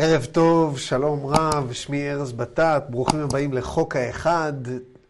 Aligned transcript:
ערב 0.00 0.24
טוב, 0.24 0.78
שלום 0.78 1.26
רב, 1.26 1.72
שמי 1.72 2.10
ארז 2.10 2.32
בטט, 2.32 2.84
ברוכים 2.90 3.20
הבאים 3.20 3.52
לחוק 3.52 3.96
האחד, 3.96 4.52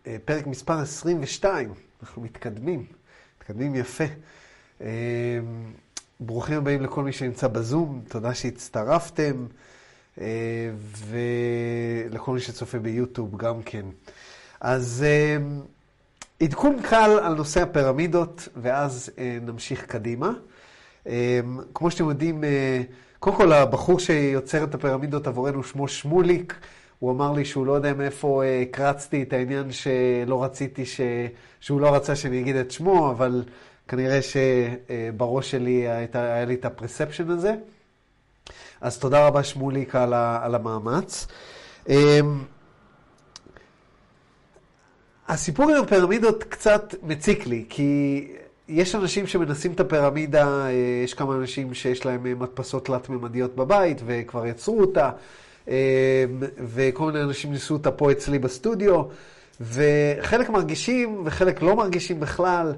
אה, 0.06 0.16
פרק 0.24 0.46
מספר 0.46 0.78
22. 0.78 1.72
אנחנו 2.02 2.22
מתקדמים, 2.22 2.86
מתקדמים 3.38 3.74
יפה. 3.74 4.04
אה, 4.80 4.88
ברוכים 6.20 6.56
הבאים 6.58 6.82
לכל 6.82 7.04
מי 7.04 7.12
שנמצא 7.12 7.48
בזום, 7.48 8.02
תודה 8.08 8.34
שהצטרפתם, 8.34 9.46
אה, 10.20 10.26
ולכל 11.08 12.32
מי 12.32 12.40
שצופה 12.40 12.78
ביוטיוב 12.78 13.36
גם 13.36 13.62
כן. 13.62 13.84
אז 14.60 15.04
עדכון 16.40 16.82
קל 16.82 17.18
על 17.22 17.34
נושא 17.34 17.62
הפירמידות, 17.62 18.48
ואז 18.56 19.10
נמשיך 19.42 19.84
קדימה. 19.86 20.32
כמו 21.74 21.90
שאתם 21.90 22.08
יודעים, 22.08 22.44
קודם 23.20 23.36
כל, 23.36 23.52
הבחור 23.52 24.00
שיוצר 24.00 24.64
את 24.64 24.74
הפירמידות 24.74 25.26
עבורנו 25.26 25.64
שמו 25.64 25.88
שמוליק. 25.88 26.54
הוא 26.98 27.12
אמר 27.12 27.32
לי 27.32 27.44
שהוא 27.44 27.66
לא 27.66 27.72
יודע 27.72 27.92
מאיפה 27.92 28.42
אה, 28.44 28.64
קרצתי 28.70 29.22
את 29.22 29.32
העניין 29.32 29.72
שלא 29.72 30.44
רציתי, 30.44 30.86
ש... 30.86 31.00
שהוא 31.60 31.80
לא 31.80 31.94
רצה 31.94 32.16
שאני 32.16 32.40
אגיד 32.40 32.56
את 32.56 32.70
שמו, 32.70 33.10
אבל 33.10 33.44
כנראה 33.88 34.20
שבראש 34.22 35.50
שלי 35.50 35.88
הייתה, 35.88 36.22
היה 36.22 36.44
לי 36.44 36.54
את 36.54 36.64
הפרספשן 36.64 37.30
הזה. 37.30 37.54
אז 38.80 38.98
תודה 38.98 39.26
רבה 39.26 39.42
שמוליק 39.42 39.94
על, 39.94 40.12
ה... 40.12 40.40
על 40.42 40.54
המאמץ. 40.54 41.26
אמ, 41.88 42.44
הסיפור 45.28 45.70
עם 45.70 45.82
הפירמידות 45.84 46.44
קצת 46.44 46.94
מציק 47.02 47.46
לי, 47.46 47.64
כי 47.68 48.26
יש 48.68 48.94
אנשים 48.94 49.26
שמנסים 49.26 49.72
את 49.72 49.80
הפירמידה, 49.80 50.66
אה, 50.66 50.70
יש 51.04 51.14
כמה 51.14 51.34
אנשים 51.34 51.74
שיש 51.74 52.06
להם 52.06 52.26
אה, 52.26 52.34
מדפסות 52.34 52.84
תלת-ממדיות 52.84 53.56
בבית 53.56 54.00
וכבר 54.06 54.46
יצרו 54.46 54.80
אותה, 54.80 55.10
אה, 55.68 56.24
וכל 56.58 57.06
מיני 57.12 57.24
אנשים 57.24 57.52
ניסו 57.52 57.74
אותה 57.74 57.90
פה 57.90 58.12
אצלי 58.12 58.38
בסטודיו, 58.38 59.02
וחלק 59.60 60.48
מרגישים 60.50 61.22
וחלק 61.24 61.62
לא 61.62 61.76
מרגישים 61.76 62.20
בכלל, 62.20 62.74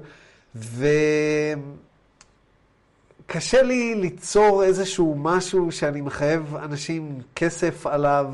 וקשה 3.25 3.61
לי 3.61 3.95
ליצור 3.95 4.63
איזשהו 4.63 5.15
משהו 5.19 5.71
שאני 5.71 6.01
מחייב 6.01 6.55
אנשים 6.55 7.21
כסף 7.35 7.87
עליו 7.87 8.27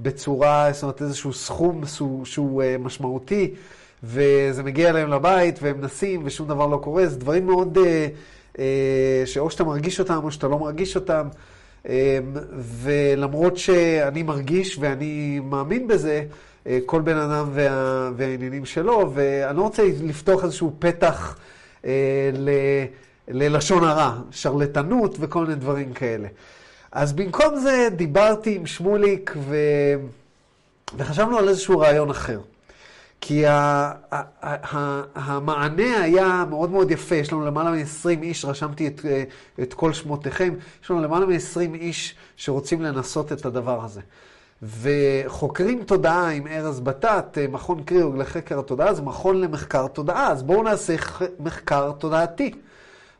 בצורה, 0.00 0.68
זאת 0.72 0.82
אומרת 0.82 1.02
איזשהו 1.02 1.32
סכום 1.32 1.82
שהוא, 2.24 2.62
משמעותי. 2.78 3.54
וזה 4.02 4.62
מגיע 4.62 4.90
אליהם 4.90 5.10
לבית, 5.10 5.58
והם 5.62 5.80
נסים, 5.80 6.22
ושום 6.24 6.48
דבר 6.48 6.66
לא 6.66 6.76
קורה. 6.76 7.06
זה 7.06 7.18
דברים 7.18 7.46
מאוד, 7.46 7.78
אה, 7.78 8.06
אה, 8.58 9.22
שאו 9.26 9.50
שאתה 9.50 9.64
מרגיש 9.64 10.00
אותם, 10.00 10.20
או 10.22 10.32
שאתה 10.32 10.48
לא 10.48 10.58
מרגיש 10.58 10.96
אותם. 10.96 11.28
אה, 11.88 12.18
ולמרות 12.82 13.56
שאני 13.56 14.22
מרגיש 14.22 14.78
ואני 14.80 15.40
מאמין 15.44 15.88
בזה, 15.88 16.24
אה, 16.66 16.78
כל 16.86 17.00
בן 17.00 17.16
אדם 17.16 17.48
וה, 17.52 18.10
והעניינים 18.16 18.64
שלו, 18.64 19.10
ואני 19.14 19.56
לא 19.56 19.62
רוצה 19.62 19.82
לפתוח 20.02 20.44
איזשהו 20.44 20.72
פתח 20.78 21.38
אה, 21.84 21.90
ל, 22.32 22.50
ללשון 23.28 23.84
הרע, 23.84 24.12
שרלטנות 24.30 25.16
וכל 25.20 25.42
מיני 25.42 25.54
דברים 25.54 25.92
כאלה. 25.92 26.28
אז 26.92 27.12
במקום 27.12 27.58
זה 27.60 27.88
דיברתי 27.96 28.56
עם 28.56 28.66
שמוליק 28.66 29.34
ו... 29.36 29.56
וחשבנו 30.96 31.38
על 31.38 31.48
איזשהו 31.48 31.78
רעיון 31.78 32.10
אחר. 32.10 32.40
כי 33.20 33.44
המענה 35.14 36.02
היה 36.02 36.44
מאוד 36.50 36.70
מאוד 36.70 36.90
יפה, 36.90 37.14
יש 37.14 37.32
לנו 37.32 37.46
למעלה 37.46 37.70
מ-20 37.70 38.22
איש, 38.22 38.44
רשמתי 38.44 38.86
את, 38.86 39.00
את 39.62 39.74
כל 39.74 39.92
שמותיכם, 39.92 40.54
יש 40.84 40.90
לנו 40.90 41.02
למעלה 41.02 41.26
מ-20 41.26 41.74
איש 41.74 42.14
שרוצים 42.36 42.82
לנסות 42.82 43.32
את 43.32 43.46
הדבר 43.46 43.84
הזה. 43.84 44.00
וחוקרים 44.62 45.84
תודעה 45.84 46.30
עם 46.30 46.46
ארז 46.46 46.80
בטט, 46.80 47.38
מכון 47.48 47.82
קריאוג 47.82 48.16
לחקר 48.16 48.58
התודעה, 48.58 48.94
זה 48.94 49.02
מכון 49.02 49.40
למחקר 49.40 49.86
תודעה, 49.86 50.30
אז 50.30 50.42
בואו 50.42 50.62
נעשה 50.62 50.94
מחקר 51.40 51.92
תודעתי. 51.92 52.54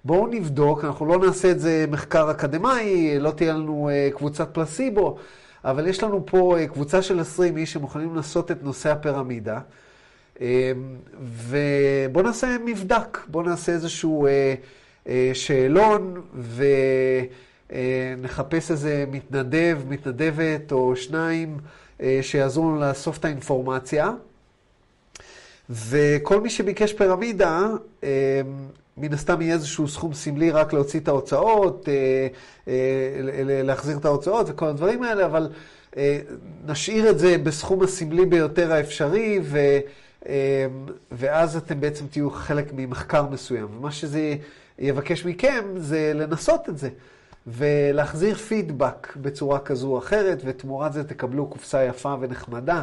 בואו 0.04 0.26
נבדוק, 0.26 0.84
אנחנו 0.84 1.06
לא 1.06 1.18
נעשה 1.18 1.50
את 1.50 1.60
זה 1.60 1.84
מחקר 1.88 2.30
אקדמאי, 2.30 3.18
לא 3.18 3.30
תהיה 3.30 3.52
לנו 3.52 3.88
אה, 3.92 4.08
קבוצת 4.14 4.48
פלסיבו, 4.54 5.16
אבל 5.64 5.86
יש 5.86 6.02
לנו 6.02 6.26
פה 6.26 6.58
אה, 6.58 6.66
קבוצה 6.66 7.02
של 7.02 7.20
20 7.20 7.56
איש 7.56 7.72
שמוכנים 7.72 8.14
לנסות 8.14 8.50
את 8.50 8.62
נושא 8.62 8.92
הפירמידה. 8.92 9.60
אמ, 10.40 10.46
ובואו 11.22 12.24
נעשה 12.24 12.56
מבדק, 12.64 13.18
בואו 13.26 13.44
נעשה 13.44 13.72
איזשהו 13.72 14.26
אה, 14.26 14.54
אה, 15.08 15.30
שאלון 15.34 16.22
ונחפש 17.72 18.70
איזה 18.70 19.04
מתנדב, 19.10 19.78
מתנדבת 19.88 20.72
או 20.72 20.96
שניים 20.96 21.58
אה, 22.02 22.18
שיעזרו 22.22 22.70
לנו 22.70 22.80
לאסוף 22.80 23.18
את 23.18 23.24
האינפורמציה. 23.24 24.10
וכל 25.70 26.40
מי 26.40 26.50
שביקש 26.50 26.92
פירמידה, 26.92 27.68
מן 28.96 29.12
הסתם 29.12 29.42
יהיה 29.42 29.54
איזשהו 29.54 29.88
סכום 29.88 30.14
סמלי 30.14 30.50
רק 30.50 30.72
להוציא 30.72 31.00
את 31.00 31.08
ההוצאות, 31.08 31.88
להחזיר 33.64 33.96
את 33.96 34.04
ההוצאות 34.04 34.46
וכל 34.50 34.66
הדברים 34.66 35.02
האלה, 35.02 35.26
אבל 35.26 35.48
נשאיר 36.66 37.10
את 37.10 37.18
זה 37.18 37.38
בסכום 37.38 37.82
הסמלי 37.82 38.26
ביותר 38.26 38.72
האפשרי, 38.72 39.40
ו... 39.42 39.58
אמ, 40.26 40.32
ואז 41.12 41.56
אתם 41.56 41.80
בעצם 41.80 42.06
תהיו 42.06 42.30
חלק 42.30 42.72
ממחקר 42.72 43.26
מסוים. 43.26 43.68
ומה 43.76 43.90
שזה 43.90 44.36
יבקש 44.78 45.24
מכם 45.24 45.64
זה 45.76 46.12
לנסות 46.14 46.68
את 46.68 46.78
זה, 46.78 46.88
ולהחזיר 47.46 48.34
פידבק 48.34 49.16
בצורה 49.16 49.58
כזו 49.58 49.88
או 49.88 49.98
אחרת, 49.98 50.42
ותמורת 50.44 50.92
זה 50.92 51.04
תקבלו 51.04 51.46
קופסה 51.46 51.84
יפה 51.84 52.14
ונחמדה. 52.20 52.82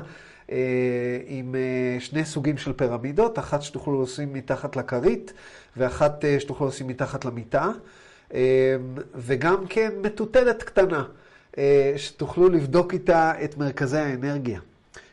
אה, 0.52 1.20
עם 1.28 1.56
אה, 1.56 2.00
שני 2.00 2.26
סוגים 2.26 2.58
של 2.58 2.74
פירמידות, 2.74 3.40
אחת 3.40 3.62
שתוכלו 3.62 4.04
לשים 4.04 4.34
מתחת 4.34 4.76
לכרית, 4.76 5.34
ואחת 5.78 6.26
אה, 6.26 6.40
שתוכלו 6.40 6.68
לשים 6.68 6.88
מתחת 6.88 7.26
למיטה, 7.26 7.70
אמ, 8.34 8.40
וגם 9.16 9.68
כן 9.70 9.92
מטוטלת 10.02 10.64
קטנה, 10.64 11.04
שתוכלו 11.98 12.50
לבדוק 12.50 12.94
איתה 12.94 13.44
את 13.44 13.58
מרכזי 13.58 13.98
האנרגיה, 13.98 14.60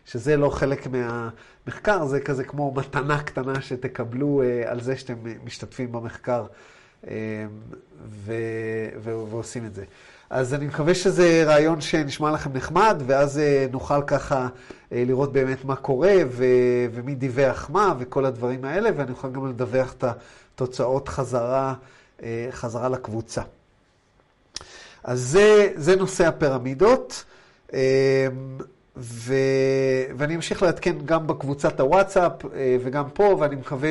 שזה 0.04 0.36
לא 0.36 0.50
חלק 0.50 0.86
מה... 0.86 1.28
מחקר 1.66 2.06
זה 2.06 2.20
כזה 2.20 2.44
כמו 2.44 2.74
מתנה 2.76 3.22
קטנה 3.22 3.62
שתקבלו 3.62 4.42
uh, 4.42 4.68
על 4.68 4.80
זה 4.80 4.96
שאתם 4.96 5.14
משתתפים 5.44 5.92
במחקר 5.92 6.46
uh, 7.04 7.06
ו- 8.10 8.88
ו- 8.98 9.24
ועושים 9.30 9.66
את 9.66 9.74
זה. 9.74 9.84
אז 10.30 10.54
אני 10.54 10.66
מקווה 10.66 10.94
שזה 10.94 11.44
רעיון 11.46 11.80
שנשמע 11.80 12.32
לכם 12.32 12.52
נחמד, 12.52 13.02
ואז 13.06 13.36
uh, 13.36 13.72
נוכל 13.72 14.02
ככה 14.02 14.48
לראות 14.92 15.32
באמת 15.32 15.64
מה 15.64 15.76
קורה, 15.76 16.14
ו- 16.28 16.44
ומי 16.92 17.14
דיווח 17.14 17.70
מה, 17.70 17.94
וכל 17.98 18.24
הדברים 18.24 18.64
האלה, 18.64 18.90
ואני 18.96 19.10
אוכל 19.10 19.30
גם 19.30 19.48
לדווח 19.48 19.92
את 19.92 20.04
התוצאות 20.04 21.08
חזרה, 21.08 21.74
חזרה 22.50 22.88
לקבוצה. 22.88 23.42
אז 25.04 25.20
זה, 25.20 25.72
זה 25.76 25.96
נושא 25.96 26.26
הפירמידות. 26.26 27.24
ו... 28.96 29.34
ואני 30.16 30.36
אמשיך 30.36 30.62
לעדכן 30.62 30.96
גם 31.04 31.26
בקבוצת 31.26 31.80
הוואטסאפ 31.80 32.32
אה, 32.54 32.76
וגם 32.84 33.04
פה, 33.12 33.36
ואני 33.40 33.56
מקווה 33.56 33.90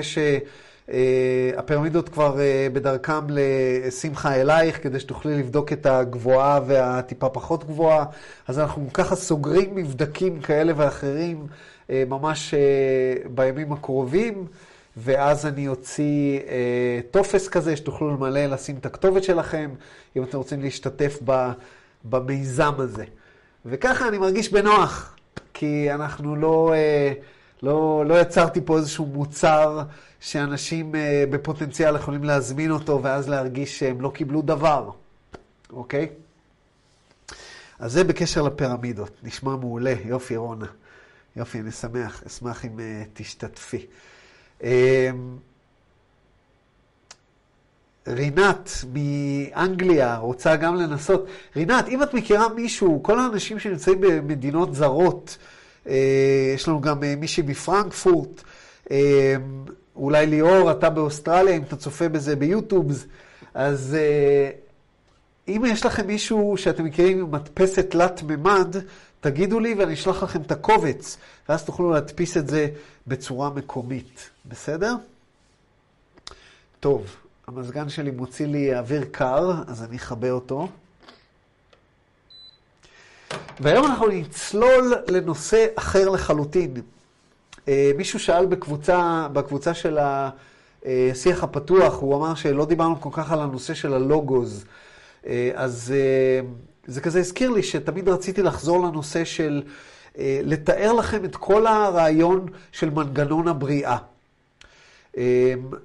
שהפירמידות 0.87 2.09
כבר 2.09 2.39
אה, 2.39 2.67
בדרכם 2.73 3.27
לשמחה 3.29 4.35
אלייך, 4.35 4.83
כדי 4.83 4.99
שתוכלי 4.99 5.37
לבדוק 5.37 5.73
את 5.73 5.85
הגבוהה 5.85 6.59
והטיפה 6.67 7.29
פחות 7.29 7.63
גבוהה. 7.63 8.05
אז 8.47 8.59
אנחנו 8.59 8.87
ככה 8.93 9.15
סוגרים 9.15 9.75
מבדקים 9.75 10.41
כאלה 10.41 10.73
ואחרים 10.75 11.47
אה, 11.89 12.03
ממש 12.07 12.53
בימים 13.35 13.71
הקרובים. 13.71 14.47
ואז 14.97 15.45
אני 15.45 15.67
אוציא 15.67 16.39
אה, 16.39 16.99
טופס 17.11 17.47
כזה 17.47 17.75
שתוכלו 17.75 18.09
למלא, 18.09 18.45
לשים 18.45 18.75
את 18.75 18.85
הכתובת 18.85 19.23
שלכם, 19.23 19.69
אם 20.15 20.23
אתם 20.23 20.38
רוצים 20.38 20.61
להשתתף 20.61 21.19
במיזם 22.03 22.73
הזה. 22.77 23.06
וככה 23.65 24.07
אני 24.07 24.18
מרגיש 24.18 24.51
בנוח, 24.51 25.15
כי 25.54 25.94
אנחנו 25.94 26.36
לא, 26.36 26.74
אה, 26.74 27.13
לא, 27.63 28.04
לא 28.07 28.21
יצרתי 28.21 28.62
פה 28.65 28.77
איזשהו 28.77 29.06
מוצר 29.06 29.83
שאנשים 30.19 30.95
אה, 30.95 31.24
בפוטנציאל 31.30 31.95
יכולים 31.95 32.24
להזמין 32.24 32.71
אותו 32.71 33.04
ואז 33.04 33.30
להרגיש 33.30 33.80
שהם 33.80 34.01
לא 34.01 34.12
קיבלו 34.15 34.42
דבר, 34.42 34.89
אוקיי? 35.74 36.07
אז 37.80 37.92
זה 37.92 38.04
בקשר 38.04 38.42
לפירמידות, 38.42 39.12
נשמע 39.24 39.56
מעולה, 39.56 39.94
יופי 40.06 40.36
רונה. 40.36 40.66
יופי, 41.36 41.59
אני 41.59 41.71
שמח, 41.71 42.24
אשמח 42.27 42.66
אם 42.66 42.80
uh, 42.80 42.81
תשתתפי. 43.13 43.86
Uh, 44.62 44.63
רינת 48.07 48.69
מאנגליה 48.94 50.17
רוצה 50.17 50.55
גם 50.55 50.75
לנסות. 50.75 51.25
רינת, 51.55 51.88
אם 51.88 52.03
את 52.03 52.13
מכירה 52.13 52.50
מישהו, 52.50 53.03
כל 53.03 53.19
האנשים 53.19 53.59
שנמצאים 53.59 54.01
במדינות 54.01 54.75
זרות, 54.75 55.38
אה, 55.88 56.51
יש 56.55 56.67
לנו 56.67 56.81
גם 56.81 57.03
אה, 57.03 57.15
מישהי 57.15 57.44
מפרנקפורט, 57.47 58.41
אה, 58.91 59.35
אולי 59.95 60.25
ליאור, 60.25 60.71
אתה 60.71 60.89
באוסטרליה, 60.89 61.57
אם 61.57 61.61
אתה 61.63 61.75
צופה 61.75 62.09
בזה 62.09 62.35
ביוטיוב, 62.35 63.05
אז 63.53 63.97
אם 65.47 65.63
יש 65.67 65.85
לכם 65.85 66.07
מישהו 66.07 66.56
שאתם 66.57 66.85
מכירים 66.85 67.19
עם 67.19 67.31
מדפסת 67.31 67.91
תלת 67.91 68.23
מימד, 68.23 68.75
תגידו 69.21 69.59
לי 69.59 69.73
ואני 69.73 69.94
אשלח 69.94 70.23
לכם 70.23 70.41
את 70.41 70.51
הקובץ, 70.51 71.17
ואז 71.49 71.63
תוכלו 71.63 71.91
להדפיס 71.91 72.38
את 72.38 72.47
זה 72.47 72.67
בצורה 73.07 73.49
מקומית, 73.49 74.29
בסדר? 74.45 74.95
טוב, 76.79 77.15
המזגן 77.48 77.90
שלי 77.90 78.12
מוציא 78.12 78.45
לי 78.45 78.78
אוויר 78.78 79.04
קר, 79.12 79.51
אז 79.68 79.84
אני 79.84 79.98
אכבה 79.98 80.31
אותו. 80.31 80.68
והיום 83.60 83.86
אנחנו 83.86 84.07
נצלול 84.07 84.94
לנושא 85.07 85.66
אחר 85.75 86.10
לחלוטין. 86.10 86.74
אה, 87.68 87.92
מישהו 87.98 88.19
שאל 88.19 88.45
בקבוצה, 88.45 89.28
בקבוצה 89.34 89.74
של 89.74 89.98
השיח 90.86 91.44
הפתוח, 91.44 92.00
הוא 92.00 92.16
אמר 92.16 92.36
שלא 92.36 92.66
דיברנו 92.66 93.01
כל 93.01 93.10
כך 93.12 93.31
על 93.31 93.42
הנושא 93.42 93.74
של 93.74 93.94
הלוגוז. 93.94 94.66
אה, 95.28 95.51
אז 95.56 95.94
אה, 95.95 96.48
זה 96.88 97.01
כזה 97.01 97.19
הזכיר 97.19 97.50
לי 97.50 97.63
שתמיד 97.63 98.10
רציתי 98.10 98.44
לחזור 98.44 98.88
לנושא 98.88 99.25
של 99.25 99.63
לתאר 100.44 100.94
לכם 100.94 101.25
את 101.25 101.36
כל 101.36 101.68
הרעיון 101.68 102.45
של 102.72 102.90
מנגנון 102.90 103.48
הבריאה. 103.48 103.98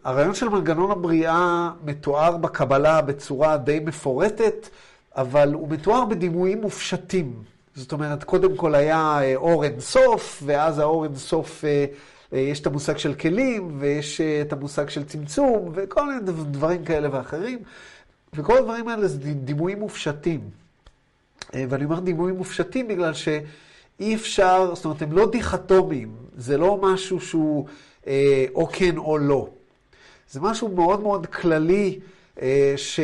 הרעיון 0.04 0.34
של 0.34 0.48
מנגנון 0.48 0.90
הבריאה 0.90 1.70
מתואר 1.84 2.36
בקבלה 2.36 3.00
בצורה 3.00 3.56
די 3.56 3.80
מפורטת, 3.80 4.68
אבל 5.16 5.52
הוא 5.54 5.68
מתואר 5.68 6.04
בדימויים 6.04 6.60
מופשטים. 6.60 7.32
זאת 7.74 7.92
אומרת, 7.92 8.24
קודם 8.24 8.56
כל 8.56 8.74
היה 8.74 9.18
אה, 9.20 9.36
אור 9.36 9.64
אינסוף, 9.64 10.42
ואז 10.46 10.78
האור 10.78 11.04
אינסוף, 11.04 11.64
אה, 11.64 11.84
אה, 12.32 12.38
יש 12.38 12.60
את 12.60 12.66
המושג 12.66 12.96
של 12.96 13.14
כלים, 13.14 13.76
ויש 13.78 14.20
את 14.20 14.52
המושג 14.52 14.88
של 14.88 15.04
צמצום, 15.04 15.72
וכל 15.74 16.06
מיני 16.06 16.20
דברים 16.50 16.84
כאלה 16.84 17.08
ואחרים. 17.12 17.58
וכל 18.34 18.56
הדברים 18.56 18.88
האלה 18.88 19.08
זה 19.08 19.18
דימויים 19.34 19.80
מופשטים. 19.80 20.40
ואני 21.54 21.84
אומר 21.84 22.00
דימויים 22.00 22.36
מופשטים 22.36 22.88
בגלל 22.88 23.14
שאי 23.14 24.14
אפשר, 24.14 24.74
זאת 24.74 24.84
אומרת, 24.84 25.02
הם 25.02 25.12
לא 25.12 25.30
דיכטומיים, 25.30 26.12
זה 26.36 26.58
לא 26.58 26.78
משהו 26.82 27.20
שהוא 27.20 27.66
או 28.54 28.66
כן 28.72 28.96
או 28.96 29.18
לא. 29.18 29.48
זה 30.30 30.40
משהו 30.40 30.68
מאוד 30.68 31.00
מאוד 31.00 31.26
כללי, 31.26 31.98
ש... 32.76 33.00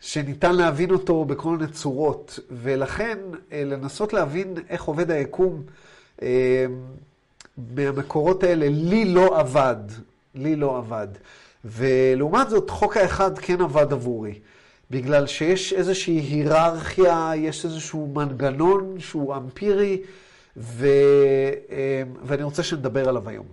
שניתן 0.00 0.54
להבין 0.54 0.90
אותו 0.90 1.24
בכל 1.24 1.56
מיני 1.56 1.72
צורות, 1.72 2.38
ולכן 2.50 3.18
אה, 3.52 3.64
לנסות 3.64 4.12
להבין 4.12 4.54
איך 4.68 4.84
עובד 4.84 5.10
היקום 5.10 5.62
אה, 6.22 6.66
מהמקורות 7.74 8.42
האלה, 8.42 8.66
לי 8.68 9.04
לא 9.04 9.40
עבד. 9.40 9.76
לי 10.34 10.56
לא 10.56 10.78
עבד. 10.78 11.08
ולעומת 11.64 12.50
זאת, 12.50 12.70
חוק 12.70 12.96
האחד 12.96 13.38
כן 13.38 13.60
עבד 13.60 13.92
עבורי. 13.92 14.34
בגלל 14.90 15.26
שיש 15.26 15.72
איזושהי 15.72 16.20
היררכיה, 16.20 17.32
יש 17.36 17.64
איזשהו 17.64 18.12
מנגנון 18.14 18.96
שהוא 18.98 19.36
אמפירי, 19.36 19.98
ו... 20.60 20.86
אה, 21.70 22.02
ואני 22.24 22.42
רוצה 22.42 22.62
שנדבר 22.62 23.08
עליו 23.08 23.28
היום. 23.28 23.46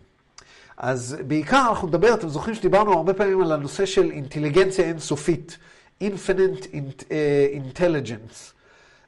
אז 0.77 1.17
בעיקר 1.27 1.65
אנחנו 1.69 1.87
נדבר, 1.87 2.13
אתם 2.13 2.29
זוכרים 2.29 2.55
שדיברנו 2.55 2.93
הרבה 2.93 3.13
פעמים 3.13 3.41
על 3.41 3.51
הנושא 3.51 3.85
של 3.85 4.11
אינטליגנציה 4.11 4.85
אינסופית. 4.85 5.57
Infinite 6.03 6.65
אה, 7.11 7.47
Intelligence. 7.53 8.53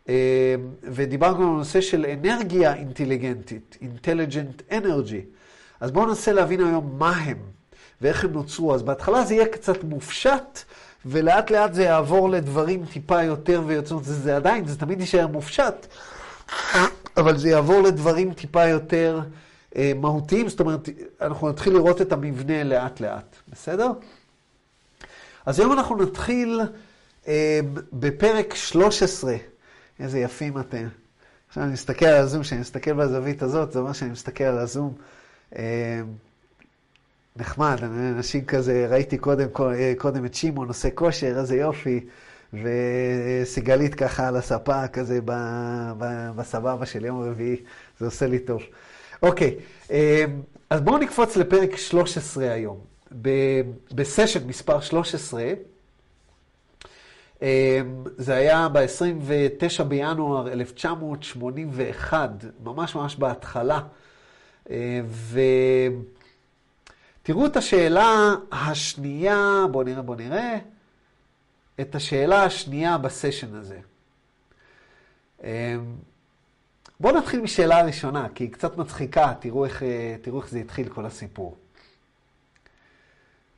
אה, 0.10 0.56
ודיברנו 0.84 1.48
על 1.48 1.56
הנושא 1.56 1.82
של 1.82 2.06
אנרגיה 2.06 2.74
אינטליגנטית, 2.74 3.78
Intelligent 3.82 4.72
Energy. 4.72 5.26
אז 5.80 5.92
בואו 5.92 6.06
ננסה 6.06 6.34
להבין 6.34 6.66
היום 6.66 6.96
מה 6.98 7.12
הם 7.12 7.38
ואיך 8.02 8.24
הם 8.24 8.32
נוצרו. 8.32 8.74
אז 8.74 8.84
בהתחלה 8.84 9.26
זה 9.26 9.34
יהיה 9.34 9.48
קצת 9.48 9.84
מופשט, 9.84 10.60
ולאט 11.06 11.52
לאט 11.52 11.74
זה 11.74 11.84
יעבור 11.84 12.30
לדברים 12.30 12.86
טיפה 12.86 13.24
יותר 13.24 13.62
ויותר, 13.66 13.98
זה, 13.98 14.14
זה 14.14 14.36
עדיין, 14.36 14.68
זה 14.68 14.78
תמיד 14.78 15.02
יישאר 15.02 15.28
מופשט, 15.28 15.88
אבל 17.20 17.38
זה 17.38 17.50
יעבור 17.50 17.82
לדברים 17.82 18.34
טיפה 18.34 18.66
יותר 18.68 19.20
אה, 19.76 19.92
מהותיים, 19.96 20.50
זאת 20.50 20.60
אומרת, 20.60 20.90
אנחנו 21.22 21.50
נתחיל 21.50 21.74
לראות 21.74 22.02
את 22.02 22.12
המבנה 22.12 22.64
לאט 22.64 23.00
לאט, 23.00 23.36
בסדר? 23.48 23.92
אז 25.46 25.60
היום 25.60 25.74
אנחנו 25.74 26.04
נתחיל 26.04 26.62
אה, 27.28 27.60
בפרק 27.94 28.56
13. 28.56 29.36
איזה 30.00 30.20
יפים 30.20 30.60
אתם. 30.60 30.88
עכשיו 31.48 31.64
אני 31.64 31.74
מסתכל 31.74 32.06
על 32.06 32.24
הזום, 32.24 32.42
כשאני 32.42 32.62
מסתכל 32.62 32.94
בזווית 32.94 33.42
הזאת, 33.42 33.72
זה 33.72 33.80
אומר 33.80 33.94
שאני 33.94 34.12
מסתכל 34.12 34.44
על 34.44 34.58
הזום. 34.58 34.94
אה, 35.56 36.02
נחמד, 37.36 37.78
אנשים 38.18 38.46
כזה, 38.46 38.88
ראיתי 38.90 39.18
קודם, 39.18 39.48
אה, 39.60 39.94
קודם 39.98 40.26
את 40.26 40.34
שמעון 40.34 40.68
עושה 40.68 40.90
כושר, 40.90 41.40
איזה 41.40 41.56
יופי, 41.56 42.06
וסיגלית 42.54 43.96
ככה 43.96 44.28
על 44.28 44.36
הספה, 44.36 44.88
כזה 44.88 45.20
בסבבה 46.36 46.86
של 46.86 47.06
יום 47.06 47.22
רביעי, 47.22 47.56
זה 48.00 48.06
עושה 48.06 48.28
לי 48.28 48.40
טוב. 48.40 48.62
אוקיי, 49.24 49.56
אה, 49.92 50.26
אז 50.70 50.82
בואו 50.82 50.98
נקפוץ 50.98 51.38
לפרק 51.38 51.76
13 51.76 52.52
היום. 52.52 52.80
בסשן 53.92 54.48
מספר 54.48 54.80
13, 54.82 55.44
אמ, 57.42 57.48
זה 58.18 58.36
היה 58.36 58.68
ב-29 58.70 59.84
בינואר 59.84 60.52
1981, 60.52 62.30
ממש 62.64 62.96
ממש 62.96 63.16
בהתחלה. 63.16 63.82
אמ, 64.70 64.76
ותראו 67.24 67.46
את 67.46 67.58
השאלה 67.58 68.36
השנייה, 68.52 69.66
בואו 69.72 69.84
נראה, 69.84 70.02
בואו 70.02 70.18
נראה, 70.18 70.58
את 71.82 71.96
השאלה 71.96 72.44
השנייה 72.44 72.98
בסשן 72.98 73.56
הזה. 73.56 73.80
אמ, 75.44 75.50
בואו 77.00 77.18
נתחיל 77.18 77.42
משאלה 77.42 77.80
הראשונה, 77.80 78.28
כי 78.36 78.44
היא 78.44 78.52
קצת 78.52 78.78
מצחיקה, 78.78 79.34
תראו 79.40 79.66
איך, 79.66 79.84
תראו 80.22 80.42
איך 80.42 80.50
זה 80.50 80.60
התחיל 80.60 80.90
כל 80.90 81.06
הסיפור. 81.06 81.56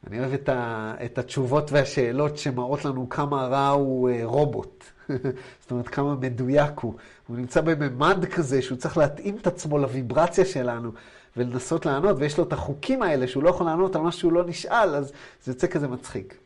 אני 0.08 0.20
אוהב 0.20 0.34
את, 0.34 0.50
ה, 0.50 0.94
את 1.06 1.18
התשובות 1.18 1.72
והשאלות 1.72 2.38
שמראות 2.38 2.86
לנו 2.86 3.10
כמה 3.10 3.48
רע 3.48 3.70
הוא 3.70 4.10
אה, 4.10 4.22
רובוט. 4.24 4.84
זאת 5.62 5.72
אומרת, 5.72 5.88
כמה 5.88 6.16
מדויק 6.16 6.80
הוא. 6.80 6.94
הוא 7.28 7.38
נמצא 7.38 7.62
בממד 7.62 8.26
כזה 8.26 8.62
שהוא 8.62 8.78
צריך 8.78 8.98
להתאים 8.98 9.38
את 9.38 9.48
עצמו 9.48 9.78
לוויברציה 9.78 10.46
שלנו 10.46 10.92
ולנסות 11.38 11.86
לענות, 11.86 12.16
ויש 12.20 12.38
לו 12.38 12.44
את 12.44 12.54
החוקים 12.54 13.02
האלה 13.02 13.28
שהוא 13.28 13.44
לא 13.44 13.50
יכול 13.50 13.66
לענות 13.66 13.96
על 13.96 14.02
מה 14.02 14.12
שהוא 14.12 14.32
לא 14.32 14.48
נשאל, 14.48 14.96
אז 14.96 15.12
זה 15.44 15.52
יוצא 15.52 15.68
כזה 15.68 15.88
מצחיק. 15.88 16.38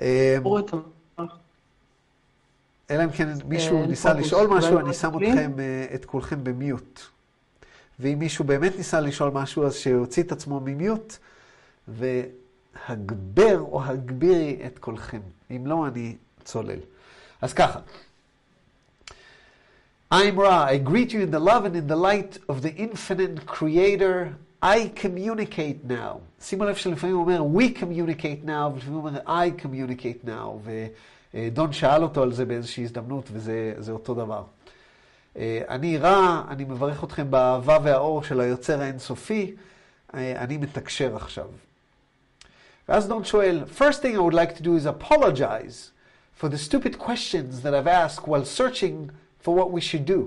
אמ, 0.00 0.06
אלא 2.90 3.04
אם 3.04 3.10
כן 3.10 3.28
מישהו 3.48 3.80
אה, 3.80 3.86
ניסה 3.86 4.12
לשאול 4.12 4.46
משהו, 4.46 4.78
אני 4.78 4.94
שם 4.94 5.08
אתכם, 5.08 5.52
אה, 5.58 5.86
את 5.94 6.04
כולכם 6.04 6.44
במיוט. 6.44 7.00
ואם 8.00 8.18
מישהו 8.18 8.44
באמת 8.44 8.76
ניסה 8.76 9.00
לשאול 9.00 9.30
משהו, 9.30 9.66
אז 9.66 9.74
שיוציא 9.74 10.22
את 10.22 10.32
עצמו 10.32 10.60
ממיוט, 10.60 11.16
והגבר 11.88 13.60
או 13.60 13.84
הגבירי 13.84 14.58
את 14.66 14.78
קולכם. 14.78 15.20
אם 15.50 15.66
לא, 15.66 15.86
אני 15.86 16.16
צולל. 16.44 16.78
אז 17.42 17.52
ככה. 17.52 17.80
I'm 20.12 20.38
Ra, 20.38 20.66
I 20.74 20.78
greet 20.78 21.12
you 21.12 21.20
in 21.20 21.32
the 21.32 21.40
love 21.40 21.64
and 21.64 21.74
in 21.74 21.88
the 21.88 21.96
light 21.96 22.38
of 22.48 22.62
the 22.62 22.72
infinite 22.76 23.44
creator. 23.46 24.36
I 24.74 24.88
communicate 25.04 25.90
now. 25.90 26.18
שימו 26.40 26.64
לב 26.64 26.74
שלפעמים 26.74 27.16
הוא 27.16 27.24
אומר 27.24 27.60
we 27.60 27.78
communicate 27.78 28.46
now, 28.46 28.72
ולפעמים 28.74 28.98
הוא 29.00 29.08
אומר 29.08 29.20
I 29.26 29.62
communicate 29.62 30.28
now. 30.28 30.70
ודון 31.34 31.72
שאל 31.72 32.02
אותו 32.02 32.22
על 32.22 32.32
זה 32.32 32.44
באיזושהי 32.44 32.84
הזדמנות, 32.84 33.28
וזה 33.32 33.92
אותו 33.92 34.14
דבר. 34.14 34.42
אני 35.68 35.96
רע, 35.98 36.42
אני 36.48 36.64
מברך 36.64 37.04
אתכם 37.04 37.30
באהבה 37.30 37.78
והאור 37.82 38.22
של 38.22 38.40
היוצר 38.40 38.80
האינסופי, 38.80 39.54
אני 40.14 40.56
מתקשר 40.56 41.16
עכשיו. 41.16 41.46
ואז 42.88 43.08
דון 43.08 43.24
שואל, 43.24 43.64
first 43.78 44.02
thing 44.02 44.16
I 44.16 44.20
would 44.20 44.34
like 44.34 44.56
to 44.58 44.62
do 44.62 44.76
is 44.76 44.86
apologize 44.86 45.90
for 46.40 46.48
the 46.48 46.58
stupid 46.58 46.98
questions 46.98 47.62
that 47.62 47.74
I've 47.74 47.86
asked 47.86 48.28
while 48.28 48.44
searching 48.44 49.10
for 49.40 49.54
what 49.54 49.70
we 49.70 49.80
should 49.80 50.06
do. 50.06 50.20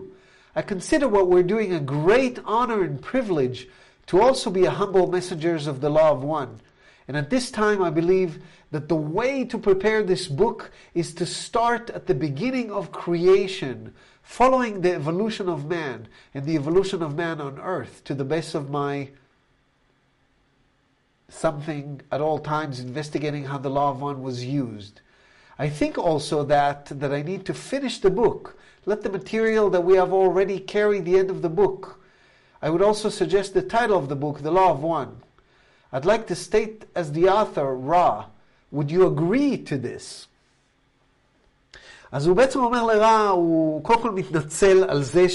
I 0.56 0.62
consider 0.62 1.08
what 1.08 1.28
we're 1.28 1.50
doing 1.56 1.74
a 1.74 1.80
great 1.80 2.40
honor 2.46 2.82
and 2.88 3.02
privilege 3.02 3.68
to 4.10 4.20
also 4.20 4.50
be 4.50 4.66
a 4.66 4.72
humble 4.72 5.06
messengers 5.06 5.68
of 5.68 5.82
the 5.82 5.90
law 5.90 6.10
of 6.10 6.24
one. 6.24 6.60
And 7.08 7.16
at 7.16 7.30
this 7.30 7.52
time, 7.52 7.84
I 7.84 7.92
believe 7.92 8.42
that 8.72 8.90
the 8.90 8.96
way 8.96 9.46
to 9.46 9.58
prepare 9.60 10.02
this 10.02 10.28
book 10.28 10.72
is 10.96 11.14
to 11.14 11.28
start 11.28 11.92
at 11.92 12.08
the 12.08 12.16
beginning 12.16 12.72
of 12.72 12.92
creation, 12.92 13.94
following 14.24 14.82
the 14.82 14.94
evolution 14.96 15.48
of 15.48 15.68
man 15.68 16.08
and 16.34 16.44
the 16.48 16.56
evolution 16.56 17.04
of 17.04 17.16
man 17.16 17.40
on 17.40 17.60
earth 17.60 18.04
to 18.06 18.16
the 18.16 18.26
best 18.26 18.56
of 18.56 18.72
my 18.72 19.10
something 21.28 22.02
at 22.12 22.20
all 22.20 22.40
times 22.40 22.80
investigating 22.80 23.46
how 23.46 23.60
the 23.60 23.70
law 23.70 23.92
of 23.92 24.02
one 24.02 24.24
was 24.24 24.44
used. 24.44 25.02
I 25.60 25.70
think 25.70 26.00
also 26.00 26.44
that 26.46 26.88
that 27.00 27.14
I 27.14 27.22
need 27.22 27.46
to 27.46 27.54
finish 27.54 28.00
the 28.00 28.10
book. 28.10 28.58
Let 28.88 29.04
the 29.04 29.12
material 29.12 29.70
that 29.70 29.84
we 29.84 29.98
have 29.98 30.12
already 30.12 30.60
carry 30.60 31.00
the 31.00 31.20
end 31.20 31.30
of 31.30 31.44
the 31.44 31.50
book. 31.50 31.99
I 32.63 32.71
would 32.71 32.83
also 32.83 33.09
suggest 33.11 33.55
the 33.55 33.63
title 33.63 33.99
of 33.99 34.09
the 34.09 34.17
book, 34.17 34.43
The 34.43 34.51
Law 34.51 34.71
of 34.71 34.83
One. 34.83 35.17
I'd 35.93 36.05
like 36.05 36.27
to 36.29 36.35
state 36.35 36.85
as 36.95 37.13
the 37.13 37.29
author, 37.29 37.75
Ra, 37.75 38.27
would 38.71 38.91
you 38.91 39.07
agree 39.07 39.59
to 39.59 39.77
this? 39.77 40.27
אז 42.13 42.27
הוא 42.27 42.37
בעצם 42.37 42.61
אומר 42.61 42.85
לרע, 42.85 43.29
הוא 43.29 43.83
קודם 43.83 44.03
כל 44.03 44.11
מתנצל 44.11 44.85
על 44.89 45.03
זה 45.03 45.29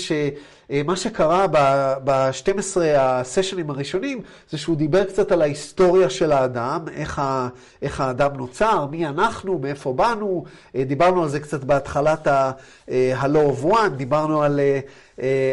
שמה 0.73 0.97
שקרה 0.97 1.47
ב-12 2.05 2.81
הסשנים 2.97 3.71
הראשונים, 3.71 4.21
זה 4.51 4.59
שהוא 4.59 4.77
דיבר 4.77 5.05
קצת 5.05 5.33
על 5.33 5.43
ההיסטוריה 5.43 6.11
של 6.11 6.33
האדם, 6.33 6.81
איך, 6.97 7.19
ה, 7.19 7.49
איך 7.83 8.01
האדם 8.01 8.37
נוצר, 8.37 8.87
מי 8.87 9.07
אנחנו, 9.07 9.59
מאיפה 9.59 9.93
באנו, 9.93 10.45
דיברנו 10.77 11.23
על 11.23 11.29
זה 11.29 11.41
קצת 11.41 11.65
בהתחלת 11.65 12.27
ה-Law 12.27 13.63
of 13.63 13.65
One, 13.65 13.89
דיברנו 13.97 14.43
על, 14.43 14.61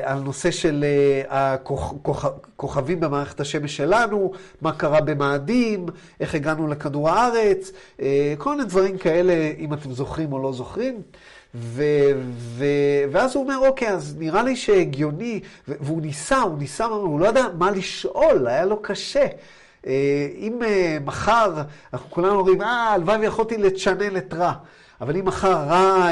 על 0.03 0.19
נושא 0.19 0.51
של 0.51 0.85
הכוכבים 1.29 2.99
במערכת 2.99 3.39
השמש 3.39 3.77
שלנו, 3.77 4.31
מה 4.61 4.71
קרה 4.71 5.01
במאדים, 5.01 5.85
איך 6.19 6.35
הגענו 6.35 6.67
לכדור 6.67 7.09
הארץ, 7.09 7.71
כל 8.37 8.55
מיני 8.55 8.63
דברים 8.69 8.97
כאלה, 8.97 9.33
אם 9.57 9.73
אתם 9.73 9.91
זוכרים 9.91 10.33
או 10.33 10.39
לא 10.39 10.53
זוכרים. 10.53 11.01
ו, 11.55 11.83
ו, 12.37 12.65
ואז 13.11 13.35
הוא 13.35 13.43
אומר, 13.43 13.57
אוקיי, 13.67 13.89
אז 13.89 14.15
נראה 14.19 14.43
לי 14.43 14.55
שהגיוני, 14.55 15.39
והוא 15.67 16.01
ניסה, 16.01 16.41
הוא 16.41 16.57
ניסה, 16.57 16.85
הוא 16.85 17.19
לא 17.19 17.27
ידע 17.27 17.45
מה 17.57 17.71
לשאול, 17.71 18.47
היה 18.47 18.65
לו 18.65 18.81
קשה. 18.81 19.25
אם 20.37 20.61
מחר, 21.05 21.61
אנחנו 21.93 22.09
כולנו 22.09 22.39
אומרים, 22.39 22.61
אה, 22.61 22.93
הלוואי 22.93 23.17
ויכולתי 23.17 23.57
לצ'נל 23.57 24.17
את 24.17 24.33
רע. 24.33 24.53
אבל 25.01 25.17
אם 25.17 25.25
מחר 25.25 25.53
רע, 25.53 26.07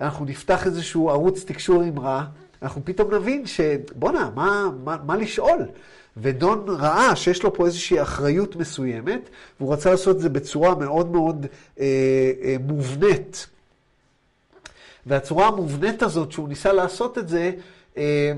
אנחנו 0.00 0.24
נפתח 0.24 0.66
איזשהו 0.66 1.10
ערוץ 1.10 1.44
תקשור 1.44 1.82
עם 1.82 1.98
רע, 1.98 2.24
אנחנו 2.62 2.84
פתאום 2.84 3.14
נבין 3.14 3.46
שבואנה, 3.46 4.30
מה, 4.34 4.68
מה, 4.84 4.96
מה 5.06 5.16
לשאול? 5.16 5.58
ודון 6.16 6.64
ראה 6.68 7.16
שיש 7.16 7.42
לו 7.42 7.54
פה 7.54 7.66
איזושהי 7.66 8.02
אחריות 8.02 8.56
מסוימת, 8.56 9.28
והוא 9.60 9.72
רצה 9.72 9.90
לעשות 9.90 10.16
את 10.16 10.20
זה 10.20 10.28
בצורה 10.28 10.74
מאוד 10.74 11.12
מאוד 11.12 11.46
אה, 11.80 11.84
אה, 12.42 12.56
מובנית. 12.60 13.46
והצורה 15.06 15.46
המובנית 15.46 16.02
הזאת 16.02 16.32
שהוא 16.32 16.48
ניסה 16.48 16.72
לעשות 16.72 17.18
את 17.18 17.28
זה, 17.28 17.52
אה, 17.96 18.32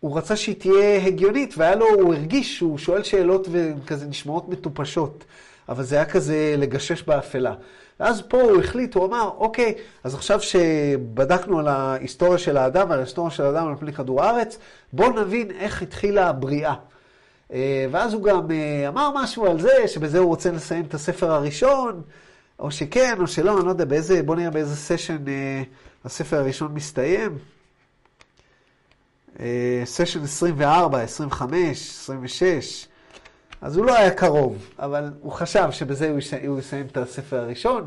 הוא 0.00 0.18
רצה 0.18 0.36
שהיא 0.36 0.54
תהיה 0.58 1.06
הגיונית, 1.06 1.54
והיה 1.56 1.74
לו, 1.74 1.86
הוא 1.88 2.14
הרגיש 2.14 2.56
שהוא 2.56 2.78
שואל 2.78 3.02
שאלות 3.02 3.48
וכזה 3.50 4.06
נשמעות 4.06 4.48
מטופשות, 4.48 5.24
אבל 5.68 5.82
זה 5.82 5.96
היה 5.96 6.04
כזה 6.04 6.54
לגשש 6.58 7.02
באפלה. 7.02 7.54
ואז 8.00 8.22
פה 8.28 8.42
הוא 8.42 8.60
החליט, 8.60 8.94
הוא 8.94 9.06
אמר, 9.06 9.30
אוקיי, 9.38 9.74
אז 10.04 10.14
עכשיו 10.14 10.40
שבדקנו 10.40 11.58
על 11.58 11.68
ההיסטוריה 11.68 12.38
של 12.38 12.56
האדם, 12.56 12.92
על 12.92 12.98
ההיסטוריה 12.98 13.30
של 13.30 13.42
האדם 13.42 13.68
על 13.68 13.74
פני 13.78 13.92
כדור 13.92 14.22
הארץ, 14.22 14.58
בואו 14.92 15.10
נבין 15.10 15.50
איך 15.50 15.82
התחילה 15.82 16.28
הבריאה. 16.28 16.74
ואז 17.90 18.14
הוא 18.14 18.22
גם 18.22 18.48
אמר 18.88 19.10
משהו 19.14 19.46
על 19.46 19.60
זה, 19.60 19.88
שבזה 19.88 20.18
הוא 20.18 20.26
רוצה 20.26 20.50
לסיים 20.50 20.84
את 20.88 20.94
הספר 20.94 21.32
הראשון, 21.32 22.02
או 22.60 22.70
שכן, 22.70 23.14
או 23.20 23.26
שלא, 23.26 23.58
אני 23.58 23.64
לא 23.64 23.70
יודע 23.70 23.84
באיזה, 23.84 24.22
בואו 24.22 24.38
נראה 24.38 24.50
באיזה 24.50 24.76
סשן 24.76 25.24
הספר 26.04 26.36
הראשון 26.36 26.74
מסתיים. 26.74 27.38
סשן 29.84 30.22
24, 30.24 31.00
25, 31.00 31.90
26. 32.02 32.86
אז 33.60 33.76
הוא 33.76 33.86
לא 33.86 33.96
היה 33.96 34.10
קרוב, 34.10 34.70
אבל 34.78 35.10
הוא 35.20 35.32
חשב 35.32 35.68
שבזה 35.70 36.10
הוא, 36.10 36.18
יש... 36.18 36.34
הוא 36.34 36.58
יסיים 36.58 36.86
את 36.86 36.96
הספר 36.96 37.36
הראשון. 37.36 37.86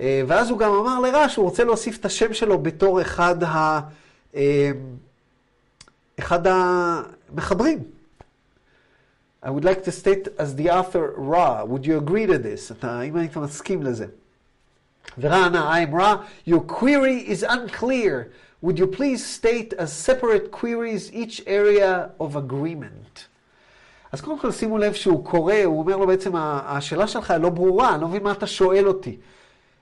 ואז 0.00 0.50
הוא 0.50 0.58
גם 0.58 0.72
אמר 0.72 1.00
לרע 1.00 1.28
שהוא 1.28 1.44
רוצה 1.44 1.64
להוסיף 1.64 1.98
את 2.00 2.04
השם 2.04 2.34
שלו 2.34 2.58
בתור 2.58 3.02
אחד, 3.02 3.42
ה... 3.44 3.80
אחד 6.18 6.46
המחברים. 6.46 7.97
I 9.42 9.50
would 9.50 9.64
like 9.64 9.84
to 9.84 9.92
state 9.92 10.28
as 10.38 10.56
the 10.56 10.68
author 10.70 11.14
Ra, 11.16 11.64
would 11.64 11.86
you 11.86 11.96
agree 11.98 12.26
to 12.26 12.38
this? 12.38 12.72
אתה, 12.72 13.02
אם 13.02 13.16
היית 13.16 13.36
מסכים 13.36 13.82
לזה. 13.82 14.06
ורע 15.18 15.44
ענה, 15.46 15.84
I'm 15.84 15.94
Ra, 15.94 16.16
your 16.46 16.60
query 16.60 17.20
is 17.28 17.42
unclear. 17.42 18.32
Would 18.62 18.78
you 18.78 18.86
please 18.88 19.24
state 19.24 19.72
as 19.74 19.92
separate 19.92 20.50
queries 20.50 21.12
each 21.12 21.42
area 21.46 22.10
of 22.18 22.34
agreement? 22.36 23.24
אז 24.12 24.20
קודם 24.20 24.38
כל 24.38 24.52
שימו 24.52 24.78
לב 24.78 24.92
שהוא 24.92 25.24
קורא, 25.24 25.54
הוא 25.64 25.78
אומר 25.78 25.96
לו 25.96 26.06
בעצם, 26.06 26.32
השאלה 26.36 27.06
שלך 27.06 27.34
לא 27.40 27.48
ברורה, 27.48 27.94
אני 27.94 28.02
לא 28.02 28.08
מבין 28.08 28.22
מה 28.22 28.32
אתה 28.32 28.46
שואל 28.46 28.88
אותי. 28.88 29.16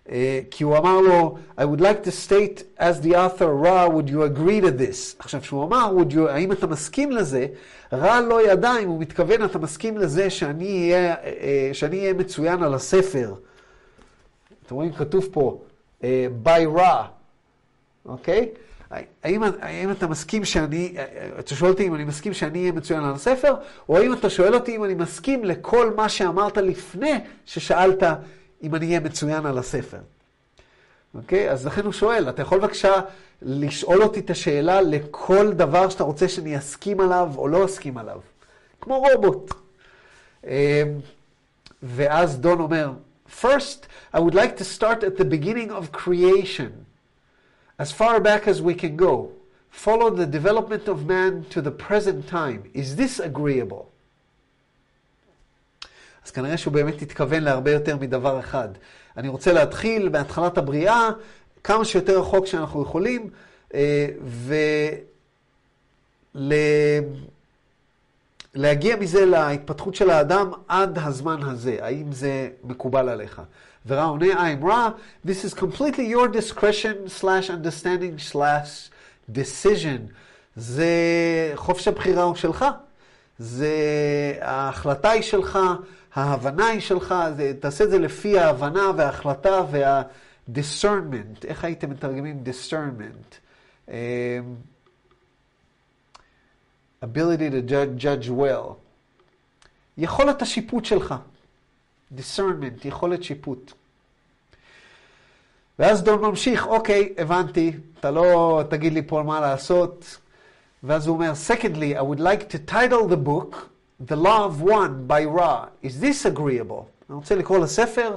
Uh, 0.06 0.10
כי 0.50 0.64
הוא 0.64 0.76
אמר 0.76 1.00
לו, 1.00 1.38
I 1.58 1.62
would 1.62 1.80
like 1.80 2.04
to 2.04 2.10
state 2.10 2.62
as 2.78 3.00
the 3.02 3.14
author 3.14 3.54
Ra, 3.64 3.88
would 3.88 4.08
you 4.08 4.22
agree 4.22 4.60
to 4.60 4.70
this? 4.70 5.16
עכשיו, 5.18 5.40
כשהוא 5.40 5.64
אמר, 5.64 5.92
you, 6.10 6.18
האם 6.28 6.52
אתה 6.52 6.66
מסכים 6.66 7.10
לזה, 7.10 7.46
רע 7.92 8.20
לא 8.20 8.50
ידע 8.50 8.72
אם 8.82 8.88
הוא 8.88 9.00
מתכוון, 9.00 9.44
אתה 9.44 9.58
מסכים 9.58 9.98
לזה 9.98 10.30
שאני 10.30 10.92
אהיה, 10.92 11.14
uh, 11.14 11.74
שאני 11.74 12.00
אהיה 12.00 12.12
מצוין 12.12 12.62
על 12.62 12.74
הספר. 12.74 13.34
אתם 14.66 14.74
רואים, 14.74 14.92
כתוב 14.92 15.28
פה, 15.32 15.60
uh, 16.00 16.04
by 16.44 16.78
Ra, 16.78 17.02
אוקיי? 18.06 18.48
Okay? 18.54 18.58
האם, 19.24 19.42
האם 19.60 19.90
אתה 19.90 20.06
מסכים 20.06 20.44
שאני, 20.44 20.94
אתה 21.38 21.54
שואל 21.54 21.70
אותי 21.70 21.86
אם 21.86 21.94
אני 21.94 22.04
מסכים 22.04 22.32
שאני 22.34 22.60
אהיה 22.60 22.72
מצוין 22.72 23.04
על 23.04 23.14
הספר, 23.14 23.54
או 23.88 23.98
האם 23.98 24.12
אתה 24.12 24.30
שואל 24.30 24.54
אותי 24.54 24.76
אם 24.76 24.84
אני 24.84 24.94
מסכים 24.94 25.44
לכל 25.44 25.92
מה 25.96 26.08
שאמרת 26.08 26.58
לפני 26.58 27.12
ששאלת 27.46 28.02
אם 28.66 28.74
אני 28.74 28.86
אהיה 28.86 29.00
מצוין 29.00 29.46
על 29.46 29.58
הספר. 29.58 29.98
אוקיי? 31.14 31.50
אז 31.50 31.66
לכן 31.66 31.84
הוא 31.84 31.92
שואל, 31.92 32.28
אתה 32.28 32.42
יכול 32.42 32.58
בבקשה 32.58 32.92
לשאול 33.42 34.02
אותי 34.02 34.20
את 34.20 34.30
השאלה 34.30 34.80
לכל 34.80 35.52
דבר 35.52 35.88
שאתה 35.88 36.04
רוצה 36.04 36.28
שאני 36.28 36.58
אסכים 36.58 37.00
עליו 37.00 37.32
או 37.36 37.48
לא 37.48 37.64
אסכים 37.64 37.98
עליו. 37.98 38.20
כמו 38.80 38.98
רובוט. 38.98 39.54
ואז 41.82 42.38
דון 42.38 42.60
אומר, 42.60 42.92
First, 43.42 43.86
I 44.14 44.18
would 44.20 44.34
like 44.34 44.56
to 44.56 44.64
start 44.64 45.02
at 45.02 45.16
the 45.18 45.24
beginning 45.24 45.70
of 45.70 45.92
creation. 45.92 46.86
as 47.78 47.92
far 47.92 48.20
back 48.20 48.48
as 48.48 48.62
we 48.62 48.74
can 48.74 48.96
go, 48.96 49.32
follow 49.70 50.08
the 50.10 50.26
development 50.26 50.88
of 50.88 51.06
man 51.06 51.44
to 51.50 51.60
the 51.60 51.70
present 51.70 52.26
time. 52.26 52.70
Is 52.72 52.96
this 52.96 53.18
agreeable? 53.18 53.90
אז 56.26 56.30
כנראה 56.30 56.56
שהוא 56.56 56.72
באמת 56.72 57.02
התכוון 57.02 57.42
להרבה 57.42 57.70
יותר 57.70 57.96
מדבר 57.96 58.40
אחד. 58.40 58.68
אני 59.16 59.28
רוצה 59.28 59.52
להתחיל 59.52 60.08
בהתחלת 60.08 60.58
הבריאה, 60.58 61.08
כמה 61.64 61.84
שיותר 61.84 62.20
רחוק 62.20 62.46
שאנחנו 62.46 62.82
יכולים, 62.82 63.30
ולהגיע 68.54 68.96
מזה 68.96 69.26
להתפתחות 69.26 69.94
של 69.94 70.10
האדם 70.10 70.50
עד 70.68 70.98
הזמן 70.98 71.42
הזה. 71.42 71.76
האם 71.80 72.12
זה 72.12 72.48
מקובל 72.64 73.08
עליך? 73.08 73.42
ורע 73.86 74.04
עונה, 74.04 74.26
I'm 74.26 74.66
רע, 74.66 74.88
this 75.26 75.44
is 75.48 75.54
completely 75.54 76.12
your 76.14 76.28
discretion 76.36 77.20
slash 77.20 77.50
understanding 77.50 78.32
slash 78.32 78.90
decision. 79.34 80.00
זה 80.56 80.86
חופש 81.54 81.88
הבחירה 81.88 82.22
הוא 82.22 82.34
שלך. 82.34 82.64
זה, 83.38 83.74
ההחלטה 84.40 85.10
היא 85.10 85.22
שלך, 85.22 85.58
ההבנה 86.16 86.66
היא 86.66 86.80
שלך, 86.80 87.14
זה, 87.36 87.52
תעשה 87.60 87.84
את 87.84 87.90
זה 87.90 87.98
לפי 87.98 88.38
ההבנה 88.38 88.90
וההחלטה 88.96 89.60
וה-discernment. 89.70 91.44
איך 91.46 91.64
הייתם 91.64 91.90
מתרגמים 91.90 92.44
discernment? 92.44 93.34
Um, 93.88 93.92
ability 97.02 97.50
to 97.50 97.70
judge, 97.70 98.02
judge 98.02 98.28
well. 98.28 98.72
יכולת 99.98 100.42
השיפוט 100.42 100.84
שלך. 100.84 101.14
discernment, 102.16 102.84
יכולת 102.84 103.22
שיפוט. 103.22 103.72
ואז 105.78 106.02
דון 106.02 106.20
ממשיך, 106.20 106.66
אוקיי, 106.66 107.14
הבנתי, 107.18 107.72
אתה 108.00 108.10
לא 108.10 108.62
תגיד 108.70 108.92
לי 108.92 109.02
פה 109.02 109.22
מה 109.26 109.40
לעשות. 109.40 110.18
ואז 110.82 111.06
הוא 111.06 111.14
אומר, 111.14 111.32
secondly, 111.48 111.98
I 111.98 112.02
would 112.02 112.20
like 112.20 112.52
to 112.52 112.70
title 112.70 113.08
the 113.10 113.28
book, 113.28 113.56
The 114.07 114.15
Law 114.15 114.45
of 114.45 114.61
One 114.61 115.05
by 115.07 115.25
Ra. 115.25 115.65
Is 115.83 115.99
this 115.99 116.25
agreeable? 116.25 116.85
אני 117.09 117.15
רוצה 117.15 117.35
לקרוא 117.35 117.59
לספר, 117.59 118.15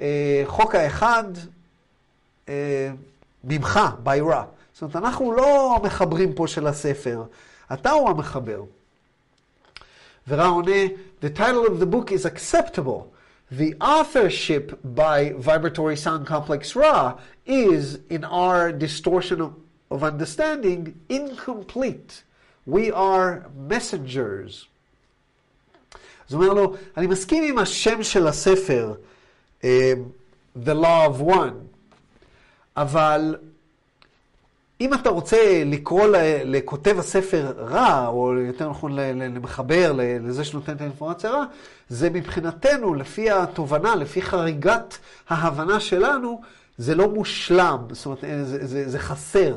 אה, 0.00 0.42
חוק 0.46 0.74
האחד, 0.74 1.24
אה, 2.48 2.90
ממך, 3.44 3.80
by 4.04 4.32
Ra. 4.32 4.44
זאת 4.72 4.82
אומרת, 4.82 4.96
אנחנו 4.96 5.32
לא 5.32 5.80
מחברים 5.82 6.32
פה 6.32 6.46
של 6.46 6.66
הספר, 6.66 7.22
אתה 7.72 7.90
הוא 7.90 8.10
המחבר. 8.10 8.62
ורע 10.28 10.46
עונה, 10.46 10.72
The 11.22 11.30
title 11.30 11.66
of 11.66 11.80
the 11.80 11.86
book 11.86 12.12
is 12.12 12.26
acceptable. 12.26 13.10
The 13.50 13.74
authorship 13.80 14.78
by 14.84 15.32
vibratory 15.36 15.96
sound 15.96 16.26
complex 16.26 16.74
Ra 16.76 17.14
is, 17.46 17.98
in 18.10 18.24
our 18.24 18.72
distortion 18.72 19.40
of, 19.40 19.52
of 19.90 20.02
understanding, 20.02 20.94
incomplete. 21.08 22.22
We 22.66 22.90
are 22.90 23.46
messengers. 23.56 24.66
אז 26.29 26.33
הוא 26.33 26.43
אומר 26.43 26.53
לו, 26.53 26.73
אני 26.97 27.07
מסכים 27.07 27.43
עם 27.43 27.57
השם 27.57 28.03
של 28.03 28.27
הספר, 28.27 28.93
uh, 29.61 29.65
The 30.65 30.73
Law 30.83 31.09
of 31.09 31.29
One, 31.29 31.53
אבל 32.77 33.35
אם 34.81 34.93
אתה 34.93 35.09
רוצה 35.09 35.63
לקרוא 35.65 36.07
לכותב 36.45 36.99
הספר 36.99 37.53
רע, 37.57 38.07
או 38.07 38.33
יותר 38.33 38.69
נכון 38.69 38.95
למחבר, 38.95 39.93
לזה 39.97 40.43
שנותן 40.43 40.75
את 40.75 40.81
האינפורמציה 40.81 41.29
רע, 41.29 41.45
זה 41.89 42.09
מבחינתנו, 42.09 42.93
לפי 42.93 43.31
התובנה, 43.31 43.95
לפי 43.95 44.21
חריגת 44.21 44.97
ההבנה 45.29 45.79
שלנו, 45.79 46.41
זה 46.77 46.95
לא 46.95 47.09
מושלם, 47.09 47.77
זאת 47.91 48.05
אומרת, 48.05 48.19
זה, 48.21 48.65
זה, 48.67 48.89
זה 48.89 48.99
חסר. 48.99 49.55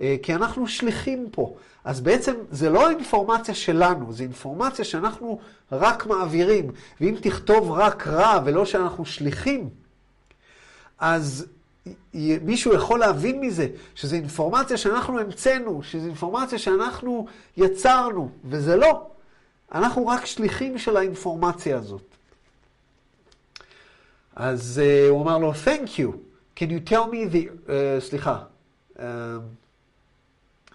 אה, 0.00 0.16
כי 0.22 0.34
אנחנו 0.34 0.66
שליחים 0.68 1.28
פה. 1.30 1.54
אז 1.86 2.00
בעצם 2.00 2.34
זה 2.50 2.70
לא 2.70 2.88
האינפורמציה 2.88 3.54
שלנו, 3.54 4.12
זה 4.12 4.22
אינפורמציה 4.22 4.84
שאנחנו 4.84 5.40
רק 5.72 6.06
מעבירים. 6.06 6.70
ואם 7.00 7.14
תכתוב 7.20 7.70
רק 7.70 8.06
רע 8.06 8.40
ולא 8.44 8.64
שאנחנו 8.64 9.04
שליחים, 9.04 9.70
אז 10.98 11.46
מישהו 12.42 12.74
יכול 12.74 12.98
להבין 12.98 13.40
מזה 13.40 13.68
שזו 13.94 14.16
אינפורמציה 14.16 14.76
שאנחנו 14.76 15.18
המצאנו, 15.20 15.82
שזו 15.82 16.06
אינפורמציה 16.06 16.58
שאנחנו 16.58 17.26
יצרנו, 17.56 18.30
וזה 18.44 18.76
לא. 18.76 19.06
אנחנו 19.72 20.06
רק 20.06 20.26
שליחים 20.26 20.78
של 20.78 20.96
האינפורמציה 20.96 21.76
הזאת. 21.76 22.02
אז 24.36 24.82
uh, 24.82 25.10
הוא 25.10 25.22
אמר 25.22 25.38
לו, 25.38 25.52
Thank 25.52 25.88
you. 25.88 26.12
Can 26.56 26.68
you 26.68 26.90
tell 26.90 27.06
me 27.12 27.34
the... 27.34 27.68
Uh, 27.68 27.70
סליחה. 28.00 28.38
Um, 28.96 29.00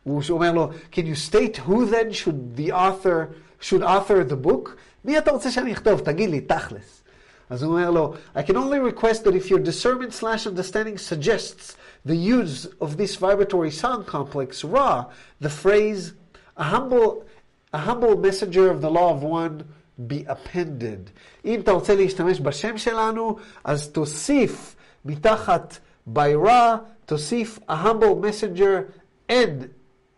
הוא 0.02 0.22
אומר 0.30 0.52
לו, 0.52 0.70
Can 0.92 1.06
you 1.06 1.14
state 1.14 1.56
who 1.56 1.86
then 1.86 2.12
should 2.12 2.56
the 2.56 2.72
author, 2.72 3.34
should 3.60 3.82
author 3.82 4.24
the 4.24 4.46
book? 4.46 4.76
מי 5.04 5.18
אתה 5.18 5.30
רוצה 5.30 5.50
שאני 5.50 5.72
אכתוב? 5.72 6.00
תגיד 6.00 6.30
לי, 6.30 6.40
תכלס. 6.40 7.02
אז 7.50 7.62
הוא 7.62 7.72
אומר 7.72 7.90
לו, 7.90 8.14
I 8.34 8.42
can 8.42 8.56
only 8.56 8.78
request 8.78 9.24
that 9.24 9.34
if 9.34 9.50
your 9.50 9.58
discernment 9.58 10.12
slash 10.12 10.46
understanding 10.46 10.98
suggests 10.98 11.76
the 12.04 12.16
use 12.16 12.66
of 12.80 12.96
this 12.96 13.16
vibratory 13.16 13.70
sound 13.70 14.06
complex, 14.06 14.64
Ra, 14.64 15.06
the 15.40 15.50
phrase, 15.50 16.12
a 16.56 16.64
humble, 16.64 17.24
a 17.72 17.78
humble 17.78 18.16
messenger 18.16 18.70
of 18.70 18.80
the 18.80 18.90
law 18.90 19.10
of 19.14 19.22
one, 19.22 19.64
be 20.06 20.24
appended. 20.28 21.10
אם 21.44 21.60
אתה 21.60 21.72
רוצה 21.72 21.94
להשתמש 21.94 22.40
בשם 22.40 22.78
שלנו, 22.78 23.36
אז 23.64 23.88
תוסיף 23.88 24.76
מתחת 25.04 25.78
by 26.14 26.34
Ra, 26.44 26.78
תוסיף 27.04 27.58
a 27.68 27.76
humble 27.76 28.16
messenger 28.16 28.92
and 29.28 29.68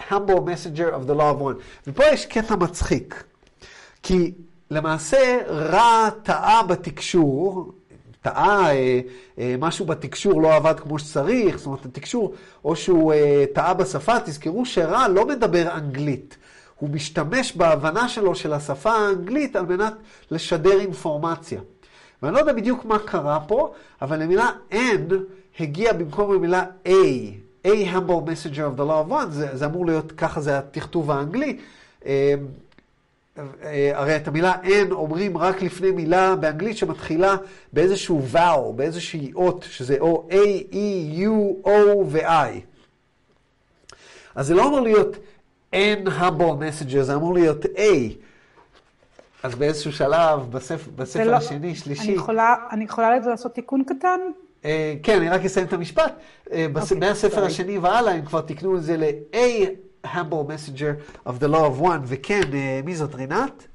humble 0.10 0.42
messenger 0.42 0.90
of 0.92 1.08
the 1.08 1.14
law 1.14 1.32
of 1.34 1.42
one. 1.42 1.62
ופה 1.88 2.04
יש 2.06 2.26
קטע 2.26 2.56
מצחיק, 2.56 3.24
כי 4.04 4.32
למעשה 4.72 5.38
רע 5.48 6.10
טעה 6.24 6.64
בתקשור, 6.64 7.72
טעה, 8.22 8.76
אה, 8.76 9.00
אה, 9.40 9.56
משהו 9.60 9.86
בתקשור 9.86 10.42
לא 10.42 10.56
עבד 10.56 10.80
כמו 10.80 11.00
שצריך, 11.00 11.58
זאת 11.58 11.66
אומרת, 11.66 11.86
התקשור, 11.86 12.34
או 12.66 12.76
שהוא 12.76 13.14
אה, 13.14 13.46
טעה 13.54 13.74
בשפה, 13.74 14.20
תזכרו 14.20 14.66
שרע 14.66 15.08
לא 15.08 15.26
מדבר 15.28 15.72
אנגלית. 15.78 16.38
הוא 16.76 16.90
משתמש 16.90 17.56
בהבנה 17.56 18.10
שלו 18.10 18.36
של 18.36 18.54
השפה 18.54 18.92
האנגלית 18.92 19.56
על 19.56 19.66
מנת 19.66 19.94
לשדר 20.32 20.80
אינפורמציה. 20.80 21.62
ואני 22.24 22.36
לא 22.36 22.40
יודע 22.40 22.54
בדיוק 22.54 22.86
מה 22.86 23.00
קרה 23.00 23.40
פה, 23.40 23.74
אבל 24.02 24.22
המילה 24.22 24.52
N 24.72 25.14
הגיעה 25.60 25.94
במקום 25.94 26.32
המילה 26.32 26.66
A. 26.86 26.90
A 27.66 27.70
humble 27.70 28.22
messenger 28.30 28.66
of 28.66 28.78
the 28.78 28.86
law 28.86 29.08
of 29.08 29.12
one, 29.12 29.30
זה, 29.30 29.58
זה 29.58 29.66
אמור 29.66 29.86
להיות, 29.86 30.12
ככה 30.12 30.42
זה 30.42 30.58
התכתוב 30.58 31.12
האנגלי. 31.12 31.58
אה, 32.06 32.34
אה, 33.38 33.92
הרי 33.94 34.16
את 34.16 34.28
המילה 34.28 34.54
N 34.64 34.92
אומרים 34.92 35.38
רק 35.38 35.62
לפני 35.62 35.92
מילה 35.92 36.36
באנגלית 36.36 36.78
שמתחילה 36.78 37.36
באיזשהו 37.74 38.22
vowel, 38.34 38.72
באיזושהי 38.76 39.32
אות, 39.36 39.66
שזה 39.70 39.98
או 40.00 40.30
A, 40.30 40.74
E, 40.74 41.20
U, 41.20 41.68
O 41.68 41.70
ו-I. 42.06 42.60
אז 44.36 44.48
זה 44.48 44.54
לא 44.54 44.68
אמור 44.68 44.80
להיות 44.80 45.16
N 45.74 46.08
humble 46.08 46.60
messenger, 46.62 47.02
זה 47.02 47.16
אמור 47.16 47.34
להיות 47.34 47.66
A. 47.66 47.80
אז 49.44 49.56
באיזשהו 49.56 49.92
שלב, 49.92 50.52
בספר, 50.52 50.92
בספר 50.96 51.32
לא, 51.32 51.36
השני, 51.36 51.76
שלישי... 51.76 52.04
אני 52.04 52.12
יכולה, 52.12 52.56
אני 52.72 52.84
יכולה 52.84 53.20
לעשות 53.20 53.54
תיקון 53.54 53.84
קטן? 53.84 54.20
Uh, 54.64 54.66
כן, 55.04 55.18
אני 55.18 55.30
רק 55.30 55.46
אסיים 55.46 55.68
את 55.68 55.74
המשפט. 55.74 56.20
Uh, 56.46 56.52
okay, 56.52 56.96
מהספר. 57.00 57.46
השני 57.46 57.78
והלאה, 57.78 58.14
הם 58.14 58.26
כבר 58.26 58.42
תיקנו 58.42 58.78
את 58.78 58.84
זה 58.84 58.98
ל-A 58.98 59.38
humble 60.06 60.48
messenger 60.48 61.28
of 61.28 61.32
the 61.32 61.48
law 61.48 61.82
of 61.82 61.82
one, 61.82 62.02
וכן, 62.06 62.42
uh, 62.42 62.86
מי 62.86 62.96
זאת, 62.96 63.16
רינת? 63.16 63.68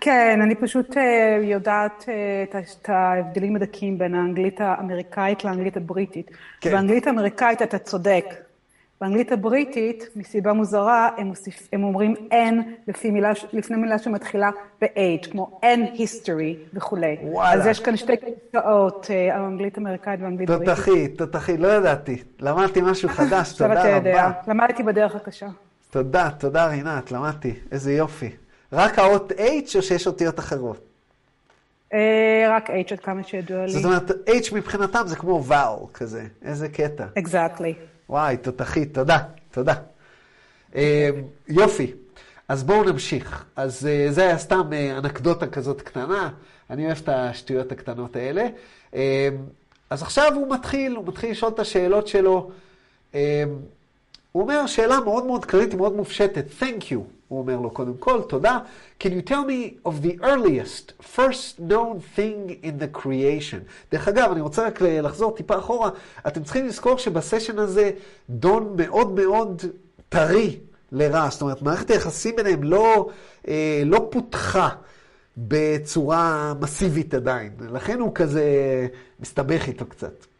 כן, 0.00 0.38
אני 0.42 0.54
פשוט 0.54 0.96
יודעת 1.42 2.04
את 2.42 2.88
ההבדלים 2.88 3.56
הדקים 3.56 3.98
בין 3.98 4.14
האנגלית 4.14 4.60
האמריקאית 4.60 5.44
לאנגלית 5.44 5.76
הבריטית. 5.76 6.30
כן. 6.60 6.72
באנגלית 6.72 7.06
האמריקאית 7.06 7.62
אתה 7.62 7.78
צודק. 7.78 8.24
באנגלית 9.02 9.32
הבריטית, 9.32 10.08
מסיבה 10.16 10.52
מוזרה, 10.52 11.10
הם, 11.16 11.26
מוסיף, 11.26 11.68
הם 11.72 11.84
אומרים 11.84 12.14
N 12.30 12.54
לפי 12.88 13.10
מילה, 13.10 13.32
לפני 13.52 13.76
מילה 13.76 13.98
שמתחילה 13.98 14.50
ב-H, 14.80 15.30
כמו 15.30 15.60
N 15.62 15.96
history 15.98 16.74
וכולי. 16.74 17.16
וואלה. 17.22 17.60
אז 17.60 17.66
יש 17.66 17.80
כאן 17.80 17.96
שתי 17.96 18.12
קטעות, 18.16 19.06
אה, 19.10 19.36
האנגלית 19.36 19.78
האמריקאית 19.78 20.20
והאנגלית 20.20 20.50
הבריטית. 20.50 20.74
תותחית, 20.74 21.18
תותחית, 21.18 21.60
לא 21.60 21.68
ידעתי. 21.68 22.22
למדתי 22.40 22.80
משהו 22.82 23.08
חדש, 23.08 23.52
תודה 23.52 23.80
רבה. 23.80 23.88
יודע. 23.88 24.30
למדתי 24.48 24.82
בדרך 24.82 25.16
הקשה. 25.16 25.48
תודה, 25.90 26.30
תודה 26.38 26.66
רינת, 26.66 27.12
למדתי. 27.12 27.54
איזה 27.72 27.92
יופי. 27.92 28.30
רק 28.72 28.98
האות 28.98 29.32
H 29.32 29.76
או 29.76 29.82
שיש 29.82 30.06
אותיות 30.06 30.38
אחרות? 30.38 30.80
אה, 31.92 32.46
רק 32.50 32.70
H 32.70 32.92
עד 32.92 33.00
כמה 33.00 33.22
שידוע 33.22 33.62
לי. 33.62 33.72
זאת 33.72 33.84
אומרת, 33.84 34.10
H 34.10 34.54
מבחינתם 34.54 35.02
זה 35.06 35.16
כמו 35.16 35.44
ואל 35.44 35.86
כזה. 35.94 36.22
איזה 36.44 36.68
קטע. 36.68 37.04
Exactly. 37.18 37.91
וואי, 38.12 38.36
תותחית, 38.36 38.94
תודה, 38.94 39.18
תודה. 39.50 39.74
אה, 40.74 41.10
יופי, 41.48 41.92
אז 42.48 42.64
בואו 42.64 42.84
נמשיך. 42.84 43.44
אז 43.56 43.86
אה, 43.86 44.06
זה 44.10 44.22
היה 44.22 44.38
סתם 44.38 44.72
אה, 44.72 44.98
אנקדוטה 44.98 45.46
כזאת 45.46 45.82
קטנה, 45.82 46.30
אני 46.70 46.86
אוהב 46.86 46.98
את 47.02 47.08
השטויות 47.08 47.72
הקטנות 47.72 48.16
האלה. 48.16 48.46
אז 49.90 50.02
עכשיו 50.02 50.32
הוא 50.34 50.54
מתחיל, 50.54 50.96
הוא 50.96 51.06
מתחיל 51.06 51.30
לשאול 51.30 51.52
את 51.54 51.58
השאלות 51.58 52.06
שלו. 52.08 52.50
הוא 54.32 54.42
אומר 54.42 54.66
שאלה 54.66 55.00
מאוד 55.00 55.26
מאוד 55.26 55.44
כללית, 55.44 55.74
מאוד 55.74 55.96
מופשטת, 55.96 56.44
Thank 56.60 56.82
you. 56.82 57.21
הוא 57.32 57.40
אומר 57.40 57.56
לו 57.60 57.70
קודם 57.70 57.96
כל, 57.98 58.20
תודה. 58.28 58.58
Can 59.00 59.06
you 59.06 59.28
tell 59.28 59.44
me 59.48 59.88
of 59.88 59.92
the 60.06 60.24
earliest, 60.24 60.92
first 61.16 61.60
known 61.70 62.16
thing 62.16 62.64
in 62.64 62.82
the 62.82 62.98
creation? 63.02 63.58
דרך 63.92 64.08
אגב, 64.08 64.30
אני 64.32 64.40
רוצה 64.40 64.66
רק 64.66 64.80
לחזור 64.80 65.36
טיפה 65.36 65.58
אחורה. 65.58 65.90
אתם 66.26 66.42
צריכים 66.42 66.66
לזכור 66.66 66.98
שבסשן 66.98 67.58
הזה 67.58 67.90
דון 68.30 68.74
מאוד 68.76 69.12
מאוד 69.12 69.62
טרי 70.08 70.58
לרע. 70.92 71.28
זאת 71.30 71.42
אומרת, 71.42 71.62
מערכת 71.62 71.90
היחסים 71.90 72.36
ביניהם 72.36 72.62
לא, 72.62 73.08
אה, 73.48 73.82
לא 73.86 74.08
פותחה. 74.10 74.68
בצורה 75.36 76.54
מסיבית 76.60 77.14
עדיין. 77.14 77.52
לכן 77.70 78.00
הוא 78.00 78.14
כזה 78.14 78.46
מסתבך 79.20 79.68
איתו 79.68 79.86
קצת. 79.86 80.31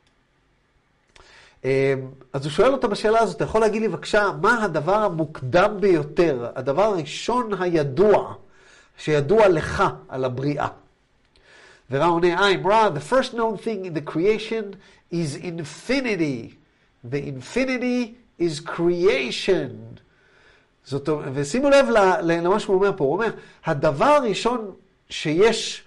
אמ, 1.64 1.70
אז 2.32 2.44
הוא 2.44 2.50
שואל 2.52 2.72
אותה 2.72 2.88
בשאלה 2.88 3.20
הזאת, 3.20 3.36
אתה 3.36 3.44
יכול 3.44 3.60
להגיד 3.60 3.82
לי 3.82 3.88
בבקשה, 3.88 4.30
מה 4.40 4.64
הדבר 4.64 4.94
המוקדם 4.94 5.76
ביותר, 5.80 6.50
הדבר 6.54 6.82
הראשון 6.82 7.50
הידוע, 7.62 8.34
שידוע 8.98 9.48
לך 9.48 9.82
על 10.08 10.24
הבריאה? 10.24 10.68
ורע 11.90 12.06
עונה, 12.06 12.50
I'm 12.50 12.66
רע, 12.66 12.88
the 12.94 13.12
first 13.12 13.34
known 13.34 13.64
thing 13.64 13.86
in 13.86 13.94
the 13.94 14.12
creation 14.12 14.76
is 15.12 15.36
infinity. 15.36 16.54
The 17.04 17.20
infinity 17.28 18.14
is 18.40 18.60
creation. 18.60 20.00
זאת 20.84 21.08
אומרת, 21.08 21.28
ושימו 21.34 21.70
לב 21.70 21.86
למה 22.22 22.60
שהוא 22.60 22.76
אומר 22.76 22.90
פה, 22.96 23.04
הוא 23.04 23.12
אומר, 23.12 23.30
הדבר 23.64 24.04
הראשון 24.04 24.70
שיש, 25.08 25.82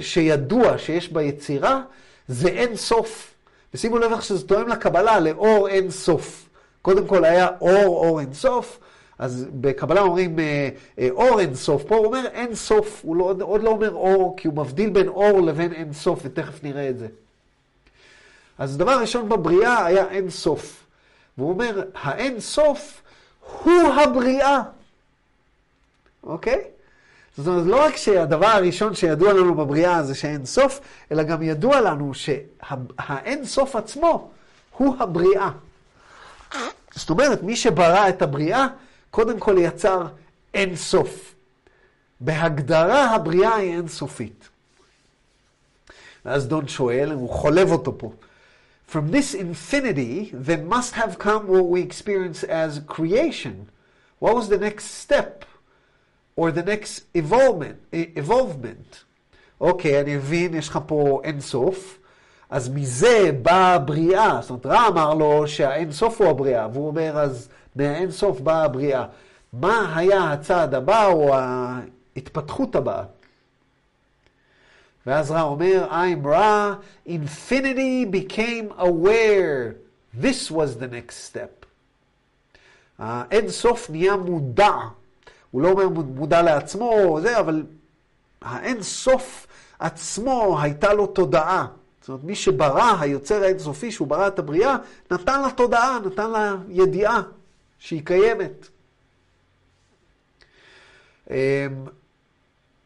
שידוע 0.00 0.78
שיש 0.78 1.08
ביצירה, 1.08 1.82
זה 2.28 2.48
אין 2.48 2.76
סוף. 2.76 3.27
ושימו 3.74 3.98
לב 3.98 4.12
איך 4.12 4.22
שזה 4.22 4.48
תואם 4.48 4.68
לקבלה, 4.68 5.20
לאור 5.20 5.68
אין 5.68 5.90
סוף. 5.90 6.48
קודם 6.82 7.06
כל 7.06 7.24
היה 7.24 7.48
אור, 7.60 7.86
אור 7.86 8.20
אין 8.20 8.34
סוף, 8.34 8.78
אז 9.18 9.46
בקבלה 9.50 10.00
אומרים 10.00 10.38
אה, 10.38 10.68
אה, 10.98 11.08
אור 11.10 11.40
אין 11.40 11.54
סוף, 11.54 11.82
פה 11.84 11.96
הוא 11.96 12.06
אומר 12.06 12.26
אין 12.32 12.54
סוף, 12.54 13.00
הוא 13.04 13.16
לא, 13.16 13.34
עוד 13.40 13.62
לא 13.62 13.70
אומר 13.70 13.94
אור, 13.94 14.34
כי 14.36 14.48
הוא 14.48 14.56
מבדיל 14.56 14.90
בין 14.90 15.08
אור 15.08 15.40
לבין 15.40 15.72
אין 15.72 15.92
סוף, 15.92 16.20
ותכף 16.24 16.64
נראה 16.64 16.88
את 16.88 16.98
זה. 16.98 17.06
אז 18.58 18.76
דבר 18.76 19.00
ראשון 19.00 19.28
בבריאה 19.28 19.86
היה 19.86 20.08
אין 20.10 20.30
סוף. 20.30 20.84
והוא 21.38 21.50
אומר, 21.50 21.82
האין 21.94 22.40
סוף 22.40 23.02
הוא 23.62 23.82
הבריאה. 23.82 24.62
אוקיי? 26.22 26.64
זאת 27.38 27.46
אומרת, 27.46 27.66
לא 27.66 27.84
רק 27.84 27.96
שהדבר 27.96 28.46
הראשון 28.46 28.94
שידוע 28.94 29.32
לנו 29.32 29.54
בבריאה 29.54 30.02
זה 30.02 30.14
שאין 30.14 30.46
סוף, 30.46 30.80
אלא 31.12 31.22
גם 31.22 31.42
ידוע 31.42 31.80
לנו 31.80 32.12
שהאין 32.14 33.44
סוף 33.44 33.76
עצמו 33.76 34.30
הוא 34.76 34.96
הבריאה. 35.00 35.50
זאת 36.94 37.10
אומרת, 37.10 37.42
מי 37.42 37.56
שברא 37.56 38.08
את 38.08 38.22
הבריאה, 38.22 38.66
קודם 39.10 39.38
כל 39.38 39.56
יצר 39.58 40.06
אין 40.54 40.76
סוף. 40.76 41.34
בהגדרה 42.20 43.14
הבריאה 43.14 43.54
היא 43.54 43.76
אין 43.76 43.88
סופית. 43.88 44.48
ואז 46.24 46.46
דון 46.46 46.68
שואל, 46.68 47.12
הוא 47.12 47.30
חולב 47.30 47.72
אותו 47.72 47.98
פה. 47.98 48.12
from 48.88 49.10
this 49.10 49.34
infinity, 49.34 50.30
there 50.32 50.64
must 50.74 50.94
have 50.94 51.18
come 51.18 51.46
what 51.46 51.66
we 51.66 51.82
experience 51.82 52.42
as 52.42 52.80
creation. 52.86 53.68
What 54.18 54.34
was 54.34 54.48
the 54.48 54.56
next 54.56 54.86
step? 54.86 55.44
Or 56.38 56.52
the 56.52 56.62
next 56.62 56.94
evolvement? 57.14 57.78
evolvement? 57.92 58.96
אוקיי, 59.60 60.00
אני 60.00 60.16
מבין, 60.16 60.54
יש 60.54 60.68
לך 60.68 60.78
פה 60.86 61.20
אינסוף, 61.24 61.98
אז 62.50 62.68
מזה 62.68 63.30
באה 63.42 63.74
הבריאה. 63.74 64.38
זאת 64.40 64.50
אומרת, 64.50 64.66
רע 64.66 64.88
אמר 64.88 65.14
לו 65.14 65.48
שהאינסוף 65.48 66.20
הוא 66.20 66.30
הבריאה, 66.30 66.68
והוא 66.72 66.86
אומר, 66.86 67.18
אז 67.18 67.48
מהאינסוף 67.76 68.40
באה 68.40 68.64
הבריאה. 68.64 69.06
מה 69.52 69.96
היה 69.96 70.32
הצעד 70.32 70.74
הבא 70.74 71.06
או 71.06 71.34
ההתפתחות 71.34 72.74
הבאה? 72.76 73.04
ואז 75.06 75.30
רע 75.30 75.42
אומר, 75.42 75.86
I'm 75.90 76.26
רע, 76.26 76.74
infinity 77.08 78.06
became 78.12 78.78
aware. 78.78 79.74
This 80.20 80.50
was 80.50 80.76
the 80.80 80.88
next 80.88 81.32
step. 81.32 81.66
האין 82.98 83.48
סוף 83.48 83.90
נהיה 83.90 84.16
מודע. 84.16 84.72
הוא 85.50 85.62
לא 85.62 85.68
אומר 85.68 85.88
מודע 85.88 86.42
לעצמו, 86.42 87.18
זה, 87.22 87.40
אבל 87.40 87.62
האין 88.42 88.82
סוף 88.82 89.46
עצמו 89.78 90.58
הייתה 90.62 90.94
לו 90.94 91.06
תודעה. 91.06 91.66
זאת 92.00 92.08
אומרת, 92.08 92.24
מי 92.24 92.34
שברא, 92.34 92.96
היוצר 93.00 93.42
האינסופי, 93.42 93.92
שהוא 93.92 94.08
ברא 94.08 94.28
את 94.28 94.38
הבריאה, 94.38 94.76
נתן 95.10 95.42
לה 95.42 95.50
תודעה, 95.50 95.98
נתן 96.06 96.30
לה 96.30 96.56
ידיעה 96.68 97.22
שהיא 97.78 98.02
קיימת. 98.04 98.68
אמ, 101.30 101.36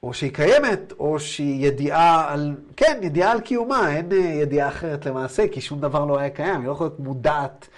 או 0.02 0.14
שהיא 0.14 0.32
קיימת, 0.32 0.92
או 0.98 1.20
שהיא 1.20 1.66
ידיעה 1.66 2.32
על, 2.32 2.54
כן, 2.76 3.00
ידיעה 3.02 3.32
על 3.32 3.40
קיומה, 3.40 3.96
אין 3.96 4.12
אה, 4.12 4.16
ידיעה 4.16 4.68
אחרת 4.68 5.06
למעשה, 5.06 5.48
כי 5.48 5.60
שום 5.60 5.80
דבר 5.80 6.04
לא 6.04 6.18
היה 6.18 6.30
קיים, 6.30 6.60
היא 6.60 6.66
לא 6.66 6.72
יכולה 6.72 6.88
להיות 6.90 7.00
מודעת 7.00 7.68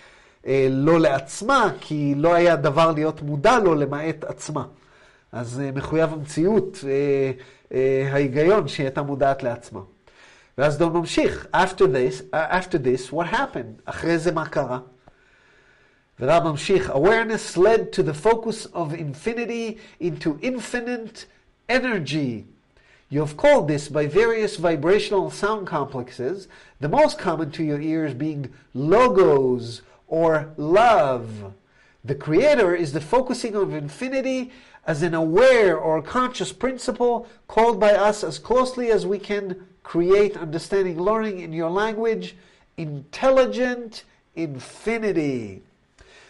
לא 0.69 0.99
לעצמה, 0.99 1.71
כי 1.79 2.13
לא 2.17 2.33
היה 2.33 2.55
דבר 2.55 2.91
להיות 2.91 3.21
מודע 3.21 3.59
לו 3.59 3.75
למעט 3.75 4.23
עצמה. 4.23 4.65
אז 5.31 5.61
אה, 5.61 5.71
מחויב 5.71 6.13
המציאות, 6.13 6.77
אה, 6.87 7.31
אה, 7.73 8.09
ההיגיון 8.11 8.67
שהיא 8.67 8.85
הייתה 8.85 9.01
מודעת 9.01 9.43
לעצמה. 9.43 9.79
ואז 10.57 10.77
דון 10.77 10.93
ממשיך, 10.93 11.47
after 11.53 11.83
this, 11.83 12.21
uh, 12.33 12.35
after 12.35 12.77
this, 12.77 13.13
what 13.13 13.33
happened? 13.33 13.81
אחרי 13.85 14.17
זה 14.17 14.31
מה 14.31 14.45
קרה? 14.45 14.79
ורב 16.19 16.43
ממשיך, 16.43 16.89
awareness 16.89 17.57
led 17.57 17.93
to 17.95 18.03
the 18.03 18.25
focus 18.25 18.65
of 18.73 18.93
infinity 18.93 19.77
into 20.01 20.29
infinite 20.41 21.25
energy. 21.69 22.43
You 23.11 23.21
have 23.21 23.37
called 23.37 23.67
this 23.67 23.87
by 23.87 24.05
various 24.05 24.57
vibrational 24.57 25.31
sound 25.31 25.65
complexes, 25.65 26.47
the 26.81 26.89
most 26.89 27.17
common 27.17 27.51
to 27.51 27.63
your 27.63 27.79
ears 27.79 28.13
being 28.13 28.49
logos 28.73 29.81
or 30.13 30.51
love. 30.57 31.53
The 32.03 32.15
Creator 32.15 32.75
is 32.75 32.93
the 32.93 33.01
focusing 33.01 33.55
of 33.55 33.73
infinity 33.73 34.51
as 34.87 35.03
an 35.03 35.13
aware 35.13 35.77
or 35.77 36.01
conscious 36.01 36.51
principle 36.51 37.27
called 37.47 37.79
by 37.79 37.91
us 37.91 38.23
as 38.23 38.39
closely 38.39 38.91
as 38.91 39.05
we 39.05 39.19
can 39.19 39.55
create 39.83 40.37
understanding 40.37 40.99
learning 40.99 41.39
in 41.39 41.51
your 41.53 41.69
language, 41.69 42.35
intelligent 42.77 44.03
infinity. 44.35 45.61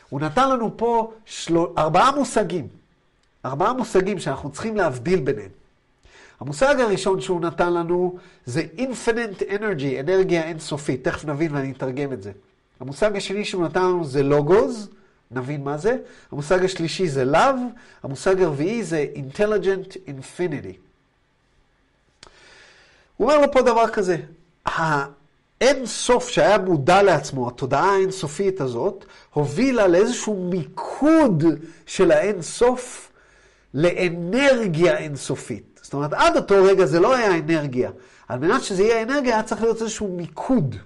הוא 0.10 0.20
נתן 0.22 0.50
לנו 0.50 0.78
פה 0.78 1.12
של... 1.26 1.58
ארבעה 1.78 2.12
מושגים. 2.12 2.68
ארבעה 3.46 3.74
מושגים 3.74 4.20
שאנחנו 4.20 4.52
צריכים 4.52 4.78
להבדיל 4.78 5.20
ביניהם. 5.20 5.50
המושג 6.39 6.80
הראשון 6.80 7.22
שהוא 7.22 7.42
נתן 7.42 7.74
לנו 7.74 8.18
זה 8.46 8.63
infinite 8.78 9.42
energy, 9.42 10.00
אנרגיה 10.00 10.44
אינסופית. 10.44 11.04
תכף 11.08 11.26
נבין 11.26 11.56
ואני 11.56 11.72
אתרגם 11.72 12.13
את 12.13 12.24
זה. 12.24 12.32
המושג 12.85 13.16
השני 13.16 13.44
שהוא 13.44 13.64
נתן 13.64 13.81
לנו 13.81 14.05
זה 14.05 14.23
לוגוז, 14.23 14.88
נבין 15.31 15.64
מה 15.64 15.77
זה. 15.77 15.97
המושג 16.33 16.64
השלישי 16.64 17.09
זה 17.09 17.25
love, 17.33 17.79
המושג 18.03 18.42
הרביעי 18.42 18.83
זה 18.83 19.07
intelligent 19.14 19.97
infinity. 20.07 20.77
הוא 23.16 23.31
אומר 23.31 23.40
לו 23.47 23.53
פה 23.53 23.62
דבר 23.62 23.88
כזה, 23.88 24.16
האין 24.66 25.87
סוף 25.87 26.29
שהיה 26.29 26.59
מודע 26.59 27.03
לעצמו, 27.03 27.49
התודעה 27.49 27.94
האינסופית 27.94 28.61
הזאת, 28.61 29.05
הובילה 29.33 29.87
לאיזשהו 29.87 30.49
מיקוד 30.51 31.44
של 31.87 32.11
האין 32.11 32.42
סוף 32.42 33.12
לאנרגיה 33.75 34.99
אינסופית. 34.99 35.81
זאת 35.83 35.94
אומרת, 35.94 36.12
עד 36.12 36.37
אותו 36.37 36.64
רגע 36.64 36.87
זה 36.87 37.01
לא 37.01 37.14
היה 37.14 37.38
אנרגיה. 37.38 37.90
על 38.29 38.38
מנת 38.38 38.62
שזה 38.62 38.83
יהיה 38.83 39.03
אנרגיה, 39.03 39.35
היה 39.35 39.42
צריך 39.42 39.62
להיות 39.62 39.83
איזשהו 39.83 40.09
מיקוד. 40.09 40.77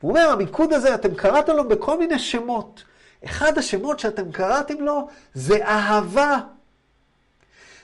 הוא 0.00 0.10
אומר, 0.10 0.30
המיקוד 0.30 0.72
הזה, 0.72 0.94
אתם 0.94 1.14
קראתם 1.14 1.56
לו 1.56 1.68
בכל 1.68 1.98
מיני 1.98 2.18
שמות. 2.18 2.82
אחד 3.24 3.58
השמות 3.58 3.98
שאתם 4.00 4.32
קראתם 4.32 4.80
לו 4.80 5.08
זה 5.34 5.66
אהבה. 5.66 6.38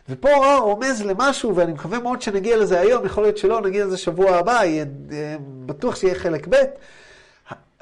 ופה 0.08 0.56
רומז 0.56 1.02
למשהו, 1.02 1.56
ואני 1.56 1.72
מקווה 1.72 1.98
מאוד 1.98 2.22
שנגיע 2.22 2.56
לזה 2.56 2.80
היום, 2.80 3.06
יכול 3.06 3.24
להיות 3.24 3.38
שלא, 3.38 3.60
נגיע 3.60 3.84
לזה 3.84 3.96
שבוע 3.96 4.36
הבא, 4.36 4.64
יהיה, 4.64 4.84
אה, 5.12 5.36
בטוח 5.66 5.96
שיהיה 5.96 6.14
חלק 6.14 6.46
ב'. 6.50 6.56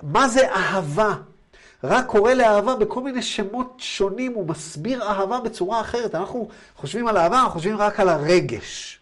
מה 0.02 0.28
זה 0.28 0.48
אהבה? 0.52 1.14
רק 1.84 2.06
קורא 2.06 2.32
לאהבה 2.32 2.76
בכל 2.76 3.02
מיני 3.02 3.22
שמות 3.22 3.74
שונים, 3.78 4.32
הוא 4.32 4.46
מסביר 4.48 5.02
אהבה 5.02 5.40
בצורה 5.40 5.80
אחרת. 5.80 6.14
אנחנו 6.14 6.48
חושבים 6.76 7.06
על 7.06 7.16
אהבה, 7.16 7.38
אנחנו 7.38 7.50
חושבים 7.50 7.76
רק 7.76 8.00
על 8.00 8.08
הרגש. 8.08 9.00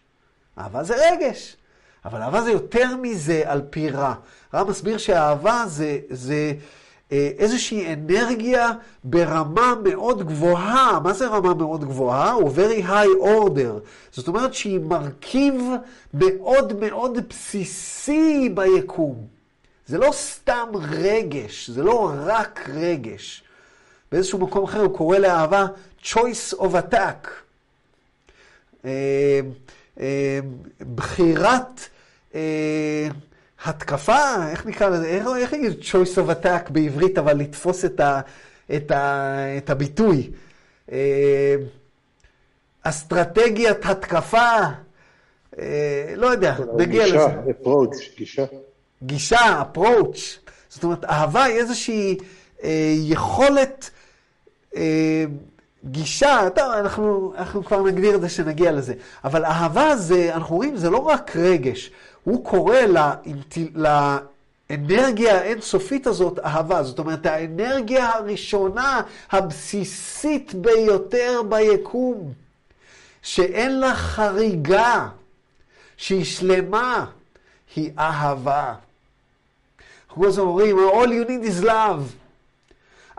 אהבה 0.57 0.83
זה 0.83 0.95
רגש, 1.11 1.55
אבל 2.05 2.21
אהבה 2.21 2.41
זה 2.41 2.51
יותר 2.51 2.95
מזה 3.01 3.41
על 3.45 3.61
פי 3.69 3.89
רע. 3.89 4.13
רע 4.53 4.63
מסביר 4.63 4.97
שאהבה 4.97 5.63
זה, 5.67 5.99
זה 6.09 6.53
אה, 7.11 7.31
איזושהי 7.37 7.93
אנרגיה 7.93 8.71
ברמה 9.03 9.73
מאוד 9.83 10.27
גבוהה. 10.27 10.99
מה 11.03 11.13
זה 11.13 11.27
רמה 11.27 11.53
מאוד 11.53 11.85
גבוהה? 11.85 12.31
הוא 12.31 12.51
very 12.55 12.83
high 12.87 13.23
order. 13.23 13.89
זאת 14.11 14.27
אומרת 14.27 14.53
שהיא 14.53 14.79
מרכיב 14.79 15.55
מאוד 16.13 16.79
מאוד 16.79 17.17
בסיסי 17.29 18.49
ביקום. 18.53 19.27
זה 19.87 19.97
לא 19.97 20.09
סתם 20.11 20.67
רגש, 20.89 21.69
זה 21.69 21.83
לא 21.83 22.11
רק 22.25 22.69
רגש. 22.73 23.43
באיזשהו 24.11 24.39
מקום 24.39 24.63
אחר 24.63 24.79
הוא 24.79 24.97
קורא 24.97 25.17
לאהבה 25.17 25.65
choice 26.03 26.55
of 26.57 26.93
attack. 26.93 27.27
אה, 29.99 30.05
אה, 30.05 30.39
בחירת 30.95 31.81
אה, 32.35 33.07
התקפה, 33.65 34.49
איך 34.51 34.65
נקרא 34.65 34.89
לזה? 34.89 35.05
איך, 35.07 35.27
איך 35.37 35.53
נגיד 35.53 35.71
choice 35.81 36.17
of 36.17 36.43
attack 36.43 36.71
בעברית, 36.71 37.17
אבל 37.17 37.37
לתפוס 37.37 37.85
את, 37.85 37.99
ה, 37.99 38.21
את, 38.75 38.91
ה, 38.91 39.37
את 39.57 39.69
הביטוי? 39.69 40.31
אסטרטגיית 42.83 43.85
התקפה, 43.85 44.57
לא 46.15 46.27
יודע, 46.27 46.55
נגיע 46.77 47.05
לזה. 47.05 47.15
גישה, 47.15 47.41
approach, 47.49 48.17
גישה. 48.17 48.45
גישה, 49.03 49.61
approach. 49.61 50.49
זאת 50.69 50.83
אומרת, 50.83 51.05
אהבה 51.05 51.43
היא 51.43 51.55
איזושהי 51.55 52.17
אה, 52.63 52.93
יכולת, 52.97 53.89
אה, 54.75 55.25
גישה, 55.85 56.49
טוב, 56.55 56.71
אנחנו, 56.71 57.33
אנחנו 57.37 57.65
כבר 57.65 57.81
נגדיר 57.81 58.15
את 58.15 58.21
זה 58.21 58.29
שנגיע 58.29 58.71
לזה. 58.71 58.93
אבל 59.23 59.45
אהבה 59.45 59.95
זה, 59.95 60.35
אנחנו 60.35 60.55
רואים, 60.55 60.77
זה 60.77 60.89
לא 60.89 60.97
רק 60.97 61.35
רגש. 61.35 61.91
הוא 62.23 62.45
קורא 62.45 62.77
לאנרגיה 64.69 65.41
האינסופית 65.41 66.07
הזאת 66.07 66.39
אהבה. 66.39 66.83
זאת 66.83 66.99
אומרת, 66.99 67.25
האנרגיה 67.25 68.09
הראשונה, 68.09 69.01
הבסיסית 69.31 70.53
ביותר 70.53 71.41
ביקום, 71.49 72.33
שאין 73.21 73.79
לה 73.79 73.95
חריגה, 73.95 75.07
שהיא 75.97 76.25
שלמה, 76.25 77.05
היא 77.75 77.91
אהבה. 77.99 78.73
אנחנו 80.09 80.37
אומרים, 80.37 80.77
all 80.77 81.07
you 81.07 81.29
need 81.29 81.45
is 81.49 81.65
love. 81.65 82.28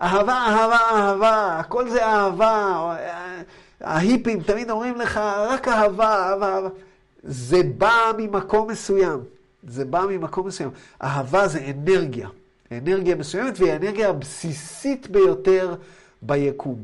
אהבה, 0.01 0.33
אהבה, 0.33 0.79
אהבה, 0.91 1.59
הכל 1.59 1.89
זה 1.89 2.05
אהבה. 2.05 2.95
ההיפים 3.81 4.43
תמיד 4.43 4.69
אומרים 4.69 4.95
לך, 4.95 5.17
רק 5.49 5.67
אהבה, 5.67 6.29
אהבה, 6.29 6.55
אהבה. 6.55 6.69
זה 7.23 7.61
בא 7.77 8.11
ממקום 8.17 8.69
מסוים. 8.69 9.19
זה 9.67 9.85
בא 9.85 10.05
ממקום 10.09 10.47
מסוים. 10.47 10.69
אהבה 11.03 11.47
זה 11.47 11.71
אנרגיה. 11.71 12.27
אנרגיה 12.71 13.15
מסוימת, 13.15 13.59
והיא 13.59 13.71
האנרגיה 13.71 14.09
הבסיסית 14.09 15.09
ביותר 15.09 15.75
ביקום. 16.21 16.83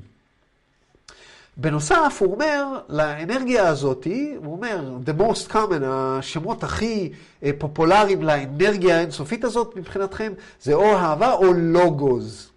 בנוסף, 1.58 2.18
הוא 2.20 2.34
אומר, 2.34 2.80
לאנרגיה 2.90 3.68
הזאת, 3.68 4.08
הוא 4.38 4.52
אומר, 4.54 4.96
the 5.06 5.22
most 5.22 5.52
common, 5.52 5.84
השמות 5.86 6.64
הכי 6.64 7.12
אה, 7.44 7.52
פופולריים 7.58 8.24
לאנרגיה 8.24 8.98
האינסופית 8.98 9.44
הזאת 9.44 9.76
מבחינתכם, 9.76 10.34
זה 10.62 10.74
או 10.74 10.96
אהבה 10.96 11.34
או 11.34 11.54
לוגוז. 11.54 12.52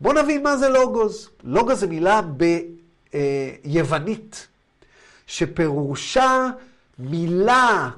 בואו 0.00 0.22
נבין 0.22 0.42
מה 0.42 0.56
זה 0.56 0.68
לוגוז. 0.68 1.30
לוגוז 1.44 1.80
זה 1.80 1.86
מילה 1.86 2.20
ביוונית, 3.64 4.48
שפירושה 5.26 6.46
מילה, 6.98 7.90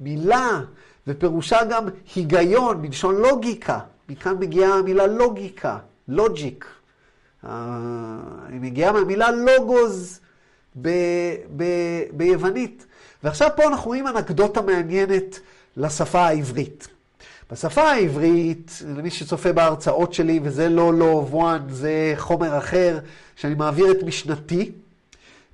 מילה, 0.00 0.60
ופירושה 1.06 1.64
גם 1.64 1.88
היגיון, 2.14 2.82
מלשון 2.82 3.14
לוגיקה. 3.16 3.78
מכאן 4.08 4.34
מגיעה 4.38 4.74
המילה 4.74 5.06
לוגיקה, 5.06 5.78
לוג'יק. 6.08 6.66
היא 7.42 7.50
מגיעה 8.60 8.92
מהמילה 8.92 9.30
לוגוז 9.30 10.20
ב, 10.82 10.88
ב, 11.56 11.64
ביוונית. 12.12 12.86
ועכשיו 13.24 13.50
פה 13.56 13.64
אנחנו 13.68 13.86
רואים 13.86 14.06
אנקדוטה 14.06 14.62
מעניינת 14.62 15.40
לשפה 15.76 16.20
העברית. 16.20 16.88
בשפה 17.52 17.82
העברית, 17.82 18.82
למי 18.96 19.10
שצופה 19.10 19.52
בהרצאות 19.52 20.14
שלי, 20.14 20.40
וזה 20.42 20.68
לא 20.68 20.94
לא 20.94 21.26
וואן, 21.30 21.62
זה 21.68 22.12
חומר 22.16 22.58
אחר, 22.58 22.98
שאני 23.36 23.54
מעביר 23.54 23.90
את 23.90 24.02
משנתי 24.02 24.72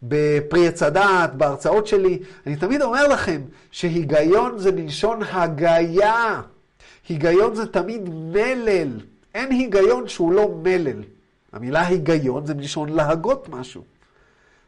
בפרי 0.02 0.68
עץ 0.68 0.82
הדעת, 0.82 1.34
בהרצאות 1.34 1.86
שלי, 1.86 2.18
אני 2.46 2.56
תמיד 2.56 2.82
אומר 2.82 3.08
לכם 3.08 3.40
שהיגיון 3.70 4.58
זה 4.58 4.72
מלשון 4.72 5.22
הגיה. 5.32 6.42
היגיון 7.08 7.54
זה 7.54 7.66
תמיד 7.66 8.08
מלל. 8.08 9.00
אין 9.34 9.52
היגיון 9.52 10.08
שהוא 10.08 10.32
לא 10.32 10.54
מלל. 10.62 11.02
המילה 11.52 11.86
היגיון 11.86 12.46
זה 12.46 12.54
מלשון 12.54 12.88
להגות 12.88 13.48
משהו, 13.48 13.82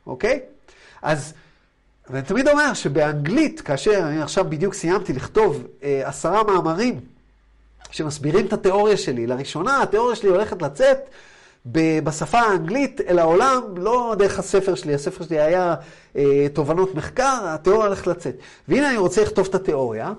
אוקיי? 0.06 0.40
אז, 1.02 1.34
ואני 2.10 2.22
תמיד 2.22 2.48
אומר 2.48 2.74
שבאנגלית, 2.74 3.60
כאשר 3.60 3.98
אני 4.08 4.22
עכשיו 4.22 4.44
בדיוק 4.48 4.74
סיימתי 4.74 5.12
לכתוב 5.12 5.66
אה, 5.82 6.02
עשרה 6.04 6.42
מאמרים 6.44 7.00
שמסבירים 7.90 8.46
את 8.46 8.52
התיאוריה 8.52 8.96
שלי, 8.96 9.26
לראשונה 9.26 9.82
התיאוריה 9.82 10.16
שלי 10.16 10.28
הולכת 10.28 10.62
לצאת 10.62 10.98
בשפה 12.04 12.38
האנגלית 12.38 13.00
אל 13.00 13.18
העולם, 13.18 13.62
לא 13.76 14.14
דרך 14.18 14.38
הספר 14.38 14.74
שלי, 14.74 14.94
הספר 14.94 15.24
שלי 15.24 15.40
היה 15.40 15.74
אה, 16.16 16.46
תובנות 16.52 16.94
מחקר, 16.94 17.38
התיאוריה 17.42 17.86
הולכת 17.86 18.06
לצאת. 18.06 18.34
והנה 18.68 18.88
אני 18.88 18.96
רוצה 18.96 19.22
לכתוב 19.22 19.46
את 19.46 19.54
התיאוריה, 19.54 20.12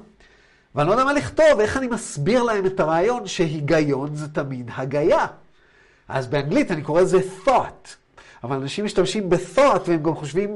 ואני 0.75 0.87
לא 0.87 0.93
יודע 0.93 1.03
מה 1.03 1.13
לכתוב, 1.13 1.59
איך 1.59 1.77
אני 1.77 1.87
מסביר 1.87 2.43
להם 2.43 2.65
את 2.65 2.79
הרעיון 2.79 3.27
שהיגיון 3.27 4.15
זה 4.15 4.27
תמיד 4.27 4.71
הגיה. 4.75 5.25
אז 6.07 6.27
באנגלית 6.27 6.71
אני 6.71 6.81
קורא 6.81 7.01
לזה 7.01 7.19
thought. 7.45 7.95
אבל 8.43 8.55
אנשים 8.55 8.85
משתמשים 8.85 9.29
ב-thought 9.29 9.79
והם 9.85 10.03
גם 10.03 10.15
חושבים 10.15 10.55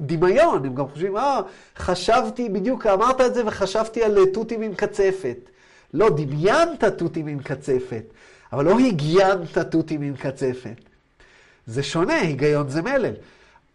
דמיון, 0.00 0.66
הם 0.66 0.74
גם 0.74 0.88
חושבים, 0.88 1.16
אה, 1.16 1.40
חשבתי, 1.76 2.48
בדיוק 2.48 2.86
אמרת 2.86 3.20
את 3.20 3.34
זה 3.34 3.42
וחשבתי 3.46 4.02
על 4.02 4.26
תותים 4.32 4.62
עם 4.62 4.74
קצפת. 4.74 5.50
לא, 5.94 6.10
דמיינת 6.10 6.84
תותים 6.84 7.26
עם 7.26 7.38
קצפת, 7.38 8.02
אבל 8.52 8.64
לא 8.64 8.78
הגיינת 8.78 9.58
תותים 9.58 10.02
עם 10.02 10.16
קצפת. 10.16 10.80
זה 11.66 11.82
שונה, 11.82 12.14
היגיון 12.14 12.68
זה 12.68 12.82
מלל. 12.82 13.14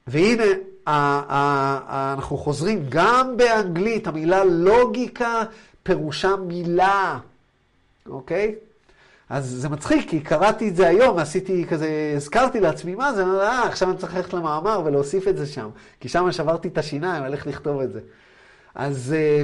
והנה, 0.08 0.44
אנחנו 0.88 2.38
חוזרים 2.38 2.86
גם 2.90 3.38
באנגלית, 3.38 4.08
המילה 4.08 4.44
לוגיקה 4.44 5.44
פירושה 5.84 6.36
מילה, 6.36 7.20
אוקיי? 8.10 8.56
אז 9.30 9.46
זה 9.46 9.70
מצחיק, 9.70 10.10
כי 10.10 10.20
קראתי 10.20 10.70
את 10.70 10.76
זה 10.76 10.88
היום, 10.88 11.18
ועשיתי 11.18 11.66
כזה, 11.70 12.14
הזכרתי 12.16 12.60
לעצמי 12.60 12.96
מה 12.96 13.14
זה, 13.14 13.24
אה, 13.24 13.64
עכשיו 13.64 13.90
אני 13.90 13.98
צריך 13.98 14.16
ללכת 14.16 14.34
למאמר 14.34 14.82
ולהוסיף 14.86 15.28
את 15.28 15.38
זה 15.38 15.46
שם, 15.46 15.70
כי 16.00 16.10
שם 16.10 16.32
שברתי 16.32 16.68
את 16.68 16.78
השיניים, 16.78 17.24
אני 17.24 17.28
הולך 17.28 17.48
לכתוב 17.48 17.82
את 17.82 17.94
זה. 17.94 18.00
אז 18.76 19.16
אה, 19.18 19.44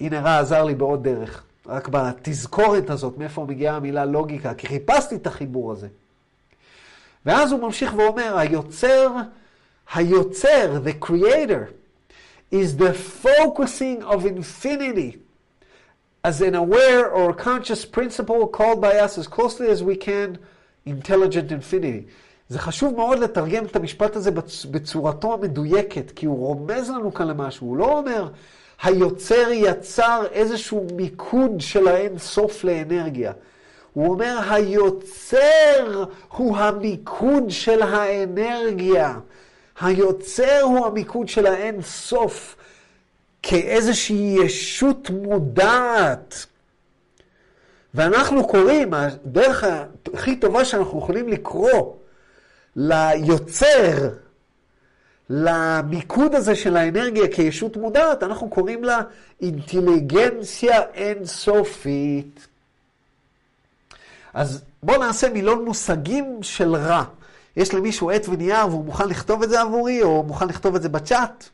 הנה 0.00 0.20
רע 0.20 0.38
עזר 0.38 0.64
לי 0.64 0.74
בעוד 0.74 1.04
דרך, 1.04 1.42
רק 1.68 1.88
בתזכורת 1.88 2.90
הזאת, 2.90 3.18
מאיפה 3.18 3.44
מגיעה 3.48 3.76
המילה 3.76 4.04
לוגיקה, 4.04 4.54
כי 4.54 4.66
חיפשתי 4.66 5.14
את 5.14 5.26
החיבור 5.26 5.72
הזה. 5.72 5.88
ואז 7.26 7.52
הוא 7.52 7.60
ממשיך 7.60 7.94
ואומר, 7.96 8.38
היוצר, 8.38 9.10
היוצר, 9.94 10.80
the 10.84 11.04
creator, 11.04 11.72
is 12.52 12.76
the 12.78 13.24
focusing 13.24 14.02
of 14.02 14.24
infinity. 14.24 15.16
as 16.30 16.40
an 16.40 16.56
aware 16.56 17.08
or 17.18 17.32
conscious 17.32 17.84
principle 17.96 18.48
called 18.48 18.80
by 18.86 18.94
us 19.06 19.12
as 19.16 19.28
closely 19.36 19.68
as 19.74 19.80
we 19.90 19.96
can 20.08 20.28
intelligent 20.84 21.52
infinity. 21.52 22.02
זה 22.48 22.58
חשוב 22.58 22.94
מאוד 22.96 23.18
לתרגם 23.18 23.64
את 23.64 23.76
המשפט 23.76 24.16
הזה 24.16 24.30
בצורתו 24.70 25.34
המדויקת, 25.34 26.10
כי 26.10 26.26
הוא 26.26 26.38
רומז 26.38 26.90
לנו 26.90 27.14
כאן 27.14 27.26
למשהו. 27.28 27.66
הוא 27.66 27.76
לא 27.76 27.98
אומר, 27.98 28.28
היוצר 28.82 29.48
יצר 29.52 30.24
איזשהו 30.32 30.86
מיקוד 30.92 31.50
של 31.58 31.88
האין 31.88 32.18
סוף 32.18 32.64
לאנרגיה. 32.64 33.32
הוא 33.92 34.08
אומר, 34.08 34.38
היוצר 34.50 36.04
הוא 36.28 36.56
המיקוד 36.56 37.44
של 37.48 37.82
האנרגיה. 37.82 39.14
היוצר 39.80 40.60
הוא 40.62 40.86
המיקוד 40.86 41.28
של 41.28 41.46
האין 41.46 41.82
סוף. 41.82 42.56
כאיזושהי 43.42 44.36
ישות 44.44 45.10
מודעת. 45.10 46.46
ואנחנו 47.94 48.48
קוראים, 48.48 48.94
הדרך 48.94 49.64
הכי 50.14 50.36
טובה 50.36 50.64
שאנחנו 50.64 50.98
יכולים 50.98 51.28
לקרוא 51.28 51.94
ליוצר, 52.76 54.08
למיקוד 55.30 56.34
הזה 56.34 56.54
של 56.54 56.76
האנרגיה 56.76 57.28
כישות 57.28 57.76
מודעת, 57.76 58.22
אנחנו 58.22 58.48
קוראים 58.48 58.84
לה 58.84 59.00
אינטליגנציה 59.40 60.82
אינסופית. 60.94 62.46
אז 64.34 64.62
בואו 64.82 65.00
נעשה 65.00 65.28
מילון 65.28 65.64
מושגים 65.64 66.38
של 66.42 66.76
רע. 66.76 67.04
יש 67.56 67.74
למישהו 67.74 68.10
עט 68.10 68.28
ונייר 68.28 68.68
והוא 68.68 68.84
מוכן 68.84 69.08
לכתוב 69.08 69.42
את 69.42 69.48
זה 69.48 69.60
עבורי, 69.60 70.02
או 70.02 70.22
מוכן 70.22 70.48
לכתוב 70.48 70.74
את 70.74 70.82
זה 70.82 70.88
בצ'אט? 70.88 71.48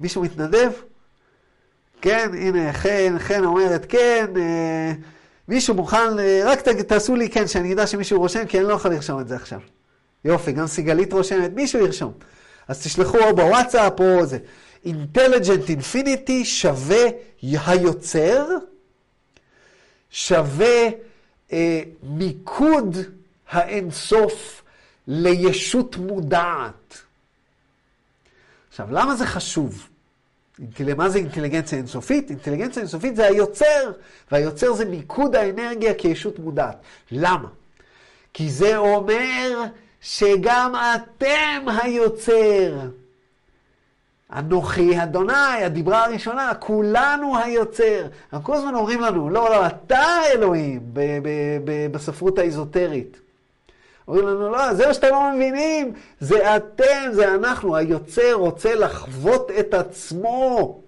מישהו 0.00 0.22
מתנדב? 0.22 0.72
כן, 2.00 2.30
הנה, 2.34 2.72
חן, 2.72 3.18
חן 3.18 3.44
אומרת 3.44 3.86
כן, 3.88 4.26
אה, 4.36 4.92
מישהו 5.48 5.74
מוכן, 5.74 6.18
אה, 6.18 6.42
רק 6.44 6.60
תעשו 6.68 7.16
לי 7.16 7.28
כן, 7.28 7.46
שאני 7.46 7.74
אדע 7.74 7.86
שמישהו 7.86 8.18
רושם, 8.18 8.46
כי 8.46 8.58
אני 8.58 8.66
לא 8.66 8.72
יכול 8.72 8.90
לרשום 8.90 9.20
את 9.20 9.28
זה 9.28 9.36
עכשיו. 9.36 9.60
יופי, 10.24 10.52
גם 10.52 10.66
סיגלית 10.66 11.12
רושמת, 11.12 11.50
מישהו 11.54 11.80
ירשום. 11.80 12.12
אז 12.68 12.82
תשלחו 12.82 13.18
או 13.18 13.36
בוואטסאפ 13.36 14.00
או 14.00 14.26
זה. 14.26 14.38
Intelligent 14.86 15.68
Infinity 15.68 16.44
שווה 16.44 17.04
היוצר, 17.42 18.46
שווה 20.10 20.88
אה, 21.52 21.82
מיקוד 22.02 22.96
האינסוף 23.50 24.62
לישות 25.06 25.96
מודעת. 25.96 26.98
עכשיו, 28.68 28.86
למה 28.90 29.16
זה 29.16 29.26
חשוב? 29.26 29.88
מה 30.96 31.08
זה 31.08 31.18
אינטליגנציה 31.18 31.78
אינסופית? 31.78 32.30
אינטליגנציה 32.30 32.80
אינסופית 32.80 33.16
זה 33.16 33.26
היוצר, 33.26 33.92
והיוצר 34.32 34.72
זה 34.72 34.84
מיקוד 34.84 35.36
האנרגיה 35.36 35.94
כישות 35.94 36.38
מודעת. 36.38 36.76
למה? 37.10 37.48
כי 38.34 38.50
זה 38.50 38.76
אומר 38.76 39.62
שגם 40.08 40.74
אתם 40.94 41.66
היוצר. 41.82 42.74
אנוכי 44.32 45.02
אדוני, 45.02 45.64
הדיברה 45.64 46.04
הראשונה, 46.04 46.52
כולנו 46.54 47.38
היוצר. 47.38 48.06
הם 48.32 48.42
כל 48.42 48.54
הזמן 48.54 48.74
אומרים 48.74 49.00
לנו, 49.00 49.30
לא, 49.30 49.50
לא, 49.50 49.66
אתה 49.66 50.20
אלוהים, 50.32 50.80
בספרות 51.92 52.38
האיזוטרית. 52.38 53.20
אומרים 54.08 54.26
לנו, 54.26 54.50
לא, 54.50 54.74
זה 54.74 54.86
מה 54.86 54.94
שאתם 54.94 55.08
לא 55.08 55.32
מבינים, 55.34 55.92
זה 56.20 56.56
אתם, 56.56 57.12
זה 57.12 57.34
אנחנו. 57.34 57.76
היוצר 57.76 58.32
רוצה 58.32 58.74
לחוות 58.74 59.50
את 59.58 59.74
עצמו. 59.74 60.80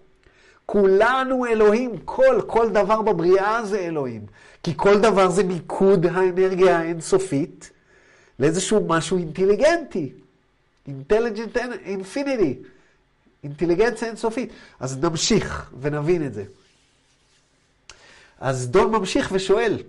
כולנו 0.66 1.46
אלוהים, 1.46 1.92
כל, 2.04 2.40
כל 2.46 2.68
דבר 2.70 3.02
בבריאה 3.02 3.64
זה 3.64 3.78
אלוהים. 3.78 4.26
כי 4.62 4.72
כל 4.76 4.98
דבר 4.98 5.28
זה 5.28 5.44
מיקוד 5.44 6.06
האנרגיה 6.06 6.78
האינסופית 6.78 7.70
לאיזשהו 8.40 8.86
משהו 8.86 9.18
אינטליגנטי. 9.18 10.12
אינטליגנט 10.86 11.56
אינפיניטי. 11.84 12.58
אינטליגנציה 13.44 14.08
אינסופית. 14.08 14.50
אז 14.80 14.98
נמשיך 14.98 15.70
ונבין 15.80 16.26
את 16.26 16.34
זה. 16.34 16.44
אז 18.40 18.68
דון 18.68 18.90
ממשיך 18.90 19.28
ושואל, 19.32 19.82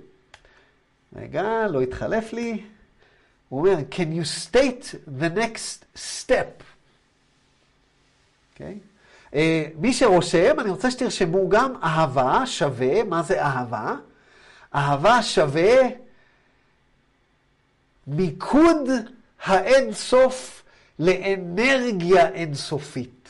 רגע, 1.16 1.68
לא 1.68 1.82
התחלף 1.82 2.34
לי. 2.34 2.64
הוא 3.50 3.60
אומר, 3.60 3.76
can 3.92 4.20
you 4.20 4.54
state 4.54 4.96
the 5.20 5.38
next 5.38 5.86
step? 5.96 6.64
Okay? 8.56 8.60
Uh, 8.60 9.34
אה, 9.34 9.66
מי 9.76 9.94
שרושם, 9.94 10.60
אני 10.60 10.70
רוצה 10.70 10.92
שתרשמו 10.92 11.50
גם 11.50 11.74
אהבה 11.84 12.46
שווה, 12.46 13.04
מה 13.04 13.24
זה 13.24 13.42
אהבה? 13.42 13.96
אהבה 14.76 15.24
שווה 15.24 15.88
מיקוד 18.08 18.90
האינסוף 19.44 20.64
לאנרגיה 21.00 22.28
אינסופית. 22.28 23.30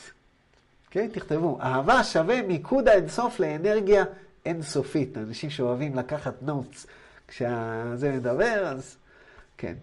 כן? 0.90 1.08
תכתבו, 1.12 1.58
אהבה 1.62 2.04
שווה 2.04 2.42
מיקוד 2.42 2.88
האינסוף 2.88 3.40
לאנרגיה 3.40 4.04
אינסופית. 4.46 5.18
אנשים 5.18 5.50
שאוהבים 5.50 5.94
לקחת 5.94 6.34
נוטס 6.42 6.86
כשזה 7.28 8.12
מדבר, 8.12 8.66
אז 8.66 8.96
כן. 9.58 9.74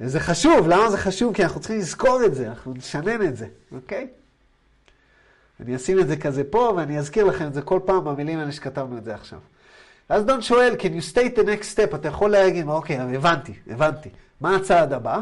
זה 0.00 0.20
חשוב, 0.20 0.68
למה 0.68 0.90
זה 0.90 0.98
חשוב? 0.98 1.34
כי 1.34 1.44
אנחנו 1.44 1.60
צריכים 1.60 1.78
לזכור 1.78 2.24
את 2.26 2.34
זה, 2.34 2.48
אנחנו 2.48 2.74
נשנן 2.74 3.22
את 3.22 3.36
זה, 3.36 3.46
אוקיי? 3.72 4.08
אני 5.60 5.76
אשים 5.76 6.00
את 6.00 6.08
זה 6.08 6.16
כזה 6.16 6.44
פה, 6.44 6.72
ואני 6.76 6.98
אזכיר 6.98 7.24
לכם 7.24 7.46
את 7.46 7.54
זה 7.54 7.62
כל 7.62 7.80
פעם 7.84 8.04
במילים 8.04 8.38
האלה 8.38 8.52
שכתבנו 8.52 8.98
את 8.98 9.04
זה 9.04 9.14
עכשיו. 9.14 9.38
אז 10.08 10.24
דון 10.24 10.42
שואל, 10.42 10.74
can 10.78 10.84
you 10.84 11.14
state 11.14 11.38
the 11.38 11.42
next 11.42 11.76
step? 11.76 11.94
אתה 11.94 12.08
יכול 12.08 12.30
להגיד, 12.30 12.68
אוקיי, 12.68 13.00
הבנתי, 13.00 13.52
הבנתי. 13.70 14.08
מה 14.40 14.56
הצעד 14.56 14.92
הבא? 14.92 15.20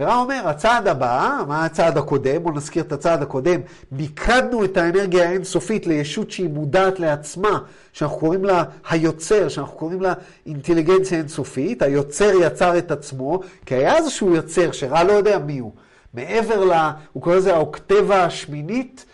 ורם 0.00 0.18
אומר, 0.18 0.42
הצעד 0.48 0.88
הבא, 0.88 1.42
מה 1.48 1.64
הצעד 1.64 1.98
הקודם? 1.98 2.42
בואו 2.42 2.54
נזכיר 2.54 2.82
את 2.82 2.92
הצעד 2.92 3.22
הקודם. 3.22 3.60
מיקדנו 3.92 4.64
את 4.64 4.76
האנרגיה 4.76 5.28
האינסופית 5.28 5.86
לישות 5.86 6.30
שהיא 6.30 6.48
מודעת 6.48 7.00
לעצמה, 7.00 7.58
שאנחנו 7.92 8.18
קוראים 8.18 8.44
לה 8.44 8.64
היוצר, 8.90 9.48
שאנחנו 9.48 9.76
קוראים 9.76 10.02
לה 10.02 10.12
אינטליגנציה 10.46 11.18
אינסופית. 11.18 11.82
היוצר 11.82 12.32
יצר 12.40 12.78
את 12.78 12.90
עצמו, 12.90 13.40
כי 13.66 13.74
היה 13.74 13.96
איזשהו 13.96 14.34
יוצר 14.34 14.72
שרע 14.72 15.04
לא 15.04 15.12
יודע 15.12 15.38
מי 15.38 15.58
הוא. 15.58 15.72
מעבר 16.14 16.64
ל... 16.64 16.72
הוא 17.12 17.22
קורא 17.22 17.36
לזה 17.36 17.54
האוקטבה 17.54 18.24
השמינית. 18.24 19.04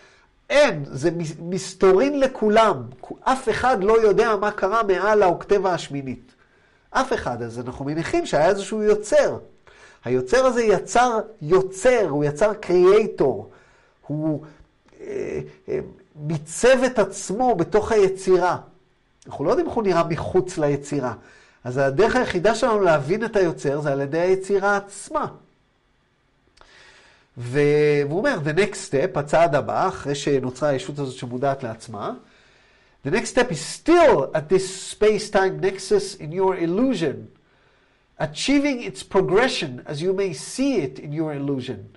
אין, 0.52 0.84
זה 0.84 1.10
מסתורין 1.38 2.20
לכולם. 2.20 2.82
אף 3.20 3.48
אחד 3.48 3.84
לא 3.84 4.00
יודע 4.00 4.36
מה 4.36 4.50
קרה 4.50 4.82
מעל 4.82 5.22
האוקטבה 5.22 5.74
השמינית. 5.74 6.34
אף 6.90 7.12
אחד. 7.12 7.42
אז 7.42 7.60
אנחנו 7.60 7.84
מניחים 7.84 8.26
שהיה 8.26 8.48
איזשהו 8.48 8.82
יוצר. 8.82 9.38
היוצר 10.04 10.46
הזה 10.46 10.62
יצר 10.62 11.20
יוצר, 11.42 12.06
הוא 12.08 12.24
יצר 12.24 12.54
קריאייטור. 12.54 13.50
הוא 14.06 14.44
אה, 15.00 15.40
אה, 15.68 15.78
מיצב 16.16 16.82
את 16.86 16.98
עצמו 16.98 17.54
בתוך 17.54 17.92
היצירה. 17.92 18.56
אנחנו 19.26 19.44
לא 19.44 19.50
יודעים 19.50 19.66
איך 19.66 19.76
הוא 19.76 19.84
נראה 19.84 20.04
מחוץ 20.04 20.58
ליצירה. 20.58 21.14
אז 21.64 21.78
הדרך 21.78 22.16
היחידה 22.16 22.54
שלנו 22.54 22.80
להבין 22.80 23.24
את 23.24 23.36
היוצר 23.36 23.80
זה 23.80 23.92
על 23.92 24.00
ידי 24.00 24.18
היצירה 24.18 24.76
עצמה. 24.76 25.26
והוא 27.37 28.17
אומר, 28.17 28.39
the 28.43 28.57
next 28.59 28.91
step, 28.91 29.19
הצעד 29.19 29.55
הבא, 29.55 29.87
אחרי 29.87 30.15
שנוצרה 30.15 30.69
הישות 30.69 30.99
הזאת 30.99 31.15
שמודעת 31.15 31.63
לעצמה, 31.63 32.13
the 33.05 33.11
next 33.11 33.29
step 33.29 33.51
is 33.51 33.59
still 33.59 34.31
at 34.33 34.49
this 34.49 34.67
space-time 34.69 35.59
nexus 35.61 36.15
in 36.15 36.31
your 36.31 36.55
illusion, 36.55 37.27
achieving 38.19 38.81
its 38.81 39.03
progression 39.03 39.81
as 39.85 40.01
you 40.01 40.13
may 40.13 40.33
see 40.33 40.77
it 40.77 40.99
in 40.99 41.13
your 41.13 41.33
illusion. 41.33 41.95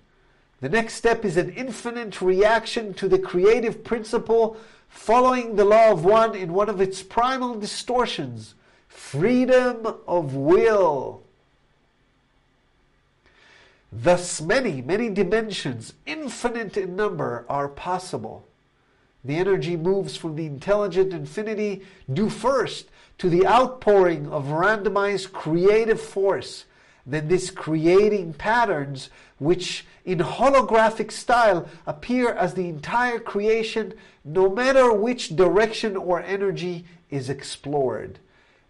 The 0.60 0.68
next 0.68 0.94
step 0.94 1.24
is 1.24 1.36
an 1.38 1.50
infinite 1.50 2.20
reaction 2.20 2.92
to 2.94 3.08
the 3.08 3.18
creative 3.18 3.82
principle 3.82 4.58
following 4.88 5.56
the 5.56 5.64
law 5.64 5.90
of 5.90 6.04
one 6.04 6.34
in 6.34 6.52
one 6.52 6.68
of 6.68 6.80
its 6.80 7.02
primal 7.02 7.54
distortions, 7.54 8.54
freedom 8.88 9.86
of 10.06 10.34
will. 10.34 11.22
Thus, 13.97 14.41
many, 14.41 14.81
many 14.81 15.09
dimensions, 15.09 15.93
infinite 16.05 16.75
in 16.75 16.97
number, 16.97 17.45
are 17.47 17.69
possible. 17.69 18.45
The 19.23 19.37
energy 19.37 19.77
moves 19.77 20.17
from 20.17 20.35
the 20.35 20.45
intelligent 20.45 21.13
infinity 21.13 21.81
due 22.11 22.29
first 22.29 22.89
to 23.19 23.29
the 23.29 23.47
outpouring 23.47 24.29
of 24.29 24.47
randomized 24.47 25.31
creative 25.31 26.01
force, 26.01 26.65
then 27.05 27.29
this 27.29 27.49
creating 27.49 28.33
patterns 28.33 29.09
which 29.37 29.85
in 30.03 30.19
holographic 30.19 31.09
style 31.09 31.69
appear 31.87 32.33
as 32.33 32.53
the 32.53 32.67
entire 32.67 33.19
creation 33.19 33.93
no 34.25 34.49
matter 34.49 34.91
which 34.91 35.37
direction 35.37 35.95
or 35.95 36.21
energy 36.21 36.83
is 37.09 37.29
explored. 37.29 38.19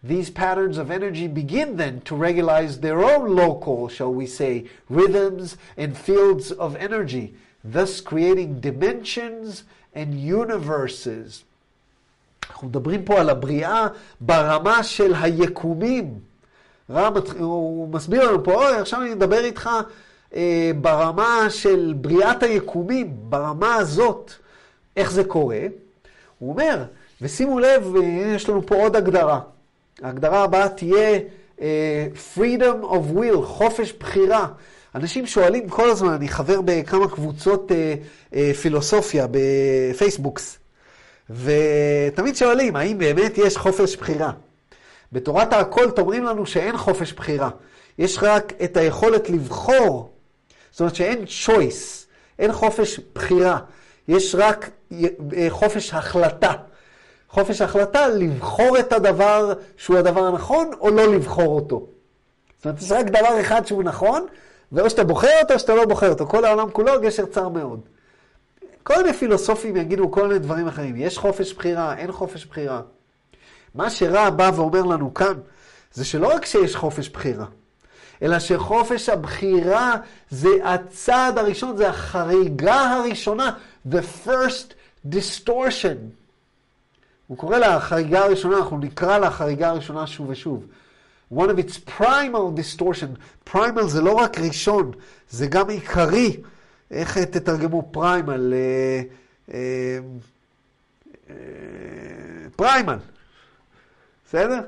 These 0.07 0.29
patterns 0.29 0.77
of 0.77 0.91
energy 0.91 1.27
begin 1.27 1.77
then 1.77 2.01
to 2.01 2.15
regularize 2.15 2.79
their 2.79 3.03
own 3.03 3.35
local, 3.35 3.89
shall 3.89 4.13
we 4.13 4.27
say, 4.27 4.65
rhythms 4.87 5.57
and 5.75 5.97
fields 5.97 6.51
of 6.51 6.75
energy, 6.75 7.33
thus 7.63 8.01
creating 8.01 8.59
dimensions 8.59 9.63
and 9.95 10.13
universes. 10.13 11.43
אנחנו 12.49 12.67
מדברים 12.67 13.05
פה 13.05 13.19
על 13.19 13.29
הבריאה 13.29 13.87
ברמה 14.21 14.83
של 14.83 15.13
היקומים. 15.15 16.19
רם, 16.89 17.13
הוא 17.39 17.89
מסביר 17.89 18.29
לנו 18.29 18.43
פה, 18.43 18.53
אוי, 18.53 18.77
עכשיו 18.77 19.01
אני 19.01 19.13
מדבר 19.13 19.43
איתך 19.43 19.69
אה, 20.35 20.71
ברמה 20.81 21.49
של 21.49 21.93
בריאת 22.01 22.43
היקומים, 22.43 23.15
ברמה 23.29 23.75
הזאת. 23.75 24.31
איך 24.97 25.11
זה 25.11 25.23
קורה? 25.23 25.61
הוא 26.39 26.51
אומר, 26.51 26.83
ושימו 27.21 27.59
לב, 27.59 27.93
יש 28.35 28.49
לנו 28.49 28.65
פה 28.65 28.75
עוד 28.75 28.95
הגדרה. 28.95 29.39
ההגדרה 30.03 30.43
הבאה 30.43 30.69
תהיה 30.69 31.19
uh, 31.57 31.61
freedom 32.35 32.83
of 32.83 33.17
will, 33.17 33.41
חופש 33.43 33.93
בחירה. 33.99 34.47
אנשים 34.95 35.27
שואלים 35.27 35.69
כל 35.69 35.89
הזמן, 35.89 36.13
אני 36.13 36.27
חבר 36.27 36.61
בכמה 36.61 37.07
קבוצות 37.09 37.71
uh, 37.71 37.73
uh, 38.33 38.35
פילוסופיה 38.61 39.27
בפייסבוקס, 39.31 40.57
ותמיד 41.29 42.35
שואלים, 42.35 42.75
האם 42.75 42.97
באמת 42.97 43.37
יש 43.37 43.57
חופש 43.57 43.95
בחירה? 43.95 44.31
בתורת 45.11 45.53
האקולט 45.53 45.99
אומרים 45.99 46.23
לנו 46.23 46.45
שאין 46.45 46.77
חופש 46.77 47.13
בחירה. 47.13 47.49
יש 47.99 48.17
רק 48.21 48.53
את 48.63 48.77
היכולת 48.77 49.29
לבחור, 49.29 50.09
זאת 50.71 50.79
אומרת 50.79 50.95
שאין 50.95 51.23
choice, 51.45 52.05
אין 52.39 52.53
חופש 52.53 52.99
בחירה. 53.15 53.59
יש 54.07 54.35
רק 54.35 54.69
חופש 55.49 55.93
החלטה. 55.93 56.53
חופש 57.29 57.61
החלטה 57.61 58.07
לבחור 58.07 58.79
את 58.79 58.93
הדבר 58.93 59.53
שהוא 59.77 59.97
הדבר 59.97 60.23
הנכון, 60.25 60.71
או 60.79 60.89
לא 60.89 61.13
לבחור 61.13 61.55
אותו. 61.55 61.87
זאת 62.57 62.65
אומרת, 62.65 62.81
יש 62.81 62.91
רק 62.91 63.05
דבר 63.05 63.41
אחד 63.41 63.67
שהוא 63.67 63.83
נכון, 63.83 64.25
ואו 64.71 64.89
שאתה 64.89 65.03
בוחר 65.03 65.39
אותו 65.41 65.53
או 65.53 65.59
שאתה 65.59 65.75
לא 65.75 65.85
בוחר 65.85 66.09
אותו. 66.09 66.27
כל 66.27 66.45
העולם 66.45 66.71
כולו 66.71 67.01
גשר 67.01 67.25
צר 67.25 67.49
מאוד. 67.49 67.79
כל 68.83 68.97
מיני 68.97 69.13
פילוסופים 69.13 69.77
יגידו 69.77 70.11
כל 70.11 70.27
מיני 70.27 70.39
דברים 70.39 70.67
אחרים. 70.67 70.95
יש 70.95 71.17
חופש 71.17 71.53
בחירה, 71.53 71.97
אין 71.97 72.11
חופש 72.11 72.45
בחירה. 72.45 72.81
מה 73.75 73.89
שרע 73.89 74.29
בא 74.29 74.51
ואומר 74.55 74.81
לנו 74.81 75.13
כאן, 75.13 75.33
זה 75.93 76.05
שלא 76.05 76.27
רק 76.27 76.45
שיש 76.45 76.75
חופש 76.75 77.09
בחירה, 77.09 77.45
אלא 78.21 78.39
שחופש 78.39 79.09
הבחירה 79.09 79.95
זה 80.29 80.49
הצעד 80.63 81.37
הראשון, 81.37 81.77
זה 81.77 81.89
החריגה 81.89 82.79
הראשונה, 82.79 83.51
the 83.89 84.27
first 84.27 84.73
distortion. 85.09 86.24
הוא 87.27 87.37
קורא 87.37 87.57
לה 87.57 87.75
החריגה 87.75 88.23
הראשונה, 88.23 88.57
אנחנו 88.57 88.77
נקרא 88.77 89.17
לה 89.17 89.27
החריגה 89.27 89.69
הראשונה 89.69 90.07
שוב 90.07 90.29
ושוב. 90.29 90.65
One 91.33 91.47
of 91.47 91.57
its 91.57 91.89
primal 91.99 92.57
distortion. 92.57 93.49
primal 93.53 93.87
זה 93.87 94.01
לא 94.01 94.11
רק 94.11 94.39
ראשון, 94.39 94.91
זה 95.29 95.47
גם 95.47 95.69
עיקרי. 95.69 96.37
איך 96.91 97.17
תתרגמו 97.17 97.89
פריימל? 97.91 98.53
פריימל, 102.55 102.97
בסדר? 104.25 104.59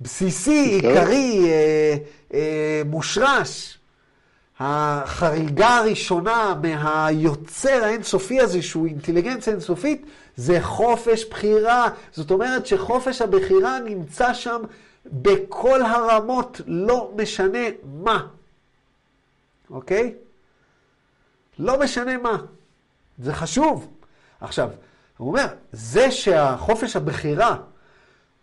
בסיסי, 0.00 0.80
עיקרי, 0.82 1.44
אה, 1.50 1.96
אה, 2.34 2.82
מושרש. 2.84 3.78
החריגה 4.60 5.68
הראשונה 5.68 6.54
מהיוצר 6.62 7.84
האינסופי 7.84 8.40
הזה, 8.40 8.62
שהוא 8.62 8.86
אינטליגנציה 8.86 9.52
אינסופית, 9.52 10.06
זה 10.36 10.62
חופש 10.62 11.24
בחירה. 11.24 11.88
זאת 12.12 12.30
אומרת 12.30 12.66
שחופש 12.66 13.22
הבחירה 13.22 13.80
נמצא 13.80 14.34
שם 14.34 14.62
בכל 15.06 15.82
הרמות, 15.82 16.60
לא 16.66 17.12
משנה 17.16 17.58
מה. 18.02 18.26
אוקיי? 19.70 20.14
לא 21.58 21.80
משנה 21.80 22.18
מה. 22.18 22.42
זה 23.18 23.34
חשוב. 23.34 23.88
עכשיו, 24.40 24.70
הוא 25.16 25.28
אומר, 25.28 25.46
זה 25.72 26.10
שהחופש 26.10 26.96
הבחירה, 26.96 27.56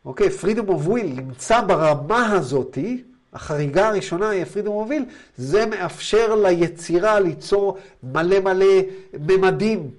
אוקיי, 0.06 0.28
freedom 0.42 0.70
of 0.70 0.88
will, 0.88 1.04
נמצא 1.04 1.62
ברמה 1.62 2.32
הזאתי, 2.32 3.04
החריגה 3.34 3.88
הראשונה 3.88 4.30
היא 4.30 4.42
הפרידום 4.42 4.74
מוביל, 4.74 5.06
זה 5.38 5.66
מאפשר 5.66 6.36
ליצירה 6.36 7.20
ליצור 7.20 7.78
מלא 8.04 8.40
מלא 8.40 8.76
ממדים, 9.14 9.92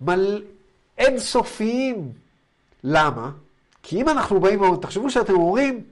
מלא, 0.00 0.40
אינסופיים. 0.98 2.12
למה? 2.84 3.30
כי 3.82 4.00
אם 4.00 4.08
אנחנו 4.08 4.40
באים, 4.40 4.76
תחשבו 4.76 5.10
שאתם 5.10 5.34
אומרים, 5.34 5.82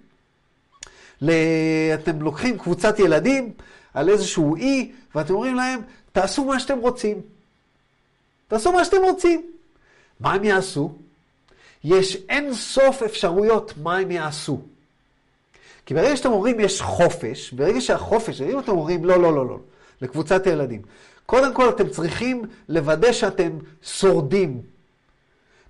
אתם 1.95 2.23
לוקחים 2.23 2.59
קבוצת 2.59 2.99
ילדים 2.99 3.53
על 3.95 4.09
איזשהו 4.09 4.57
אי, 4.57 4.93
ואתם 5.15 5.35
אומרים 5.35 5.55
להם, 5.55 5.81
תעשו 6.13 6.45
מה 6.45 6.61
שאתם 6.61 6.79
רוצים. 6.79 7.21
תעשו 8.49 8.73
מה 8.73 8.85
שאתם 8.85 9.03
רוצים. 9.03 9.47
מה 10.21 10.33
הם 10.33 10.45
יעשו? 10.45 10.93
יש 11.85 12.17
אין 12.29 12.55
סוף 12.55 13.03
אפשרויות 13.03 13.75
מה 13.83 13.97
הם 13.97 14.11
יעשו. 14.11 14.61
כי 15.87 15.95
ברגע 15.95 16.17
שאתם 16.17 16.33
אומרים 16.33 16.61
יש 16.61 16.83
חופש, 16.83 17.53
ברגע 17.53 17.81
שהחופש, 17.81 18.41
אם 18.41 18.59
אתם 18.59 18.73
אומרים 18.73 19.05
לא, 19.05 19.23
לא, 19.23 19.35
לא, 19.35 19.47
לא, 19.49 19.59
לקבוצת 20.03 20.47
הילדים, 20.47 20.83
קודם 21.27 21.55
כל 21.55 21.69
אתם 21.69 21.89
צריכים 21.89 22.43
לוודא 22.69 23.13
שאתם 23.13 23.51
שורדים. 23.83 24.63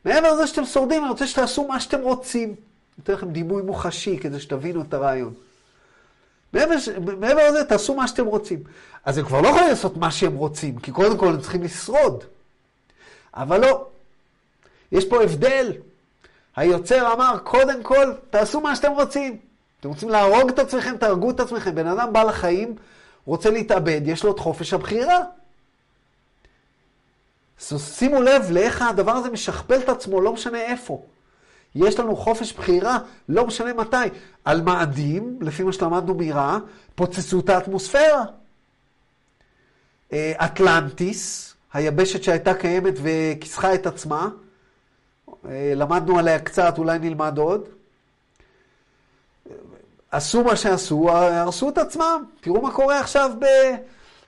מעבר 0.06 0.32
לזה 0.32 0.46
שאתם 0.46 0.64
שורדים, 0.64 1.02
אני 1.02 1.10
רוצה 1.10 1.26
שתעשו 1.26 1.68
מה 1.68 1.80
שאתם 1.80 2.00
רוצים. 2.00 2.48
אני 2.48 3.04
אתן 3.04 3.12
לכם 3.12 3.30
דימוי 3.30 3.62
מוחשי 3.62 4.18
כדי 4.18 4.40
שתבינו 4.40 4.82
את 4.82 4.94
הרעיון. 4.94 5.34
מעבר, 6.52 7.50
לזה, 7.50 7.64
תעשו 7.64 7.94
מה 7.94 8.08
שאתם 8.08 8.26
רוצים. 8.26 8.62
אז 9.04 9.18
הם 9.18 9.24
כבר 9.24 9.40
לא 9.40 9.48
יכולים 9.48 9.68
לעשות 9.68 9.96
מה 9.96 10.10
שהם 10.10 10.36
רוצים, 10.36 10.78
כי 10.78 10.92
קודם 10.92 11.18
כל 11.18 11.28
הם 11.28 11.40
צריכים 11.40 11.62
לשרוד. 11.62 12.24
אבל 13.34 13.60
לא. 13.60 13.86
יש 14.92 15.04
פה 15.04 15.22
הבדל. 15.22 15.72
היוצר 16.56 17.12
אמר, 17.12 17.38
קודם 17.44 17.82
כל, 17.82 18.12
תעשו 18.30 18.60
מה 18.60 18.76
שאתם 18.76 18.92
רוצים. 18.92 19.36
אתם 19.80 19.88
רוצים 19.88 20.08
להרוג 20.08 20.48
את 20.48 20.58
עצמכם, 20.58 20.96
תהרגו 20.96 21.30
את 21.30 21.40
עצמכם. 21.40 21.74
בן 21.74 21.86
אדם 21.86 22.12
בא 22.12 22.22
לחיים, 22.22 22.74
רוצה 23.24 23.50
להתאבד, 23.50 24.00
יש 24.04 24.24
לו 24.24 24.32
את 24.32 24.38
חופש 24.38 24.72
הבחירה. 24.72 25.18
שימו 27.58 28.22
לב 28.22 28.50
לאיך 28.50 28.82
הדבר 28.82 29.12
הזה 29.12 29.30
משכפל 29.30 29.78
את 29.78 29.88
עצמו, 29.88 30.20
לא 30.20 30.32
משנה 30.32 30.60
איפה. 30.60 31.02
יש 31.74 31.98
לנו 31.98 32.16
חופש 32.16 32.52
בחירה, 32.52 32.98
לא 33.28 33.46
משנה 33.46 33.72
מתי. 33.72 33.96
על 34.44 34.62
מאדים, 34.62 35.38
לפי 35.40 35.62
מה 35.62 35.72
שלמדנו 35.72 36.14
מרע, 36.14 36.58
פוצצו 36.94 37.40
את 37.40 37.48
האטמוספירה. 37.48 38.24
אה, 40.12 40.32
אטלנטיס, 40.44 41.54
היבשת 41.72 42.22
שהייתה 42.22 42.54
קיימת 42.54 42.94
וכיסחה 43.02 43.74
את 43.74 43.86
עצמה, 43.86 44.28
אה, 45.48 45.72
למדנו 45.76 46.18
עליה 46.18 46.38
קצת, 46.38 46.78
אולי 46.78 46.98
נלמד 46.98 47.38
עוד. 47.38 47.68
עשו 50.10 50.44
מה 50.44 50.56
שעשו, 50.56 51.10
הרסו 51.10 51.68
את 51.68 51.78
עצמם. 51.78 52.24
תראו 52.40 52.62
מה 52.62 52.72
קורה 52.72 53.00
עכשיו 53.00 53.30
ב, 53.38 53.44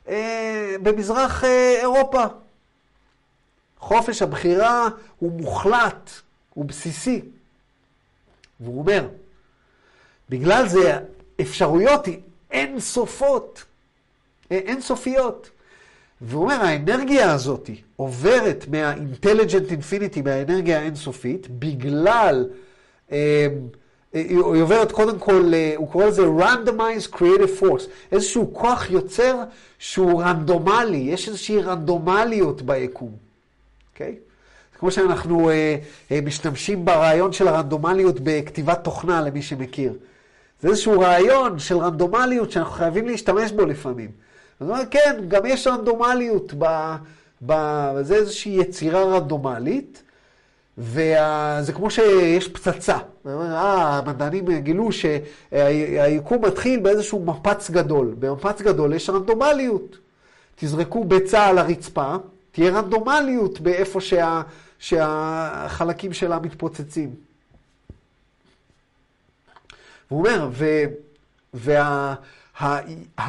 אה, 0.08 0.76
במזרח 0.82 1.44
אירופה. 1.80 2.24
חופש 3.78 4.22
הבחירה 4.22 4.88
הוא 5.18 5.32
מוחלט, 5.32 6.10
הוא 6.54 6.64
בסיסי. 6.64 7.22
והוא 8.60 8.78
אומר, 8.78 9.08
בגלל 10.28 10.68
זה 10.68 10.98
אפשרויות 11.40 12.06
היא 12.06 12.18
אין 12.50 12.80
סופות, 12.80 13.64
אין 14.50 14.80
סופיות. 14.80 15.50
והוא 16.20 16.42
אומר, 16.42 16.54
האנרגיה 16.54 17.32
הזאת 17.32 17.70
עוברת 17.96 18.64
מה-intelligent 18.68 19.70
infinity, 19.70 20.22
מהאנרגיה 20.24 20.80
האינסופית, 20.80 21.46
בגלל, 21.50 22.48
אה, 23.12 23.46
היא 24.12 24.38
עוברת 24.38 24.92
קודם 24.92 25.18
כל, 25.18 25.50
אה, 25.54 25.72
הוא 25.76 25.88
קורא 25.90 26.06
לזה 26.06 26.22
randomized 26.22 27.14
creative 27.14 27.62
force, 27.62 27.82
איזשהו 28.12 28.54
כוח 28.54 28.90
יוצר 28.90 29.42
שהוא 29.78 30.22
רנדומלי, 30.22 30.96
יש 30.96 31.28
איזושהי 31.28 31.62
רנדומליות 31.62 32.62
ביקום, 32.62 33.27
אוקיי? 34.00 34.14
Okay? 34.16 34.28
כמו 34.78 34.90
שאנחנו 34.90 35.50
אה, 35.50 35.76
אה, 36.12 36.20
משתמשים 36.20 36.84
ברעיון 36.84 37.32
של 37.32 37.48
הרנדומליות 37.48 38.20
בכתיבת 38.22 38.84
תוכנה, 38.84 39.22
למי 39.22 39.42
שמכיר. 39.42 39.92
זה 40.62 40.68
איזשהו 40.68 41.00
רעיון 41.00 41.58
של 41.58 41.78
רנדומליות 41.78 42.50
שאנחנו 42.50 42.72
חייבים 42.72 43.06
להשתמש 43.06 43.52
בו 43.52 43.66
לפעמים. 43.66 44.10
זאת 44.60 44.68
אומרת, 44.68 44.88
כן, 44.90 45.16
גם 45.28 45.46
יש 45.46 45.66
רנדומליות, 45.66 46.52
ב, 46.58 46.94
ב, 47.46 47.52
זה 48.02 48.14
איזושהי 48.14 48.52
יצירה 48.52 49.02
רנדומלית, 49.02 50.02
וזה 50.78 51.72
כמו 51.74 51.90
שיש 51.90 52.48
פצצה. 52.48 52.98
אה, 53.26 53.98
המדענים 53.98 54.58
גילו 54.58 54.88
שהיקום 54.92 56.44
מתחיל 56.44 56.80
באיזשהו 56.80 57.24
מפץ 57.24 57.70
גדול. 57.70 58.14
במפץ 58.18 58.62
גדול 58.62 58.94
יש 58.94 59.10
רנדומליות. 59.10 59.96
תזרקו 60.56 61.04
ביצה 61.04 61.46
על 61.46 61.58
הרצפה, 61.58 62.16
תהיה 62.58 62.70
רנדומליות 62.70 63.60
באיפה 63.60 64.00
שה... 64.00 64.42
שהחלקים 64.78 66.12
שלה 66.12 66.38
מתפוצצים. 66.38 67.14
והוא 70.10 70.26
אומר, 70.26 70.48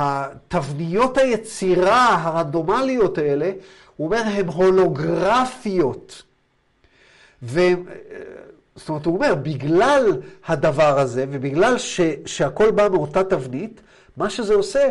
והתבניות 0.02 1.18
וה, 1.18 1.24
היצירה 1.24 2.16
הרנדומליות 2.22 3.18
האלה, 3.18 3.52
הוא 3.98 4.08
אומר, 4.08 4.18
הן 4.18 4.48
הולוגרפיות. 4.48 6.24
ו... 7.44 7.60
זאת 8.76 8.90
אומרת, 8.90 9.06
הוא 9.06 9.16
אומר, 9.16 9.36
בגלל 9.36 10.22
הדבר 10.48 11.00
הזה, 11.00 11.26
ובגלל 11.30 11.78
ש, 11.78 12.02
שהכל 12.26 12.72
בא 12.72 12.90
מאותה 12.90 13.24
תבנית, 13.24 13.82
מה 14.18 14.30
שזה 14.30 14.54
עושה, 14.54 14.90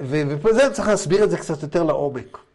ופה 0.00 0.52
זה 0.52 0.70
צריך 0.72 0.88
להסביר 0.88 1.24
את 1.24 1.30
זה 1.30 1.38
קצת 1.38 1.62
יותר 1.62 1.82
לעומק. 1.82 2.47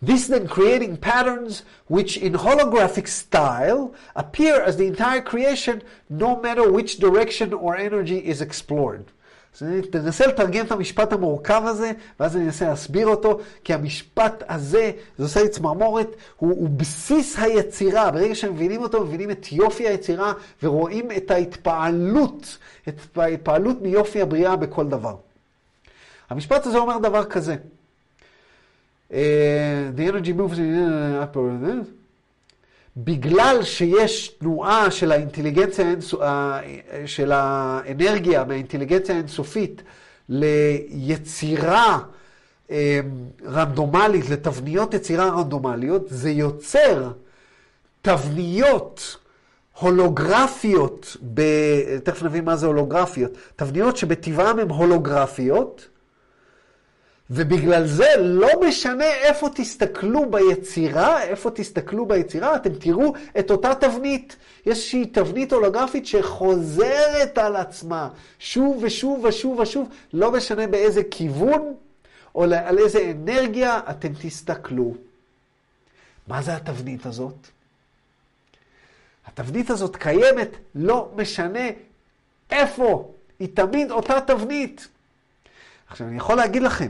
This 0.00 0.28
then 0.28 0.46
creating 0.46 0.96
patterns 0.98 1.64
which 1.88 2.16
in 2.16 2.34
holographic 2.34 3.08
style 3.08 3.92
appear 4.14 4.60
as 4.62 4.76
the 4.76 4.86
entire 4.86 5.20
creation 5.20 5.82
no 6.08 6.40
matter 6.40 6.70
which 6.70 6.98
direction 6.98 7.52
or 7.52 7.76
energy 7.76 8.18
is 8.18 8.40
explored. 8.40 9.10
אז 9.56 9.62
אני 9.62 9.80
אנסה 9.94 10.26
לתרגם 10.26 10.66
את 10.66 10.72
המשפט 10.72 11.12
המורכב 11.12 11.62
הזה, 11.66 11.92
ואז 12.20 12.36
אני 12.36 12.44
אנסה 12.44 12.68
להסביר 12.68 13.06
אותו, 13.06 13.40
כי 13.64 13.74
המשפט 13.74 14.42
הזה, 14.48 14.90
זה 15.18 15.24
עושה 15.24 15.42
לי 15.42 15.48
צמרמורת, 15.48 16.08
הוא, 16.36 16.50
הוא 16.50 16.68
בסיס 16.68 17.38
היצירה. 17.38 18.10
ברגע 18.10 18.34
שמבינים 18.34 18.82
אותו, 18.82 19.04
מבינים 19.04 19.30
את 19.30 19.52
יופי 19.52 19.88
היצירה, 19.88 20.32
ורואים 20.62 21.12
את 21.16 21.30
ההתפעלות, 21.30 22.58
את 22.88 23.18
ההתפעלות 23.18 23.82
מיופי 23.82 24.22
הבריאה 24.22 24.56
בכל 24.56 24.86
דבר. 24.88 25.16
המשפט 26.30 26.66
הזה 26.66 26.78
אומר 26.78 26.98
דבר 26.98 27.24
כזה. 27.24 27.56
The 29.10 29.14
energy 29.98 30.32
moves 30.32 30.58
in 30.58 31.22
upper 31.22 31.40
בגלל 32.96 33.62
שיש 33.62 34.28
תנועה 34.28 34.90
של 34.90 35.12
האינטליגנציה, 35.12 35.94
של 37.06 37.32
האנרגיה 37.32 38.44
מהאינטליגנציה 38.44 39.14
האינסופית 39.14 39.82
ליצירה 40.28 41.98
אה, 42.70 43.00
רנדומלית, 43.44 44.30
לתבניות 44.30 44.94
יצירה 44.94 45.28
רנדומליות, 45.28 46.02
זה 46.08 46.30
יוצר 46.30 47.10
תבניות 48.02 49.16
הולוגרפיות, 49.78 51.16
ב... 51.34 51.42
תכף 52.04 52.22
נבין 52.22 52.44
מה 52.44 52.56
זה 52.56 52.66
הולוגרפיות, 52.66 53.30
תבניות 53.56 53.96
שבטבעם 53.96 54.58
הן 54.58 54.68
הולוגרפיות, 54.68 55.88
ובגלל 57.30 57.86
זה 57.86 58.08
לא 58.18 58.48
משנה 58.68 59.04
איפה 59.04 59.48
תסתכלו 59.54 60.30
ביצירה, 60.30 61.22
איפה 61.22 61.50
תסתכלו 61.50 62.06
ביצירה, 62.06 62.56
אתם 62.56 62.74
תראו 62.74 63.14
את 63.38 63.50
אותה 63.50 63.74
תבנית. 63.74 64.36
יש 64.60 64.66
איזושהי 64.66 65.06
תבנית 65.06 65.52
הולוגרפית 65.52 66.06
שחוזרת 66.06 67.38
על 67.38 67.56
עצמה 67.56 68.08
שוב 68.38 68.78
ושוב 68.82 69.24
ושוב 69.24 69.58
ושוב, 69.58 69.88
לא 70.12 70.32
משנה 70.32 70.66
באיזה 70.66 71.02
כיוון 71.10 71.74
או 72.34 72.42
על 72.42 72.78
איזה 72.78 73.10
אנרגיה 73.10 73.80
אתם 73.90 74.08
תסתכלו. 74.20 74.94
מה 76.28 76.42
זה 76.42 76.56
התבנית 76.56 77.06
הזאת? 77.06 77.34
התבנית 79.26 79.70
הזאת 79.70 79.96
קיימת, 79.96 80.48
לא 80.74 81.10
משנה 81.16 81.68
איפה, 82.50 83.12
היא 83.38 83.48
תמיד 83.54 83.90
אותה 83.90 84.20
תבנית. 84.20 84.88
עכשיו, 85.88 86.06
אני 86.06 86.16
יכול 86.16 86.36
להגיד 86.36 86.62
לכם, 86.62 86.88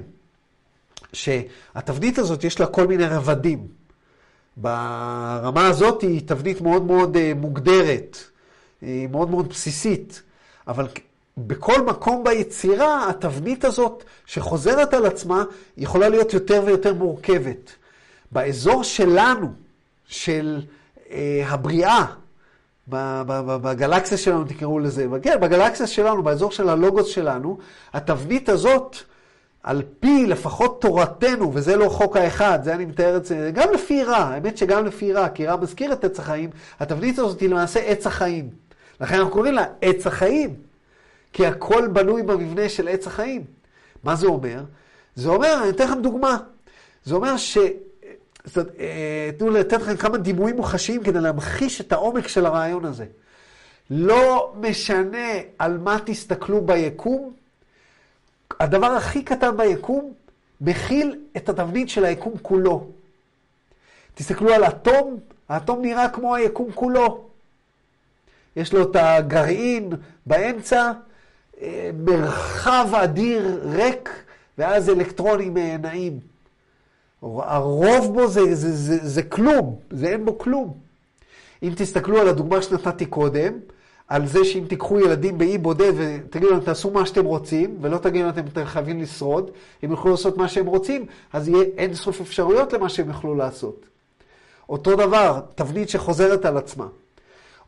שהתבנית 1.12 2.18
הזאת 2.18 2.44
יש 2.44 2.60
לה 2.60 2.66
כל 2.66 2.86
מיני 2.86 3.06
רבדים. 3.06 3.66
ברמה 4.56 5.66
הזאת 5.66 6.02
היא 6.02 6.22
תבנית 6.26 6.60
מאוד 6.60 6.82
מאוד 6.82 7.16
אה, 7.16 7.32
מוגדרת, 7.36 8.18
היא 8.80 9.08
מאוד 9.08 9.30
מאוד 9.30 9.48
בסיסית, 9.48 10.22
אבל 10.68 10.86
בכל 11.38 11.86
מקום 11.86 12.24
ביצירה, 12.24 13.10
התבנית 13.10 13.64
הזאת 13.64 14.04
שחוזרת 14.26 14.94
על 14.94 15.06
עצמה, 15.06 15.44
יכולה 15.76 16.08
להיות 16.08 16.34
יותר 16.34 16.62
ויותר 16.66 16.94
מורכבת. 16.94 17.72
באזור 18.32 18.84
שלנו, 18.84 19.52
של 20.06 20.60
אה, 21.10 21.44
הבריאה, 21.46 22.04
בגלקסיה 22.88 24.18
שלנו 24.18 24.44
תקראו 24.44 24.78
לזה, 24.78 25.06
כן, 25.22 25.40
בגלקסיה 25.40 25.86
שלנו, 25.86 26.22
באזור 26.22 26.50
של 26.50 26.68
הלוגוס 26.68 27.06
שלנו, 27.06 27.58
התבנית 27.92 28.48
הזאת 28.48 28.96
על 29.62 29.82
פי 30.00 30.26
לפחות 30.26 30.80
תורתנו, 30.80 31.54
וזה 31.54 31.76
לא 31.76 31.88
חוק 31.88 32.16
האחד, 32.16 32.58
זה 32.64 32.74
אני 32.74 32.84
מתאר 32.84 33.16
את 33.16 33.24
זה, 33.24 33.50
גם 33.54 33.72
לפי 33.74 34.04
רע, 34.04 34.16
האמת 34.16 34.58
שגם 34.58 34.86
לפי 34.86 35.12
רע, 35.12 35.28
כי 35.28 35.46
רע 35.46 35.56
מזכיר 35.56 35.92
את 35.92 36.04
עץ 36.04 36.18
החיים, 36.18 36.50
התבנית 36.80 37.18
הזאת 37.18 37.40
היא 37.40 37.48
למעשה 37.48 37.80
עץ 37.80 38.06
החיים. 38.06 38.50
לכן 39.00 39.14
אנחנו 39.14 39.32
קוראים 39.32 39.54
לה 39.54 39.64
עץ 39.80 40.06
החיים, 40.06 40.54
כי 41.32 41.46
הכל 41.46 41.88
בנוי 41.92 42.22
במבנה 42.22 42.68
של 42.68 42.88
עץ 42.88 43.06
החיים. 43.06 43.44
מה 44.04 44.16
זה 44.16 44.26
אומר? 44.26 44.60
זה 45.14 45.28
אומר, 45.28 45.58
אני 45.62 45.70
אתן 45.70 45.84
לכם 45.84 46.02
דוגמה, 46.02 46.38
זה 47.04 47.14
אומר 47.14 47.36
ש... 47.36 47.58
אה, 48.56 49.30
תנו 49.38 49.50
לתת 49.50 49.72
לכם 49.82 49.96
כמה 49.96 50.18
דימויים 50.18 50.56
מוחשיים 50.56 51.02
כדי 51.02 51.20
להמחיש 51.20 51.80
את 51.80 51.92
העומק 51.92 52.28
של 52.28 52.46
הרעיון 52.46 52.84
הזה. 52.84 53.04
לא 53.90 54.54
משנה 54.60 55.28
על 55.58 55.78
מה 55.78 55.96
תסתכלו 56.04 56.60
ביקום, 56.60 57.32
הדבר 58.60 58.86
הכי 58.86 59.22
קטן 59.22 59.56
ביקום 59.56 60.12
מכיל 60.60 61.20
את 61.36 61.48
התבנית 61.48 61.88
של 61.88 62.04
היקום 62.04 62.32
כולו. 62.42 62.86
תסתכלו 64.14 64.54
על 64.54 64.64
אטום, 64.64 65.16
האטום 65.48 65.82
נראה 65.82 66.08
כמו 66.08 66.34
היקום 66.34 66.72
כולו. 66.72 67.24
יש 68.56 68.72
לו 68.72 68.82
את 68.82 68.96
הגרעין 68.96 69.90
באמצע, 70.26 70.92
אה, 71.60 71.90
מרחב 72.04 72.88
אדיר 72.94 73.60
ריק, 73.64 74.10
ואז 74.58 74.90
אלקטרונים 74.90 75.56
נעים. 75.56 76.20
הרוב 77.22 78.14
בו 78.14 78.28
זה, 78.28 78.54
זה, 78.54 78.72
זה, 78.72 79.08
זה 79.08 79.22
כלום, 79.22 79.78
זה 79.90 80.06
אין 80.06 80.24
בו 80.24 80.38
כלום. 80.38 80.74
אם 81.62 81.72
תסתכלו 81.76 82.20
על 82.20 82.28
הדוגמה 82.28 82.62
שנתתי 82.62 83.06
קודם, 83.06 83.52
על 84.08 84.26
זה 84.26 84.44
שאם 84.44 84.64
תיקחו 84.68 85.00
ילדים 85.00 85.38
באי 85.38 85.58
בודד 85.58 85.92
ותגידו 85.96 86.50
להם 86.50 86.60
תעשו 86.60 86.90
מה 86.90 87.06
שאתם 87.06 87.24
רוצים, 87.24 87.76
ולא 87.80 87.98
תגידו 87.98 88.26
להם 88.26 88.46
אתם 88.52 88.64
חייבים 88.64 89.00
לשרוד, 89.00 89.50
הם 89.82 89.90
יוכלו 89.90 90.10
לעשות 90.10 90.36
מה 90.36 90.48
שהם 90.48 90.66
רוצים, 90.66 91.06
אז 91.32 91.48
יהיה 91.48 91.64
אין 91.76 91.94
סוף 91.94 92.20
אפשרויות 92.20 92.72
למה 92.72 92.88
שהם 92.88 93.08
יוכלו 93.08 93.34
לעשות. 93.34 93.86
אותו 94.68 94.96
דבר, 94.96 95.40
תבנית 95.54 95.88
שחוזרת 95.88 96.44
על 96.44 96.56
עצמה. 96.56 96.86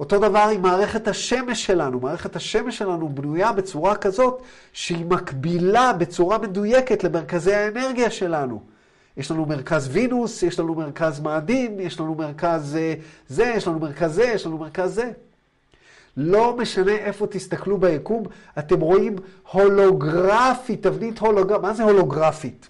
אותו 0.01 0.19
דבר 0.19 0.49
עם 0.55 0.63
מערכת 0.63 1.09
השמש 1.09 1.67
שלנו. 1.67 2.01
מערכת 2.01 2.37
השמש 2.37 2.79
שלנו 2.79 3.09
בנויה 3.09 3.53
בצורה 3.53 3.97
כזאת 3.97 4.43
שהיא 4.73 5.07
מקבילה 5.07 5.93
בצורה 5.93 6.39
מדויקת 6.39 7.05
למרכזי 7.05 7.55
האנרגיה 7.55 8.11
שלנו. 8.11 8.63
יש 9.17 9.31
לנו 9.31 9.47
מרכז 9.47 9.89
וינוס, 9.93 10.43
יש 10.43 10.61
לנו 10.61 10.75
מרכז 10.75 11.21
מאדים, 11.21 11.81
יש 11.81 12.01
לנו 12.01 12.15
מרכז 12.15 12.77
אה, 12.77 12.95
זה, 13.29 13.53
יש 13.57 13.67
לנו 13.67 13.79
מרכז 13.79 14.15
זה, 14.15 14.25
יש 14.25 14.47
לנו 14.47 14.59
מרכז 14.59 14.95
זה. 14.95 15.11
לא 16.23 16.57
משנה 16.57 16.93
איפה 16.93 17.27
תסתכלו 17.27 17.79
ביקום, 17.79 18.23
אתם 18.59 18.81
רואים 18.81 19.17
הולוגרפית, 19.53 20.83
תבנית 20.83 21.19
הולוגרפית. 21.19 21.63
מה 21.63 21.75
זה 21.75 21.83
הולוגרפית? 21.83 22.69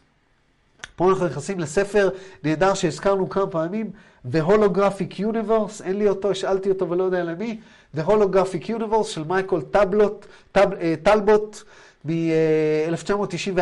פה 0.97 1.11
אנחנו 1.11 1.27
נכנסים 1.27 1.61
לספר 1.61 2.09
נהדר 2.45 2.75
שהזכרנו 2.75 3.29
כמה 3.29 3.47
פעמים, 3.47 3.91
The 4.33 4.39
Holographic 4.49 5.19
Universe, 5.19 5.85
אין 5.85 5.99
לי 5.99 6.09
אותו, 6.09 6.31
השאלתי 6.31 6.69
אותו 6.69 6.91
ולא 6.91 7.05
יודע 7.05 7.25
למי, 7.25 7.61
The 7.97 8.01
Holographic 8.01 8.67
Universe 8.67 9.05
של 9.05 9.25
מייקל 9.25 9.61
טבלוט, 9.61 10.27
טב, 10.53 10.69
טלבוט 11.03 11.63
מ-1994. 12.05 13.61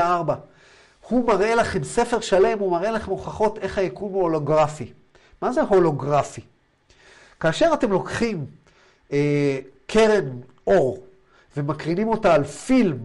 הוא 1.09 1.27
מראה 1.27 1.55
לכם 1.55 1.85
ספר 1.85 2.21
שלם, 2.21 2.59
הוא 2.59 2.73
מראה 2.73 2.91
לכם 2.91 3.11
הוכחות 3.11 3.59
איך 3.59 3.79
היקום 3.79 4.13
הוא 4.13 4.23
הולוגרפי. 4.23 4.93
מה 5.43 5.53
זה 5.53 5.63
הולוגרפי? 5.63 6.41
כאשר 7.41 7.71
אתם 7.75 7.91
לוקחים 7.93 8.47
אה, 9.13 9.59
קרן 9.91 10.41
אור 10.67 11.05
ומקרינים 11.57 12.09
אותה 12.09 12.35
על 12.35 12.45
פילם 12.45 12.99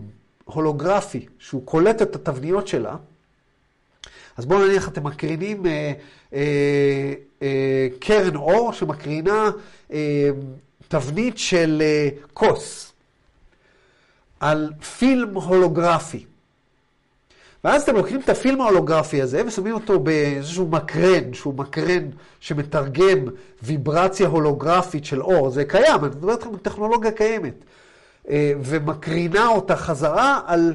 הולוגרפי, 0.45 1.25
שהוא 1.39 1.65
קולט 1.65 2.01
את 2.01 2.15
התבניות 2.15 2.67
שלה, 2.67 2.95
אז 4.37 4.45
בואו 4.45 4.67
נניח 4.67 4.87
אתם 4.87 5.03
מקרינים 5.03 5.65
אה, 5.65 5.93
אה, 6.33 7.13
אה, 7.41 7.87
קרן 7.99 8.35
אור 8.35 8.73
שמקרינה 8.73 9.49
אה, 9.91 10.29
תבנית 10.87 11.37
של 11.37 11.81
אה, 11.81 12.09
כוס 12.33 12.93
על 14.39 14.71
פילם 14.97 15.33
הולוגרפי. 15.35 16.25
ואז 17.63 17.83
אתם 17.83 17.95
לוקחים 17.95 18.19
את 18.19 18.29
הפילם 18.29 18.61
ההולוגרפי 18.61 19.21
הזה 19.21 19.43
ושמים 19.45 19.73
אותו 19.73 19.99
באיזשהו 19.99 20.67
מקרן, 20.67 21.33
שהוא 21.33 21.53
מקרן 21.53 22.09
שמתרגם 22.39 23.17
ויברציה 23.63 24.27
הולוגרפית 24.27 25.05
של 25.05 25.21
אור. 25.21 25.49
זה 25.49 25.65
קיים, 25.65 25.99
אני 25.99 26.07
מדבר 26.07 26.31
איתכם 26.31 26.49
על 26.49 26.57
טכנולוגיה 26.57 27.11
קיימת. 27.11 27.53
אה, 28.29 28.53
ומקרינה 28.63 29.47
אותה 29.47 29.75
חזרה 29.75 30.39
על 30.45 30.73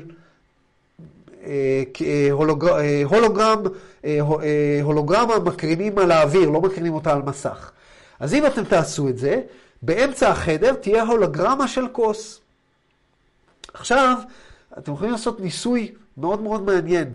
אה, 1.47 1.83
אה, 2.03 2.29
הולוגרם, 2.31 3.63
הולוגרמה 4.83 5.39
מקרינים 5.39 5.99
על 5.99 6.11
האוויר, 6.11 6.51
לא 6.51 6.61
מקרינים 6.61 6.95
אותה 6.95 7.13
על 7.13 7.23
מסך. 7.23 7.71
אז 8.21 8.35
אם 8.35 8.47
אתם 8.47 8.65
תעשו 8.65 9.09
את 9.09 9.19
זה, 9.19 9.41
באמצע 9.83 10.31
החדר 10.31 10.75
תהיה 10.75 11.03
הולוגרמה 11.03 11.69
של 11.69 11.89
כוס. 11.93 12.41
עכשיו, 13.75 14.17
אתם 14.79 14.93
יכולים 14.93 15.13
לעשות 15.13 15.41
ניסוי 15.41 15.93
מאוד 16.19 16.43
מאוד 16.43 16.63
מעניין. 16.63 17.13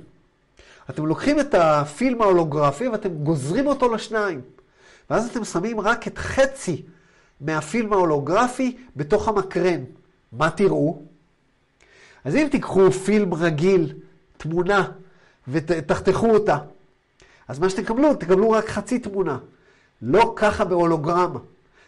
אתם 0.89 1.05
לוקחים 1.05 1.39
את 1.39 1.53
הפילם 1.53 2.21
ההולוגרפי 2.21 2.87
ואתם 2.87 3.09
גוזרים 3.09 3.67
אותו 3.67 3.93
לשניים. 3.93 4.41
ואז 5.09 5.29
אתם 5.29 5.43
שמים 5.43 5.79
רק 5.79 6.07
את 6.07 6.17
חצי 6.17 6.81
מהפילם 7.41 7.93
ההולוגרפי 7.93 8.77
בתוך 8.95 9.27
המקרן. 9.27 9.83
מה 10.31 10.49
תראו? 10.49 11.01
אז 12.25 12.35
אם 12.35 12.47
תיקחו 12.51 12.91
פילם 12.91 13.33
רגיל, 13.33 13.93
תמונה, 14.37 14.91
ותחתכו 15.47 16.29
אותה, 16.29 16.57
אז 17.47 17.59
מה 17.59 17.69
שתקבלו, 17.69 18.15
תקבלו 18.15 18.51
רק 18.51 18.69
חצי 18.69 18.99
תמונה. 18.99 19.37
לא 20.01 20.33
ככה 20.35 20.65
בהולוגרמה. 20.65 21.39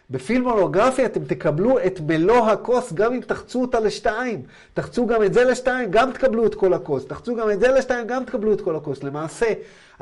בפילם 0.09 0.47
הולוגרפי 0.47 1.05
אתם 1.05 1.25
תקבלו 1.25 1.79
את 1.85 1.99
מלוא 2.07 2.47
הכוס, 2.47 2.93
גם 2.93 3.13
אם 3.13 3.21
תחצו 3.21 3.61
אותה 3.61 3.79
לשתיים. 3.79 4.41
תחצו 4.73 5.05
גם 5.05 5.23
את 5.23 5.33
זה 5.33 5.43
לשתיים, 5.43 5.91
גם 5.91 6.11
תקבלו 6.11 6.45
את 6.45 6.55
כל 6.55 6.73
הכוס. 6.73 7.05
תחצו 7.05 7.35
גם 7.35 7.51
את 7.51 7.59
זה 7.59 7.67
לשתיים, 7.67 8.07
גם 8.07 8.23
תקבלו 8.23 8.53
את 8.53 8.61
כל 8.61 8.75
הכוס. 8.75 9.03
למעשה, 9.03 9.53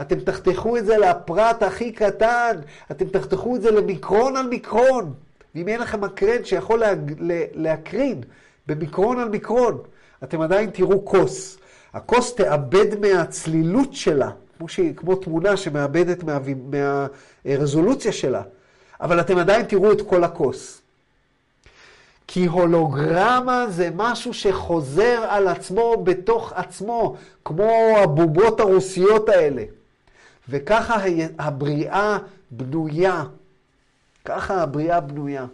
אתם 0.02 0.20
תחתכו 0.20 0.78
את 0.78 0.86
זה 0.86 0.98
לפרט 0.98 1.64
הכי 1.64 1.92
קטן, 1.92 2.56
אתם 2.92 3.06
תחתכו 3.06 3.56
את 3.56 3.62
זה 3.62 3.72
למיקרון 3.72 4.38
על 4.38 4.48
מיקרון. 4.48 5.14
ואם 5.56 5.68
אין 5.68 5.82
לכם 5.82 6.02
מקרן 6.02 6.44
שיכול 6.44 6.80
לה, 6.80 6.94
להקרין 7.54 8.22
במיקרון 8.68 9.20
על 9.20 9.30
מיקרון, 9.30 9.78
אתם 10.24 10.42
עדיין 10.42 10.70
תראו 10.70 11.06
כוס. 11.06 11.58
הכוס 11.94 12.36
תאבד 12.36 13.00
מהצלילות 13.00 13.94
שלה, 13.94 14.30
כמו, 14.58 14.68
שהיא, 14.68 14.94
כמו 14.96 15.16
תמונה 15.16 15.58
שמאבדת 15.58 16.24
מה, 16.24 16.40
מהרזולוציה 17.46 18.12
שלה. 18.12 18.42
אבל 19.04 19.20
אתם 19.20 19.38
עדיין 19.38 19.66
תראו 19.66 19.92
את 19.92 20.02
כל 20.02 20.24
הכוס. 20.24 20.82
כי 22.28 22.46
הולוגרמה 22.46 23.66
זה 23.70 23.90
משהו 23.96 24.34
שחוזר 24.34 25.26
על 25.30 25.48
עצמו 25.48 26.04
בתוך 26.04 26.54
עצמו, 26.56 27.18
כמו 27.46 27.98
הבובות 28.04 28.60
הרוסיות 28.60 29.30
האלה. 29.30 29.64
וככה 30.50 30.96
הבריאה 31.40 32.18
בנויה. 32.52 33.24
ככה 34.26 34.62
הבריאה 34.62 35.00
בנויה. 35.00 35.46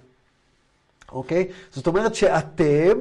אוקיי? 1.12 1.47
זאת 1.72 1.88
אומרת 1.88 2.16
שאתם 2.16 2.97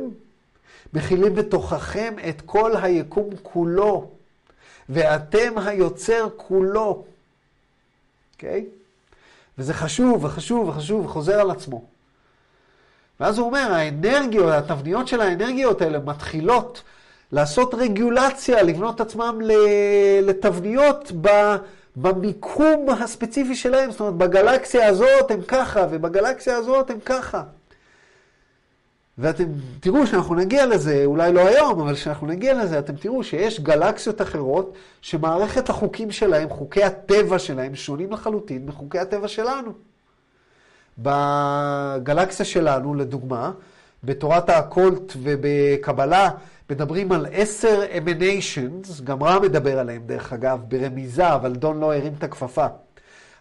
מכילים 0.93 1.35
בתוככם 1.35 2.15
את 2.29 2.43
כל 2.47 2.77
היקום 2.77 3.31
כולו, 3.43 4.11
ואתם 4.89 5.59
היוצר 5.59 6.29
כולו. 6.37 7.05
אוקיי? 8.35 8.65
וזה 9.59 9.75
חשוב 9.75 10.25
וחשוב 10.25 10.69
וחשוב 10.69 11.05
וחוזר 11.05 11.41
על 11.41 11.51
עצמו. 11.51 11.85
ואז 13.21 13.39
הוא 13.39 13.47
אומר, 13.47 13.73
האנרגיות, 13.73 14.53
התבניות 14.53 15.09
של 15.09 15.21
האנרגיות 15.21 15.83
האלה 15.83 15.99
מתחילות 15.99 16.83
לעשות 17.33 17.75
רגולציה, 17.75 18.63
לבנות 18.63 19.01
עצמם 19.01 19.39
לתבניות 20.23 21.13
במיקום 21.97 22.87
הספציפי 22.91 23.55
שלהם. 23.57 23.91
זאת 23.91 24.01
אומרת, 24.01 24.15
בגלקסיה 24.15 24.89
הזאת 24.89 25.31
הם 25.31 25.43
ככה, 25.43 25.87
ובגלקסיה 25.91 26.57
הזאת 26.57 26.91
הם 26.91 26.99
ככה. 27.05 27.43
ואתם 29.19 29.45
תראו 29.81 30.07
שאנחנו 30.07 30.35
נגיע 30.35 30.67
לזה, 30.67 31.03
אולי 31.05 31.33
לא 31.33 31.47
היום, 31.47 31.81
אבל 31.81 31.95
כשאנחנו 31.95 32.27
נגיע 32.27 32.65
לזה, 32.65 32.79
אתם 32.79 32.97
תראו 32.97 33.25
שיש 33.25 33.61
גלקסיות 33.61 34.23
אחרות 34.23 34.75
שמערכת 35.01 35.71
החוקים 35.71 36.11
שלהם, 36.11 36.49
חוקי 36.49 36.85
הטבע 36.85 37.39
שלהם, 37.39 37.75
שונים 37.75 38.13
לחלוטין 38.13 38.67
מחוקי 38.67 38.99
הטבע 38.99 39.29
שלנו. 39.29 39.73
בגלקסיה 40.99 42.47
שלנו, 42.47 42.95
לדוגמה, 42.95 43.53
בתורת 44.05 44.49
האקולט 44.49 45.13
ובקבלה, 45.23 46.31
מדברים 46.71 47.13
על 47.13 47.27
עשר 47.33 47.83
אמניישנס, 47.99 49.01
גם 49.01 49.23
רע 49.23 49.39
מדבר 49.39 49.79
עליהם 49.79 50.03
דרך 50.07 50.33
אגב, 50.33 50.61
ברמיזה, 50.69 51.35
אבל 51.35 51.53
דון 51.53 51.81
לא 51.81 51.95
הרים 51.95 52.13
את 52.19 52.25
הכפפה. 52.25 52.67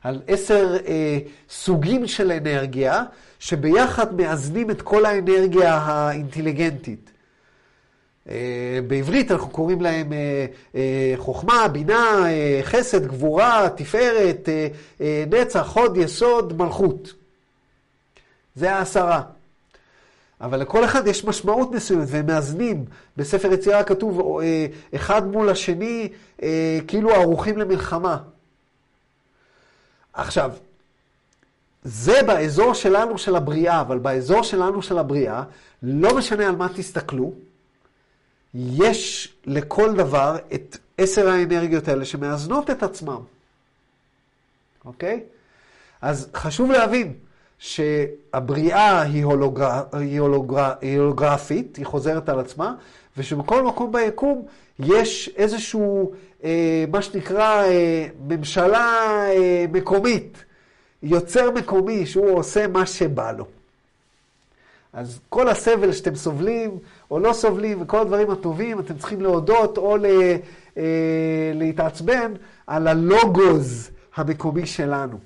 על 0.03 0.21
עשר 0.27 0.77
אה, 0.87 1.19
סוגים 1.49 2.07
של 2.07 2.31
אנרגיה, 2.31 3.03
שביחד 3.39 4.15
מאזנים 4.15 4.71
את 4.71 4.81
כל 4.81 5.05
האנרגיה 5.05 5.73
האינטליגנטית. 5.73 7.11
אה, 8.29 8.79
בעברית 8.87 9.31
אנחנו 9.31 9.49
קוראים 9.49 9.81
להם 9.81 10.13
אה, 10.13 10.45
אה, 10.75 11.13
חוכמה, 11.17 11.67
בינה, 11.67 12.23
חסד, 12.63 13.07
גבורה, 13.07 13.69
תפארת, 13.75 14.49
נצח, 15.29 15.67
חוד, 15.67 15.97
יסוד, 15.97 16.57
מלכות. 16.57 17.13
זה 18.55 18.73
העשרה. 18.75 19.21
אבל 20.41 20.59
לכל 20.59 20.85
אחד 20.85 21.07
יש 21.07 21.25
משמעות 21.25 21.71
מסוימת, 21.71 22.07
והם 22.07 22.25
מאזנים. 22.25 22.85
בספר 23.17 23.53
יצירה 23.53 23.83
כתוב 23.83 24.39
אחד 24.95 25.27
מול 25.27 25.49
השני, 25.49 26.09
כאילו 26.87 27.11
ערוכים 27.11 27.57
למלחמה. 27.57 28.17
עכשיו, 30.13 30.51
זה 31.87 32.23
באזור 32.23 32.73
שלנו 32.73 33.17
של 33.17 33.35
הבריאה, 33.35 33.81
אבל 33.81 33.97
באזור 33.97 34.43
שלנו 34.43 34.81
של 34.81 34.97
הבריאה, 34.97 35.43
לא 35.83 36.17
משנה 36.17 36.47
על 36.47 36.55
מה 36.55 36.67
תסתכלו, 36.75 37.33
יש 38.53 39.33
לכל 39.45 39.93
דבר 39.95 40.37
את 40.53 40.77
עשר 40.97 41.29
האנרגיות 41.29 41.87
האלה 41.87 42.05
שמאזנות 42.05 42.69
את 42.69 42.83
עצמם. 42.83 43.19
אוקיי? 44.85 45.23
אז 46.01 46.29
חשוב 46.33 46.71
להבין, 46.71 47.13
שהבריאה 47.59 49.01
היא, 49.01 49.25
הולוגר... 49.25 49.81
היא, 49.93 50.19
הולוגר... 50.19 50.73
היא 50.81 50.99
הולוגרפית, 50.99 51.75
היא 51.75 51.85
חוזרת 51.85 52.29
על 52.29 52.39
עצמה, 52.39 52.75
ושבכל 53.17 53.63
מקום 53.63 53.91
ביקום 53.91 54.45
יש 54.79 55.29
איזשהו, 55.35 56.11
אה, 56.43 56.85
מה 56.91 57.01
שנקרא, 57.01 57.63
אה, 57.63 58.07
ממשלה 58.27 58.93
אה, 59.29 59.65
מקומית, 59.71 60.43
יוצר 61.03 61.51
מקומי, 61.51 62.05
שהוא 62.05 62.37
עושה 62.37 62.67
מה 62.67 62.85
שבא 62.85 63.31
לו. 63.31 63.47
אז 64.93 65.19
כל 65.29 65.49
הסבל 65.49 65.91
שאתם 65.91 66.15
סובלים 66.15 66.79
או 67.11 67.19
לא 67.19 67.33
סובלים, 67.33 67.81
וכל 67.81 67.99
הדברים 67.99 68.31
הטובים, 68.31 68.79
אתם 68.79 68.97
צריכים 68.97 69.21
להודות 69.21 69.77
או 69.77 69.97
ל, 69.97 70.05
אה, 70.77 71.51
להתעצבן 71.53 72.33
על 72.67 72.87
הלוגוז 72.87 73.89
המקומי 74.15 74.65
שלנו. 74.65 75.17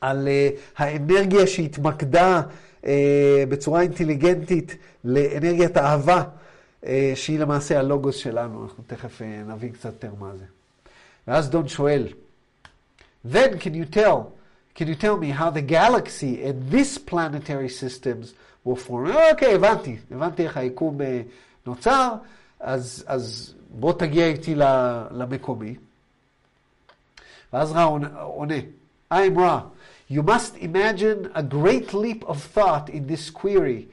על 0.00 0.28
אה, 0.28 0.48
האנרגיה 0.76 1.46
שהתמקדה 1.46 2.42
אה, 2.86 3.44
בצורה 3.48 3.80
אינטליגנטית 3.80 4.76
לאנרגיית 5.04 5.76
אהבה, 5.76 6.22
אה, 6.86 7.12
שהיא 7.14 7.38
למעשה 7.38 7.78
הלוגוס 7.78 8.16
שלנו. 8.16 8.64
אנחנו 8.64 8.84
תכף 8.86 9.22
אה, 9.22 9.42
נבין 9.46 9.72
קצת 9.72 9.92
יותר 9.92 10.10
מה 10.18 10.32
זה. 10.36 10.44
ואז 11.28 11.50
דון 11.50 11.68
שואל, 11.68 12.06
Then 13.32 13.58
can 13.58 13.74
you 13.74 13.96
tell 13.96 14.39
Can 14.74 14.88
you 14.88 14.94
tell 14.94 15.16
me 15.16 15.30
how 15.30 15.50
the 15.50 15.62
galaxy 15.62 16.42
and 16.42 16.70
this 16.70 16.98
planetary 16.98 17.68
systems 17.68 18.34
were 18.64 18.76
formed? 18.76 19.14
אוקיי, 19.30 19.54
הבנתי, 19.54 19.96
הבנתי 20.10 20.42
איך 20.42 20.56
היקום 20.56 20.98
נוצר, 21.66 22.14
אז, 22.60 23.04
אז 23.06 23.54
בוא 23.70 23.92
תגיע 23.92 24.26
איתי 24.26 24.54
למקומי. 25.10 25.74
ואז 27.52 27.72
רע 27.72 27.84
עונה, 28.22 28.54
I'm 29.12 29.36
Ra. 29.36 29.62
You 30.08 30.22
must 30.22 30.56
imagine 30.56 31.30
a 31.34 31.42
great 31.42 31.92
leap 31.92 32.24
of 32.28 32.42
thought 32.42 32.88
in 32.88 33.06
this 33.06 33.30
query. 33.30 33.88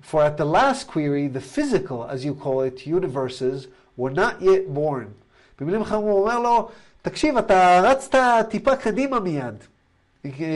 For 0.00 0.22
at 0.22 0.36
the 0.36 0.44
last 0.44 0.86
query, 0.86 1.28
the 1.28 1.40
physical, 1.40 2.04
as 2.04 2.24
you 2.24 2.34
call 2.34 2.62
it, 2.62 2.86
universes, 2.86 3.68
were 3.96 4.10
not 4.10 4.40
yet 4.40 4.72
born. 4.74 5.14
במילים 5.60 5.82
אחרות 5.82 6.02
הוא 6.02 6.20
אומר 6.20 6.38
לו, 6.38 6.68
תקשיב, 7.02 7.36
אתה 7.36 7.80
רצת 7.82 8.18
טיפה 8.48 8.76
קדימה 8.76 9.20
מיד. 9.20 9.54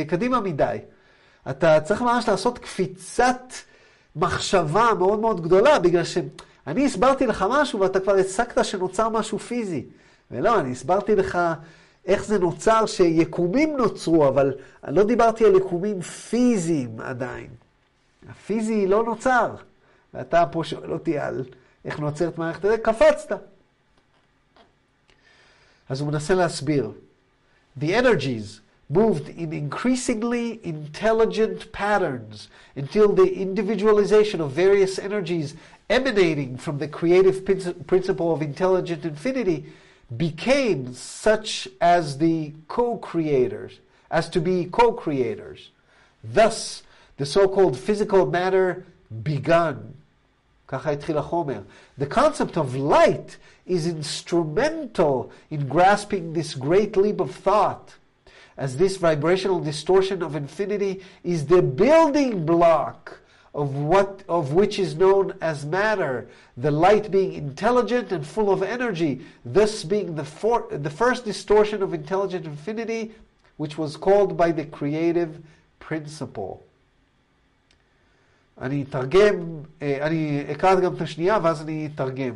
קדימה 0.08 0.40
מדי. 0.40 0.78
אתה 1.50 1.80
צריך 1.80 2.02
ממש 2.02 2.28
לעשות 2.28 2.58
קפיצת 2.58 3.52
מחשבה 4.16 4.90
מאוד 4.98 5.18
מאוד 5.18 5.40
גדולה, 5.40 5.78
בגלל 5.78 6.04
שאני 6.04 6.86
הסברתי 6.86 7.26
לך 7.26 7.44
משהו 7.50 7.80
ואתה 7.80 8.00
כבר 8.00 8.14
הסקת 8.14 8.64
שנוצר 8.64 9.08
משהו 9.08 9.38
פיזי. 9.38 9.84
ולא, 10.30 10.60
אני 10.60 10.72
הסברתי 10.72 11.16
לך 11.16 11.38
איך 12.06 12.24
זה 12.24 12.38
נוצר 12.38 12.86
שיקומים 12.86 13.76
נוצרו, 13.76 14.28
אבל 14.28 14.54
לא 14.88 15.04
דיברתי 15.04 15.44
על 15.44 15.56
יקומים 15.56 16.00
פיזיים 16.00 17.00
עדיין. 17.00 17.48
הפיזי 18.30 18.86
לא 18.86 19.04
נוצר. 19.04 19.54
ואתה 20.14 20.44
פה 20.52 20.64
שואל 20.64 20.92
אותי 20.92 21.18
על 21.18 21.44
איך 21.84 22.00
נוצרת 22.00 22.38
מערכת 22.38 22.64
הזה, 22.64 22.78
קפצת. 22.78 23.32
אז 25.88 26.00
הוא 26.00 26.12
מנסה 26.12 26.34
להסביר. 26.34 26.92
The 27.80 27.84
energies 27.84 28.60
moved 28.90 29.28
in 29.28 29.52
increasingly 29.52 30.60
intelligent 30.64 31.70
patterns 31.72 32.48
until 32.74 33.12
the 33.12 33.34
individualization 33.34 34.40
of 34.40 34.52
various 34.52 34.98
energies 34.98 35.54
emanating 35.90 36.56
from 36.56 36.78
the 36.78 36.88
creative 36.88 37.44
principle 37.86 38.32
of 38.32 38.40
intelligent 38.42 39.04
infinity 39.04 39.66
became 40.16 40.94
such 40.94 41.68
as 41.80 42.18
the 42.18 42.52
co-creators, 42.66 43.78
as 44.10 44.28
to 44.30 44.40
be 44.40 44.64
co-creators. 44.64 45.70
Thus, 46.24 46.82
the 47.18 47.26
so-called 47.26 47.78
physical 47.78 48.26
matter 48.26 48.86
begun. 49.22 49.94
The 50.70 52.06
concept 52.08 52.56
of 52.56 52.74
light 52.76 53.36
is 53.66 53.86
instrumental 53.86 55.30
in 55.50 55.68
grasping 55.68 56.32
this 56.32 56.54
great 56.54 56.96
leap 56.96 57.20
of 57.20 57.34
thought 57.34 57.94
as 58.57 58.77
this 58.77 58.97
vibrational 58.97 59.59
distortion 59.59 60.21
of 60.21 60.35
infinity 60.35 61.01
is 61.23 61.45
the 61.47 61.61
building 61.61 62.45
block 62.45 63.19
of 63.53 63.75
what 63.75 64.23
of 64.27 64.53
which 64.53 64.79
is 64.79 64.95
known 64.95 65.33
as 65.41 65.65
matter, 65.65 66.27
the 66.57 66.71
light 66.71 67.11
being 67.11 67.33
intelligent 67.33 68.11
and 68.11 68.25
full 68.25 68.51
of 68.51 68.63
energy, 68.63 69.21
thus 69.45 69.83
being 69.83 70.15
the, 70.15 70.25
for, 70.25 70.67
the 70.71 70.89
first 70.89 71.23
distortion 71.23 71.83
of 71.83 71.93
intelligent 71.93 72.45
infinity, 72.45 73.11
which 73.57 73.77
was 73.77 73.95
called 73.95 74.35
by 74.35 74.51
the 74.51 74.65
creative 74.65 75.39
principle. 75.79 76.63
אני 78.61 78.83
אתרגם, 78.89 79.63
אני 79.81 80.45
אקרא 80.51 80.79
גם 80.79 80.95
את 80.95 81.01
השנייה 81.01 81.37
ואז 81.43 81.61
אני 81.61 81.89
אתרגם. 81.95 82.33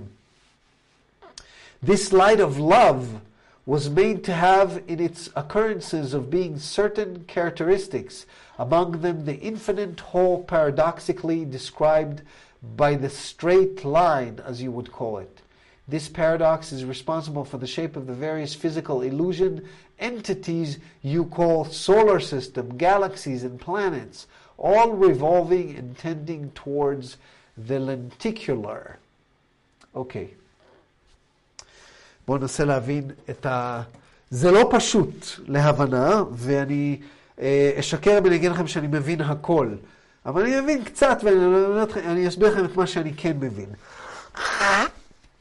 This 1.83 2.11
light 2.11 2.39
of 2.39 2.59
love 2.59 3.21
was 3.64 3.88
made 3.88 4.24
to 4.24 4.32
have 4.32 4.82
in 4.88 4.98
its 4.98 5.30
occurrences 5.36 6.14
of 6.14 6.30
being 6.30 6.58
certain 6.58 7.24
characteristics, 7.24 8.26
among 8.58 9.00
them 9.00 9.24
the 9.24 9.38
infinite 9.38 10.00
whole 10.00 10.42
paradoxically 10.42 11.44
described 11.44 12.22
by 12.76 12.94
the 12.94 13.10
straight 13.10 13.84
line, 13.84 14.40
as 14.44 14.60
you 14.60 14.72
would 14.72 14.90
call 14.90 15.18
it. 15.18 15.40
This 15.86 16.08
paradox 16.08 16.72
is 16.72 16.84
responsible 16.84 17.44
for 17.44 17.58
the 17.58 17.66
shape 17.66 17.96
of 17.96 18.06
the 18.06 18.14
various 18.14 18.54
physical 18.54 19.02
illusion 19.02 19.68
entities 19.98 20.78
you 21.00 21.24
call 21.24 21.64
solar 21.64 22.18
system, 22.18 22.76
galaxies, 22.76 23.44
and 23.44 23.60
planets, 23.60 24.26
all 24.58 24.92
revolving 24.92 25.76
and 25.76 25.96
tending 25.96 26.50
towards 26.52 27.16
the 27.56 27.78
lenticular. 27.78 28.98
Okay. 29.94 30.34
בואו 32.26 32.38
ננסה 32.38 32.64
להבין 32.64 33.10
את 33.30 33.46
ה... 33.46 33.82
זה 34.30 34.50
לא 34.50 34.68
פשוט 34.70 35.26
להבנה, 35.46 36.22
ואני 36.32 37.00
אה, 37.40 37.72
אשקר 37.80 38.18
אגיד 38.18 38.50
לכם 38.50 38.66
שאני 38.66 38.86
מבין 38.86 39.20
הכל. 39.20 39.74
אבל 40.26 40.42
אני 40.42 40.60
מבין 40.60 40.84
קצת, 40.84 41.18
ואני 41.22 42.28
אסביר 42.28 42.48
לכם 42.48 42.64
את 42.64 42.76
מה 42.76 42.86
שאני 42.86 43.14
כן 43.16 43.36
מבין. 43.40 43.68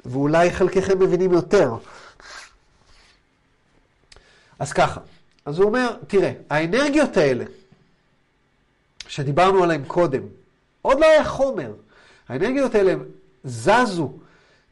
ואולי 0.06 0.52
חלקכם 0.52 1.00
מבינים 1.00 1.34
יותר. 1.34 1.74
אז 4.60 4.74
ככה, 4.74 5.00
אז 5.46 5.58
הוא 5.58 5.66
אומר, 5.66 5.96
תראה, 6.08 6.32
האנרגיות 6.50 7.18
האלה, 7.18 7.46
שדיברנו 9.08 9.64
עליהן 9.64 9.84
קודם, 9.88 10.22
עוד 10.82 11.00
לא 11.00 11.06
היה 11.06 11.26
חומר. 11.26 11.74
האנרגיות 12.30 12.76
האלה 12.76 12.94
זזו 13.44 14.14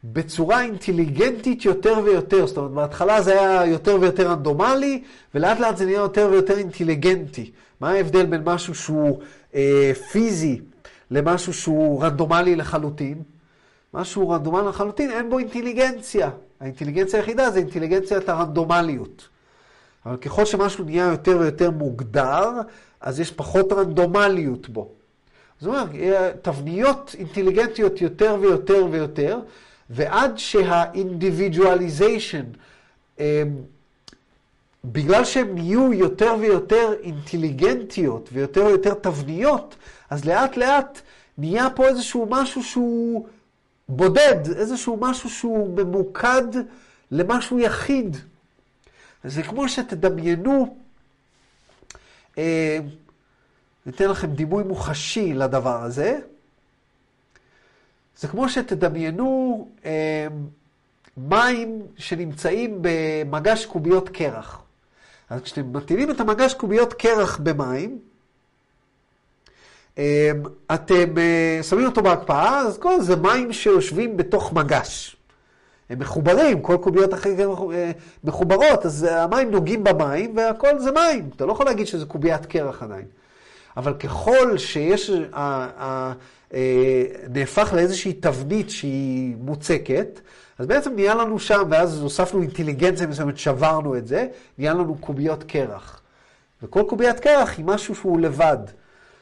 בצורה 0.03 0.61
אינטליגנטית 0.61 1.65
יותר 1.65 1.99
ויותר. 2.03 2.47
זאת 2.47 2.57
אומרת, 2.57 2.71
בהתחלה 2.71 3.21
זה 3.21 3.41
היה 3.41 3.65
יותר 3.65 3.97
ויותר 4.01 4.27
רנדומלי, 4.27 5.03
ולאט 5.35 5.59
לאט 5.59 5.77
זה 5.77 5.85
נהיה 5.85 5.97
יותר 5.97 6.27
ויותר 6.31 6.57
אינטליגנטי. 6.57 7.51
מה 7.81 7.89
ההבדל 7.89 8.25
בין 8.25 8.41
משהו 8.45 8.75
שהוא 8.75 9.19
אה, 9.55 9.91
פיזי 10.11 10.61
למשהו 11.11 11.53
שהוא 11.53 12.03
רנדומלי 12.03 12.55
לחלוטין? 12.55 13.23
משהו 13.93 14.29
רנדומלי 14.29 14.67
לחלוטין, 14.67 15.11
אין 15.11 15.29
בו 15.29 15.39
אינטליגנציה. 15.39 16.29
האינטליגנציה 16.59 17.19
היחידה 17.19 17.51
זה 17.51 17.59
אינטליגנציית 17.59 18.29
הרנדומליות. 18.29 19.27
אבל 20.05 20.17
ככל 20.17 20.45
שמשהו 20.45 20.83
נהיה 20.83 21.05
יותר 21.05 21.37
ויותר 21.39 21.71
מוגדר, 21.71 22.51
אז 23.01 23.19
יש 23.19 23.31
פחות 23.31 23.73
רנדומליות 23.73 24.69
בו. 24.69 24.91
זאת 25.59 25.67
אומרת, 25.67 25.89
תבניות 26.41 27.15
אינטליגנטיות 27.19 28.01
יותר 28.01 28.37
ויותר 28.41 28.85
ויותר, 28.91 29.39
ועד 29.89 30.37
שהאינדיבידואליזיישן, 30.37 32.45
אמ, 33.19 33.23
בגלל 34.85 35.25
שהן 35.25 35.55
נהיו 35.55 35.93
יותר 35.93 36.35
ויותר 36.39 36.93
אינטליגנטיות 37.03 38.29
ויותר 38.33 38.65
ויותר 38.65 38.93
תבניות, 38.93 39.75
אז 40.09 40.25
לאט 40.25 40.57
לאט 40.57 41.01
נהיה 41.37 41.69
פה 41.69 41.87
איזשהו 41.87 42.27
משהו 42.29 42.63
שהוא 42.63 43.27
בודד, 43.89 44.49
איזשהו 44.55 44.97
משהו 44.97 45.29
שהוא 45.29 45.77
ממוקד 45.77 46.43
למשהו 47.11 47.59
יחיד. 47.59 48.17
זה 49.23 49.43
כמו 49.43 49.69
שתדמיינו, 49.69 50.75
אה, 52.37 52.79
ניתן 53.85 54.09
לכם 54.09 54.27
דימוי 54.27 54.63
מוחשי 54.63 55.33
לדבר 55.33 55.83
הזה. 55.83 56.19
זה 58.19 58.27
כמו 58.27 58.49
שתדמיינו 58.49 59.67
אה, 59.85 60.27
מים 61.17 61.81
שנמצאים 61.97 62.77
במגש 62.81 63.65
קוביות 63.65 64.09
קרח. 64.09 64.61
אז 65.29 65.41
כשאתם 65.41 65.73
מטילים 65.73 66.11
את 66.11 66.19
המגש 66.19 66.53
קוביות 66.53 66.93
קרח 66.93 67.39
במים, 67.43 67.99
אה, 69.97 70.31
אתם 70.73 71.17
אה, 71.17 71.59
שמים 71.63 71.85
אותו 71.85 72.01
בהקפאה, 72.01 72.59
אז 72.59 72.77
כל 72.77 73.01
זה 73.01 73.15
מים 73.15 73.53
שיושבים 73.53 74.17
בתוך 74.17 74.53
מגש. 74.53 75.15
הם 75.89 75.99
מחוברים, 75.99 76.61
כל 76.61 76.77
קוביות 76.81 77.13
אחרות 77.13 77.73
אה, 77.73 77.91
מחוברות, 78.23 78.85
אז 78.85 79.07
המים 79.09 79.51
נוגעים 79.51 79.83
במים 79.83 80.37
והכל 80.37 80.79
זה 80.79 80.91
מים. 80.91 81.29
אתה 81.35 81.45
לא 81.45 81.51
יכול 81.51 81.65
להגיד 81.65 81.87
שזה 81.87 82.05
קוביית 82.05 82.45
קרח 82.45 82.83
עדיין. 82.83 83.05
אבל 83.77 83.93
ככל 83.93 84.57
שיש, 84.57 85.11
נהפך 87.29 87.73
לאיזושהי 87.75 88.13
תבנית 88.13 88.69
שהיא 88.69 89.35
מוצקת, 89.39 90.19
אז 90.59 90.67
בעצם 90.67 90.95
נהיה 90.95 91.15
לנו 91.15 91.39
שם, 91.39 91.63
ואז 91.69 92.01
הוספנו 92.01 92.41
אינטליגנציה 92.41 93.07
מסוימת, 93.07 93.37
שברנו 93.37 93.97
את 93.97 94.07
זה, 94.07 94.27
נהיה 94.57 94.73
לנו 94.73 94.95
קוביות 94.97 95.43
קרח. 95.43 96.01
וכל 96.63 96.83
קוביית 96.89 97.19
קרח 97.19 97.57
היא 97.57 97.65
משהו 97.65 97.95
שהוא 97.95 98.19
לבד. 98.19 98.57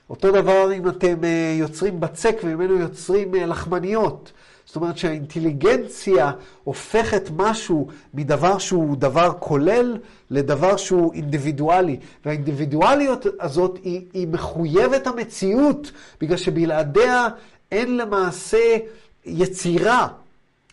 אותו 0.09 0.31
דבר 0.31 0.73
אם 0.73 0.89
אתם 0.89 1.23
אה, 1.23 1.55
יוצרים 1.59 1.99
בצק 1.99 2.35
וממנו 2.43 2.77
יוצרים 2.79 3.35
אה, 3.35 3.45
לחמניות. 3.45 4.31
אומרת 4.77 4.97
שהאינטליגנציה 4.97 6.31
הופכת 6.63 7.29
משהו 7.37 7.87
מדבר 8.13 8.57
שהוא 8.57 8.97
דבר 8.97 9.33
כולל 9.39 9.97
לדבר 10.31 10.77
שהוא 10.77 11.13
אינדיבידואלי. 11.13 11.99
והאינדיבידואליות 12.25 13.25
הזאת 13.39 13.79
היא, 13.83 14.01
היא 14.13 14.27
מחויבת 14.27 15.07
המציאות, 15.07 15.91
בגלל 16.21 16.37
שבלעדיה 16.37 17.27
אין 17.71 17.97
למעשה 17.97 18.77
יצירה. 19.25 20.07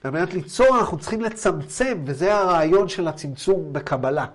על 0.05 0.11
מנת 0.11 0.35
ליצור 0.35 0.79
אנחנו 0.79 0.99
צריכים 0.99 1.21
לצמצם, 1.21 1.99
וזה 2.05 2.35
הרעיון 2.35 2.89
של 2.89 3.09
הצמצום 3.09 3.73
בקבלה. 3.73 4.27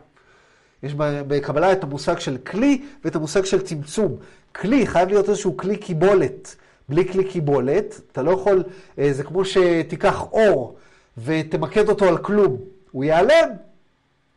יש 0.83 0.93
בקבלה 0.97 1.71
את 1.71 1.83
המושג 1.83 2.19
של 2.19 2.37
כלי 2.37 2.81
ואת 3.05 3.15
המושג 3.15 3.45
של 3.45 3.61
צמצום. 3.61 4.15
כלי 4.55 4.87
חייב 4.87 5.09
להיות 5.09 5.29
איזשהו 5.29 5.57
כלי 5.57 5.77
קיבולת. 5.77 6.55
בלי 6.89 7.07
כלי 7.07 7.23
קיבולת, 7.23 8.01
אתה 8.11 8.21
לא 8.21 8.31
יכול, 8.31 8.63
אה, 8.99 9.13
זה 9.13 9.23
כמו 9.23 9.45
שתיקח 9.45 10.23
אור 10.31 10.75
ותמקד 11.17 11.89
אותו 11.89 12.05
על 12.05 12.17
כלום. 12.17 12.57
הוא 12.91 13.03
ייעלם, 13.03 13.49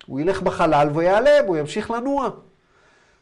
הוא 0.07 0.21
ילך 0.21 0.43
בחלל 0.43 0.89
והוא 0.91 1.03
ייעלם, 1.03 1.45
הוא 1.47 1.57
ימשיך 1.57 1.91
לנוע. 1.91 2.31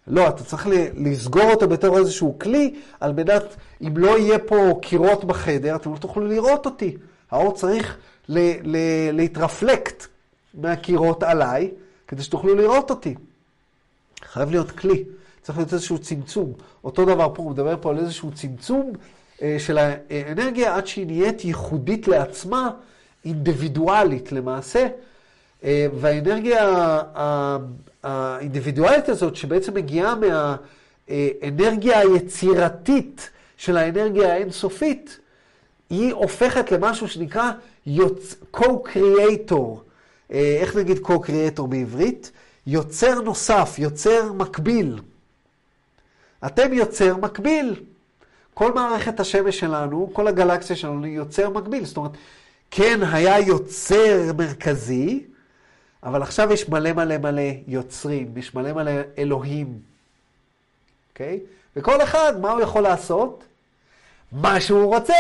לא, 0.07 0.29
אתה 0.29 0.45
צריך 0.45 0.69
לסגור 0.95 1.51
אותו 1.51 1.69
בתור 1.69 1.99
איזשהו 1.99 2.39
כלי, 2.39 2.75
על 3.01 3.13
מנת, 3.13 3.57
אם 3.83 3.97
לא 3.97 4.19
יהיה 4.19 4.39
פה 4.39 4.79
קירות 4.83 5.25
בחדר, 5.25 5.77
אתם 5.77 5.93
לא 5.93 5.97
תוכלו 5.97 6.27
לראות 6.27 6.67
אותי. 6.67 6.97
האור 7.31 7.55
צריך 7.55 7.97
ל- 8.29 8.53
ל- 8.63 9.11
להתרפלקט 9.13 10.07
מהקירות 10.55 11.23
עליי, 11.23 11.71
כדי 12.09 12.23
שתוכלו 12.23 12.55
לראות 12.55 12.91
אותי. 12.91 13.15
חייב 14.25 14.51
להיות 14.51 14.71
כלי, 14.71 15.05
צריך 15.43 15.59
להיות 15.59 15.73
איזשהו 15.73 15.99
צמצום. 15.99 16.53
אותו 16.85 17.05
דבר 17.05 17.31
פה, 17.35 17.43
הוא 17.43 17.51
מדבר 17.51 17.77
פה 17.81 17.91
על 17.91 17.99
איזשהו 17.99 18.31
צמצום 18.35 18.93
של 19.59 19.79
האנרגיה 19.79 20.77
עד 20.77 20.87
שהיא 20.87 21.07
נהיית 21.07 21.45
ייחודית 21.45 22.09
לעצמה, 22.09 22.71
אינדיבידואלית 23.25 24.33
למעשה. 24.33 24.87
אה, 25.65 25.87
והאנרגיה 26.01 26.67
האינדיבידואלית 28.03 29.09
הזאת, 29.09 29.37
שבעצם 29.37 29.75
מגיעה 29.75 30.15
מהאנרגיה 31.09 31.99
היצירתית 31.99 33.31
של 33.57 33.77
האנרגיה 33.77 34.33
האינסופית, 34.33 35.19
היא 35.91 36.13
הופכת 36.13 36.73
למשהו 36.73 37.09
שנקרא 37.09 37.51
co-creator. 38.57 39.79
אה, 40.33 40.57
איך 40.61 40.77
נגיד 40.77 40.99
co-creator 40.99 41.63
בעברית? 41.63 42.31
יוצר 42.67 43.21
נוסף, 43.21 43.75
יוצר 43.79 44.33
מקביל. 44.33 44.99
אתם 46.47 46.73
יוצר 46.73 47.17
מקביל. 47.17 47.75
כל 48.55 48.73
מערכת 48.73 49.21
השמש 49.21 49.59
שלנו, 49.59 50.11
כל 50.13 50.29
הגלקסיה 50.29 50.77
שלנו 50.77 51.07
יוצר 51.07 51.51
מקביל. 51.51 51.85
זאת 51.85 51.97
אומרת, 51.97 52.13
כן, 52.71 53.01
היה 53.13 53.39
יוצר 53.39 54.33
מרכזי, 54.39 55.25
אבל 56.03 56.23
עכשיו 56.23 56.53
יש 56.53 56.69
מלא 56.69 56.93
מלא 56.93 57.19
מלא 57.19 57.43
יוצרים, 57.67 58.39
יש 58.39 58.55
מלא 58.55 58.73
מלא 58.73 58.93
אלוהים. 59.19 59.79
אוקיי? 61.13 61.41
Okay? 61.43 61.49
וכל 61.77 62.03
אחד, 62.03 62.41
מה 62.41 62.51
הוא 62.51 62.61
יכול 62.61 62.83
לעשות? 62.83 63.45
מה 64.33 64.61
שהוא 64.61 64.95
רוצה. 64.95 65.15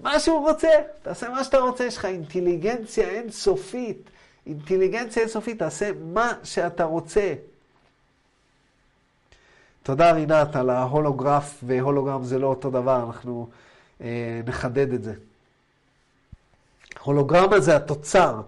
מה 0.00 0.20
שהוא 0.20 0.50
רוצה. 0.50 0.68
תעשה 1.02 1.28
מה 1.28 1.44
שאתה 1.44 1.58
רוצה, 1.58 1.84
יש 1.84 1.96
לך 1.96 2.04
אינטליגנציה 2.04 3.08
אינסופית. 3.08 4.10
אינטליגנציה 4.46 5.22
אינסופית, 5.22 5.58
תעשה 5.58 5.90
מה 6.12 6.32
שאתה 6.44 6.84
רוצה. 6.84 7.34
תודה 9.84 10.12
רינת 10.12 10.56
על 10.56 10.70
ההולוגרף 10.70 11.64
והולוגרם 11.66 12.24
זה 12.24 12.38
לא 12.38 12.46
אותו 12.46 12.70
דבר, 12.70 13.04
אנחנו 13.06 13.48
אה, 14.00 14.40
נחדד 14.46 14.92
את 14.92 15.02
זה. 15.02 15.14
הולוגרמה 17.02 17.60
זה 17.60 17.76
התוצר, 17.76 18.40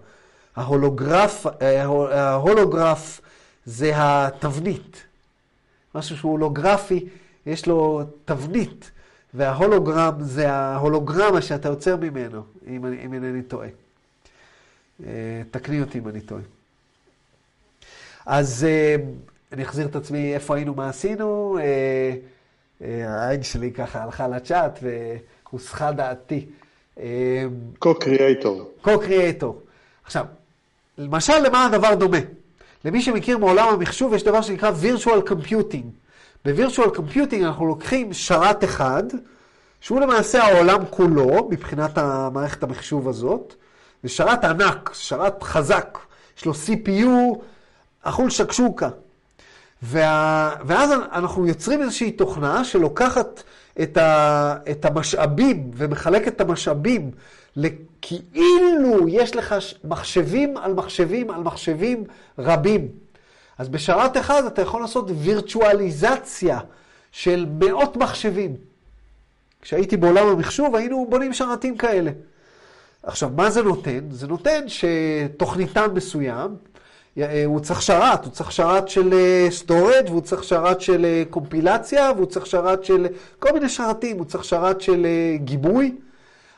ההולוגרף, 0.55 1.45
אה, 1.61 1.83
ההולוגרף 2.11 3.21
זה 3.65 3.91
התבנית. 3.95 5.03
משהו 5.95 6.17
שהוא 6.17 6.31
הולוגרפי, 6.31 7.05
יש 7.45 7.67
לו 7.67 8.03
תבנית, 8.25 8.91
וההולוגרם 9.33 10.13
זה 10.19 10.51
ההולוגרמה 10.51 11.41
שאתה 11.41 11.69
יוצר 11.69 11.95
ממנו, 11.95 12.43
אם, 12.67 12.85
אם 12.85 13.13
אינני 13.13 13.41
טועה. 13.41 13.67
אה, 15.05 15.41
תקני 15.51 15.81
אותי 15.81 15.99
אם 15.99 16.07
אני 16.07 16.21
טועה. 16.21 16.41
אז 18.25 18.65
אה, 18.69 18.95
אני 19.53 19.63
אחזיר 19.63 19.87
את 19.87 19.95
עצמי 19.95 20.33
איפה 20.33 20.55
היינו, 20.55 20.73
מה 20.75 20.89
עשינו. 20.89 21.57
אה, 21.61 22.13
אה, 22.81 23.09
העין 23.09 23.43
שלי 23.43 23.71
ככה 23.71 24.03
הלכה 24.03 24.27
לצ'אט 24.27 24.79
והוסחה 24.81 25.91
דעתי. 25.91 26.45
קו-קריאטור. 27.79 28.59
אה, 28.59 28.65
קו-קריאטור. 28.81 29.61
עכשיו, 30.03 30.25
למשל, 30.97 31.39
למה 31.39 31.65
הדבר 31.65 31.95
דומה? 31.95 32.17
למי 32.85 33.01
שמכיר 33.01 33.37
מעולם 33.37 33.67
המחשוב, 33.67 34.13
יש 34.13 34.23
דבר 34.23 34.41
שנקרא 34.41 34.71
virtual 34.71 35.29
computing. 35.29 35.85
ב-virtual 36.45 36.97
computing 36.97 37.43
אנחנו 37.43 37.65
לוקחים 37.65 38.13
שרת 38.13 38.63
אחד, 38.63 39.03
שהוא 39.81 40.01
למעשה 40.01 40.43
העולם 40.43 40.85
כולו, 40.89 41.47
מבחינת 41.51 41.97
המערכת 41.97 42.63
המחשוב 42.63 43.07
הזאת, 43.07 43.53
זה 44.03 44.09
שרת 44.09 44.43
ענק, 44.43 44.89
שרת 44.93 45.43
חזק, 45.43 45.97
יש 46.37 46.45
לו 46.45 46.53
CPU, 46.53 47.39
אכול 48.01 48.29
שקשוקה. 48.29 48.89
וה... 49.83 50.55
ואז 50.65 50.91
אנחנו 51.11 51.47
יוצרים 51.47 51.81
איזושהי 51.81 52.11
תוכנה 52.11 52.63
שלוקחת 52.63 53.43
את, 53.81 53.97
ה... 53.97 54.55
את 54.71 54.85
המשאבים 54.85 55.71
ומחלקת 55.75 56.27
את 56.35 56.41
המשאבים 56.41 57.11
לכאילו 57.55 59.07
יש 59.07 59.35
לך 59.35 59.55
מחשבים 59.83 60.57
על 60.57 60.73
מחשבים 60.73 61.31
על 61.31 61.43
מחשבים 61.43 62.03
רבים. 62.39 62.87
אז 63.57 63.69
בשרת 63.69 64.17
אחד 64.17 64.45
אתה 64.45 64.61
יכול 64.61 64.81
לעשות 64.81 65.11
וירטואליזציה 65.17 66.59
של 67.11 67.45
מאות 67.59 67.97
מחשבים. 67.97 68.55
כשהייתי 69.61 69.97
בעולם 69.97 70.27
המחשוב 70.27 70.75
היינו 70.75 71.07
בונים 71.09 71.33
שרתים 71.33 71.77
כאלה. 71.77 72.11
עכשיו, 73.03 73.29
מה 73.35 73.49
זה 73.49 73.63
נותן? 73.63 73.99
זה 74.11 74.27
נותן 74.27 74.65
שתוכניתן 74.67 75.91
מסוים, 75.93 76.55
הוא 77.45 77.59
צריך 77.59 77.81
שרת, 77.81 78.25
הוא 78.25 78.33
צריך 78.33 78.51
שרת 78.51 78.89
של 78.89 79.13
storage 79.49 80.05
אה, 80.05 80.11
והוא 80.11 80.21
צריך 80.21 80.43
שרת 80.43 80.81
של 80.81 81.23
קומפילציה 81.29 82.11
והוא 82.15 82.25
צריך 82.25 82.45
שרת 82.45 82.83
של 82.83 83.07
כל 83.39 83.51
מיני 83.53 83.69
שרתים, 83.69 84.17
הוא 84.17 84.25
צריך 84.25 84.43
שרת 84.43 84.81
של 84.81 85.07
גיבוי. 85.35 85.95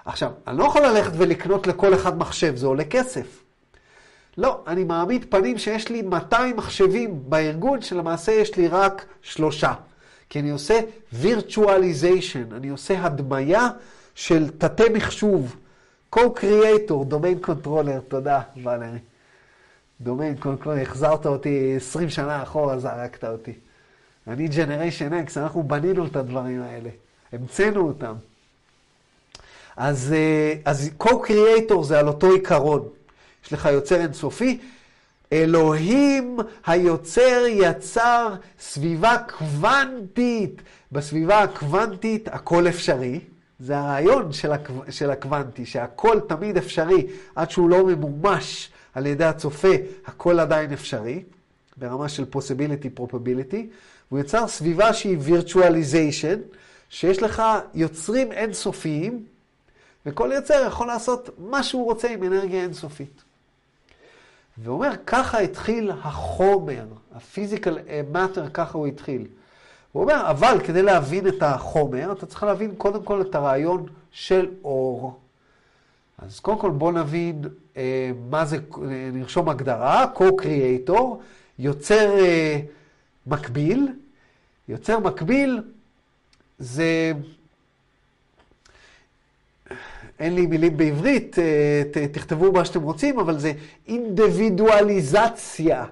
עכשיו, 0.05 0.31
אני 0.47 0.57
לא 0.57 0.63
יכול 0.63 0.81
ללכת 0.81 1.11
ולקנות 1.17 1.67
לכל 1.67 1.93
אחד 1.93 2.17
מחשב, 2.17 2.55
זה 2.55 2.67
עולה 2.67 2.83
כסף. 2.83 3.43
לא, 4.37 4.61
אני 4.67 4.83
מעמיד 4.83 5.25
פנים 5.29 5.57
שיש 5.57 5.89
לי 5.89 6.01
200 6.01 6.57
מחשבים 6.57 7.19
בארגון, 7.29 7.81
שלמעשה 7.81 8.31
יש 8.31 8.55
לי 8.55 8.67
רק 8.67 9.05
שלושה. 9.21 9.73
כי 10.29 10.39
אני 10.39 10.49
עושה 10.49 10.79
virtualization, 11.23 12.55
אני 12.55 12.69
עושה 12.69 13.05
הדמיה 13.05 13.67
של 14.15 14.49
תתי 14.57 14.89
מחשוב, 14.93 15.55
co-creator, 16.15 17.11
domain 17.11 17.47
controller, 17.47 17.99
תודה, 18.07 18.41
ולרי. 18.63 18.97
דומיין, 20.01 20.35
כל 20.37 20.71
החזרת 20.81 21.25
אותי 21.25 21.73
20 21.75 22.09
שנה 22.09 22.43
אחורה, 22.43 22.79
זרקת 22.79 23.23
אותי. 23.23 23.53
אני 24.27 24.47
ג'נריישן 24.47 25.13
אקס, 25.13 25.37
אנחנו 25.37 25.63
בנינו 25.63 26.05
את 26.05 26.15
הדברים 26.15 26.61
האלה, 26.61 26.89
המצאנו 27.33 27.87
אותם. 27.87 28.13
אז, 29.77 30.13
אה, 30.17 30.53
אז 30.65 30.89
co-creator 31.03 31.83
זה 31.83 31.99
על 31.99 32.07
אותו 32.07 32.31
עיקרון. 32.31 32.87
יש 33.45 33.53
לך 33.53 33.65
יוצר 33.65 33.95
אינסופי, 33.95 34.59
אלוהים 35.33 36.37
היוצר 36.65 37.43
יצר 37.47 38.35
סביבה 38.59 39.15
קוונטית. 39.37 40.61
בסביבה 40.91 41.43
הקוונטית 41.43 42.27
הכל 42.27 42.67
אפשרי. 42.67 43.19
זה 43.59 43.77
הרעיון 43.77 44.33
של, 44.33 44.51
הקו, 44.51 44.73
של 44.89 45.11
הקוונטי, 45.11 45.65
שהכל 45.65 46.19
תמיד 46.27 46.57
אפשרי 46.57 47.07
עד 47.35 47.51
שהוא 47.51 47.69
לא 47.69 47.85
ממומש. 47.85 48.71
על 48.99 49.05
ידי 49.05 49.25
הצופה, 49.25 49.67
הכל 50.05 50.39
עדיין 50.39 50.73
אפשרי, 50.73 51.23
ברמה 51.77 52.09
של 52.09 52.25
possibility, 52.33 52.99
probability, 52.99 53.55
והוא 54.11 54.19
יצר 54.19 54.47
סביבה 54.47 54.93
שהיא 54.93 55.17
virtualization, 55.27 56.55
שיש 56.89 57.23
לך 57.23 57.43
יוצרים 57.73 58.31
אינסופיים, 58.31 59.25
וכל 60.05 60.31
יוצר 60.35 60.63
יכול 60.67 60.87
לעשות 60.87 61.29
מה 61.37 61.63
שהוא 61.63 61.85
רוצה 61.85 62.09
עם 62.09 62.23
אנרגיה 62.23 62.63
אינסופית. 62.63 63.23
ואומר, 64.57 64.91
ככה 65.05 65.39
התחיל 65.39 65.91
החומר, 66.03 66.85
ה-physical 67.15 67.91
ככה 68.53 68.77
הוא 68.77 68.87
התחיל. 68.87 69.27
הוא 69.91 70.03
אומר, 70.03 70.29
אבל 70.29 70.57
כדי 70.65 70.81
להבין 70.81 71.27
את 71.27 71.43
החומר, 71.43 72.11
אתה 72.11 72.25
צריך 72.25 72.43
להבין 72.43 72.75
קודם 72.77 73.03
כל 73.03 73.21
את 73.21 73.35
הרעיון 73.35 73.85
של 74.11 74.47
אור. 74.63 75.19
אז 76.21 76.39
קודם 76.39 76.59
כל 76.59 76.71
בואו 76.71 76.91
נבין 76.91 77.41
אה, 77.77 78.11
מה 78.29 78.45
זה, 78.45 78.57
נרשום 79.13 79.49
הגדרה, 79.49 80.05
co-creator, 80.15 81.01
יוצר 81.59 82.19
אה, 82.19 82.59
מקביל. 83.27 83.87
יוצר 84.67 84.99
מקביל 84.99 85.61
זה, 86.59 87.11
אין 90.19 90.35
לי 90.35 90.47
מילים 90.47 90.77
בעברית, 90.77 91.39
אה, 91.39 91.83
תכתבו 92.11 92.51
מה 92.51 92.65
שאתם 92.65 92.81
רוצים, 92.81 93.19
אבל 93.19 93.39
זה 93.39 93.53
אינדיבידואליזציה 93.87 95.85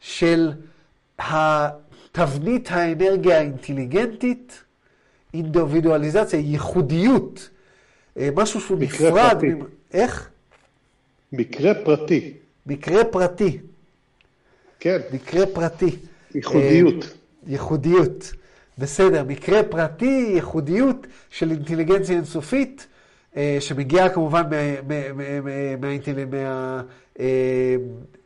של 0.00 0.52
תבנית 2.12 2.70
האנרגיה 2.70 3.38
האינטליגנטית, 3.38 4.62
אינדיבידואליזציה, 5.34 6.38
ייחודיות, 6.38 7.48
אה, 7.52 7.57
משהו 8.36 8.60
שהוא 8.60 8.78
נפרד. 8.78 9.32
פרטי. 9.32 9.54
איך? 9.92 10.28
מקרה 11.32 11.72
פרטי. 11.84 12.32
מקרה 12.66 13.04
פרטי. 13.04 13.58
כן. 14.80 14.98
מקרה 15.12 15.46
פרטי. 15.46 15.96
ייחודיות. 16.34 17.04
אה, 17.04 17.08
ייחודיות. 17.46 18.32
בסדר, 18.78 19.24
מקרה 19.24 19.62
פרטי, 19.62 20.30
ייחודיות 20.34 21.06
של 21.30 21.50
אינטליגנציה 21.50 22.16
אינסופית, 22.16 22.86
אה, 23.36 23.56
שמגיעה 23.60 24.08
כמובן 24.08 24.42
מה, 24.50 25.12
מה, 26.30 26.82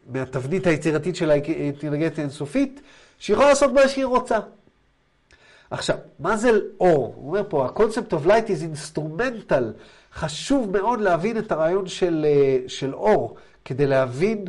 מהתבנית 0.06 0.66
היצירתית 0.66 1.16
של 1.16 1.30
האינטליגנציה 1.30 2.24
האינסופית, 2.24 2.80
שיכולה 3.18 3.48
לעשות 3.48 3.72
מה 3.72 3.88
שהיא 3.88 4.04
רוצה. 4.04 4.38
עכשיו, 5.72 5.96
מה 6.18 6.36
זה 6.36 6.50
אור? 6.80 7.14
הוא 7.16 7.28
אומר 7.28 7.42
פה, 7.48 7.66
ה-concept 7.66 8.12
of 8.12 8.26
light 8.26 8.48
is 8.48 8.62
instrumental. 8.74 9.62
חשוב 10.14 10.70
מאוד 10.70 11.00
להבין 11.00 11.38
את 11.38 11.52
הרעיון 11.52 11.86
של, 11.86 12.26
אה, 12.28 12.58
של 12.68 12.94
אור, 12.94 13.36
כדי 13.64 13.86
להבין 13.86 14.44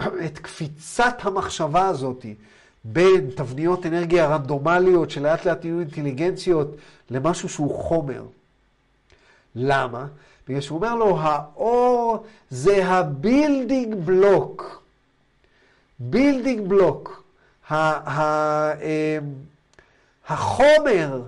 את 0.26 0.38
קפיצת 0.38 1.14
המחשבה 1.20 1.86
הזאת 1.86 2.26
בין 2.84 3.30
תבניות 3.34 3.86
אנרגיה 3.86 4.26
רנדומליות 4.26 5.10
שלאט 5.10 5.44
לאט 5.44 5.64
יהיו 5.64 5.80
אינטליגנציות 5.80 6.76
למשהו 7.10 7.48
שהוא 7.48 7.74
חומר. 7.74 8.24
למה? 9.54 10.06
בגלל 10.48 10.60
שהוא 10.60 10.76
אומר 10.76 10.94
לו, 10.94 11.18
האור 11.20 12.24
זה 12.50 12.86
ה 12.86 12.98
building 12.98 13.94
block. 13.94 14.82
building 15.98 16.68
block. 16.68 17.22
החומר 20.28 21.22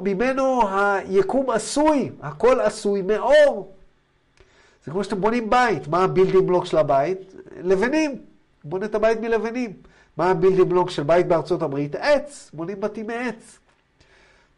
ממנו 0.00 0.62
היקום 0.68 1.50
עשוי, 1.50 2.10
הכל 2.22 2.60
עשוי 2.60 3.02
מאור. 3.02 3.72
זה 4.84 4.90
כמו 4.90 5.04
שאתם 5.04 5.20
בונים 5.20 5.50
בית, 5.50 5.88
מה 5.88 6.04
ה 6.04 6.09
building 6.09 6.46
block 6.46 6.64
של 6.64 6.78
הבית? 6.78 7.34
לבנים, 7.62 8.16
בונה 8.64 8.86
את 8.86 8.94
הבית 8.94 9.20
מלבנים. 9.20 9.72
מה 10.16 10.30
ה 10.30 10.34
building 10.34 10.68
block 10.68 10.90
של 10.90 11.02
בית 11.02 11.26
בארצות 11.26 11.62
הברית? 11.62 11.94
עץ, 11.94 12.50
בונים 12.52 12.80
בתים 12.80 13.06
מעץ. 13.06 13.58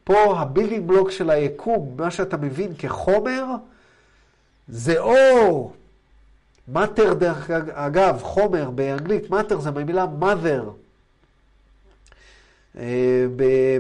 פה 0.04 0.38
ה 0.38 0.44
building 0.44 0.88
block 0.88 1.10
של 1.10 1.30
היקום, 1.30 1.94
מה 1.96 2.10
שאתה 2.10 2.36
מבין 2.36 2.74
כחומר, 2.78 3.44
זה 4.68 4.98
אור. 4.98 5.72
matter, 6.68 7.14
דרך 7.14 7.50
אגב, 7.72 8.22
חומר 8.22 8.70
באנגלית, 8.70 9.30
matter 9.30 9.60
זה 9.60 9.70
במילה 9.70 10.06
mother. 10.20 10.62
אה, 12.78 13.26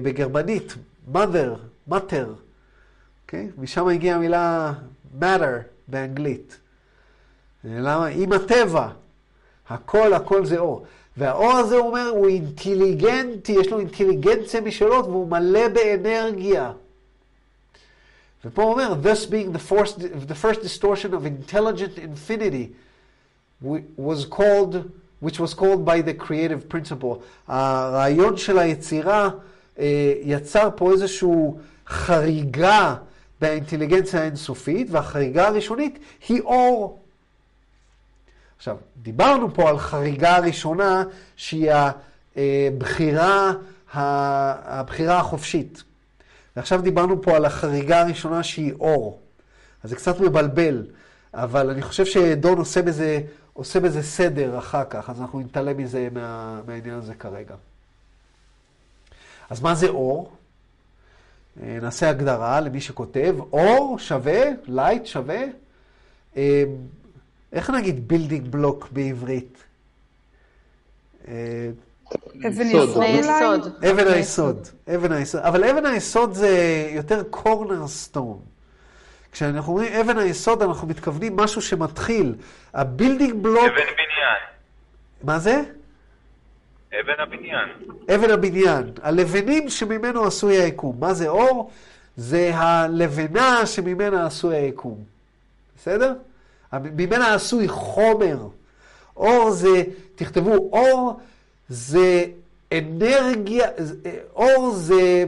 בגרמנית, 0.02 0.74
Mutter, 1.14 1.58
matter. 1.90 2.26
Okay? 3.26 3.34
משם 3.58 3.88
הגיעה 3.88 4.16
המילה 4.16 4.72
matter 5.20 5.62
באנגלית. 5.88 6.58
למה? 7.64 8.06
עם 8.06 8.32
הטבע. 8.32 8.88
הכל, 9.68 10.12
הכל 10.12 10.44
זה 10.44 10.58
אור. 10.58 10.86
והאור 11.16 11.52
הזה, 11.52 11.76
הוא 11.76 11.86
אומר, 11.86 12.08
הוא 12.08 12.28
אינטליגנטי, 12.28 13.52
יש 13.52 13.68
לו 13.68 13.80
אינטליגנציה 13.80 14.60
משלות, 14.60 15.06
והוא 15.06 15.28
מלא 15.28 15.68
באנרגיה. 15.68 16.72
ופה 18.44 18.62
הוא 18.62 18.72
אומר, 18.72 18.94
thus 19.02 19.26
being 19.26 19.52
the 19.52 19.72
first, 19.72 19.98
the 20.28 20.34
first 20.34 20.62
distortion 20.62 21.12
of 21.12 21.26
intelligent 21.26 21.98
infinity 21.98 22.72
was 23.98 24.24
called, 24.24 24.76
which 25.24 25.38
was 25.38 25.54
called 25.54 25.84
by 25.84 26.00
the 26.06 26.22
creative 26.24 26.74
principle. 26.74 27.16
הרעיון 27.48 28.36
של 28.36 28.58
היצירה 28.58 29.28
יצר 30.22 30.68
פה 30.76 30.92
איזושהי 30.92 31.28
חריגה 31.88 32.94
באינטליגנציה 33.40 34.20
האינסופית, 34.20 34.86
והחריגה 34.90 35.48
הראשונית 35.48 35.98
היא 36.28 36.40
אור. 36.40 36.98
עכשיו, 38.58 38.76
דיברנו 39.02 39.54
פה 39.54 39.68
על 39.68 39.78
חריגה 39.78 40.36
הראשונה 40.36 41.04
שהיא 41.36 41.72
הבחירה, 42.36 43.52
הבחירה 43.92 45.18
החופשית. 45.18 45.82
ועכשיו 46.56 46.82
דיברנו 46.82 47.22
פה 47.22 47.36
על 47.36 47.44
החריגה 47.44 48.00
הראשונה 48.00 48.42
שהיא 48.42 48.72
אור. 48.80 49.18
אז 49.84 49.90
זה 49.90 49.96
קצת 49.96 50.20
מבלבל, 50.20 50.86
אבל 51.34 51.70
אני 51.70 51.82
חושב 51.82 52.04
שדון 52.04 52.58
עושה 52.58 52.82
בזה, 52.82 53.20
עושה 53.52 53.80
בזה 53.80 54.02
סדר 54.02 54.58
אחר 54.58 54.84
כך, 54.90 55.10
אז 55.10 55.20
אנחנו 55.20 55.40
נתעלם 55.40 55.76
מזה, 55.76 56.08
מה, 56.12 56.60
מהעניין 56.66 56.94
הזה 56.94 57.14
כרגע. 57.14 57.54
אז 59.50 59.60
מה 59.60 59.74
זה 59.74 59.88
אור? 59.88 60.32
אה, 61.62 61.78
נעשה 61.82 62.10
הגדרה 62.10 62.60
למי 62.60 62.80
שכותב. 62.80 63.36
אור 63.52 63.98
שווה, 63.98 64.42
light 64.66 65.06
שווה, 65.06 65.44
אה, 66.36 66.64
איך 67.52 67.70
נגיד 67.70 68.08
building 68.08 68.48
block 68.48 68.88
בעברית? 68.92 69.58
אה, 71.28 71.70
אבן 72.48 72.66
יסוד 72.66 72.88
אולי? 72.88 73.20
אבן 73.90 74.06
היסוד, 74.06 74.68
אבן 74.94 75.12
היסוד. 75.12 75.40
אבל 75.40 75.64
אבן 75.64 75.86
היסוד 75.86 76.32
זה 76.32 76.86
יותר 76.92 77.22
corner 77.30 77.88
stone. 77.88 78.38
כשאנחנו 79.32 79.72
אומרים 79.72 79.92
אבן 79.92 80.18
היסוד, 80.18 80.62
אנחנו 80.62 80.88
מתכוונים 80.88 81.36
משהו 81.36 81.62
שמתחיל. 81.62 82.34
ה 82.74 82.82
building 82.82 83.42
block... 83.42 83.64
אבן 83.64 83.74
בניין. 83.74 84.40
מה 85.22 85.38
זה? 85.38 85.62
אבן 87.00 87.12
הבניין. 87.18 87.68
אבן 88.14 88.30
הבניין. 88.30 88.92
הלבנים 89.02 89.68
שממנו 89.68 90.24
עשוי 90.24 90.56
היקום. 90.56 90.96
מה 91.00 91.14
זה 91.14 91.28
אור? 91.28 91.70
זה 92.16 92.50
הלבנה 92.54 93.66
שממנה 93.66 94.26
עשוי 94.26 94.56
היקום. 94.56 95.04
בסדר? 95.76 96.14
ממנה 96.72 97.34
עשוי 97.34 97.68
חומר. 97.68 98.38
אור 99.16 99.50
זה, 99.50 99.82
תכתבו, 100.14 100.54
אור 100.72 101.20
זה 101.68 102.24
אנרגיה, 102.72 103.68
אור 104.34 104.70
זה 104.74 105.24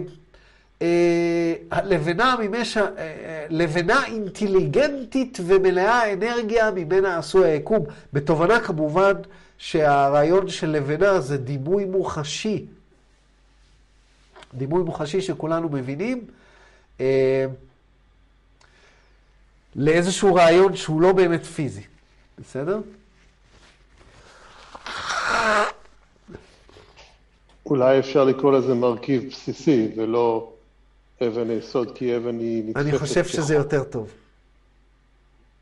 לבנה 1.84 2.36
ממש, 2.40 2.76
אה, 2.76 3.46
לבנה 3.50 4.06
אינטליגנטית 4.06 5.38
ומלאה 5.46 6.12
אנרגיה 6.12 6.70
ממנה 6.70 7.18
עשוי 7.18 7.48
היקום. 7.48 7.84
בתובנה 8.12 8.60
כמובן 8.60 9.12
שהרעיון 9.58 10.48
של 10.48 10.70
לבנה 10.70 11.20
זה 11.20 11.36
דימוי 11.36 11.84
מוחשי. 11.84 12.64
דימוי 14.54 14.82
מוחשי 14.82 15.20
שכולנו 15.20 15.68
מבינים. 15.68 16.24
אה, 17.00 17.46
לאיזשהו 19.76 20.34
רעיון 20.34 20.76
שהוא 20.76 21.02
לא 21.02 21.12
באמת 21.12 21.44
פיזי. 21.44 21.82
בסדר? 22.38 22.80
אולי 27.66 27.98
אפשר 27.98 28.24
לקרוא 28.24 28.52
לזה 28.52 28.74
מרכיב 28.74 29.28
בסיסי 29.30 29.88
ולא 29.96 30.51
אבן 31.22 31.50
יסוד, 31.50 31.96
כי 31.96 32.16
אבן 32.16 32.38
היא 32.38 32.64
נתפסת. 32.64 32.86
אני 32.86 32.98
חושב 32.98 33.24
שזה 33.24 33.54
יותר 33.54 33.84
טוב. 33.84 34.10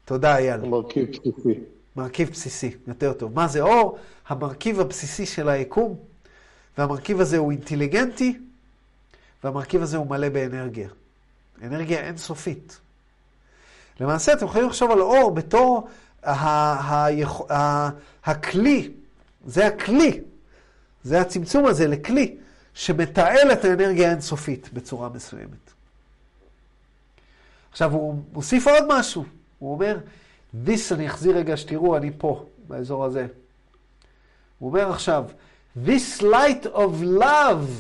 תודה, 0.05 0.37
אייל. 0.37 0.61
מרכיב 0.61 1.09
בסיסי. 1.11 1.61
מרכיב 1.97 2.31
בסיסי, 2.31 2.71
יותר 2.87 3.13
טוב. 3.13 3.35
מה 3.35 3.49
זה 3.49 3.61
אור? 3.61 3.99
המרכיב 4.29 4.81
הבסיסי 4.81 5.27
של 5.27 5.49
היקום, 5.49 5.97
והמרכיב 6.79 7.21
הזה 7.21 7.39
הוא 7.39 7.51
אינטליגנטי, 7.51 8.39
והמרכיב 9.45 9.83
הזה 9.83 9.97
הוא 9.97 10.07
מלא 10.07 10.29
באנרגיה. 10.29 10.89
אנרגיה 11.63 12.07
אינסופית. 12.07 12.81
למעשה, 14.01 14.33
אתם 14.33 14.45
יכולים 14.45 14.67
לחשוב 14.69 14.91
על 14.91 15.01
אור 15.01 15.31
בתור 15.35 15.89
הכלי, 18.23 18.91
זה 19.47 19.67
הכלי 19.67 20.21
זה 21.05 21.21
הצמצום 21.21 21.67
הזה 21.67 21.87
לכלי 21.87 22.37
שמתעל 22.81 23.53
את 23.53 23.65
האנרגיה 23.65 24.09
האינסופית 24.09 24.73
בצורה 24.73 25.09
מסוימת. 25.09 25.73
עכשיו, 27.71 27.93
הוא 27.93 28.23
מוסיף 28.33 28.67
עוד 28.67 28.85
משהו. 28.89 29.25
הוא 29.59 29.73
אומר, 29.73 29.99
this, 30.67 30.95
אני 30.95 31.07
אחזיר 31.07 31.37
רגע 31.37 31.57
שתראו, 31.57 31.97
אני 31.97 32.11
פה, 32.19 32.45
באזור 32.69 33.05
הזה. 33.05 33.27
הוא 34.59 34.69
אומר 34.69 34.91
עכשיו, 34.91 35.25
this 35.87 36.21
light 36.21 36.67
of 36.67 37.21
love 37.21 37.71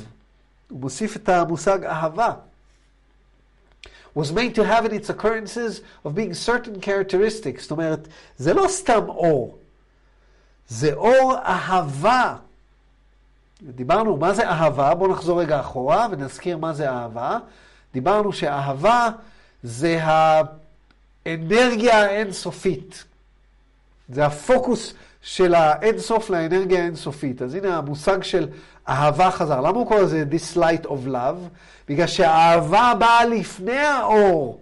הוא 0.70 0.80
מוסיף 0.80 1.16
את 1.16 1.28
המושג 1.28 1.84
אהבה. 1.84 2.32
was 4.16 4.32
made 4.32 4.54
to 4.54 4.64
have 4.64 4.84
in 4.84 4.92
its 4.92 5.08
occurrences 5.08 5.80
of 6.04 6.14
being 6.14 6.34
certain 6.34 6.80
characteristics. 6.80 7.62
זאת 7.62 7.70
אומרת, 7.70 8.08
זה 8.36 8.54
לא 8.54 8.66
סתם 8.68 9.08
אור, 9.08 9.58
זה 10.68 10.94
אור 10.94 11.34
אהבה. 11.44 12.36
דיברנו 13.62 14.16
מה 14.16 14.34
זה 14.34 14.48
אהבה, 14.48 14.94
בואו 14.94 15.12
נחזור 15.12 15.40
רגע 15.40 15.60
אחורה 15.60 16.06
ונזכיר 16.10 16.58
מה 16.58 16.72
זה 16.72 16.90
אהבה. 16.90 17.38
דיברנו 17.94 18.32
שאהבה 18.32 19.08
זה 19.62 20.00
האנרגיה 21.26 21.98
האינסופית. 21.98 23.04
זה 24.08 24.26
הפוקוס 24.26 24.94
של 25.22 25.54
האינסוף 25.54 26.30
לאנרגיה 26.30 26.80
האינסופית. 26.80 27.42
אז 27.42 27.54
הנה 27.54 27.76
המושג 27.76 28.22
של 28.22 28.48
אהבה 28.88 29.30
חזר. 29.30 29.60
למה 29.60 29.78
הוא 29.78 29.86
קורא 29.86 30.00
לזה 30.00 30.24
This 30.30 30.56
light 30.56 30.86
of 30.86 31.06
love? 31.06 31.48
בגלל 31.88 32.06
שהאהבה 32.06 32.92
באה 32.98 33.24
לפני 33.24 33.78
האור. 33.78 34.60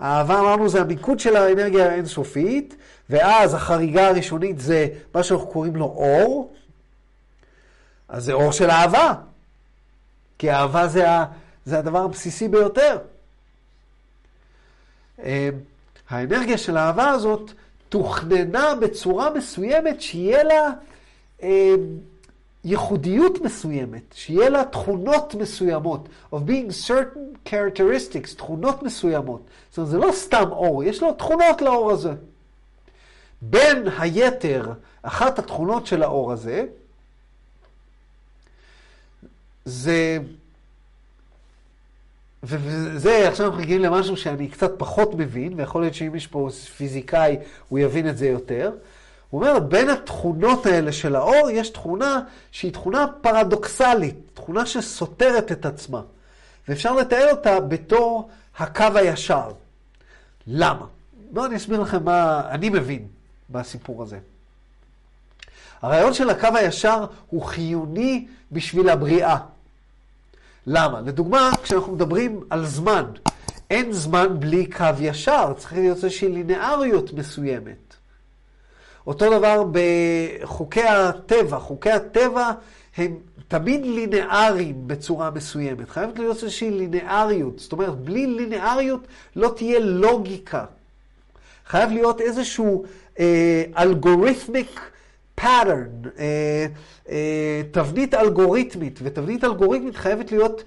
האהבה, 0.00 0.40
אמרנו, 0.40 0.68
זה 0.68 0.80
המיקוד 0.80 1.20
של 1.20 1.36
האנרגיה 1.36 1.90
האינסופית, 1.90 2.76
ואז 3.10 3.54
החריגה 3.54 4.08
הראשונית 4.08 4.60
זה 4.60 4.88
מה 5.14 5.22
שאנחנו 5.22 5.46
קוראים 5.46 5.76
לו 5.76 5.84
אור. 5.84 6.52
אז 8.08 8.24
זה 8.24 8.32
אור 8.32 8.52
של 8.52 8.70
אהבה. 8.70 9.14
כי 10.38 10.50
אהבה 10.50 10.88
זה, 10.88 11.10
ה, 11.10 11.24
זה 11.64 11.78
הדבר 11.78 12.04
הבסיסי 12.04 12.48
ביותר. 12.48 12.98
אה, 15.22 15.48
האנרגיה 16.08 16.58
של 16.58 16.76
האהבה 16.76 17.08
הזאת 17.08 17.50
תוכננה 17.88 18.74
בצורה 18.74 19.30
מסוימת 19.30 20.00
שיהיה 20.00 20.44
לה 20.44 20.70
אה, 21.42 21.74
ייחודיות 22.64 23.40
מסוימת, 23.40 24.02
שיהיה 24.12 24.48
לה 24.48 24.64
תכונות 24.64 25.34
מסוימות, 25.34 26.08
of 26.32 26.36
being 26.36 26.88
certain 26.88 27.48
characteristics, 27.48 28.36
תכונות 28.36 28.82
מסוימות. 28.82 29.42
זאת 29.70 29.78
אומרת, 29.78 29.90
זה 29.90 29.98
לא 29.98 30.12
סתם 30.12 30.48
אור, 30.50 30.84
יש 30.84 31.02
לו 31.02 31.12
תכונות 31.12 31.62
לאור 31.62 31.90
הזה. 31.90 32.12
בין 33.42 33.88
היתר, 33.98 34.72
אחת 35.02 35.38
התכונות 35.38 35.86
של 35.86 36.02
האור 36.02 36.32
הזה, 36.32 36.66
זה 39.66 40.18
וזה, 42.42 43.28
עכשיו 43.28 43.46
אנחנו 43.46 43.62
מגיעים 43.62 43.82
למשהו 43.82 44.16
שאני 44.16 44.48
קצת 44.48 44.70
פחות 44.78 45.14
מבין, 45.14 45.52
ויכול 45.56 45.82
להיות 45.82 45.94
שאם 45.94 46.14
יש 46.14 46.26
פה 46.26 46.48
פיזיקאי, 46.76 47.36
הוא 47.68 47.78
יבין 47.78 48.08
את 48.08 48.18
זה 48.18 48.26
יותר. 48.26 48.72
הוא 49.30 49.40
אומר, 49.40 49.58
בין 49.58 49.90
התכונות 49.90 50.66
האלה 50.66 50.92
של 50.92 51.16
האור, 51.16 51.50
יש 51.50 51.70
תכונה 51.70 52.20
שהיא 52.52 52.72
תכונה 52.72 53.06
פרדוקסלית, 53.20 54.14
תכונה 54.34 54.66
שסותרת 54.66 55.52
את 55.52 55.66
עצמה. 55.66 56.00
ואפשר 56.68 56.94
לתאר 56.94 57.30
אותה 57.30 57.60
בתור 57.60 58.28
הקו 58.58 58.86
הישר. 58.94 59.50
למה? 60.46 60.86
בואו 61.30 61.46
אני 61.46 61.56
אסביר 61.56 61.80
לכם 61.80 62.04
מה 62.04 62.42
אני 62.50 62.68
מבין 62.68 63.06
בסיפור 63.50 64.02
הזה. 64.02 64.18
הרעיון 65.82 66.14
של 66.14 66.30
הקו 66.30 66.48
הישר 66.54 67.06
הוא 67.30 67.42
חיוני 67.42 68.26
בשביל 68.52 68.88
הבריאה. 68.88 69.36
למה? 70.66 71.00
לדוגמה, 71.00 71.50
כשאנחנו 71.62 71.92
מדברים 71.92 72.40
על 72.50 72.66
זמן, 72.66 73.04
אין 73.70 73.92
זמן 73.92 74.40
בלי 74.40 74.66
קו 74.66 74.84
ישר, 75.00 75.52
צריך 75.56 75.72
להיות 75.72 75.96
איזושהי 75.96 76.28
לינאריות 76.28 77.12
מסוימת. 77.12 77.94
אותו 79.06 79.38
דבר 79.38 79.64
בחוקי 79.72 80.82
הטבע, 80.82 81.58
חוקי 81.58 81.90
הטבע 81.90 82.50
הם 82.96 83.16
תמיד 83.48 83.86
לינאריים 83.86 84.88
בצורה 84.88 85.30
מסוימת. 85.30 85.90
חייבת 85.90 86.18
להיות 86.18 86.36
איזושהי 86.36 86.70
לינאריות, 86.70 87.58
זאת 87.58 87.72
אומרת, 87.72 87.98
בלי 87.98 88.26
לינאריות 88.26 89.06
לא 89.36 89.52
תהיה 89.56 89.78
לוגיקה. 89.80 90.64
חייב 91.66 91.90
להיות 91.90 92.20
איזשהו 92.20 92.84
אה, 93.18 93.64
אלגוריתמיק 93.78 94.80
pattern, 95.40 96.08
אה, 96.18 96.66
אה, 97.08 97.62
תבנית 97.70 98.14
אלגוריתמית, 98.14 98.98
ותבנית 99.02 99.44
אלגוריתמית 99.44 99.96
חייבת 99.96 100.32
להיות 100.32 100.64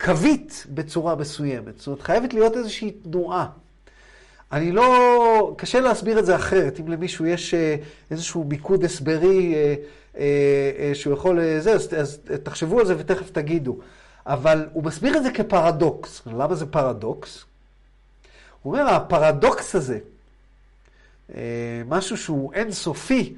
קווית 0.00 0.66
בצורה 0.70 1.14
מסוימת. 1.14 1.78
זאת 1.78 1.86
אומרת, 1.86 2.02
חייבת 2.02 2.34
להיות 2.34 2.56
איזושהי 2.56 2.90
תנועה. 2.90 3.46
אני 4.52 4.72
לא, 4.72 5.54
קשה 5.56 5.80
להסביר 5.80 6.18
את 6.18 6.26
זה 6.26 6.36
אחרת. 6.36 6.80
אם 6.80 6.88
למישהו 6.88 7.26
יש 7.26 7.54
אה, 7.54 7.76
איזשהו 8.10 8.44
מיקוד 8.44 8.84
הסברי 8.84 9.54
אה, 9.54 9.74
אה, 10.18 10.24
אה, 10.78 10.94
שהוא 10.94 11.14
יכול, 11.14 11.40
אה, 11.40 11.60
זה, 11.60 11.72
אז, 11.72 11.88
אז 11.98 12.18
תחשבו 12.42 12.80
על 12.80 12.86
זה 12.86 12.94
ותכף 12.98 13.30
תגידו. 13.30 13.78
אבל 14.26 14.66
הוא 14.72 14.84
מסביר 14.84 15.16
את 15.16 15.22
זה 15.22 15.30
כפרדוקס. 15.30 16.22
למה 16.26 16.54
זה 16.54 16.66
פרדוקס? 16.66 17.44
הוא 18.62 18.76
אומר, 18.76 18.88
הפרדוקס 18.88 19.74
הזה, 19.74 19.98
משהו 21.86 22.16
שהוא 22.16 22.52
אינסופי, 22.54 23.34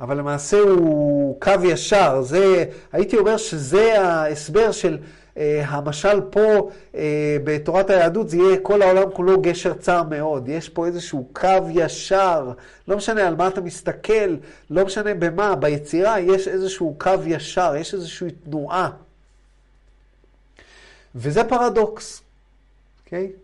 אבל 0.00 0.18
למעשה 0.18 0.58
הוא 0.58 1.40
קו 1.40 1.52
ישר. 1.64 2.22
זה, 2.22 2.64
הייתי 2.92 3.16
אומר 3.16 3.36
שזה 3.36 4.00
ההסבר 4.00 4.72
של 4.72 4.98
uh, 5.34 5.38
המשל 5.66 6.20
פה 6.30 6.70
uh, 6.92 6.96
בתורת 7.44 7.90
היהדות, 7.90 8.28
זה 8.28 8.36
יהיה 8.36 8.56
כל 8.62 8.82
העולם 8.82 9.10
כולו 9.10 9.40
גשר 9.40 9.74
צר 9.74 10.02
מאוד. 10.02 10.48
יש 10.48 10.68
פה 10.68 10.86
איזשהו 10.86 11.28
קו 11.32 11.48
ישר, 11.70 12.52
לא 12.88 12.96
משנה 12.96 13.28
על 13.28 13.36
מה 13.36 13.48
אתה 13.48 13.60
מסתכל, 13.60 14.36
לא 14.70 14.84
משנה 14.84 15.14
במה, 15.14 15.54
ביצירה 15.54 16.20
יש 16.20 16.48
איזשהו 16.48 16.94
קו 16.98 17.10
ישר, 17.26 17.74
יש 17.78 17.94
איזושהי 17.94 18.30
תנועה. 18.30 18.90
וזה 21.14 21.44
פרדוקס, 21.44 22.22
אוקיי? 23.04 23.30
Okay? 23.32 23.38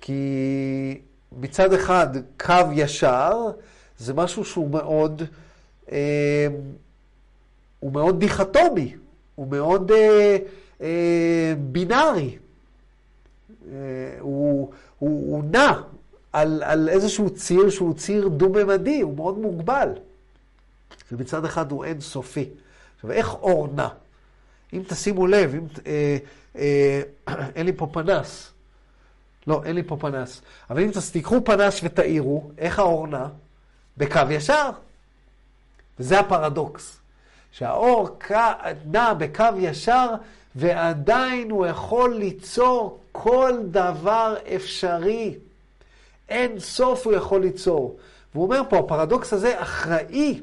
כי 0.00 1.00
מצד 1.40 1.72
אחד 1.72 2.08
קו 2.40 2.54
ישר 2.72 3.50
זה 3.98 4.14
משהו 4.14 4.44
שהוא 4.44 4.70
מאוד, 4.70 5.22
אה, 5.92 6.46
הוא 7.80 7.92
מאוד 7.92 8.20
דיכטומי, 8.20 8.94
הוא 9.34 9.46
מאוד 9.46 9.90
אה, 9.90 10.36
אה, 10.80 11.54
בינארי. 11.72 12.38
הוא, 14.20 14.70
הוא, 14.98 15.32
הוא 15.32 15.44
נע 15.50 15.72
על, 16.32 16.62
על 16.62 16.88
איזשהו 16.88 17.30
ציר 17.30 17.70
שהוא 17.70 17.94
ציר 17.94 18.28
דו-ממדי, 18.28 19.00
הוא 19.00 19.16
מאוד 19.16 19.38
מוגבל. 19.38 19.88
ומצד 21.12 21.44
אחד 21.44 21.70
הוא 21.70 21.84
אינסופי. 21.84 22.48
עכשיו, 22.96 23.10
איך 23.10 23.34
אור 23.34 23.68
נע? 23.74 23.88
אם 24.72 24.82
תשימו 24.88 25.26
לב, 25.26 25.54
אם, 25.54 25.66
אה, 25.86 26.16
אה, 26.56 27.02
אין 27.56 27.66
לי 27.66 27.72
פה 27.72 27.86
פנס. 27.92 28.50
לא, 29.46 29.62
אין 29.64 29.76
לי 29.76 29.82
פה 29.82 29.96
פנס. 30.00 30.42
אבל 30.70 30.82
אם 30.82 30.90
תיקחו 31.12 31.44
פנס 31.44 31.80
ותאירו, 31.82 32.50
איך 32.58 32.78
האור 32.78 33.06
נע? 33.06 33.26
בקו 33.96 34.20
ישר. 34.30 34.70
וזה 35.98 36.20
הפרדוקס. 36.20 37.00
שהאור 37.52 38.18
נע 38.86 39.14
בקו 39.14 39.44
ישר, 39.58 40.08
ועדיין 40.54 41.50
הוא 41.50 41.66
יכול 41.66 42.14
ליצור 42.14 42.98
כל 43.12 43.52
דבר 43.70 44.36
אפשרי. 44.56 45.34
אין 46.28 46.60
סוף 46.60 47.06
הוא 47.06 47.14
יכול 47.14 47.40
ליצור. 47.40 47.96
והוא 48.34 48.44
אומר 48.44 48.62
פה, 48.68 48.78
הפרדוקס 48.78 49.32
הזה 49.32 49.62
אחראי 49.62 50.40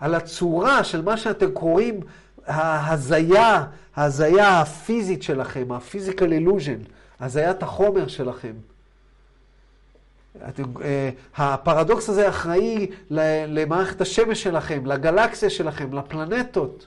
על 0.00 0.14
הצורה 0.14 0.84
של 0.84 1.02
מה 1.02 1.16
שאתם 1.16 1.50
קוראים 1.52 2.00
ההזיה, 2.46 3.64
ההזיה 3.96 4.60
הפיזית 4.60 5.22
שלכם, 5.22 5.72
ה-physical 5.72 6.20
illusion. 6.20 6.97
הזיית 7.20 7.62
החומר 7.62 8.08
שלכם. 8.08 8.52
אתם, 10.48 10.62
uh, 10.62 10.80
הפרדוקס 11.36 12.08
הזה 12.08 12.28
אחראי 12.28 12.86
למערכת 13.10 14.00
השמש 14.00 14.42
שלכם, 14.42 14.86
לגלקסיה 14.86 15.50
שלכם, 15.50 15.94
לפלנטות. 15.94 16.86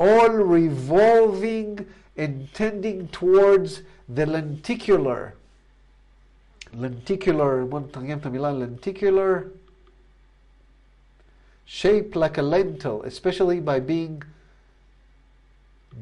All 0.00 0.32
revolving 0.58 1.82
and 2.16 2.52
tending 2.54 3.16
towards 3.16 3.82
the 4.16 4.26
lenticular. 4.26 5.32
lenticular, 6.74 7.64
בואו 7.68 7.80
נתרגם 7.80 8.18
את 8.18 8.26
המילה 8.26 8.52
lenticular. 8.52 9.44
Shaped 11.66 12.16
like 12.16 12.38
a 12.38 12.42
lentil, 12.42 13.02
especially 13.04 13.60
by 13.60 13.80
being 13.80 14.22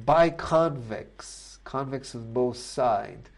biconvex. 0.07 1.59
Convex 1.65 2.15
on 2.15 2.33
both 2.33 2.57
sides. 2.57 3.32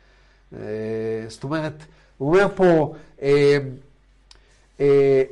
אה, 0.61 1.25
זאת 1.29 1.45
אומרת, 1.45 1.73
הוא 2.19 2.29
אומר 2.29 2.47
פה, 2.55 2.95
אה, 3.23 3.59
אה, 4.81 5.23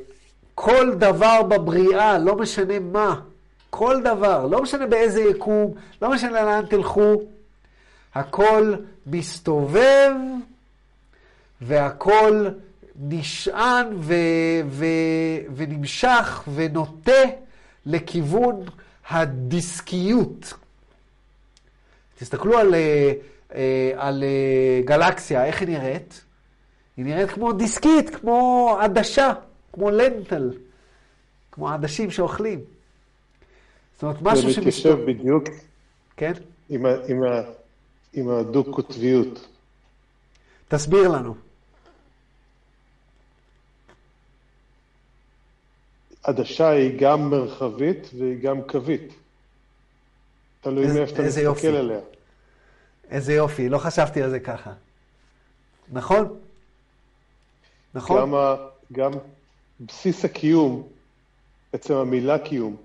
כל 0.55 0.95
דבר 0.97 1.43
בבריאה, 1.43 2.17
לא 2.17 2.35
משנה 2.35 2.79
מה, 2.79 3.21
כל 3.69 4.01
דבר, 4.03 4.47
לא 4.47 4.61
משנה 4.61 4.87
באיזה 4.87 5.21
יקום, 5.21 5.73
לא 6.01 6.11
משנה 6.11 6.43
לאן 6.43 6.65
תלכו, 6.65 7.21
הכל 8.15 8.73
מסתובב 9.07 10.11
והכל 11.61 12.47
נשען 12.95 13.87
ו- 13.99 14.61
ו- 14.67 14.85
ונמשך 15.55 16.43
ונוטה 16.55 17.21
לכיוון 17.85 18.65
הדיסקיות. 19.09 20.53
תסתכלו 22.19 22.57
על, 22.57 22.75
אה, 22.75 23.13
על 23.95 24.23
אה, 24.23 24.81
גלקסיה, 24.85 25.45
איך 25.45 25.61
היא 25.61 25.69
נראית? 25.69 26.23
היא 26.97 27.05
נראית 27.05 27.29
כמו 27.29 27.53
דיסקית, 27.53 28.15
כמו 28.15 28.77
עדשה, 28.81 29.33
כמו 29.73 29.91
לנטל, 29.91 30.53
כמו 31.51 31.69
עדשים 31.69 32.11
שאוכלים. 32.11 32.59
זאת 33.93 34.03
אומרת, 34.03 34.21
משהו 34.21 34.53
שמסתובב... 34.53 34.53
זה 34.53 34.59
מתיישב 34.61 34.97
בדיוק 35.05 35.43
כן? 36.17 36.33
עם, 36.69 36.85
ה, 36.85 36.89
עם, 37.07 37.23
ה, 37.23 37.41
עם 38.13 38.29
הדו-קוטביות. 38.29 39.47
תסביר 40.67 41.07
לנו. 41.07 41.35
עדשה 46.23 46.69
היא 46.69 46.99
גם 46.99 47.29
מרחבית 47.29 48.09
והיא 48.17 48.37
גם 48.37 48.61
קווית. 48.61 49.13
תלוי 50.61 50.87
מאיפה 50.87 51.13
אתה 51.13 51.23
מסתכל 51.23 51.41
יופי. 51.41 51.67
עליה. 51.67 51.99
איזה 53.09 53.33
יופי, 53.33 53.69
לא 53.69 53.77
חשבתי 53.77 54.21
על 54.21 54.29
זה 54.29 54.39
ככה. 54.39 54.73
נכון? 55.91 56.39
נכון? 57.93 58.21
גם, 58.21 58.35
ה, 58.35 58.55
גם 58.91 59.11
בסיס 59.79 60.25
הקיום, 60.25 60.87
עצם 61.73 61.93
המילה 61.93 62.39
קיום, 62.39 62.75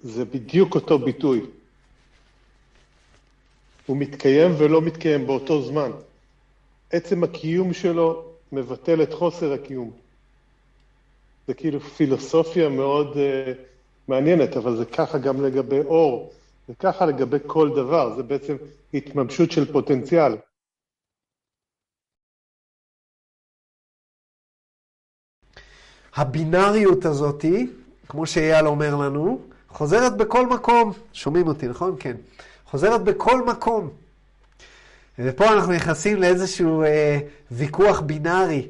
זה 0.00 0.24
בדיוק 0.24 0.74
אותו 0.74 0.98
ביטוי. 0.98 1.40
הוא 3.86 3.96
מתקיים 3.96 4.54
ולא 4.58 4.82
מתקיים 4.82 5.26
באותו 5.26 5.62
זמן. 5.62 5.90
עצם 6.90 7.24
הקיום 7.24 7.72
שלו 7.72 8.24
מבטל 8.52 9.02
את 9.02 9.12
חוסר 9.12 9.52
הקיום. 9.52 9.90
זה 11.46 11.54
כאילו 11.54 11.80
פילוסופיה 11.80 12.68
מאוד 12.68 13.12
uh, 13.12 13.18
מעניינת, 14.08 14.56
אבל 14.56 14.76
זה 14.76 14.84
ככה 14.84 15.18
גם 15.18 15.44
לגבי 15.44 15.80
אור, 15.80 16.32
זה 16.68 16.74
ככה 16.78 17.06
לגבי 17.06 17.36
כל 17.46 17.70
דבר, 17.76 18.16
זה 18.16 18.22
בעצם 18.22 18.56
התממשות 18.94 19.50
של 19.50 19.72
פוטנציאל. 19.72 20.36
הבינאריות 26.14 27.04
הזאתי, 27.04 27.70
כמו 28.08 28.26
שאייל 28.26 28.66
אומר 28.66 28.96
לנו, 28.96 29.40
חוזרת 29.68 30.16
בכל 30.16 30.46
מקום. 30.46 30.92
שומעים 31.12 31.46
אותי, 31.46 31.68
נכון? 31.68 31.96
כן. 32.00 32.16
חוזרת 32.66 33.04
בכל 33.04 33.46
מקום. 33.46 33.90
ופה 35.18 35.52
אנחנו 35.52 35.72
נכנסים 35.72 36.16
לאיזשהו 36.16 36.82
אה, 36.82 37.18
ויכוח 37.50 38.00
בינארי 38.00 38.68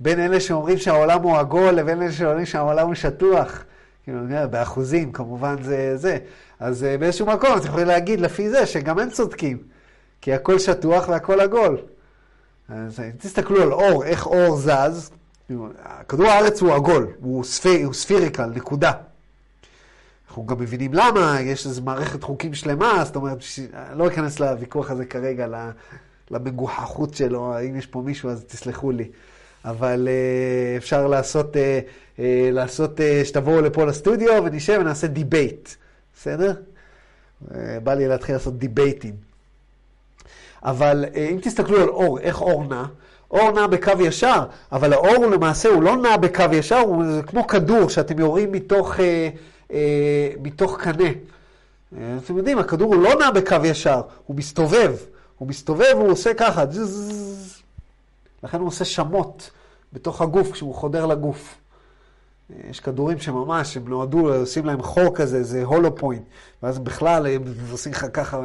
בין 0.00 0.20
אלה 0.20 0.40
שאומרים 0.40 0.78
שהעולם 0.78 1.22
הוא 1.22 1.36
עגול 1.36 1.70
לבין 1.70 2.02
אלה 2.02 2.12
שאומרים 2.12 2.46
שהעולם 2.46 2.86
הוא 2.86 2.94
שטוח. 2.94 3.64
כאילו, 4.10 4.50
באחוזים, 4.50 5.12
כמובן 5.12 5.62
זה 5.62 5.96
זה. 5.96 6.18
אז 6.60 6.84
אה, 6.84 6.98
באיזשהו 6.98 7.26
מקום 7.26 7.50
אתם 7.56 7.66
יכולים 7.66 7.86
להגיד 7.86 8.20
לפי 8.20 8.50
זה 8.50 8.66
שגם 8.66 8.98
הם 8.98 9.10
צודקים. 9.10 9.58
כי 10.20 10.32
הכל 10.32 10.58
שטוח 10.58 11.08
והכל 11.08 11.40
עגול. 11.40 11.78
אז 12.68 13.00
אם 13.00 13.10
תסתכלו 13.18 13.62
על 13.62 13.72
אור, 13.72 14.04
איך 14.04 14.26
אור 14.26 14.56
זז, 14.56 15.10
כדור 16.08 16.26
הארץ 16.26 16.62
הוא 16.62 16.74
עגול, 16.74 17.06
הוא, 17.20 17.44
spher, 17.44 17.86
הוא 17.86 17.94
spherical, 17.94 18.46
נקודה. 18.46 18.92
אנחנו 20.28 20.46
גם 20.46 20.58
מבינים 20.60 20.94
למה, 20.94 21.36
יש 21.40 21.66
איזו 21.66 21.82
מערכת 21.82 22.22
חוקים 22.22 22.54
שלמה, 22.54 23.02
זאת 23.04 23.16
אומרת, 23.16 23.38
אני 23.74 23.98
לא 23.98 24.06
אכנס 24.06 24.40
לוויכוח 24.40 24.90
הזה 24.90 25.04
כרגע, 25.04 25.46
למגוחכות 26.30 27.14
שלו, 27.14 27.54
אם 27.68 27.76
יש 27.76 27.86
פה 27.86 28.02
מישהו 28.02 28.30
אז 28.30 28.44
תסלחו 28.44 28.90
לי. 28.90 29.10
אבל 29.64 30.08
אה, 30.08 30.78
אפשר 30.78 31.06
לעשות, 31.06 31.56
אה, 31.56 31.58
אה, 32.16 32.20
לעשות 32.52 33.00
שתבואו 33.24 33.60
לפה 33.60 33.84
לסטודיו 33.84 34.44
ונשב 34.44 34.78
ונעשה 34.80 35.06
debate, 35.06 35.68
בסדר? 36.16 36.52
בא 37.82 37.94
לי 37.94 38.08
להתחיל 38.08 38.34
לעשות 38.34 38.58
דיבייטים. 38.58 39.14
אבל 40.62 41.04
אם 41.16 41.38
תסתכלו 41.42 41.82
על 41.82 41.88
אור, 41.88 42.18
איך 42.18 42.40
אור 42.40 42.64
נע, 42.64 42.84
אור 43.30 43.50
נע 43.50 43.66
בקו 43.66 43.92
ישר, 44.00 44.44
אבל 44.72 44.92
האור 44.92 45.16
הוא 45.16 45.30
למעשה, 45.30 45.68
הוא 45.68 45.82
לא 45.82 45.96
נע 45.96 46.16
בקו 46.16 46.44
ישר, 46.52 46.78
הוא 46.78 47.04
כמו 47.26 47.46
כדור 47.46 47.88
שאתם 47.88 48.18
יורים 48.18 48.52
מתוך... 48.52 49.00
אה, 49.72 50.30
מתוך 50.42 50.80
קנה. 50.80 51.08
אה, 51.98 52.16
אתם 52.24 52.36
יודעים, 52.36 52.58
הכדור 52.58 52.94
הוא 52.94 53.02
לא 53.02 53.14
נע 53.18 53.30
בקו 53.30 53.56
ישר, 53.64 54.00
הוא 54.26 54.36
מסתובב. 54.36 54.96
הוא 55.38 55.48
מסתובב, 55.48 55.94
הוא 55.94 56.10
עושה 56.10 56.34
ככה, 56.34 56.66
זז. 56.70 57.59
לכן 58.42 58.60
הוא 58.60 58.68
עושה 58.68 58.84
שמות 58.84 59.50
בתוך 59.92 60.22
הגוף, 60.22 60.52
כשהוא 60.52 60.74
חודר 60.74 61.06
לגוף. 61.06 61.58
אה, 62.50 62.70
יש 62.70 62.80
כדורים 62.80 63.18
שממש, 63.18 63.76
הם 63.76 63.88
נועדו, 63.88 64.34
עושים 64.34 64.66
להם 64.66 64.82
חור 64.82 65.16
כזה, 65.16 65.42
זה 65.42 65.64
הולו 65.64 65.94
פוינט, 65.94 66.22
ואז 66.62 66.78
בכלל 66.78 67.26
הם 67.26 67.42
עושים 67.70 67.92
לך 67.92 68.06
ככה. 68.12 68.40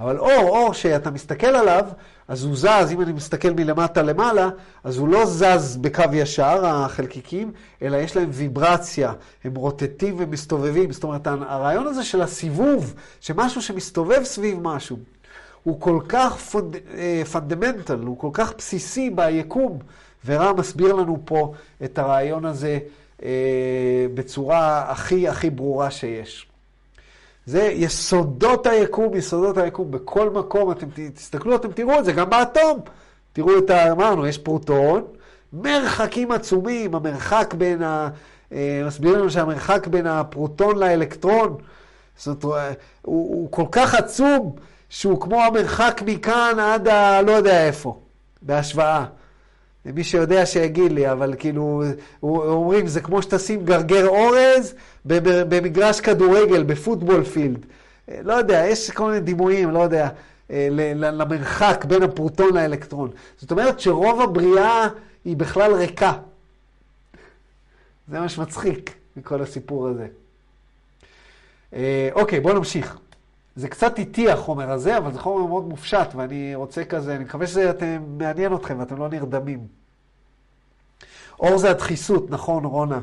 אבל 0.00 0.18
אור, 0.18 0.48
אור 0.48 0.72
שאתה 0.72 1.10
מסתכל 1.10 1.46
עליו, 1.46 1.84
אז 2.28 2.44
הוא 2.44 2.56
זז, 2.56 2.92
אם 2.92 3.00
אני 3.00 3.12
מסתכל 3.12 3.50
מלמטה 3.50 4.02
למעלה, 4.02 4.48
אז 4.84 4.98
הוא 4.98 5.08
לא 5.08 5.26
זז 5.26 5.76
בקו 5.76 6.02
ישר, 6.12 6.66
החלקיקים, 6.66 7.52
אלא 7.82 7.96
יש 7.96 8.16
להם 8.16 8.28
ויברציה, 8.32 9.12
הם 9.44 9.54
רוטטים 9.54 10.14
ומסתובבים. 10.18 10.92
זאת 10.92 11.04
אומרת, 11.04 11.26
הרעיון 11.26 11.86
הזה 11.86 12.04
של 12.04 12.22
הסיבוב, 12.22 12.94
שמשהו 13.20 13.62
שמסתובב 13.62 14.24
סביב 14.24 14.58
משהו, 14.62 14.96
הוא 15.66 15.80
כל 15.80 16.00
כך 16.08 16.36
fund, 16.36 16.76
fundamental, 17.32 17.98
הוא 17.98 18.18
כל 18.18 18.30
כך 18.32 18.52
בסיסי 18.58 19.10
ביקום, 19.10 19.78
ורא 20.26 20.52
מסביר 20.52 20.92
לנו 20.92 21.18
פה 21.24 21.52
את 21.84 21.98
הרעיון 21.98 22.44
הזה 22.44 22.78
אה, 23.22 24.06
בצורה 24.14 24.90
הכי 24.90 25.28
הכי 25.28 25.50
ברורה 25.50 25.90
שיש. 25.90 26.46
זה 27.46 27.62
יסודות 27.62 28.66
היקום, 28.66 29.14
יסודות 29.14 29.58
היקום. 29.58 29.90
בכל 29.90 30.30
מקום, 30.30 30.70
אתם 30.70 30.86
תסתכלו, 31.14 31.56
אתם 31.56 31.72
תראו 31.72 31.98
את 31.98 32.04
זה, 32.04 32.12
גם 32.12 32.30
באטום. 32.30 32.80
תראו 33.32 33.58
את 33.58 33.70
ה... 33.70 33.92
אמרנו, 33.92 34.26
יש 34.26 34.38
פרוטון, 34.38 35.04
מרחקים 35.52 36.32
עצומים, 36.32 36.94
המרחק 36.94 37.54
בין 37.58 37.82
ה... 37.82 38.08
אה, 38.52 38.82
מסביר 38.86 39.18
לנו 39.18 39.30
שהמרחק 39.30 39.86
בין 39.86 40.06
הפרוטון 40.06 40.78
לאלקטרון, 40.78 41.56
זאת 42.16 42.44
אומרת, 42.44 42.76
הוא, 43.02 43.34
הוא 43.34 43.48
כל 43.50 43.66
כך 43.72 43.94
עצום, 43.94 44.56
שהוא 44.88 45.20
כמו 45.20 45.42
המרחק 45.42 46.02
מכאן 46.06 46.56
עד 46.60 46.88
ה... 46.88 47.22
לא 47.22 47.32
יודע 47.32 47.66
איפה, 47.66 48.00
בהשוואה. 48.42 49.04
מי 49.84 50.04
שיודע 50.04 50.46
שיגיד 50.46 50.92
לי, 50.92 51.12
אבל 51.12 51.34
כאילו, 51.38 51.82
אומרים, 52.22 52.86
זה 52.86 53.00
כמו 53.00 53.22
שתשים 53.22 53.64
גרגר 53.64 54.06
אורז 54.06 54.74
במגרש 55.04 56.00
כדורגל, 56.00 56.62
בפוטבול 56.62 57.24
פילד. 57.24 57.66
אה, 58.10 58.18
לא 58.22 58.32
יודע, 58.32 58.64
יש 58.66 58.90
כל 58.90 59.06
מיני 59.06 59.20
דימויים, 59.20 59.70
לא 59.70 59.78
יודע, 59.78 60.08
אה, 60.50 60.68
למרחק 60.94 61.84
בין 61.88 62.02
הפרוטון 62.02 62.54
לאלקטרון. 62.54 63.10
זאת 63.38 63.50
אומרת 63.50 63.80
שרוב 63.80 64.20
הבריאה 64.20 64.88
היא 65.24 65.36
בכלל 65.36 65.74
ריקה. 65.74 66.12
זה 68.08 68.20
מה 68.20 68.28
שמצחיק 68.28 68.94
מכל 69.16 69.42
הסיפור 69.42 69.88
הזה. 69.88 70.06
אה, 71.74 72.08
אוקיי, 72.12 72.40
בואו 72.40 72.54
נמשיך. 72.54 72.96
זה 73.56 73.68
קצת 73.68 73.98
איטי 73.98 74.30
החומר 74.30 74.70
הזה, 74.70 74.98
אבל 74.98 75.12
זה 75.12 75.18
חומר 75.18 75.46
מאוד 75.46 75.68
מופשט, 75.68 76.08
ואני 76.16 76.54
רוצה 76.54 76.84
כזה, 76.84 77.16
אני 77.16 77.24
מקווה 77.24 77.46
שזה 77.46 77.72
מעניין 78.18 78.54
אתכם 78.54 78.78
ואתם 78.78 78.98
לא 78.98 79.08
נרדמים. 79.08 79.66
אור 81.40 81.58
זה 81.58 81.70
הדחיסות, 81.70 82.30
נכון, 82.30 82.64
רונה? 82.64 83.00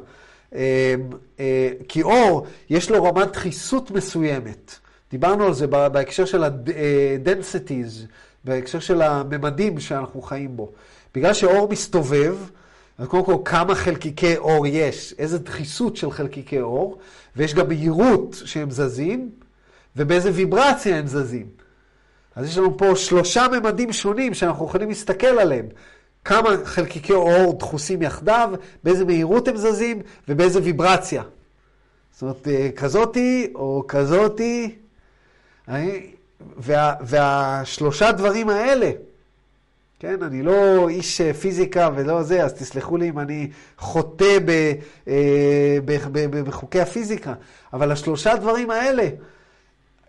אה, 0.55 0.95
אה, 1.39 1.69
כי 1.87 2.01
אור, 2.01 2.47
יש 2.69 2.91
לו 2.91 3.03
רמת 3.03 3.31
דחיסות 3.31 3.91
מסוימת. 3.91 4.75
דיברנו 5.11 5.43
על 5.45 5.53
זה 5.53 5.67
בהקשר 5.67 6.25
של 6.25 6.43
ה-densities, 6.43 8.05
בהקשר 8.43 8.79
של 8.79 9.01
הממדים 9.01 9.79
שאנחנו 9.79 10.21
חיים 10.21 10.57
בו. 10.57 10.71
בגלל 11.15 11.33
שאור 11.33 11.69
מסתובב, 11.69 12.37
אז 12.97 13.07
קודם 13.07 13.25
כל 13.25 13.37
כמה 13.45 13.75
חלקיקי 13.75 14.37
אור 14.37 14.67
יש, 14.67 15.15
איזה 15.19 15.39
דחיסות 15.39 15.97
של 15.97 16.11
חלקיקי 16.11 16.61
אור, 16.61 16.97
ויש 17.35 17.53
גם 17.53 17.67
מהירות 17.67 18.41
שהם 18.45 18.71
זזים, 18.71 19.29
ובאיזה 19.95 20.31
ויברציה 20.33 20.97
הם 20.97 21.07
זזים. 21.07 21.47
אז 22.35 22.47
יש 22.47 22.57
לנו 22.57 22.77
פה 22.77 22.95
שלושה 22.95 23.45
ממדים 23.51 23.93
שונים 23.93 24.33
שאנחנו 24.33 24.65
יכולים 24.65 24.89
להסתכל 24.89 25.27
עליהם. 25.27 25.65
כמה 26.25 26.49
חלקיקי 26.65 27.13
אור 27.13 27.57
דחוסים 27.59 28.01
יחדיו, 28.01 28.49
באיזה 28.83 29.05
מהירות 29.05 29.47
הם 29.47 29.57
זזים 29.57 30.01
ובאיזה 30.27 30.59
ויברציה. 30.63 31.23
זאת 32.11 32.21
אומרת, 32.21 32.47
אה, 32.47 32.69
כזאתי 32.75 33.51
או 33.55 33.83
כזאתי. 33.87 34.75
וה, 36.57 36.93
והשלושה 37.01 38.11
דברים 38.11 38.49
האלה, 38.49 38.91
כן, 39.99 40.23
אני 40.23 40.43
לא 40.43 40.89
איש 40.89 41.21
אה, 41.21 41.33
פיזיקה 41.33 41.89
ולא 41.95 42.23
זה, 42.23 42.43
אז 42.43 42.53
תסלחו 42.53 42.97
לי 42.97 43.09
אם 43.09 43.19
אני 43.19 43.49
חוטא 43.77 44.39
ב, 44.45 44.73
אה, 45.07 45.77
ב, 45.85 45.97
ב, 46.11 46.39
בחוקי 46.39 46.81
הפיזיקה, 46.81 47.33
אבל 47.73 47.91
השלושה 47.91 48.35
דברים 48.35 48.71
האלה, 48.71 49.09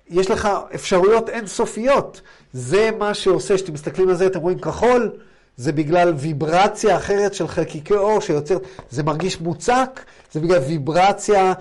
יש 0.08 0.30
לך 0.30 0.48
אפשרויות 0.74 1.28
אינסופיות. 1.28 2.20
זה 2.52 2.90
מה 2.98 3.14
שעושה, 3.14 3.54
כשאתם 3.54 3.72
מסתכלים 3.72 4.08
על 4.08 4.14
זה, 4.14 4.26
אתם 4.26 4.40
רואים 4.40 4.58
כחול, 4.58 5.12
זה 5.56 5.72
בגלל 5.72 6.14
ויברציה 6.16 6.96
אחרת 6.96 7.34
של 7.34 7.48
חלקיקי 7.48 7.94
אור 7.94 8.20
שיוצרת, 8.20 8.62
זה 8.90 9.02
מרגיש 9.02 9.40
מוצק, 9.40 10.00
זה 10.32 10.40
בגלל 10.40 10.58
ויברציה, 10.58 11.52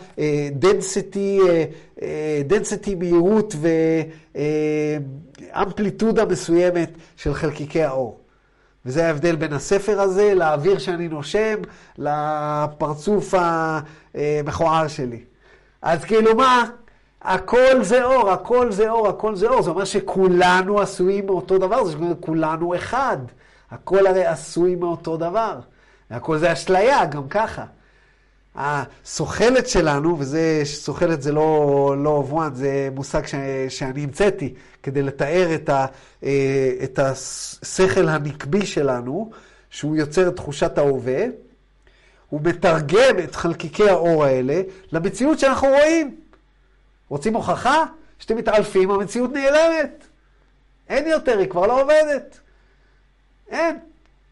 density, 0.52 1.40
density 2.48 2.96
מהירות 2.96 3.56
ואמפליטודה 5.54 6.26
מסוימת 6.26 6.90
של 7.16 7.34
חלקיקי 7.34 7.84
האור. 7.84 8.20
וזה 8.86 9.08
ההבדל 9.08 9.36
בין 9.36 9.54
הספר 9.54 10.02
הזה 10.02 10.34
לאוויר 10.36 10.78
שאני 10.78 11.08
נושם, 11.08 11.56
לפרצוף 11.98 13.34
המכוער 14.14 14.88
שלי. 14.88 15.20
אז 15.82 16.04
כאילו 16.04 16.36
מה? 16.36 16.66
הכל 17.24 17.84
זה 17.84 18.04
אור, 18.04 18.32
הכל 18.32 18.72
זה 18.72 18.90
אור, 18.90 19.08
הכל 19.08 19.36
זה 19.36 19.48
אור. 19.48 19.62
זה 19.62 19.70
אומר 19.70 19.86
שכולנו 19.86 20.80
עשויים 20.80 21.26
מאותו 21.26 21.58
דבר, 21.58 21.84
זה 21.84 21.96
אומר 21.96 22.14
כולנו 22.20 22.76
אחד. 22.76 23.18
הכל 23.72 24.08
הרי 24.08 24.26
עשוי 24.26 24.76
מאותו 24.76 25.18
דבר. 25.18 25.60
הכל 26.10 26.38
זה 26.38 26.54
אשליה, 26.54 27.06
גם 27.06 27.28
ככה. 27.28 27.66
הסוכלת 28.56 29.68
שלנו, 29.68 30.20
וזה, 30.20 30.62
סוכלת 30.64 31.22
זה 31.22 31.32
לא, 31.32 31.96
לא 31.98 32.10
אובואן, 32.10 32.56
זה 32.56 32.90
מושג 32.96 33.26
ש, 33.26 33.36
שאני 33.70 34.04
המצאתי 34.04 34.54
כדי 34.84 35.02
לתאר 35.02 35.56
את, 35.56 35.70
ה, 35.70 35.86
אה, 36.24 36.72
את 36.84 37.00
השכל 37.00 38.10
הנקבי 38.10 38.66
שלנו, 38.66 39.32
שהוא 39.70 39.96
יוצר 39.96 40.28
את 40.28 40.36
תחושת 40.36 40.78
ההווה, 40.78 41.26
הוא 42.30 42.42
מתרגם 42.44 43.20
את 43.24 43.36
חלקיקי 43.36 43.90
האור 43.90 44.26
האלה 44.26 44.62
למציאות 44.92 45.40
שאנחנו 45.40 45.68
רואים. 45.68 46.23
רוצים 47.10 47.34
הוכחה? 47.34 47.84
כשאתם 48.20 48.38
מתעלפים, 48.38 48.92
המציאות 48.92 49.32
נעלמת. 49.34 50.08
אין 50.90 51.08
יותר, 51.08 51.38
היא 51.38 51.50
כבר 51.50 51.68
לא 51.68 51.82
עובדת. 51.82 52.40
אין. 53.50 53.80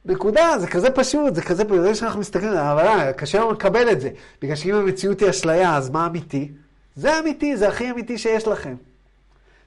נקודה, 0.06 0.60
זה 0.60 0.68
כזה 0.68 0.90
פשוט, 0.90 1.36
זה 1.36 1.42
כזה 1.42 1.66
פשוט, 1.66 1.82
זה 1.82 1.96
שאנחנו 1.96 2.20
מסתכלים, 2.20 2.54
אבל 2.54 2.88
אה, 2.88 3.14
קשה 3.14 3.40
לנו 3.40 3.52
לקבל 3.52 3.92
את 3.92 4.02
זה. 4.02 4.10
בגלל 4.42 4.56
שאם 4.56 4.76
המציאות 4.76 5.20
היא 5.20 5.30
אשליה, 5.30 5.78
אז 5.78 5.90
מה 5.90 6.06
אמיתי? 6.06 6.52
זה 6.96 7.20
אמיתי, 7.20 7.58
זה 7.58 7.68
הכי 7.68 7.92
אמיתי 7.92 8.18
שיש 8.18 8.48
לכם. 8.48 8.76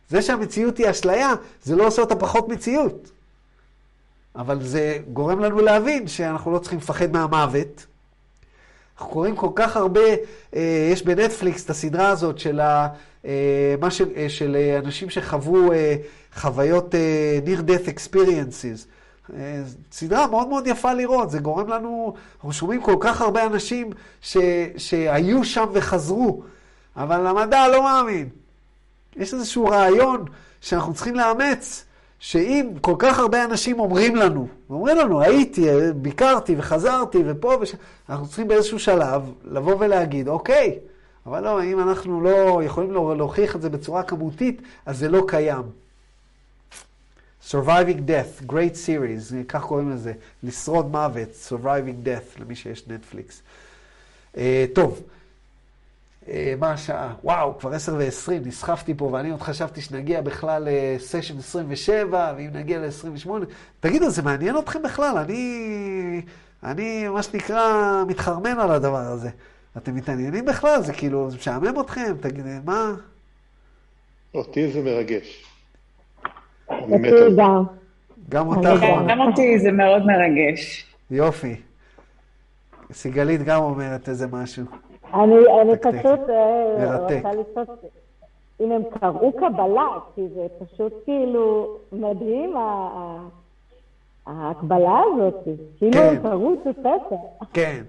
זה 0.08 0.22
שהמציאות 0.22 0.78
היא 0.78 0.90
אשליה, 0.90 1.34
זה 1.62 1.76
לא 1.76 1.86
עושה 1.86 2.02
אותה 2.02 2.16
פחות 2.16 2.48
מציאות. 2.48 3.10
אבל 4.36 4.62
זה 4.62 4.98
גורם 5.12 5.40
לנו 5.40 5.60
להבין 5.60 6.08
שאנחנו 6.08 6.52
לא 6.52 6.58
צריכים 6.58 6.78
לפחד 6.78 7.12
מהמוות. 7.12 7.86
אנחנו 8.98 9.12
קוראים 9.12 9.36
כל 9.36 9.50
כך 9.54 9.76
הרבה, 9.76 10.00
אה, 10.56 10.88
יש 10.92 11.02
בנטפליקס 11.02 11.64
את 11.64 11.70
הסדרה 11.70 12.08
הזאת 12.08 12.38
של, 12.38 12.60
ה, 12.60 12.88
אה, 13.24 13.90
ש, 13.90 14.02
אה, 14.16 14.28
של 14.28 14.56
אנשים 14.84 15.10
שחוו 15.10 15.70
חוויות 16.34 16.94
אה, 16.94 17.38
near 17.44 17.60
death 17.60 17.88
experiences. 17.88 18.86
סדרה 19.92 20.26
מאוד 20.26 20.48
מאוד 20.48 20.66
יפה 20.66 20.92
לראות, 20.92 21.30
זה 21.30 21.38
גורם 21.38 21.68
לנו, 21.68 22.14
אנחנו 22.36 22.52
שומעים 22.52 22.82
כל 22.82 22.96
כך 23.00 23.20
הרבה 23.20 23.46
אנשים 23.46 23.90
ש, 24.20 24.36
שהיו 24.76 25.44
שם 25.44 25.64
וחזרו, 25.72 26.42
אבל 26.96 27.26
המדע 27.26 27.68
לא 27.68 27.82
מאמין. 27.82 28.28
יש 29.16 29.34
איזשהו 29.34 29.66
רעיון 29.66 30.24
שאנחנו 30.60 30.94
צריכים 30.94 31.14
לאמץ, 31.14 31.84
שאם 32.24 32.70
כל 32.80 32.94
כך 32.98 33.18
הרבה 33.18 33.44
אנשים 33.44 33.80
אומרים 33.80 34.16
לנו, 34.16 34.48
אומרים 34.70 34.96
לנו, 34.96 35.20
הייתי, 35.20 35.66
ביקרתי 35.96 36.54
וחזרתי 36.58 37.18
ופה 37.26 37.56
וש... 37.60 37.74
אנחנו 38.08 38.26
צריכים 38.26 38.48
באיזשהו 38.48 38.78
שלב 38.78 39.22
לבוא 39.44 39.76
ולהגיד, 39.78 40.28
אוקיי, 40.28 40.78
אבל 41.26 41.44
לא, 41.44 41.62
אם 41.64 41.80
אנחנו 41.80 42.20
לא 42.20 42.62
יכולים 42.64 42.92
להוכיח 42.92 43.56
את 43.56 43.62
זה 43.62 43.68
בצורה 43.68 44.02
כמותית, 44.02 44.62
אז 44.86 44.98
זה 44.98 45.08
לא 45.08 45.24
קיים. 45.28 45.62
Surviving 47.50 48.00
Death, 48.06 48.50
Great 48.50 48.74
Series, 48.86 49.34
כך 49.48 49.64
קוראים 49.64 49.90
לזה, 49.90 50.12
לשרוד 50.42 50.90
מוות, 50.90 51.48
Surviving 51.48 52.06
Death, 52.06 52.40
למי 52.40 52.54
שיש 52.54 52.88
נטפליקס. 52.88 53.42
Uh, 54.34 54.38
טוב, 54.72 55.00
uh, 55.00 55.02
מה 56.58 56.72
השעה? 56.72 57.14
וואו, 57.24 57.58
כבר 57.58 57.72
10 57.72 57.94
ו-20, 57.98 58.46
נסחפתי 58.46 58.94
פה, 58.94 59.04
ואני 59.04 59.30
עוד 59.30 59.42
חשבתי 59.42 59.80
שנגיע 59.80 60.20
בכלל 60.20 60.68
לסשן 60.70 61.38
27, 61.38 62.34
ואם 62.36 62.50
נגיע 62.52 62.78
ל-28, 62.78 63.30
תגידו, 63.80 64.10
זה 64.10 64.22
מעניין 64.22 64.58
אתכם 64.58 64.82
בכלל? 64.82 65.18
אני, 65.18 66.22
אני, 66.62 67.08
מה 67.08 67.22
שנקרא, 67.22 68.04
מתחרמן 68.08 68.60
על 68.60 68.70
הדבר 68.70 68.96
הזה. 68.96 69.30
אתם 69.76 69.94
מתעניינים 69.94 70.44
בכלל? 70.44 70.82
זה 70.82 70.92
כאילו, 70.92 71.30
זה 71.30 71.36
משעמם 71.36 71.80
אתכם? 71.80 72.14
תגידו, 72.20 72.48
מה? 72.64 72.92
אותי 74.34 74.72
זה 74.72 74.82
מרגש. 74.82 75.44
אותי 76.68 77.10
גם. 77.36 77.64
גם 78.28 78.46
אותך. 78.48 78.84
גם 79.08 79.20
אותי 79.20 79.58
זה 79.58 79.72
מאוד 79.72 80.02
מרגש. 80.06 80.86
יופי. 81.10 81.56
סיגלית 82.92 83.42
גם 83.42 83.62
אומרת 83.62 84.08
איזה 84.08 84.26
משהו. 84.26 84.64
אני 85.14 85.76
פשוט 85.80 86.20
אה, 86.30 86.96
רוצה 86.96 87.30
לשאול 87.32 87.76
אם 88.60 88.72
הם 88.72 88.82
קראו 89.00 89.32
קבלה, 89.32 89.88
כי 90.14 90.22
זה 90.34 90.46
פשוט 90.58 90.92
כאילו 91.04 91.76
מדהים 91.92 92.54
ההקבלה 94.26 95.00
הזאת, 95.14 95.34
כאילו 95.78 95.98
הם 95.98 96.16
כן. 96.16 96.22
קראו 96.22 96.54
את 96.54 96.66
הספר. 96.66 97.16
כן, 97.52 97.82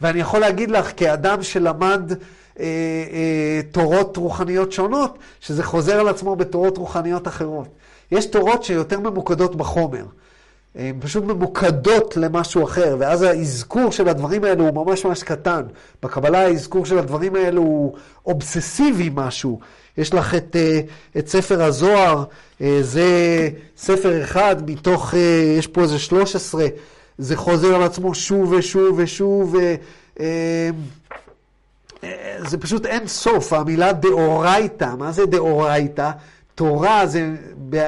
ואני 0.00 0.20
יכול 0.20 0.40
להגיד 0.40 0.70
לך, 0.70 0.92
כאדם 0.96 1.42
שלמד 1.42 2.12
אה, 2.60 2.64
אה, 3.12 3.60
תורות 3.72 4.16
רוחניות 4.16 4.72
שונות, 4.72 5.18
שזה 5.40 5.64
חוזר 5.64 6.00
על 6.00 6.08
עצמו 6.08 6.36
בתורות 6.36 6.78
רוחניות 6.78 7.28
אחרות. 7.28 7.68
יש 8.12 8.26
תורות 8.26 8.64
שיותר 8.64 9.00
ממוקדות 9.00 9.56
בחומר. 9.56 10.04
הן 10.76 10.96
פשוט 11.00 11.24
ממוקדות 11.24 12.16
למשהו 12.16 12.64
אחר, 12.64 12.96
ואז 12.98 13.22
האזכור 13.22 13.92
של 13.92 14.08
הדברים 14.08 14.44
האלו 14.44 14.64
הוא 14.64 14.84
ממש 14.84 15.04
ממש 15.04 15.22
קטן. 15.22 15.62
בקבלה 16.02 16.40
האזכור 16.40 16.86
של 16.86 16.98
הדברים 16.98 17.36
האלו 17.36 17.62
הוא 17.62 17.96
אובססיבי 18.26 19.10
משהו. 19.14 19.60
יש 19.98 20.14
לך 20.14 20.34
את, 20.34 20.56
אה, 20.56 20.80
את 21.18 21.28
ספר 21.28 21.62
הזוהר, 21.62 22.24
אה, 22.60 22.78
זה 22.82 23.08
ספר 23.76 24.22
אחד 24.22 24.70
מתוך, 24.70 25.14
אה, 25.14 25.54
יש 25.58 25.66
פה 25.66 25.82
איזה 25.82 25.98
13, 25.98 26.66
זה 27.18 27.36
חוזר 27.36 27.74
על 27.74 27.82
עצמו 27.82 28.14
שוב 28.14 28.52
ושוב 28.52 28.98
ושוב. 28.98 29.56
זה 32.46 32.58
פשוט 32.60 32.86
אין 32.86 33.08
סוף, 33.08 33.52
המילה 33.52 33.92
דאורייתא, 33.92 34.94
מה 34.98 35.12
זה 35.12 35.26
דאורייתא? 35.26 36.10
תורה 36.56 37.06
זה, 37.06 37.34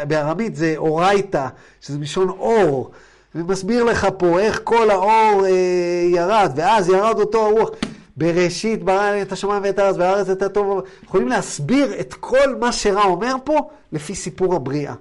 בארמית 0.09 0.57
זה 0.57 0.75
אורייתא, 0.77 1.47
שזה 1.81 1.99
מלשון 1.99 2.29
אור. 2.29 2.91
ומסביר 3.35 3.85
לך 3.85 4.09
פה 4.19 4.41
איך 4.41 4.61
כל 4.65 4.91
האור 4.91 5.47
אה, 5.47 6.09
ירד, 6.11 6.53
ואז 6.57 6.89
ירד 6.89 7.19
אותו 7.19 7.47
הרוח. 7.47 7.71
בראשית 8.17 8.83
ברא 8.83 9.23
את 9.23 9.33
השמיים 9.33 9.63
ואת 9.63 9.79
הארץ, 9.79 9.97
והארץ 9.99 10.29
הייתה 10.29 10.49
טוב. 10.49 10.83
יכולים 11.05 11.29
להסביר 11.29 12.01
את 12.01 12.15
כל 12.15 12.57
מה 12.61 12.73
שרע 12.73 13.05
אומר 13.05 13.35
פה 13.45 13.71
לפי 13.93 14.15
סיפור 14.15 14.55
הבריאה. 14.55 14.95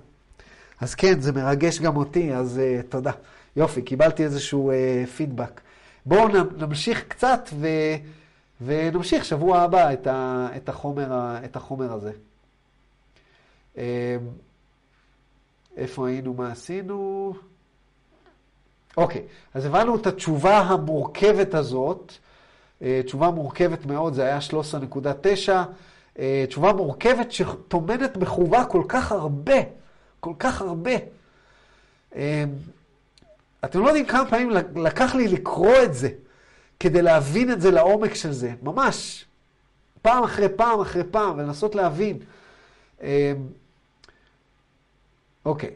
אז 0.81 0.95
כן, 0.95 1.21
זה 1.21 1.31
מרגש 1.31 1.79
גם 1.79 1.97
אותי, 1.97 2.33
אז 2.33 2.59
uh, 2.59 2.83
תודה. 2.91 3.11
יופי, 3.55 3.81
קיבלתי 3.81 4.23
איזשהו 4.23 4.71
uh, 4.71 5.09
פידבק. 5.09 5.61
בואו 6.05 6.27
נמשיך 6.57 7.03
קצת 7.07 7.49
ו, 7.53 7.67
ונמשיך 8.65 9.25
שבוע 9.25 9.59
הבא 9.59 9.93
את, 9.93 10.07
ה, 10.07 10.47
את, 10.55 10.69
החומר, 10.69 11.35
את 11.45 11.55
החומר 11.55 11.93
הזה. 11.93 12.11
אמ, 13.77 13.83
איפה 15.77 16.07
היינו, 16.07 16.33
מה 16.33 16.51
עשינו? 16.51 17.33
אוקיי, 18.97 19.21
אז 19.53 19.65
הבנו 19.65 19.95
את 19.95 20.07
התשובה 20.07 20.57
המורכבת 20.57 21.53
הזאת. 21.53 22.13
אה, 22.81 23.01
תשובה 23.05 23.29
מורכבת 23.29 23.85
מאוד, 23.85 24.13
זה 24.13 24.23
היה 24.23 24.39
13.9. 24.41 25.51
אה, 26.19 26.45
תשובה 26.47 26.73
מורכבת 26.73 27.31
שטומנת 27.31 28.17
בחובה 28.17 28.65
כל 28.65 28.83
כך 28.87 29.11
הרבה, 29.11 29.57
כל 30.19 30.33
כך 30.39 30.61
הרבה. 30.61 30.91
אמ, 32.15 32.21
אתם 33.65 33.81
לא 33.81 33.87
יודעים 33.87 34.05
כמה 34.05 34.29
פעמים 34.29 34.51
לקח 34.75 35.15
לי 35.15 35.27
לקרוא 35.27 35.75
את 35.83 35.93
זה 35.93 36.09
כדי 36.79 37.01
להבין 37.01 37.51
את 37.51 37.61
זה 37.61 37.71
לעומק 37.71 38.13
של 38.13 38.31
זה, 38.31 38.53
ממש. 38.61 39.25
פעם 40.01 40.23
אחרי 40.23 40.49
פעם 40.55 40.81
אחרי 40.81 41.03
פעם, 41.11 41.37
ולנסות 41.37 41.75
להבין. 41.75 42.19
אמ, 45.47 45.51
אוקיי. 45.51 45.69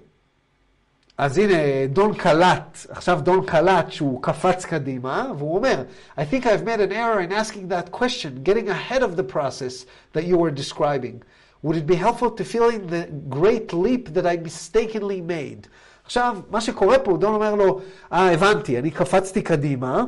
אז 1.17 1.37
הנה, 1.37 1.87
דון 1.89 2.13
קלט, 2.13 2.77
עכשיו 2.89 3.19
דון 3.23 3.45
קלט 3.45 3.91
שהוא 3.91 4.23
קפץ 4.23 4.65
קדימה, 4.65 5.31
והוא 5.37 5.55
אומר, 5.55 5.83
I 6.17 6.21
think 6.21 6.45
I've 6.45 6.65
made 6.65 6.79
an 6.79 6.91
error 6.91 7.19
in 7.19 7.31
asking 7.31 7.67
that 7.69 7.91
question, 7.91 8.43
getting 8.43 8.69
ahead 8.69 9.01
of 9.01 9.15
the 9.15 9.23
process 9.23 9.85
that 10.13 10.23
you 10.23 10.37
were 10.37 10.51
describing. 10.51 11.23
Would 11.63 11.77
it 11.77 11.85
be 11.85 11.95
helpful 11.95 12.31
to 12.31 12.43
fill 12.43 12.69
in 12.69 12.87
the 12.87 13.03
great 13.29 13.71
leap 13.73 14.13
that 14.15 14.25
I 14.25 14.37
mistakenly 14.37 15.21
made? 15.21 15.67
עכשיו, 16.05 16.37
מה 16.49 16.61
שקורה 16.61 16.99
פה, 16.99 17.17
דון 17.17 17.33
אומר 17.33 17.55
לו, 17.55 17.81
אה, 18.11 18.29
ah, 18.29 18.33
הבנתי, 18.33 18.79
אני 18.79 18.91
קפצתי 18.91 19.41
קדימה, 19.41 20.03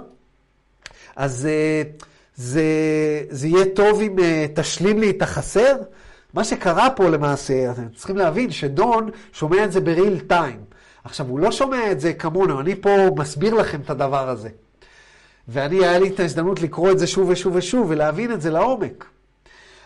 אז 1.16 1.48
uh, 1.48 2.04
זה, 2.36 2.64
זה 3.30 3.48
יהיה 3.48 3.66
טוב 3.76 4.02
אם 4.02 4.16
uh, 4.18 4.22
תשלים 4.56 5.00
לי 5.00 5.10
את 5.10 5.22
החסר? 5.22 5.76
מה 6.34 6.44
שקרה 6.44 6.90
פה 6.90 7.10
למעשה, 7.10 7.72
אתם 7.72 7.90
צריכים 7.96 8.18
להבין 8.18 8.52
שדון 8.52 9.10
שומע 9.34 9.64
את 9.64 9.72
זה 9.72 9.82
בריל 9.82 10.20
טיים. 10.20 10.60
עכשיו, 11.04 11.28
הוא 11.28 11.40
לא 11.40 11.52
שומע 11.52 11.92
את 11.92 12.00
זה 12.00 12.14
כמונו, 12.14 12.60
אני 12.60 12.76
פה 12.76 12.90
מסביר 13.18 13.54
לכם 13.54 13.82
את 13.82 13.90
הדבר 13.90 14.30
הזה. 14.30 14.50
ואני, 15.48 15.86
היה 15.86 16.00
לי 16.00 16.10
את 16.10 16.20
ההזדמנות 16.20 16.62
לקרוא 16.62 16.92
את 16.92 17.00
זה 17.00 17.08
שוב 17.08 17.30
ושוב 17.30 17.56
ושוב 17.56 17.86
ולהבין 17.90 18.32
את 18.32 18.42
זה 18.42 18.50
לעומק. 18.52 19.06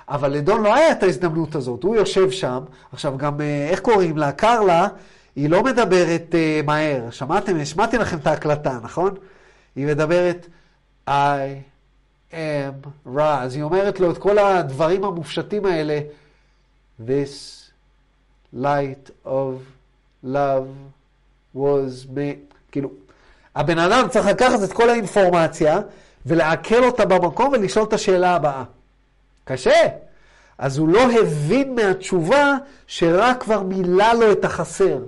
אבל 0.09 0.31
לדון 0.31 0.63
לא 0.63 0.75
היה 0.75 0.91
את 0.91 1.03
ההזדמנות 1.03 1.55
הזאת, 1.55 1.83
הוא 1.83 1.95
יושב 1.95 2.31
שם, 2.31 2.59
עכשיו 2.91 3.17
גם, 3.17 3.41
אה, 3.41 3.67
איך 3.69 3.79
קוראים 3.79 4.17
לה? 4.17 4.31
קרלה, 4.31 4.87
היא 5.37 5.49
לא 5.49 5.63
מדברת 5.63 6.25
uh, 6.31 6.65
מהר. 6.65 7.09
שמעתם? 7.11 7.65
שמעתי 7.65 7.97
לכם 7.97 8.17
את 8.17 8.27
ההקלטה, 8.27 8.79
נכון? 8.83 9.13
היא 9.75 9.87
מדברת 9.87 10.47
I 11.09 11.11
am 12.31 12.35
rah. 13.15 13.19
אז 13.19 13.55
היא 13.55 13.63
אומרת 13.63 13.99
לו 13.99 14.11
את 14.11 14.17
כל 14.17 14.37
הדברים 14.37 15.03
המופשטים 15.03 15.65
האלה. 15.65 15.99
This 16.99 17.71
light 18.53 19.11
of 19.25 19.61
love 20.23 20.67
was 21.53 22.05
made. 22.15 22.53
כאילו, 22.71 22.89
הבן 23.55 23.79
אדם 23.79 24.07
צריך 24.09 24.25
לקחת 24.25 24.63
את 24.63 24.73
כל 24.73 24.89
האינפורמציה 24.89 25.79
ולעכל 26.25 26.83
אותה 26.83 27.05
במקום 27.05 27.53
ולשאול 27.53 27.85
את 27.85 27.93
השאלה 27.93 28.35
הבאה. 28.35 28.63
קשה. 29.45 29.87
אז 30.57 30.77
הוא 30.77 30.89
לא 30.89 31.11
הבין 31.11 31.75
מהתשובה 31.75 32.57
שרק 32.87 33.43
כבר 33.43 33.63
מילא 33.63 34.13
לו 34.13 34.31
את 34.31 34.45
החסר. 34.45 34.99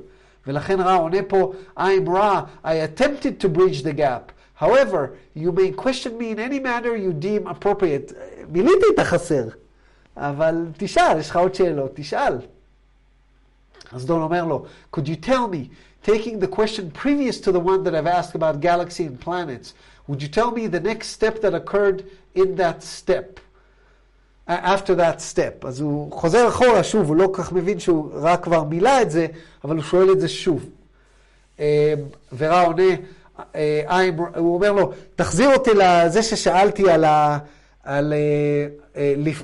ולכן 0.47 0.81
רע 0.81 0.93
עונה 0.93 1.17
פה, 1.27 1.53
I'm 1.77 2.07
raw, 2.07 2.65
I 2.65 2.67
attempted 2.67 3.39
to 3.43 3.49
bridge 3.57 3.83
the 3.83 3.93
gap. 3.93 4.31
However, 4.61 5.11
you 5.35 5.51
may 5.51 5.71
question 5.71 6.17
me 6.17 6.31
in 6.31 6.39
any 6.39 6.59
manner 6.59 6.95
you 6.95 7.13
deem 7.13 7.47
appropriate. 7.47 8.13
מילאתי 8.49 8.85
את 8.93 8.99
החסר, 8.99 9.43
אבל 10.19 10.65
תשאל, 10.77 11.19
יש 11.19 11.29
לך 11.29 11.35
עוד 11.35 11.55
שאלות, 11.55 11.91
תשאל. 11.93 12.33
אז 13.91 14.05
דון 14.05 14.21
אומר 14.21 14.45
לו, 14.45 14.65
could 14.95 15.05
you 15.05 15.25
tell 15.25 15.47
me, 15.51 15.69
taking 16.05 16.39
the 16.39 16.47
question 16.47 16.91
previous 17.03 17.39
to 17.39 17.51
the 17.51 17.59
one 17.59 17.83
that 17.83 17.95
I've 17.95 18.07
asked 18.07 18.35
about 18.35 18.59
galaxy 18.59 19.05
and 19.05 19.19
planets, 19.19 19.73
would 20.07 20.21
you 20.21 20.27
tell 20.27 20.51
me 20.51 20.67
the 20.67 20.79
next 20.79 21.07
step 21.17 21.41
that 21.41 21.53
occurred 21.53 22.03
in 22.35 22.55
that 22.55 22.83
step? 22.83 23.39
after 24.49 24.95
that 24.95 25.21
step. 25.21 25.67
אז 25.67 25.81
הוא 25.81 26.11
חוזר 26.11 26.47
אחורה 26.47 26.83
שוב, 26.83 27.07
הוא 27.07 27.15
לא 27.15 27.29
כל 27.33 27.43
כך 27.43 27.51
מבין 27.51 27.79
שהוא 27.79 28.11
רק 28.13 28.43
כבר 28.43 28.63
מילא 28.63 29.01
את 29.01 29.11
זה, 29.11 29.27
אבל 29.63 29.75
הוא 29.75 29.83
שואל 29.83 30.11
את 30.11 30.19
זה 30.19 30.27
שוב. 30.27 30.65
ורע 32.37 32.61
עונה, 32.61 32.83
הוא 34.35 34.55
אומר 34.55 34.71
לו, 34.71 34.91
תחזיר 35.15 35.53
אותי 35.53 35.71
לזה 35.73 36.23
ששאלתי 36.23 36.91
על, 36.91 37.03
ה, 37.03 37.37
על, 37.89 38.13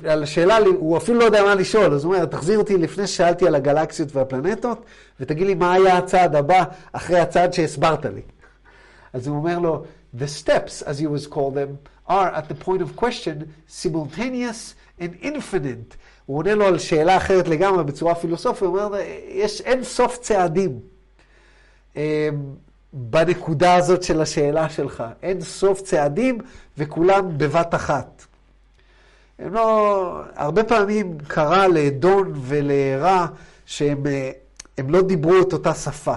על 0.08 0.22
השאלה, 0.22 0.58
הוא 0.58 0.96
אפילו 0.96 1.18
לא 1.18 1.24
יודע 1.24 1.42
מה 1.42 1.54
לשאול, 1.54 1.94
אז 1.94 2.04
הוא 2.04 2.14
אומר, 2.14 2.24
תחזיר 2.24 2.58
אותי 2.58 2.78
לפני 2.78 3.06
ששאלתי 3.06 3.46
על 3.46 3.54
הגלקסיות 3.54 4.16
והפלנטות, 4.16 4.84
ותגיד 5.20 5.46
לי 5.46 5.54
מה 5.54 5.72
היה 5.72 5.98
הצעד 5.98 6.36
הבא 6.36 6.64
אחרי 6.92 7.20
הצעד 7.20 7.52
שהסברת 7.52 8.04
לי. 8.04 8.20
אז 9.12 9.26
הוא 9.26 9.36
אומר 9.36 9.58
לו, 9.58 9.84
The 10.18 10.44
steps, 10.44 10.82
as 10.82 11.00
you 11.00 11.08
would 11.10 11.30
call 11.34 11.50
them, 11.50 11.88
are 12.08 12.30
at 12.32 12.48
the 12.48 12.64
point 12.64 12.80
of 12.80 12.96
question 12.96 13.36
simultaneous 13.68 14.74
and 15.00 15.22
infinite. 15.22 15.96
הוא 16.26 16.38
עונה 16.38 16.54
לו 16.54 16.64
על 16.66 16.78
שאלה 16.78 17.16
אחרת 17.16 17.48
לגמרי 17.48 17.84
בצורה 17.84 18.14
פילוסופית, 18.14 18.62
הוא 18.62 18.80
אומר, 18.80 18.98
יש 19.28 19.60
אין 19.60 19.84
סוף 19.84 20.18
צעדים 20.18 20.80
בנקודה 22.92 23.74
הזאת 23.74 24.02
של 24.02 24.20
השאלה 24.20 24.68
שלך. 24.68 25.04
אין 25.22 25.40
סוף 25.40 25.80
צעדים 25.80 26.38
וכולם 26.78 27.38
בבת 27.38 27.74
אחת. 27.74 28.15
הם 29.38 29.54
לא, 29.54 30.20
הרבה 30.34 30.64
פעמים 30.64 31.18
קרה 31.28 31.68
לדון 31.68 32.32
ולרע 32.36 33.26
שהם 33.66 34.02
לא 34.88 35.02
דיברו 35.02 35.40
את 35.40 35.52
אותה 35.52 35.74
שפה. 35.74 36.14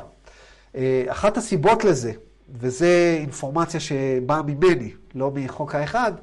אחת 1.07 1.37
הסיבות 1.37 1.83
לזה, 1.83 2.11
וזו 2.59 2.85
אינפורמציה 3.19 3.79
שבאה 3.79 4.41
ממני, 4.41 4.91
לא 5.15 5.31
מחוק 5.35 5.75
האחד, 5.75 6.13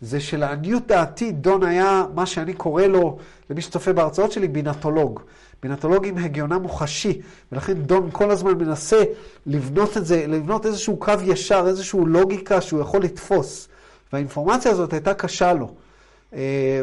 זה 0.00 0.20
שלעניות 0.20 0.86
דעתי 0.86 1.32
דון 1.32 1.62
היה 1.62 2.04
מה 2.14 2.26
שאני 2.26 2.54
קורא 2.54 2.82
לו, 2.82 3.18
למי 3.50 3.62
שצופה 3.62 3.92
בהרצאות 3.92 4.32
שלי, 4.32 4.48
בינתולוג. 4.48 5.20
בינתולוג 5.62 6.06
עם 6.06 6.18
הגיונה 6.18 6.58
מוחשי, 6.58 7.20
ולכן 7.52 7.74
דון 7.74 8.08
כל 8.12 8.30
הזמן 8.30 8.52
מנסה 8.58 9.02
לבנות 9.46 9.96
את 9.96 10.06
זה, 10.06 10.26
לבנות 10.26 10.66
איזשהו 10.66 10.96
קו 10.96 11.12
ישר, 11.24 11.64
איזשהו 11.68 12.06
לוגיקה 12.06 12.60
שהוא 12.60 12.80
יכול 12.80 13.02
לתפוס. 13.02 13.68
והאינפורמציה 14.12 14.70
הזאת 14.70 14.92
הייתה 14.92 15.14
קשה 15.14 15.52
לו. 15.52 15.74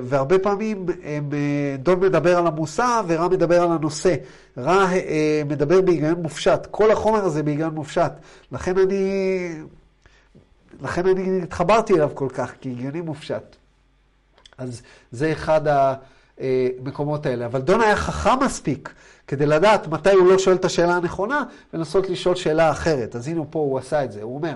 והרבה 0.03 0.39
פעמים 0.39 0.85
דון 1.79 1.99
מדבר 1.99 2.37
על 2.37 2.47
המושא 2.47 3.01
ורע 3.07 3.27
מדבר 3.27 3.61
על 3.61 3.71
הנושא. 3.71 4.15
רע 4.57 4.87
מדבר 5.45 5.81
בהיגיון 5.81 6.21
מופשט. 6.21 6.67
כל 6.71 6.91
החומר 6.91 7.25
הזה 7.25 7.43
בהיגיון 7.43 7.73
מופשט. 7.75 8.11
לכן 8.51 8.77
אני 8.77 9.49
לכן 10.81 11.07
אני 11.07 11.41
התחברתי 11.43 11.93
אליו 11.93 12.09
כל 12.13 12.29
כך, 12.33 12.53
כי 12.61 12.71
הגיוני 12.71 13.01
מופשט. 13.01 13.55
אז 14.57 14.81
זה 15.11 15.31
אחד 15.31 15.61
המקומות 16.37 17.25
האלה. 17.25 17.45
אבל 17.45 17.61
דון 17.61 17.81
היה 17.81 17.95
חכם 17.95 18.45
מספיק 18.45 18.93
כדי 19.27 19.45
לדעת 19.45 19.87
מתי 19.87 20.11
הוא 20.11 20.31
לא 20.31 20.39
שואל 20.39 20.55
את 20.55 20.65
השאלה 20.65 20.95
הנכונה, 20.95 21.43
ולנסות 21.73 22.09
לשאול 22.09 22.35
שאלה 22.35 22.71
אחרת. 22.71 23.15
אז 23.15 23.27
הנה 23.27 23.41
פה 23.49 23.59
הוא 23.59 23.79
עשה 23.79 24.03
את 24.03 24.11
זה. 24.11 24.23
הוא 24.23 24.35
אומר, 24.35 24.55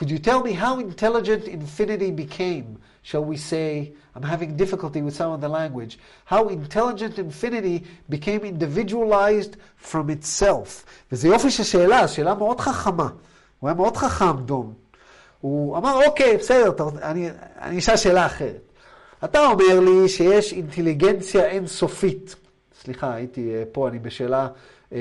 could 0.00 0.08
you 0.08 0.26
tell 0.26 0.42
me 0.46 0.52
how 0.52 0.78
intelligent 0.78 1.48
infinity 1.48 2.10
became? 2.10 2.78
Shall 3.04 3.24
we 3.24 3.36
say, 3.36 3.92
I'm 4.14 4.22
having 4.22 4.56
difficulty 4.56 5.02
with 5.02 5.14
some 5.14 5.32
of 5.32 5.40
the 5.40 5.48
language, 5.48 5.98
how 6.24 6.48
intelligent 6.48 7.18
infinity 7.18 7.84
became 8.08 8.42
individualized 8.44 9.56
from 9.90 10.10
itself. 10.10 10.84
וזה 11.12 11.28
יופי 11.28 11.50
של 11.50 11.62
שאלה, 11.62 12.08
שאלה 12.08 12.34
מאוד 12.34 12.60
חכמה. 12.60 13.08
הוא 13.60 13.68
היה 13.68 13.74
מאוד 13.74 13.96
חכם, 13.96 14.36
דון. 14.44 14.72
הוא 15.40 15.76
אמר, 15.76 16.06
אוקיי, 16.06 16.36
בסדר, 16.36 16.72
אני, 17.02 17.30
אני 17.60 17.78
אשאל 17.78 17.96
שאלה 17.96 18.26
אחרת. 18.26 18.72
אתה 19.24 19.46
אומר 19.46 19.80
לי 19.80 20.08
שיש 20.08 20.52
אינטליגנציה 20.52 21.44
אינסופית. 21.44 22.36
סליחה, 22.82 23.14
הייתי 23.14 23.52
פה, 23.72 23.88
אני 23.88 23.98
בשאלה 23.98 24.48
13-12. 24.90 24.94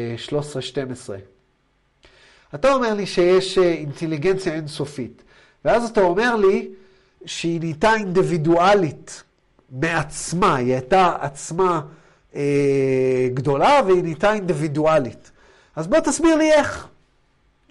אתה 2.56 2.74
אומר 2.74 2.94
לי 2.94 3.06
שיש 3.06 3.58
אינטליגנציה 3.58 4.54
אינסופית, 4.54 5.24
ואז 5.66 5.90
אתה 5.90 6.02
אומר 6.02 6.36
לי 6.36 6.70
שהיא 7.26 7.60
נהייתה 7.60 7.94
אינדיבידואלית 7.96 9.24
מעצמה, 9.72 10.56
היא 10.56 10.74
הייתה 10.74 11.16
עצמה 11.22 11.82
אה, 12.36 13.28
גדולה 13.34 13.82
והיא 13.86 14.04
נהייתה 14.04 14.34
אינדיבידואלית. 14.34 15.32
אז 15.76 15.88
בוא 15.88 16.00
תסביר 16.00 16.36
לי 16.36 16.52
איך. 16.52 16.88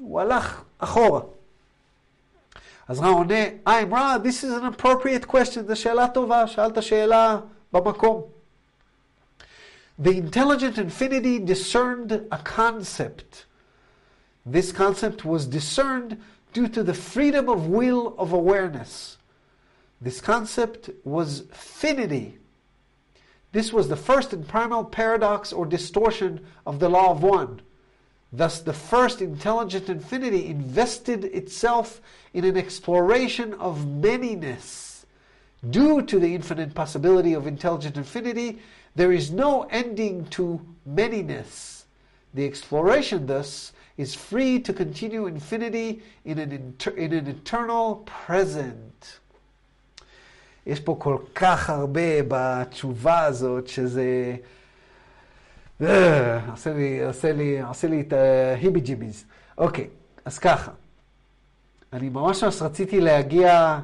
הוא 0.00 0.20
הלך 0.20 0.62
אחורה. 0.78 1.20
אז 2.88 3.00
רע 3.00 3.08
עונה, 3.08 3.44
I'm 3.66 3.92
רע, 3.92 4.16
this 4.24 4.44
is 4.44 4.62
an 4.62 4.80
appropriate 4.80 5.30
question, 5.30 5.66
זו 5.68 5.76
שאלה 5.76 6.08
טובה, 6.08 6.46
שאלת 6.46 6.82
שאלה 6.82 7.38
במקום. 7.72 8.39
The 10.00 10.16
intelligent 10.16 10.78
infinity 10.78 11.38
discerned 11.38 12.10
a 12.10 12.38
concept. 12.38 13.44
This 14.46 14.72
concept 14.72 15.26
was 15.26 15.46
discerned 15.46 16.18
due 16.54 16.68
to 16.68 16.82
the 16.82 16.94
freedom 16.94 17.50
of 17.50 17.66
will 17.66 18.14
of 18.16 18.32
awareness. 18.32 19.18
This 20.00 20.22
concept 20.22 20.88
was 21.04 21.44
finity. 21.52 22.38
This 23.52 23.74
was 23.74 23.88
the 23.88 23.96
first 23.96 24.32
and 24.32 24.48
primal 24.48 24.84
paradox 24.84 25.52
or 25.52 25.66
distortion 25.66 26.46
of 26.64 26.80
the 26.80 26.88
law 26.88 27.10
of 27.10 27.22
one. 27.22 27.60
Thus, 28.32 28.60
the 28.60 28.72
first 28.72 29.20
intelligent 29.20 29.90
infinity 29.90 30.46
invested 30.46 31.24
itself 31.24 32.00
in 32.32 32.46
an 32.46 32.56
exploration 32.56 33.52
of 33.54 33.80
manyness. 33.80 35.04
Due 35.68 36.00
to 36.00 36.18
the 36.18 36.34
infinite 36.34 36.74
possibility 36.74 37.34
of 37.34 37.46
intelligent 37.46 37.98
infinity, 37.98 38.60
there 38.94 39.12
is 39.12 39.30
no 39.30 39.62
ending 39.70 40.26
to 40.30 40.60
manyness. 40.86 41.84
The 42.34 42.44
exploration, 42.44 43.26
thus, 43.26 43.72
is 43.96 44.14
free 44.14 44.60
to 44.60 44.72
continue 44.72 45.26
infinity 45.26 46.02
in 46.24 46.38
an, 46.38 46.52
inter- 46.52 46.96
in 46.96 47.12
an 47.12 47.26
eternal 47.26 48.04
present. 48.26 49.20
יש 50.66 50.80
פה 50.80 50.96
כל 50.98 51.18
כך 51.34 51.70
הרבה 51.70 52.22
בתשובה 52.28 53.20
הזאת, 53.24 53.66
שזה... 53.68 54.36
עושה 56.50 56.72
לי, 56.72 57.04
עושה 57.04 57.32
לי, 57.32 57.60
עושה 57.62 57.88
לי 57.88 58.00
את 58.00 58.12
ההיבי 58.12 58.80
ג'יביז. 58.80 59.24
אוקיי, 59.58 59.86
אז 60.24 60.38
ככה. 60.38 60.70
אני 61.92 62.08
ממש 62.08 62.44
ממש 62.44 62.62
רציתי 62.62 63.00
להגיע 63.00 63.78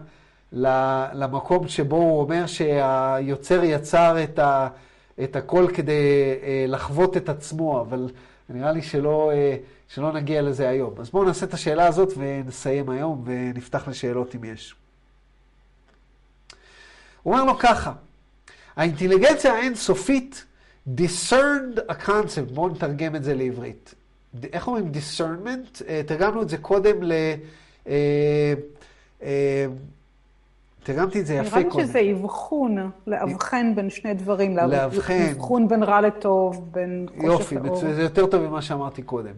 למקום 0.53 1.69
שבו 1.69 1.97
הוא 1.97 2.21
אומר 2.21 2.47
שהיוצר 2.47 3.65
יצר 3.65 4.25
את, 4.25 4.39
ה, 4.39 4.69
את 5.25 5.37
הכל 5.37 5.67
כדי 5.75 6.35
לחוות 6.69 7.17
את 7.17 7.29
עצמו, 7.29 7.81
אבל 7.81 8.11
נראה 8.49 8.73
לי 8.73 8.83
שלא, 8.83 9.33
שלא 9.89 10.13
נגיע 10.13 10.43
לזה 10.43 10.69
היום. 10.69 10.95
אז 10.99 11.11
בואו 11.11 11.25
נעשה 11.25 11.47
את 11.47 11.55
השאלה 11.55 11.87
הזאת 11.87 12.13
ונסיים 12.17 12.91
היום 12.91 13.23
ונפתח 13.25 13.89
לשאלות 13.89 14.35
אם 14.35 14.45
יש. 14.45 14.75
הוא 17.23 17.35
אומר 17.35 17.45
לו 17.45 17.59
ככה, 17.59 17.93
האינטליגנציה 18.77 19.53
האינסופית 19.53 20.45
discerned 20.97 21.79
a 21.89 22.07
concept, 22.07 22.53
בואו 22.53 22.69
נתרגם 22.69 23.17
את 23.17 23.25
זה 23.25 23.35
לעברית. 23.35 23.95
איך 24.53 24.67
אומרים 24.67 24.93
discernment? 24.95 25.83
אה, 25.89 26.01
תרגמנו 26.07 26.43
את 26.43 26.49
זה 26.49 26.57
קודם 26.59 27.03
ל... 27.03 27.13
תרגמתי 30.87 31.21
את 31.21 31.27
זה 31.27 31.35
יפה 31.35 31.51
קודם. 31.51 31.67
נראה 31.67 31.77
לי 31.83 31.87
שזה 31.87 32.01
אבחון, 32.13 32.91
לאבחן 33.07 33.75
בין 33.75 33.91
שני 33.91 34.15
דברים. 34.15 34.57
לאבחן. 34.57 35.29
אבחון 35.33 35.69
בין 35.69 35.83
רע 35.83 36.01
לטוב, 36.01 36.69
בין 36.73 37.07
חושך 37.17 37.53
לאור. 37.53 37.67
יופי, 37.67 37.95
זה 37.95 38.03
יותר 38.03 38.27
טוב 38.27 38.43
ממה 38.43 38.63
שאמרתי 38.63 39.03
קודם. 39.03 39.35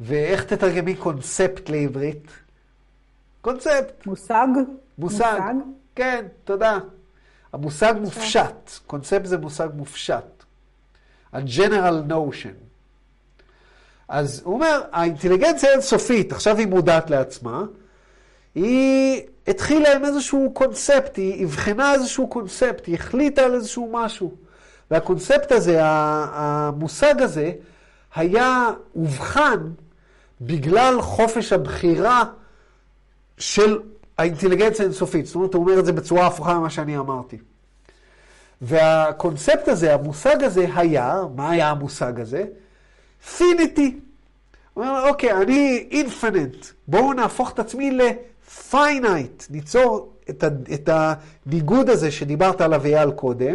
ואיך 0.00 0.44
תתרגמי 0.44 0.94
קונספט 0.94 1.68
לעברית? 1.68 2.26
קונספט. 3.40 4.06
מושג? 4.06 4.46
מושג. 4.98 5.40
כן, 5.94 6.26
תודה. 6.44 6.78
המושג 7.52 7.94
מופשט. 8.00 8.70
קונספט 8.86 9.24
זה 9.24 9.38
מושג 9.38 9.68
מופשט. 9.74 10.44
ה-general 11.32 12.10
notion. 12.10 12.54
אז 14.08 14.42
הוא 14.44 14.54
אומר, 14.54 14.82
האינטליגנציה 14.92 15.70
האינסופית, 15.70 16.32
עכשיו 16.32 16.56
היא 16.58 16.66
מודעת 16.66 17.10
לעצמה, 17.10 17.64
היא 18.54 19.22
התחילה 19.46 19.94
עם 19.94 20.04
איזשהו 20.04 20.50
קונספט, 20.54 21.16
היא 21.16 21.44
אבחנה 21.44 21.94
איזשהו 21.94 22.28
קונספט, 22.28 22.86
היא 22.86 22.94
החליטה 22.94 23.42
על 23.42 23.54
איזשהו 23.54 23.90
משהו. 23.92 24.34
והקונספט 24.90 25.52
הזה, 25.52 25.78
המושג 25.82 27.22
הזה, 27.22 27.52
היה 28.14 28.70
אובחן 28.96 29.58
בגלל 30.40 31.02
חופש 31.02 31.52
הבחירה 31.52 32.24
של 33.38 33.78
האינטליגנציה 34.18 34.84
האינסופית. 34.84 35.26
זאת 35.26 35.34
אומרת, 35.34 35.54
הוא 35.54 35.62
אומר 35.62 35.80
את 35.80 35.84
זה 35.84 35.92
בצורה 35.92 36.26
הפוכה 36.26 36.58
ממה 36.58 36.70
שאני 36.70 36.98
אמרתי. 36.98 37.38
והקונספט 38.62 39.68
הזה, 39.68 39.94
המושג 39.94 40.42
הזה 40.42 40.66
היה, 40.74 41.22
מה 41.36 41.50
היה 41.50 41.70
המושג 41.70 42.20
הזה? 42.20 42.44
finity. 43.36 44.00
הוא 44.74 44.84
אומר, 44.84 45.08
אוקיי, 45.08 45.32
אני 45.32 45.88
infinite, 45.90 46.66
בואו 46.88 47.12
נהפוך 47.12 47.52
את 47.52 47.58
עצמי 47.58 47.90
ל 48.50 48.62
finite, 48.62 49.44
ניצור 49.50 50.12
את, 50.30 50.44
ה, 50.44 50.48
את 50.74 50.88
הניגוד 50.92 51.90
הזה 51.90 52.10
שדיברת 52.10 52.60
עליו 52.60 52.84
אייל 52.84 53.10
קודם. 53.10 53.54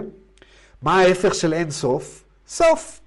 מה 0.82 1.00
ההפך 1.00 1.36
של 1.36 1.54
אין 1.54 1.72
סוף? 1.72 2.24
סוף. 2.48 3.00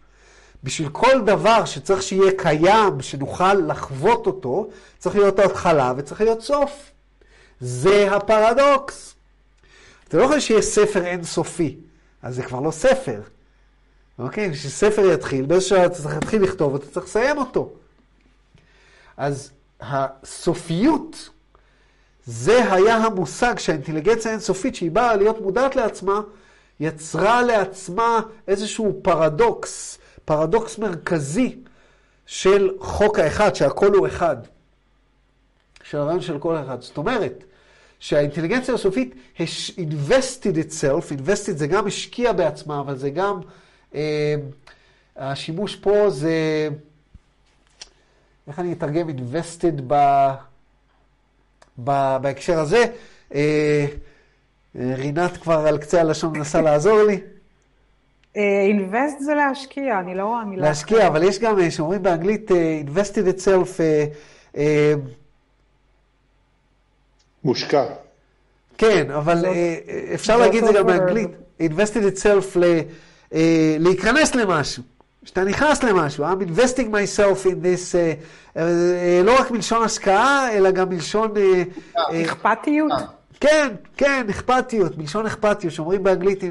בשביל 0.65 0.89
כל 0.89 1.21
דבר 1.25 1.65
שצריך 1.65 2.03
שיהיה 2.03 2.33
קיים, 2.37 3.01
שנוכל 3.01 3.55
לחוות 3.55 4.27
אותו, 4.27 4.69
צריך 4.99 5.17
להיות 5.17 5.39
התחלה 5.39 5.93
וצריך 5.97 6.21
להיות 6.21 6.43
סוף. 6.43 6.91
זה 7.61 8.17
הפרדוקס. 8.17 9.15
אתה 10.09 10.17
לא 10.17 10.23
יכול 10.23 10.41
שיהיה 10.41 10.63
ספר 10.63 11.05
אינסופי, 11.05 11.77
אז 12.23 12.35
זה 12.35 12.43
כבר 12.43 12.61
לא 12.61 12.71
ספר. 12.71 13.21
אוקיי? 14.19 14.53
כשספר 14.53 15.13
יתחיל, 15.13 15.47
באיזשהו 15.47 15.77
שעה 15.77 15.87
אתה 15.87 15.95
צריך 15.95 16.15
להתחיל 16.15 16.43
לכתוב, 16.43 16.75
אתה 16.75 16.87
צריך 16.87 17.07
לסיים 17.07 17.39
אותו. 17.39 17.71
אז 19.17 19.51
הסופיות, 19.81 21.29
זה 22.31 22.73
היה 22.73 22.97
המושג 22.97 23.59
שהאינטליגנציה 23.59 24.31
האינסופית, 24.31 24.75
שהיא 24.75 24.91
באה 24.91 25.17
להיות 25.17 25.41
מודעת 25.41 25.77
לעצמה, 25.77 26.21
יצרה 26.81 27.43
לעצמה 27.43 28.21
איזשהו 28.49 29.01
פרדוקס, 29.03 29.99
פרדוקס 30.25 30.79
מרכזי 30.79 31.57
של 32.27 32.71
חוק 32.81 33.19
האחד, 33.19 33.55
שהכל 33.55 33.95
הוא 33.95 34.07
אחד. 34.07 34.37
של 35.83 35.99
הרעיון 35.99 36.21
של 36.21 36.39
כל 36.39 36.57
אחד. 36.65 36.83
זאת 36.83 36.97
אומרת, 36.97 37.45
שהאינטליגנציה 37.99 38.75
הסופית 38.75 39.15
invested 39.39 40.57
itself, 40.57 41.13
invested 41.13 41.57
זה 41.57 41.67
גם 41.67 41.87
השקיע 41.87 42.33
בעצמה, 42.33 42.81
אבל 42.81 42.97
זה 42.97 43.11
גם, 43.11 43.41
אה, 43.95 44.35
השימוש 45.17 45.77
פה 45.77 46.11
זה, 46.11 46.69
איך 48.49 48.59
אני 48.59 48.73
אתרגם 48.73 49.09
invested 49.09 49.83
ב, 49.87 49.95
בהקשר 51.79 52.59
הזה? 52.59 52.85
אה, 53.35 53.87
רינת 54.77 55.37
כבר 55.37 55.67
על 55.67 55.79
קצה 55.79 56.01
הלשון 56.01 56.33
מנסה 56.33 56.61
לעזור 56.61 57.03
לי. 57.03 57.21
אינבסט 58.35 59.17
אה, 59.19 59.25
זה 59.25 59.35
להשקיע, 59.35 59.99
אני 60.01 60.15
לא 60.15 60.25
רואה 60.25 60.45
מילה. 60.45 60.63
להשקיע, 60.63 61.07
אבל 61.07 61.23
יש 61.23 61.39
גם, 61.39 61.59
אה, 61.61 61.71
שאומרים 61.71 62.03
באנגלית, 62.03 62.51
invested 62.87 63.39
itself, 63.39 63.81
מושקע. 67.45 67.85
כן, 68.79 69.11
אבל 69.11 69.45
אפשר 70.15 70.37
להגיד 70.37 70.65
את 70.65 70.69
זה 70.73 70.79
גם 70.79 70.87
באנגלית, 70.87 71.31
invested 71.61 72.17
itself 72.17 72.59
להיכנס 73.79 74.35
למשהו. 74.35 74.83
כשאתה 75.29 75.45
נכנס 75.45 75.83
למשהו, 75.83 76.25
I'm 76.25 76.43
investing 76.43 76.91
myself 76.91 77.47
in 77.47 77.55
this, 77.65 77.95
לא 79.25 79.41
רק 79.41 79.51
מלשון 79.51 79.83
השקעה, 79.83 80.53
אלא 80.53 80.71
גם 80.71 80.89
מלשון... 80.89 81.35
אכפתיות? 82.25 82.93
כן, 83.41 83.75
כן, 83.97 84.27
אכפתיות, 84.31 84.99
מלשון 84.99 85.27
אכפתיות, 85.27 85.73
שאומרים 85.73 86.03
באנגלית, 86.03 86.45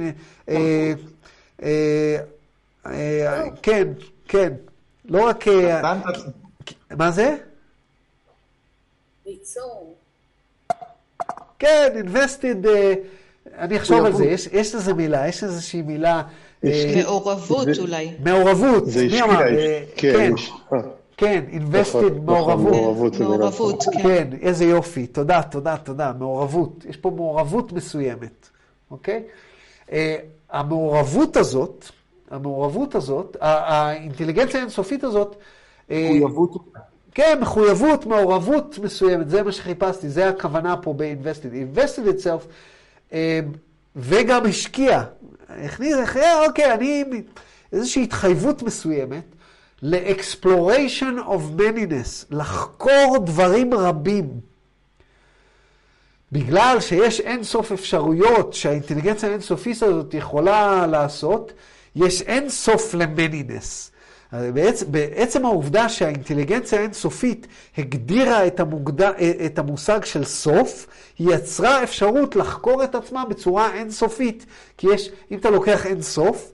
אה, 0.50 0.94
אה, 1.64 3.44
כן, 3.62 3.88
כן. 4.28 4.54
לא 5.06 5.28
רק... 5.28 5.48
אה, 5.48 5.94
מה 6.92 7.12
זה? 7.12 7.38
ליצור. 9.26 9.96
כן, 11.60 11.88
invested, 12.06 12.68
אני 13.58 13.78
אחשוב 13.78 14.06
על 14.06 14.14
זה, 14.14 14.26
יש 14.26 14.76
איזו 14.76 14.96
מילה, 14.96 15.28
יש 15.28 15.44
איזושהי 15.44 15.82
מילה. 15.82 16.24
מעורבות 16.64 17.68
אולי. 17.80 18.12
מעורבות, 18.26 18.84
מי 19.12 19.22
אמר? 19.22 19.40
כן, 19.96 20.32
כן, 21.18 21.44
invested, 21.52 21.88
נכון, 21.88 22.26
מעורבות. 22.26 23.20
מעורבות, 23.20 23.84
כן. 23.94 24.04
כן, 24.04 24.28
איזה 24.42 24.66
יופי, 24.66 25.08
תודה, 25.08 25.42
תודה, 25.44 25.78
תודה, 25.78 26.12
מעורבות. 26.20 26.86
יש 26.90 26.98
פה 26.98 27.10
מעורבות 27.10 27.74
מסוימת, 27.74 28.50
אוקיי? 28.92 29.24
המעורבות 30.50 31.38
הזאת, 31.38 31.86
המעורבות 32.32 32.96
הזאת, 32.96 33.38
האינטליגנציה 33.42 34.60
האינסופית 34.60 35.04
הזאת... 35.04 35.36
אה, 35.92 36.10
מחויבות. 36.14 36.52
כן, 37.14 37.38
מחויבות, 37.42 38.06
מעורבות 38.06 38.80
מסוימת, 38.84 39.30
זה 39.30 39.44
מה 39.44 39.52
שחיפשתי, 39.52 40.10
זה 40.10 40.30
הכוונה 40.30 40.78
פה 40.78 40.94
ב-invested. 40.98 41.78
invested 41.78 42.08
itself, 42.20 42.46
אה, 43.14 43.40
וגם 43.98 44.46
השקיע. 44.46 45.04
הכניס, 45.50 45.96
אוקיי, 46.48 46.74
אני, 46.74 47.04
איזושהי 47.74 48.04
התחייבות 48.04 48.64
מסוימת 48.64 49.24
ל-exploration 49.82 51.20
of 51.28 51.60
manyness, 51.60 52.26
לחקור 52.32 53.18
דברים 53.26 53.74
רבים. 53.74 54.30
בגלל 56.32 56.80
שיש 56.80 57.20
אין 57.20 57.44
סוף 57.44 57.72
אפשרויות 57.72 58.54
שהאינטליגנציה 58.54 59.30
האינסופית 59.30 59.84
הזאת 59.84 60.14
יכולה 60.14 60.88
לעשות, 60.88 61.54
יש 61.96 62.22
אין 62.22 62.50
סוף 62.50 62.94
למנינס. 62.94 63.92
בעצם, 64.34 64.92
בעצם 64.92 65.46
העובדה 65.46 65.90
שהאינטליגנציה 65.90 66.80
האינסופית 66.80 67.48
הגדירה 67.78 68.48
את, 68.48 68.60
המוגד... 68.60 69.02
את 69.46 69.60
המושג 69.60 70.06
של 70.06 70.24
סוף, 70.24 70.88
היא 71.20 71.34
יצרה 71.36 71.84
אפשרות 71.84 72.36
לחקור 72.36 72.84
את 72.84 72.96
עצמה 72.96 73.26
בצורה 73.26 73.74
אינסופית. 73.74 74.46
כי 74.78 74.88
יש, 74.94 75.10
אם 75.32 75.38
אתה 75.38 75.50
לוקח 75.50 75.86
אין 75.86 76.02
סוף, 76.02 76.52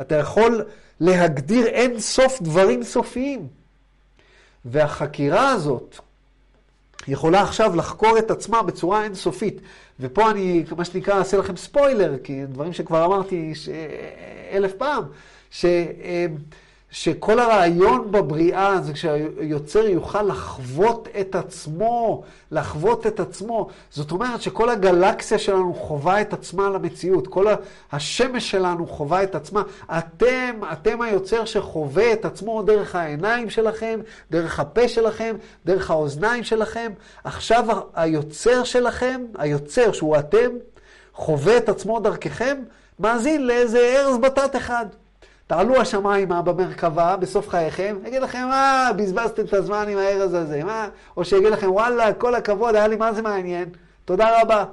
אתה 0.00 0.14
יכול 0.14 0.64
להגדיר 1.00 1.66
אין 1.66 2.00
סוף 2.00 2.42
דברים 2.42 2.82
סופיים. 2.82 3.46
והחקירה 4.64 5.50
הזאת, 5.50 5.98
יכולה 7.08 7.42
עכשיו 7.42 7.76
לחקור 7.76 8.18
את 8.18 8.30
עצמה 8.30 8.62
בצורה 8.62 9.04
אינסופית. 9.04 9.60
ופה 10.00 10.30
אני, 10.30 10.64
מה 10.76 10.84
שנקרא, 10.84 11.18
אעשה 11.18 11.36
לכם 11.36 11.56
ספוילר, 11.56 12.16
כי 12.24 12.46
דברים 12.46 12.72
שכבר 12.72 13.04
אמרתי 13.04 13.54
ש... 13.54 13.68
אלף 14.52 14.72
פעם, 14.72 15.04
ש... 15.50 15.64
שכל 16.90 17.38
הרעיון 17.38 18.12
בבריאה 18.12 18.80
זה 18.80 18.96
שהיוצר 18.96 19.86
יוכל 19.86 20.22
לחוות 20.22 21.08
את 21.20 21.34
עצמו, 21.34 22.22
לחוות 22.50 23.06
את 23.06 23.20
עצמו. 23.20 23.68
זאת 23.90 24.10
אומרת 24.12 24.42
שכל 24.42 24.68
הגלקסיה 24.68 25.38
שלנו 25.38 25.74
חווה 25.74 26.20
את 26.20 26.32
עצמה 26.32 26.70
למציאות, 26.70 27.26
כל 27.26 27.46
השמש 27.92 28.50
שלנו 28.50 28.86
חווה 28.86 29.22
את 29.22 29.34
עצמה. 29.34 29.62
אתם, 29.98 30.60
אתם 30.72 31.02
היוצר 31.02 31.44
שחווה 31.44 32.12
את 32.12 32.24
עצמו 32.24 32.62
דרך 32.62 32.94
העיניים 32.94 33.50
שלכם, 33.50 34.00
דרך 34.30 34.60
הפה 34.60 34.88
שלכם, 34.88 35.36
דרך 35.66 35.90
האוזניים 35.90 36.44
שלכם. 36.44 36.92
עכשיו 37.24 37.64
היוצר 37.94 38.64
שלכם, 38.64 39.20
היוצר 39.38 39.92
שהוא 39.92 40.18
אתם, 40.18 40.48
חווה 41.14 41.56
את 41.56 41.68
עצמו 41.68 42.00
דרככם, 42.00 42.62
מאזין 43.00 43.46
לאיזה 43.46 43.94
ארז 43.96 44.18
בטט 44.18 44.56
אחד. 44.56 44.86
תעלו 45.50 45.80
השמיימה 45.80 46.42
במרכבה 46.42 47.16
בסוף 47.16 47.48
חייכם, 47.48 47.96
יגיד 48.04 48.22
לכם, 48.22 48.46
מה, 48.48 48.90
בזבזתם 48.96 49.44
את 49.44 49.52
הזמן 49.52 49.88
עם 49.88 49.98
הארז 49.98 50.34
הזה, 50.34 50.64
מה? 50.64 50.88
או 51.16 51.24
שיגיד 51.24 51.52
לכם, 51.52 51.72
וואלה, 51.72 52.12
כל 52.12 52.34
הכבוד, 52.34 52.74
היה 52.74 52.88
לי 52.88 52.96
מה 52.96 53.12
זה 53.12 53.22
מעניין, 53.22 53.68
תודה 54.04 54.42
רבה. 54.42 54.64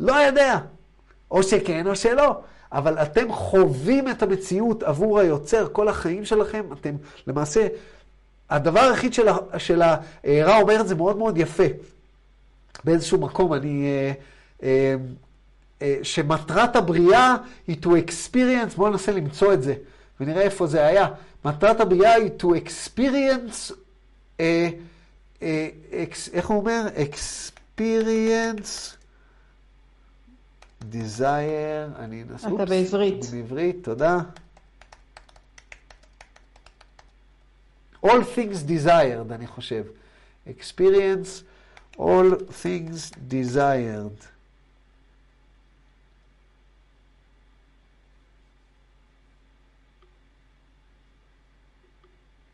לא 0.00 0.12
יודע. 0.12 0.58
או 1.30 1.42
שכן 1.42 1.86
או 1.86 1.96
שלא. 1.96 2.40
אבל 2.72 2.98
אתם 2.98 3.32
חווים 3.32 4.08
את 4.08 4.22
המציאות 4.22 4.82
עבור 4.82 5.18
היוצר 5.18 5.68
כל 5.72 5.88
החיים 5.88 6.24
שלכם, 6.24 6.64
אתם 6.80 6.94
למעשה, 7.26 7.66
הדבר 8.50 8.80
היחיד 8.80 9.14
של, 9.14 9.26
של 9.58 9.82
הרע 10.24 10.60
אומר 10.60 10.80
את 10.80 10.88
זה 10.88 10.94
מאוד 10.94 11.16
מאוד 11.16 11.38
יפה. 11.38 11.64
באיזשהו 12.84 13.18
מקום 13.18 13.54
אני... 13.54 13.86
אה, 13.86 14.12
אה, 14.62 14.68
אה, 14.68 14.94
שמטרת 16.02 16.76
הבריאה 16.76 17.36
היא 17.66 17.76
to 17.82 17.88
experience, 17.88 18.76
בואו 18.76 18.90
ננסה 18.90 19.12
למצוא 19.12 19.52
את 19.52 19.62
זה 19.62 19.74
ונראה 20.20 20.42
איפה 20.42 20.66
זה 20.66 20.86
היה. 20.86 21.08
מטרת 21.44 21.80
הבריאה 21.80 22.14
היא 22.14 22.30
to 22.42 22.46
experience, 22.46 23.72
אה, 24.40 24.68
אה, 25.42 25.68
אקס, 26.02 26.28
איך 26.32 26.46
הוא 26.46 26.58
אומר? 26.58 26.86
experience 26.96 28.96
desire, 30.92 31.98
אני 31.98 32.22
אנסה. 32.22 32.48
אתה 32.48 32.64
בעברית. 32.64 33.24
בעברית, 33.30 33.84
תודה. 33.84 34.18
All 38.06 38.22
things 38.36 38.68
desired, 38.68 39.32
אני 39.32 39.46
חושב. 39.46 39.84
experience 40.46 41.42
all 41.98 42.36
things 42.62 43.10
desired. 43.28 44.39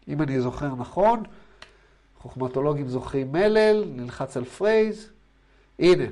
אם 0.09 0.23
אני 0.23 0.41
זוכר 0.41 0.74
נכון, 0.74 1.23
חוכמתולוגים 2.19 2.89
זוכרים 2.89 3.33
מלל, 3.33 3.85
נלחץ 3.87 4.37
על 4.37 4.45
פרייז. 4.45 5.11
הנה. 5.78 6.05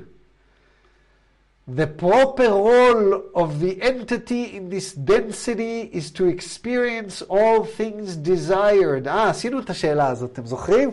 The 1.67 1.87
proper 1.87 2.49
role 2.49 3.23
of 3.33 3.59
the 3.59 3.81
entity 3.81 4.55
in 4.55 4.69
this 4.69 4.93
density 4.93 5.89
is 5.91 6.11
to 6.11 6.27
experience 6.27 7.23
all 7.23 7.63
things 7.63 8.15
desired. 8.15 9.07
אה, 9.07 9.29
עשינו 9.29 9.59
את 9.59 9.69
השאלה 9.69 10.07
הזאת, 10.07 10.31
אתם 10.31 10.45
זוכרים? 10.45 10.91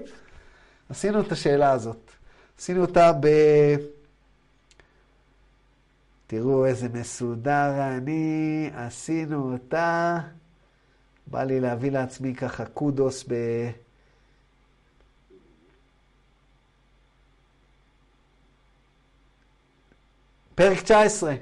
עשינו 0.88 1.20
את 1.20 1.32
השאלה 1.32 1.70
הזאת. 1.70 2.10
עשינו 2.58 2.80
אותה 2.80 3.12
ב... 3.20 3.28
תראו 6.26 6.66
איזה 6.66 6.88
מסודר 6.92 7.96
אני, 7.96 8.70
עשינו 8.74 9.52
אותה. 9.52 10.18
בא 11.26 11.42
לי 11.42 11.60
להביא 11.60 11.90
לעצמי 11.90 12.34
ככה 12.34 12.64
קודוס 12.64 13.24
ב... 13.28 13.34
פרק 20.54 20.80
19. 20.80 21.34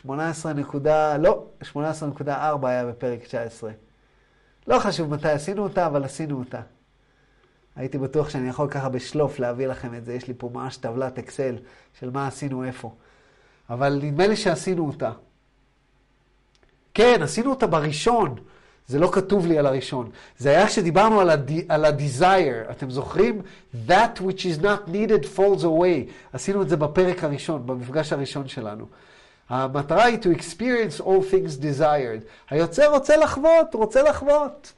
18 0.00 0.52
נקודה, 0.52 1.16
לא, 1.16 1.44
18.4 1.62 2.66
היה 2.66 2.86
בפרק 2.86 3.24
19. 3.24 3.70
לא 4.66 4.78
חשוב 4.78 5.14
מתי 5.14 5.28
עשינו 5.28 5.62
אותה, 5.62 5.86
אבל 5.86 6.04
עשינו 6.04 6.38
אותה. 6.38 6.60
הייתי 7.76 7.98
בטוח 7.98 8.28
שאני 8.28 8.48
יכול 8.48 8.70
ככה 8.70 8.88
בשלוף 8.88 9.38
להביא 9.38 9.66
לכם 9.66 9.94
את 9.94 10.04
זה. 10.04 10.14
יש 10.14 10.28
לי 10.28 10.34
פה 10.38 10.50
ממש 10.52 10.76
טבלת 10.76 11.18
אקסל 11.18 11.56
של 12.00 12.10
מה 12.10 12.26
עשינו 12.26 12.64
איפה. 12.64 12.94
אבל 13.70 14.00
נדמה 14.02 14.26
לי 14.26 14.36
שעשינו 14.36 14.86
אותה. 14.86 15.12
כן, 16.94 17.22
עשינו 17.22 17.50
אותה 17.50 17.66
בראשון. 17.66 18.34
זה 18.86 18.98
לא 18.98 19.08
כתוב 19.12 19.46
לי 19.46 19.58
על 19.58 19.66
הראשון. 19.66 20.10
זה 20.38 20.50
היה 20.50 20.66
כשדיברנו 20.66 21.20
על, 21.20 21.30
הד... 21.30 21.50
על 21.68 21.84
ה-desire. 21.84 22.70
אתם 22.70 22.90
זוכרים? 22.90 23.42
That 23.88 24.18
which 24.18 24.40
is 24.40 24.62
not 24.62 24.90
needed 24.90 25.24
falls 25.36 25.62
away. 25.62 26.10
עשינו 26.32 26.62
את 26.62 26.68
זה 26.68 26.76
בפרק 26.76 27.24
הראשון, 27.24 27.66
במפגש 27.66 28.12
הראשון 28.12 28.48
שלנו. 28.48 28.86
המטרה 29.48 30.04
היא 30.04 30.18
to 30.18 30.38
experience 30.38 31.00
all 31.00 31.32
things 31.32 31.60
desired. 31.60 32.24
היוצר 32.50 32.90
רוצה 32.90 33.16
לחוות, 33.16 33.74
רוצה 33.74 34.02
לחוות. 34.02 34.72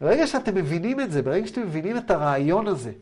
ברגע 0.00 0.26
שאתם 0.26 0.54
מבינים 0.54 1.00
את 1.00 1.12
זה, 1.12 1.22
ברגע 1.22 1.46
שאתם 1.46 1.62
מבינים 1.62 1.96
את 1.96 2.10
הרעיון 2.10 2.66
הזה, 2.66 2.92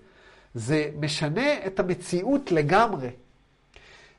זה 0.54 0.90
משנה 1.00 1.66
את 1.66 1.80
המציאות 1.80 2.52
לגמרי. 2.52 3.08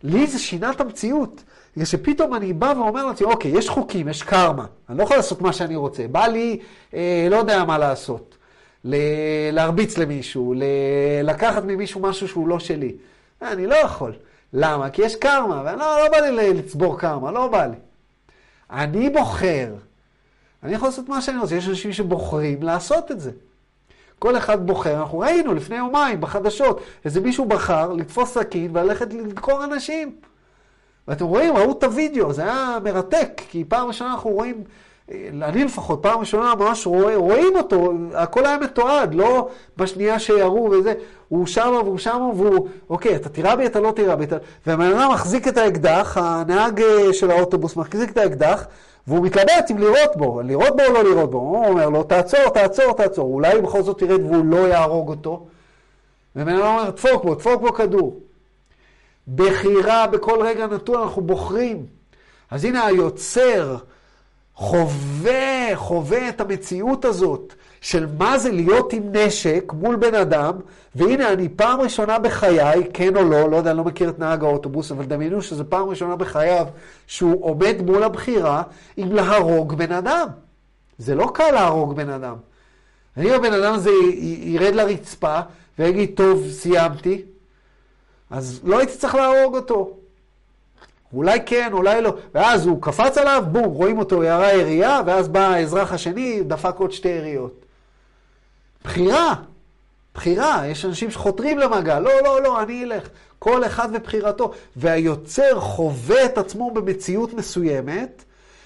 לי 0.04 0.28
זה 0.28 0.40
שינה 0.40 0.72
את 0.72 0.82
המציאות. 0.82 1.44
בגלל 1.80 1.86
שפתאום 1.86 2.34
אני 2.36 2.54
בא 2.54 2.74
ואומר 2.78 3.06
לעצמי, 3.06 3.28
אוקיי, 3.28 3.52
יש 3.52 3.70
חוקים, 3.70 4.08
יש 4.08 4.24
קרמה, 4.24 4.66
אני 4.90 4.98
לא 4.98 5.04
יכול 5.04 5.16
לעשות 5.18 5.42
מה 5.42 5.54
שאני 5.54 5.76
רוצה. 5.76 6.08
בא 6.08 6.28
לי, 6.28 6.60
אה, 6.94 7.28
לא 7.32 7.36
יודע 7.36 7.64
מה 7.64 7.78
לעשות. 7.78 8.36
ל- 8.86 8.96
להרביץ 9.52 9.98
למישהו, 9.98 10.54
ל- 10.58 10.64
לקחת 11.24 11.64
ממישהו 11.64 12.02
משהו 12.02 12.28
שהוא 12.28 12.48
לא 12.48 12.60
שלי. 12.60 12.96
אני 13.42 13.68
לא 13.68 13.76
יכול. 13.76 14.14
למה? 14.54 14.90
כי 14.90 15.02
יש 15.02 15.16
קרמה, 15.16 15.62
ולא 15.62 15.76
לא 16.04 16.10
בא 16.12 16.18
לי 16.18 16.54
לצבור 16.54 17.00
קרמה, 17.00 17.32
לא 17.32 17.48
בא 17.48 17.66
לי. 17.66 17.76
אני 18.72 19.10
בוחר. 19.10 19.68
אני 20.64 20.74
יכול 20.74 20.88
לעשות 20.88 21.10
מה 21.10 21.22
שאני 21.22 21.38
רוצה. 21.40 21.56
יש 21.56 21.68
אנשים 21.68 21.94
שבוחרים 21.94 22.64
לעשות 22.64 23.12
את 23.12 23.20
זה. 23.20 23.32
כל 24.20 24.38
אחד 24.38 24.66
בוחר, 24.68 25.00
אנחנו 25.00 25.20
ראינו 25.20 25.54
לפני 25.54 25.76
יומיים 25.78 26.22
בחדשות, 26.22 26.82
איזה 27.06 27.22
מישהו 27.22 27.46
בחר 27.46 27.94
לתפוס 27.94 28.34
סכין 28.34 28.78
וללכת 28.78 29.14
לדקור 29.14 29.64
אנשים. 29.64 30.16
ואתם 31.10 31.26
רואים, 31.26 31.58
ראו 31.58 31.72
את 31.72 31.84
הוידאו, 31.84 32.34
זה 32.34 32.44
היה 32.44 32.78
מרתק, 32.84 33.42
כי 33.50 33.64
פעם 33.64 33.88
ראשונה 33.88 34.12
אנחנו 34.12 34.30
רואים, 34.30 34.64
אני 35.42 35.64
לפחות, 35.64 36.00
פעם 36.02 36.20
ראשונה 36.20 36.56
ממש 36.56 36.88
רואה, 36.88 37.16
רואים 37.16 37.56
אותו, 37.56 37.94
הכל 38.14 38.46
היה 38.46 38.58
מתועד, 38.58 39.14
לא 39.14 39.50
בשנייה 39.78 40.20
שירו 40.20 40.70
וזה, 40.72 40.94
הוא 41.30 41.48
שם 41.48 41.74
והוא 41.86 41.98
שם 41.98 42.30
והוא, 42.36 42.68
אוקיי, 42.90 43.16
אתה 43.16 43.30
תירה 43.30 43.56
בי, 43.56 43.66
אתה 43.66 43.80
לא 43.80 43.92
תירה 43.92 44.16
בי, 44.16 44.26
והבן 44.68 44.86
אדם 44.86 45.12
מחזיק 45.12 45.48
את 45.48 45.58
האקדח, 45.58 46.18
הנהג 46.18 46.82
אה, 46.82 47.14
של 47.14 47.32
האוטובוס 47.32 47.76
מחזיק 47.76 48.12
את 48.12 48.18
האקדח, 48.18 48.68
והוא 49.08 49.26
מתלבט 49.26 49.72
אם 49.72 49.78
לירות 49.78 50.16
בו, 50.16 50.42
לירות 50.42 50.76
בו 50.78 50.84
או 50.88 50.94
לא 50.94 51.04
לירות 51.04 51.32
בו, 51.32 51.38
הוא 51.38 51.66
אומר 51.66 51.90
לו, 51.90 52.04
תעצור, 52.04 52.50
תעצור, 52.54 52.94
תעצור, 52.94 53.34
אולי 53.34 53.62
בכל 53.62 53.82
זאת 53.82 54.02
ירד 54.02 54.22
והוא 54.22 54.46
לא 54.46 54.68
יהרוג 54.68 55.10
אותו, 55.10 55.46
ובן 56.36 56.56
אדם 56.56 56.66
אומר, 56.66 56.90
דפוק 56.90 57.24
בו, 57.24 57.36
דפוק 57.36 57.62
בו 57.62 57.74
כדור. 57.74 58.29
בחירה 59.36 60.08
בכל 60.08 60.42
רגע 60.42 60.68
נתון, 60.68 61.02
אנחנו 61.02 61.22
בוחרים. 61.22 61.86
אז 62.52 62.66
הנה 62.66 62.86
היוצר 62.86 63.78
חווה, 64.56 65.76
חווה 65.76 66.30
את 66.30 66.42
המציאות 66.42 67.06
הזאת 67.06 67.54
של 67.82 68.08
מה 68.18 68.38
זה 68.38 68.52
להיות 68.52 68.94
עם 68.94 69.04
נשק 69.12 69.74
מול 69.74 69.96
בן 69.96 70.16
אדם, 70.16 70.54
והנה 70.96 71.34
אני 71.34 71.50
פעם 71.50 71.82
ראשונה 71.82 72.20
בחיי, 72.20 72.88
כן 72.94 73.16
או 73.16 73.24
לא, 73.24 73.50
לא 73.50 73.58
יודע, 73.58 73.70
אני 73.70 73.78
לא 73.78 73.84
מכיר 73.84 74.10
את 74.10 74.20
נהג 74.20 74.44
האוטובוס, 74.44 74.92
אבל 74.92 75.06
דמיינו 75.06 75.42
שזו 75.42 75.64
פעם 75.70 75.90
ראשונה 75.90 76.16
בחייו 76.16 76.66
שהוא 77.08 77.46
עומד 77.46 77.76
מול 77.86 78.04
הבחירה 78.04 78.64
אם 78.98 79.12
להרוג 79.12 79.74
בן 79.74 79.92
אדם. 79.92 80.28
זה 80.98 81.16
לא 81.16 81.32
קל 81.34 81.52
להרוג 81.52 81.96
בן 81.96 82.10
אדם. 82.10 82.36
אם 83.18 83.34
הבן 83.34 83.54
אדם 83.54 83.74
הזה 83.74 83.92
ירד 84.42 84.76
לרצפה 84.76 85.40
ויגיד, 85.80 86.12
טוב, 86.16 86.44
סיימתי, 86.52 87.22
אז 88.30 88.62
לא 88.64 88.78
הייתי 88.78 88.98
צריך 88.98 89.16
להרוג 89.16 89.56
אותו. 89.56 89.98
אולי 91.14 91.40
כן, 91.46 91.70
אולי 91.74 92.02
לא. 92.02 92.14
ואז 92.34 92.66
הוא 92.66 92.82
קפץ 92.82 93.18
עליו, 93.18 93.44
בום, 93.52 93.66
רואים 93.66 93.98
אותו, 93.98 94.24
ירה 94.24 94.54
ירייה, 94.54 95.02
ואז 95.06 95.28
בא 95.28 95.40
האזרח 95.40 95.94
השני, 95.94 96.44
דפק 96.44 96.76
עוד 96.78 96.92
שתי 96.92 97.10
יריות. 97.10 97.66
בחירה, 98.84 99.34
בחירה. 100.14 100.64
יש 100.68 100.86
אנשים 100.86 101.12
שחותרים 101.12 101.60
למגע, 101.60 102.00
לא, 102.00 102.12
לא, 102.24 102.42
לא, 102.44 102.62
אני 102.62 102.84
אלך. 102.84 103.10
כל 103.40 103.66
אחד 103.66 103.90
ובחירתו. 103.94 104.52
והיוצר 104.76 105.60
חווה 105.60 106.26
את 106.26 106.38
עצמו 106.38 106.72
במציאות 106.72 107.34
מסוימת, 107.34 108.24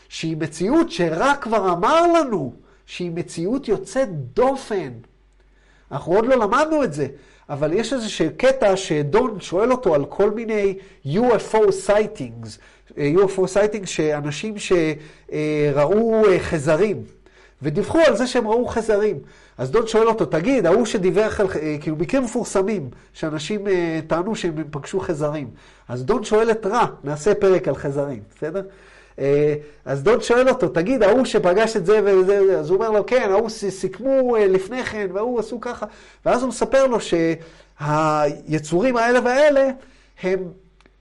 שהיא 0.10 0.38
מציאות 0.38 0.92
שרק 0.92 1.44
כבר 1.44 1.74
אמר 1.74 2.02
לנו 2.08 2.54
שהיא 2.86 3.12
מציאות 3.12 3.68
יוצאת 3.68 4.10
דופן. 4.34 4.92
אנחנו 5.92 6.14
עוד 6.14 6.26
לא 6.26 6.36
למדנו 6.36 6.84
את 6.84 6.94
זה. 6.94 7.08
אבל 7.50 7.74
יש 7.74 7.94
איזה 7.94 8.08
קטע 8.38 8.76
שדון 8.78 9.40
שואל 9.40 9.72
אותו 9.72 9.96
על 9.96 10.06
כל 10.06 10.32
מיני 10.32 10.78
UFO 11.06 11.60
sightings, 11.88 12.58
אה, 12.98 13.12
UFO 13.16 13.40
sightings 13.40 13.86
שאנשים 13.86 14.56
שראו 14.58 16.26
אה, 16.26 16.40
חזרים, 16.40 17.04
ודיווחו 17.62 18.00
על 18.00 18.16
זה 18.16 18.28
שהם 18.28 18.48
ראו 18.48 18.68
חזרים. 18.68 19.20
אז 19.58 19.72
דון 19.72 19.88
שואל 19.88 20.08
אותו, 20.08 20.26
תגיד, 20.26 20.66
ההוא 20.66 20.86
שדיווח 20.86 21.40
על, 21.40 21.48
אה, 21.62 21.78
כאילו 21.82 21.96
מקרים 21.96 22.24
מפורסמים, 22.24 22.90
שאנשים 23.14 23.66
טענו 24.08 24.36
שהם 24.36 24.64
פגשו 24.72 25.00
חזרים. 25.00 25.48
אז 25.88 26.04
דון 26.04 26.24
שואל 26.24 26.52
את 26.52 26.66
רע, 26.66 26.86
נעשה 27.04 27.36
פרק 27.36 27.68
על 27.68 27.76
חזרים, 27.76 28.20
בסדר? 28.36 28.62
אז 29.86 30.04
דוד 30.04 30.24
שואל 30.24 30.50
אותו, 30.50 30.68
תגיד, 30.68 31.04
ההוא 31.04 31.26
שפגש 31.26 31.78
את 31.78 31.86
זה 31.86 32.00
וזה, 32.04 32.60
אז 32.60 32.70
הוא 32.70 32.78
אומר 32.78 32.90
לו, 32.90 33.06
כן, 33.06 33.30
ההוא 33.32 33.50
סיכמו 33.50 34.36
לפני 34.40 34.84
כן, 34.84 35.08
וההוא 35.14 35.40
עשו 35.40 35.62
ככה. 35.62 35.86
ואז 36.26 36.42
הוא 36.42 36.50
מספר 36.50 36.88
לו 36.88 36.98
שהיצורים 37.80 38.98
האלה 38.98 39.20
והאלה, 39.24 39.70
הם 40.24 40.40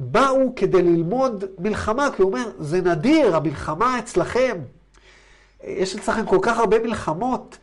באו 0.01 0.53
כדי 0.57 0.83
ללמוד 0.83 1.45
מלחמה, 1.59 2.09
כי 2.17 2.23
הוא 2.23 2.31
אומר, 2.31 2.51
זה 2.59 2.81
נדיר, 2.81 3.37
המלחמה 3.37 3.99
אצלכם. 3.99 4.59
יש 5.65 5.97
אצלכם 5.97 6.27
כל 6.27 6.39
כך 6.43 6.59
הרבה 6.59 6.79
מלחמות 6.79 7.59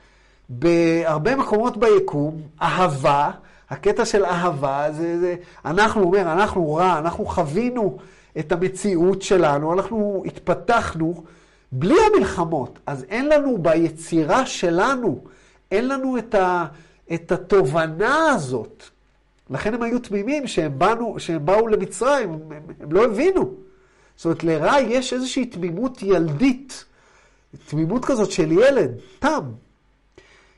בהרבה 0.50 1.36
מקומות 1.36 1.78
ביקום, 1.78 2.42
אהבה, 2.62 3.32
הקטע 3.70 4.06
של 4.06 4.26
אהבה, 4.26 4.88
זה, 4.92 5.20
זה 5.20 5.36
אנחנו, 5.66 6.02
הוא 6.02 6.16
אומר, 6.16 6.32
אנחנו 6.32 6.74
רע, 6.74 6.98
אנחנו 6.98 7.26
חווינו 7.26 7.98
את 8.40 8.52
המציאות 8.52 9.22
שלנו, 9.22 9.74
אנחנו 9.74 10.24
התפתחנו 10.26 11.24
בלי 11.72 11.95
המלחמות. 12.14 12.80
אז 12.86 13.03
אין 13.03 13.30
לנו 13.30 13.57
ביצירה 13.57 14.45
שלנו, 14.45 15.24
אין 15.72 15.88
לנו 15.88 16.18
את, 16.18 16.36
ה, 16.36 16.66
את 17.14 17.32
התובנה 17.32 18.32
הזאת. 18.32 18.84
לכן 19.49 19.74
הם 19.74 19.84
היו 19.84 19.99
תמימים 19.99 20.48
שהם, 20.48 20.80
באנו, 20.80 21.16
שהם 21.20 21.45
באו 21.45 21.68
למצרים, 21.68 22.34
הם, 22.34 22.52
הם, 22.52 22.64
הם 22.80 22.91
לא 22.91 23.06
הבינו. 23.06 23.53
זאת 24.16 24.26
אומרת, 24.26 24.44
לרע 24.44 24.80
יש 24.80 25.14
איזושהי 25.14 25.45
תמימות 25.45 26.03
ילדית, 26.03 26.86
תמימות 27.70 28.06
כזאת 28.06 28.32
של 28.32 28.52
ילד, 28.52 28.91
תם, 29.20 29.44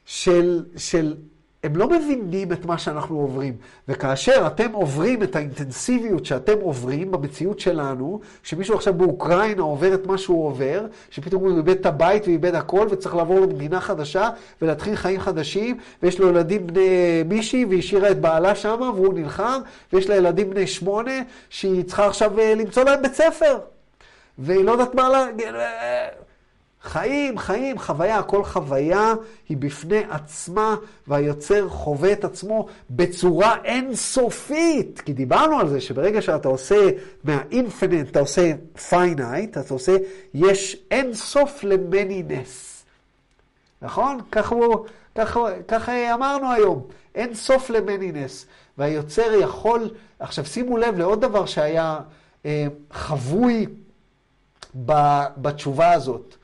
של, 0.06 0.66
של 0.78 1.16
הם 1.64 1.76
לא 1.76 1.90
מבינים 1.90 2.52
את 2.52 2.66
מה 2.66 2.78
שאנחנו 2.78 3.20
עוברים. 3.20 3.54
וכאשר 3.88 4.48
אתם 4.48 4.72
עוברים 4.72 5.24
את 5.24 5.36
האינטנסיביות 5.36 6.26
שאתם 6.26 6.60
עוברים 6.62 7.12
במציאות 7.12 7.60
שלנו, 7.60 8.20
שמישהו 8.44 8.76
עכשיו 8.76 8.94
באוקראינה 8.94 9.62
עובר 9.62 9.94
את 9.94 10.06
מה 10.06 10.18
שהוא 10.18 10.46
עובר, 10.48 10.86
שפתאום 11.10 11.44
הוא 11.44 11.58
איבד 11.58 11.70
את 11.70 11.86
הבית 11.86 12.28
ואיבד 12.28 12.56
הכל 12.56 12.88
וצריך 12.92 13.16
לעבור 13.16 13.40
למדינה 13.40 13.82
חדשה 13.82 14.30
ולהתחיל 14.62 14.96
חיים 14.96 15.20
חדשים, 15.20 15.78
ויש 16.04 16.20
לו 16.20 16.30
ילדים 16.30 16.68
בני 16.68 17.24
מישהי 17.26 17.66
והשאירה 17.66 18.12
את 18.12 18.20
בעלה 18.20 18.56
שמה 18.56 18.92
והוא 18.92 19.14
נלחם, 19.14 19.62
ויש 19.94 20.10
לה 20.10 20.16
ילדים 20.16 20.50
בני 20.50 20.68
שמונה 20.68 21.22
שהיא 21.50 21.84
צריכה 21.84 22.08
עכשיו 22.08 22.40
אה, 22.40 22.56
למצוא 22.56 22.84
להם 22.84 23.02
בית 23.02 23.14
ספר. 23.14 23.60
והיא 24.38 24.66
לא 24.66 24.72
יודעת 24.72 24.96
מה 24.96 25.10
לה... 25.10 25.26
חיים, 26.84 27.38
חיים, 27.38 27.80
חוויה, 27.80 28.24
כל 28.24 28.44
חוויה 28.44 29.14
היא 29.50 29.58
בפני 29.58 30.04
עצמה, 30.10 30.76
והיוצר 31.08 31.70
חווה 31.70 32.12
את 32.12 32.24
עצמו 32.24 32.68
בצורה 32.90 33.56
אינסופית. 33.64 35.02
כי 35.02 35.14
דיברנו 35.14 35.60
על 35.60 35.70
זה 35.70 35.82
שברגע 35.82 36.22
שאתה 36.22 36.48
עושה 36.48 36.90
מה 37.24 37.39
infinite, 37.39 38.10
אתה 38.10 38.20
עושה 38.20 38.52
finite, 38.90 39.58
אתה 39.58 39.74
עושה, 39.74 39.98
יש 40.34 40.78
אינסוף 40.92 41.64
ל 41.64 41.74
many-ness. 41.74 42.84
נכון? 43.82 44.20
ככה, 44.32 44.56
ככה, 45.16 45.40
ככה 45.68 46.14
אמרנו 46.14 46.52
היום, 46.52 46.88
אינסוף 47.16 47.70
ל 47.70 47.76
many-ness. 47.76 48.46
והיוצר 48.78 49.32
יכול, 49.40 49.90
עכשיו 50.20 50.46
שימו 50.46 50.78
לב 50.78 50.98
לעוד 50.98 51.22
דבר 51.22 51.46
שהיה 51.46 52.00
אה, 52.46 52.68
חבוי 52.92 53.66
בתשובה 54.76 55.92
הזאת. 55.92 56.36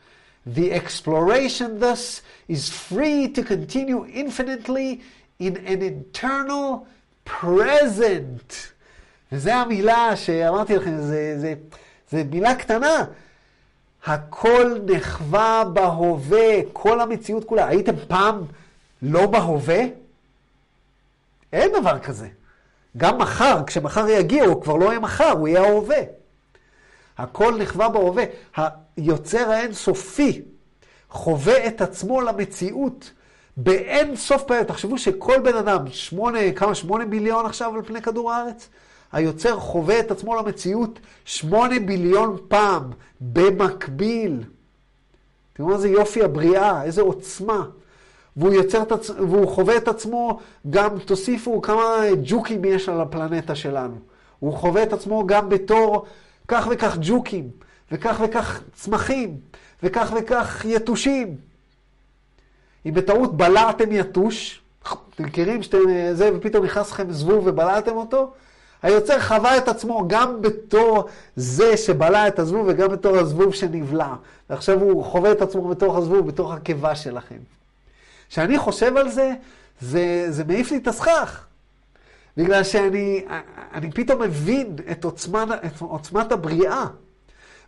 The 0.56 0.72
exploration 0.72 1.80
thus 1.80 2.22
is 2.48 2.70
free 2.70 3.28
to 3.30 3.44
continue 3.44 4.06
infinitely 4.06 5.02
in 5.40 5.58
an 5.58 5.82
internal 5.82 6.88
present. 7.26 8.72
וזו 9.32 9.52
המילה 9.52 10.16
שאמרתי 10.16 10.76
לכם, 10.76 10.98
זו 12.12 12.18
מילה 12.32 12.56
קטנה. 12.56 13.06
הכל 14.06 14.78
נחווה 14.86 15.64
בהווה, 15.74 16.60
כל 16.74 17.02
המציאות 17.02 17.44
כולה. 17.44 17.68
הייתם 17.68 17.96
פעם 18.08 18.44
לא 19.02 19.28
בהווה? 19.28 19.84
אין 21.54 21.72
דבר 21.82 22.00
כזה. 22.00 22.28
גם 22.98 23.18
מחר, 23.18 23.62
כשמחר 23.68 24.10
יגיע, 24.10 24.44
הוא 24.46 24.62
כבר 24.62 24.76
לא 24.76 24.86
יהיה 24.86 25.00
מחר, 25.00 25.32
הוא 25.32 25.48
יהיה 25.48 25.62
ההווה. 25.62 26.02
הכל 27.18 27.58
נחווה 27.58 27.90
בהווה. 27.90 28.24
היוצר 28.98 29.52
האינסופי 29.52 30.42
חווה 31.10 31.68
את 31.68 31.82
עצמו 31.82 32.22
למציאות 32.22 33.12
באין 33.58 34.16
סוף 34.16 34.44
פעמים. 34.44 34.64
תחשבו 34.64 34.98
שכל 34.98 35.40
בן 35.40 35.56
אדם, 35.56 35.88
שמונה, 35.92 36.52
כמה, 36.56 36.76
שמונה 36.76 37.06
ביליון 37.06 37.46
עכשיו 37.46 37.76
על 37.76 37.82
פני 37.82 38.02
כדור 38.02 38.32
הארץ? 38.32 38.70
היוצר 39.12 39.60
חווה 39.60 40.00
את 40.00 40.12
עצמו 40.12 40.36
למציאות 40.36 41.00
שמונה 41.26 41.80
ביליון 41.80 42.38
פעם, 42.48 42.84
במקביל. 43.22 44.44
תראו 45.54 45.74
איזה 45.74 45.90
יופי 45.90 46.24
הבריאה, 46.24 46.84
איזה 46.84 47.02
עוצמה. 47.02 47.66
והוא, 48.38 48.54
יוצר 48.54 48.82
את 48.82 48.92
עצ... 48.92 49.10
והוא 49.10 49.48
חווה 49.48 49.78
את 49.78 49.88
עצמו, 49.88 50.40
גם 50.70 51.00
תוסיפו 51.00 51.62
כמה 51.62 52.06
ג'וקים 52.24 52.66
יש 52.66 52.90
על 52.90 53.02
הפלנטה 53.02 53.56
שלנו. 53.56 53.96
הוא 54.40 54.54
חווה 54.54 54.84
את 54.84 54.94
עצמו 54.94 55.28
גם 55.28 55.50
בתור 55.50 56.06
כך 56.48 56.68
וכך 56.72 56.98
ג'וקים, 57.02 57.50
וכך 57.92 58.18
וכך 58.24 58.62
צמחים, 58.74 59.38
וכך 59.84 60.14
וכך 60.16 60.66
יתושים. 60.66 61.36
אם 62.86 62.94
בטעות 62.94 63.38
בלעתם 63.38 63.92
יתוש, 63.92 64.62
אתם 64.84 65.24
מכירים 65.24 65.64
שאתם 65.64 65.78
זה, 66.14 66.30
ופתאום 66.36 66.66
נכנס 66.66 66.92
לכם 66.92 67.12
זבוב 67.12 67.48
ובלעתם 67.48 67.96
אותו? 67.96 68.32
היוצר 68.84 69.20
חווה 69.20 69.58
את 69.58 69.68
עצמו 69.68 70.08
גם 70.08 70.42
בתור 70.42 71.08
זה 71.36 71.78
שבלע 71.78 72.28
את 72.28 72.40
הזבוב 72.40 72.66
וגם 72.70 72.90
בתור 72.90 73.18
הזבוב 73.18 73.54
שנבלע. 73.54 74.14
ועכשיו 74.50 74.82
הוא 74.82 75.04
חווה 75.04 75.32
את 75.32 75.42
עצמו 75.42 75.68
בתוך 75.68 75.98
הזבוב, 75.98 76.28
בתוך 76.28 76.54
הקיבה 76.54 76.96
שלכם. 76.96 77.38
כשאני 78.30 78.58
חושב 78.58 78.98
על 78.98 79.10
זה, 79.10 79.34
זה, 79.82 80.26
זה 80.30 80.44
מעיף 80.44 80.72
לי 80.72 80.78
את 80.78 80.88
הסכך. 80.88 81.47
בגלל 82.38 82.64
שאני 82.64 83.26
אני 83.74 83.92
פתאום 83.92 84.22
מבין 84.22 84.76
את 84.92 85.04
עוצמת, 85.04 85.50
את 85.66 85.82
עוצמת 85.82 86.32
הבריאה, 86.32 86.86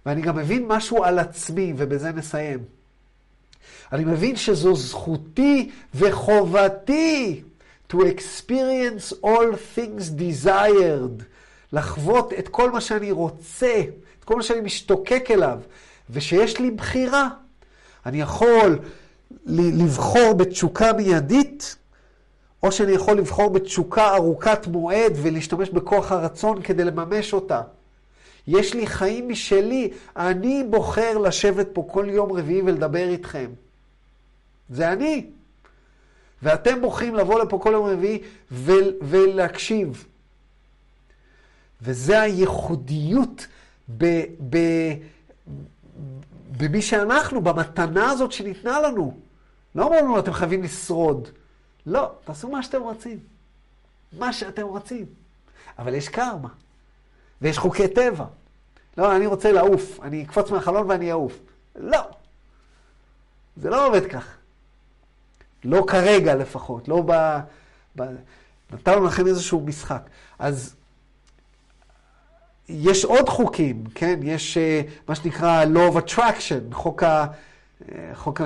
ואני 0.05 0.21
גם 0.21 0.35
מבין 0.35 0.65
משהו 0.67 1.03
על 1.03 1.19
עצמי, 1.19 1.73
ובזה 1.77 2.11
נסיים. 2.11 2.59
אני 3.91 4.05
מבין 4.05 4.35
שזו 4.35 4.75
זכותי 4.75 5.71
וחובתי 5.95 7.43
to 7.91 7.95
experience 7.95 9.13
all 9.23 9.77
things 9.77 10.19
desired, 10.19 11.23
לחוות 11.73 12.33
את 12.39 12.47
כל 12.47 12.71
מה 12.71 12.81
שאני 12.81 13.11
רוצה, 13.11 13.81
את 14.19 14.23
כל 14.23 14.35
מה 14.35 14.43
שאני 14.43 14.61
משתוקק 14.61 15.31
אליו, 15.31 15.59
ושיש 16.09 16.59
לי 16.59 16.71
בחירה. 16.71 17.29
אני 18.05 18.21
יכול 18.21 18.79
לבחור 19.45 20.33
בתשוקה 20.33 20.93
מיידית, 20.93 21.75
או 22.63 22.71
שאני 22.71 22.91
יכול 22.91 23.17
לבחור 23.17 23.49
בתשוקה 23.49 24.15
ארוכת 24.15 24.67
מועד 24.67 25.13
ולהשתמש 25.15 25.69
בכוח 25.69 26.11
הרצון 26.11 26.61
כדי 26.61 26.83
לממש 26.83 27.33
אותה. 27.33 27.61
יש 28.47 28.73
לי 28.73 28.87
חיים 28.87 29.29
משלי, 29.29 29.91
אני 30.17 30.63
בוחר 30.69 31.17
לשבת 31.17 31.67
פה 31.73 31.87
כל 31.91 32.05
יום 32.09 32.31
רביעי 32.31 32.61
ולדבר 32.61 33.09
איתכם. 33.09 33.49
זה 34.69 34.91
אני. 34.91 35.25
ואתם 36.43 36.81
בוחרים 36.81 37.15
לבוא 37.15 37.39
לפה 37.43 37.59
כל 37.59 37.69
יום 37.73 37.85
רביעי 37.85 38.21
ול, 38.51 38.93
ולהקשיב. 39.01 40.05
וזה 41.81 42.21
הייחודיות 42.21 43.47
ב, 43.97 44.23
ב, 44.49 44.57
במי 46.57 46.81
שאנחנו, 46.81 47.41
במתנה 47.41 48.11
הזאת 48.11 48.31
שניתנה 48.31 48.81
לנו. 48.81 49.17
לא 49.75 49.87
אמרנו 49.87 50.07
לנו, 50.07 50.19
אתם 50.19 50.33
חייבים 50.33 50.63
לשרוד. 50.63 51.27
לא, 51.85 52.11
תעשו 52.23 52.49
מה 52.49 52.63
שאתם 52.63 52.81
רוצים. 52.81 53.19
מה 54.13 54.33
שאתם 54.33 54.65
רוצים. 54.65 55.05
אבל 55.79 55.93
יש 55.93 56.09
קרמה, 56.09 56.49
ויש 57.41 57.57
חוקי 57.57 57.87
טבע. 57.87 58.25
לא, 58.97 59.15
אני 59.15 59.25
רוצה 59.25 59.51
לעוף, 59.51 59.99
אני 60.01 60.23
אקפוץ 60.23 60.51
מהחלון 60.51 60.89
ואני 60.89 61.11
אעוף. 61.11 61.39
לא. 61.75 62.01
זה 63.57 63.69
לא 63.69 63.87
עובד 63.87 64.05
כך. 64.05 64.37
לא 65.63 65.83
כרגע 65.87 66.35
לפחות, 66.35 66.87
לא 66.87 67.03
ב... 67.05 67.39
ב... 67.95 68.03
נתנו 68.73 69.05
לכם 69.05 69.27
איזשהו 69.27 69.59
משחק. 69.65 70.01
אז 70.39 70.75
יש 72.69 73.05
עוד 73.05 73.29
חוקים, 73.29 73.83
כן? 73.95 74.19
יש 74.23 74.57
uh, 74.57 74.89
מה 75.07 75.15
שנקרא 75.15 75.65
law 75.65 75.93
of 75.93 75.97
attraction, 75.97 76.73
חוק 76.73 77.03
ה... 77.03 77.25
חוק, 78.13 78.41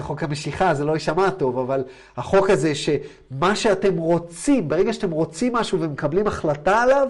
חוק 0.00 0.22
המשיכה, 0.22 0.74
זה 0.74 0.84
לא 0.84 0.92
יישמע 0.92 1.30
טוב, 1.30 1.58
אבל 1.58 1.84
החוק 2.16 2.50
הזה 2.50 2.72
שמה 2.74 3.56
שאתם 3.56 3.96
רוצים, 3.96 4.68
ברגע 4.68 4.92
שאתם 4.92 5.10
רוצים 5.10 5.52
משהו 5.52 5.80
ומקבלים 5.80 6.26
החלטה 6.26 6.82
עליו, 6.82 7.08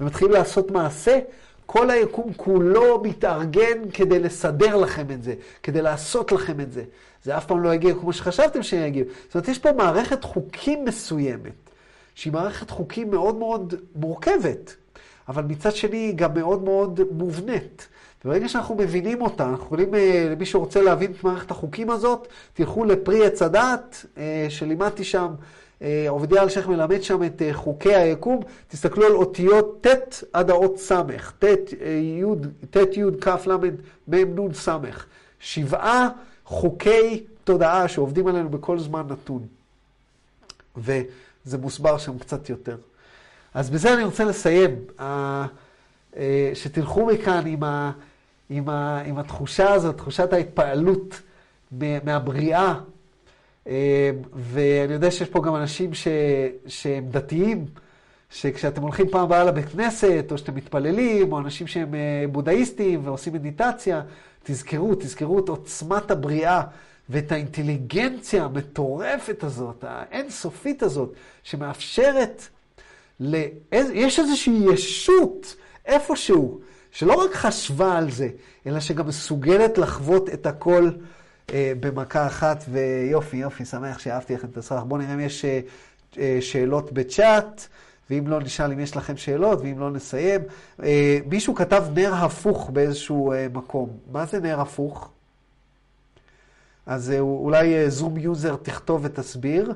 ומתחילים 0.00 0.32
לעשות 0.32 0.70
מעשה, 0.70 1.18
כל 1.66 1.90
היקום 1.90 2.32
כולו 2.36 3.02
מתארגן 3.02 3.90
כדי 3.92 4.18
לסדר 4.18 4.76
לכם 4.76 5.10
את 5.10 5.22
זה, 5.22 5.34
כדי 5.62 5.82
לעשות 5.82 6.32
לכם 6.32 6.60
את 6.60 6.72
זה. 6.72 6.84
זה 7.24 7.36
אף 7.36 7.46
פעם 7.46 7.62
לא 7.62 7.74
יגיע 7.74 7.94
כמו 7.94 8.12
שחשבתם 8.12 8.62
שיגיע. 8.62 9.04
זאת 9.26 9.34
אומרת, 9.34 9.48
יש 9.48 9.58
פה 9.58 9.72
מערכת 9.72 10.24
חוקים 10.24 10.84
מסוימת, 10.84 11.52
שהיא 12.14 12.32
מערכת 12.32 12.70
חוקים 12.70 13.10
מאוד 13.10 13.36
מאוד 13.36 13.74
מורכבת, 13.94 14.76
אבל 15.28 15.44
מצד 15.44 15.72
שני 15.72 15.96
היא 15.96 16.14
גם 16.14 16.34
מאוד 16.34 16.62
מאוד 16.62 17.00
מובנית. 17.12 17.88
וברגע 18.24 18.48
שאנחנו 18.48 18.74
מבינים 18.74 19.22
אותה, 19.22 19.48
אנחנו 19.48 19.64
יכולים, 19.64 19.94
אה, 19.94 20.28
למי 20.30 20.46
שרוצה 20.46 20.82
להבין 20.82 21.12
את 21.12 21.24
מערכת 21.24 21.50
החוקים 21.50 21.90
הזאת, 21.90 22.28
תלכו 22.54 22.84
לפרי 22.84 23.26
עץ 23.26 23.42
הדת, 23.42 24.06
אה, 24.18 24.46
שלימדתי 24.48 25.04
שם, 25.04 25.34
אה, 25.82 26.06
עובדיה 26.08 26.42
אלשיך 26.42 26.68
מלמד 26.68 27.02
שם 27.02 27.22
את 27.22 27.42
חוקי 27.52 27.94
היקום, 27.94 28.40
תסתכלו 28.68 29.06
על 29.06 29.12
אותיות 29.12 29.86
ט' 29.86 30.24
עד 30.32 30.50
האות 30.50 30.78
ס', 30.78 30.92
ט' 32.70 32.96
י' 32.96 33.04
כ' 33.20 33.46
ל' 33.46 33.56
מ' 34.08 34.14
נ' 34.14 34.54
ס', 34.54 34.68
שבעה 35.40 36.08
חוקי 36.44 37.24
תודעה 37.44 37.88
שעובדים 37.88 38.26
עלינו 38.26 38.48
בכל 38.48 38.78
זמן 38.78 39.02
נתון. 39.08 39.46
וזה 40.76 41.58
מוסבר 41.58 41.98
שם 41.98 42.18
קצת 42.18 42.48
יותר. 42.48 42.76
אז 43.54 43.70
בזה 43.70 43.94
אני 43.94 44.04
רוצה 44.04 44.24
לסיים. 44.24 44.76
שתלכו 46.54 47.06
מכאן 47.06 47.46
עם, 47.46 47.64
ה, 47.64 47.90
עם, 48.50 48.68
ה, 48.68 49.02
עם 49.06 49.18
התחושה 49.18 49.72
הזאת, 49.72 49.96
תחושת 49.96 50.32
ההתפעלות 50.32 51.20
מהבריאה. 52.04 52.74
אה, 53.66 54.10
ואני 54.34 54.92
יודע 54.92 55.10
שיש 55.10 55.28
פה 55.28 55.42
גם 55.42 55.56
אנשים 55.56 55.94
ש, 55.94 56.08
שהם 56.66 57.08
דתיים, 57.10 57.64
שכשאתם 58.30 58.82
הולכים 58.82 59.08
פעם 59.08 59.22
הבאה 59.22 59.44
לבית 59.44 59.68
כנסת, 59.68 60.24
או 60.30 60.38
שאתם 60.38 60.54
מתפללים, 60.54 61.32
או 61.32 61.38
אנשים 61.38 61.66
שהם 61.66 61.94
בודהיסטים 62.32 63.00
ועושים 63.04 63.32
מדיטציה, 63.32 64.02
תזכרו, 64.42 64.94
תזכרו 64.94 65.38
את 65.38 65.48
עוצמת 65.48 66.10
הבריאה 66.10 66.62
ואת 67.08 67.32
האינטליגנציה 67.32 68.44
המטורפת 68.44 69.44
הזאת, 69.44 69.84
האינסופית 69.88 70.82
הזאת, 70.82 71.12
שמאפשרת, 71.42 72.48
ל... 73.20 73.36
יש 73.72 74.18
איזושהי 74.18 74.64
ישות 74.72 75.56
איפשהו, 75.86 76.60
שלא 76.98 77.14
רק 77.14 77.34
חשבה 77.34 77.98
על 77.98 78.10
זה, 78.10 78.28
אלא 78.66 78.80
שגם 78.80 79.06
מסוגלת 79.06 79.78
לחוות 79.78 80.28
את 80.28 80.46
הכל 80.46 80.90
אה, 81.52 81.72
במכה 81.80 82.26
אחת, 82.26 82.64
ויופי, 82.68 83.36
יופי, 83.36 83.64
שמח 83.64 83.98
שאהבתי 83.98 84.34
לכם 84.34 84.48
את 84.48 84.56
הסרח. 84.56 84.82
בואו 84.82 85.00
נראה 85.00 85.14
אם 85.14 85.20
יש 85.20 85.44
אה, 85.44 85.60
אה, 86.18 86.38
שאלות 86.40 86.92
בצ'אט. 86.92 87.66
ואם 88.10 88.28
לא, 88.28 88.40
נשאל 88.40 88.72
אם 88.72 88.80
יש 88.80 88.96
לכם 88.96 89.16
שאלות, 89.16 89.60
ואם 89.60 89.78
לא, 89.78 89.90
נסיים. 89.90 90.40
אה, 90.82 91.18
מישהו 91.26 91.54
כתב 91.54 91.84
נר 91.94 92.14
הפוך 92.14 92.70
באיזשהו 92.70 93.32
אה, 93.32 93.46
מקום. 93.52 93.90
מה 94.12 94.26
זה 94.26 94.40
נר 94.40 94.60
הפוך? 94.60 95.10
אז 96.86 97.10
אה, 97.10 97.20
אולי 97.20 97.90
Zoom 97.90 98.16
user 98.16 98.56
תכתוב 98.56 99.00
ותסביר. 99.04 99.72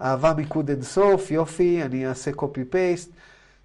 אהבה 0.00 0.34
מיקוד 0.36 0.70
אינסוף, 0.70 1.30
יופי, 1.30 1.82
אני 1.82 2.06
אעשה 2.06 2.30
copy-paste. 2.30 3.10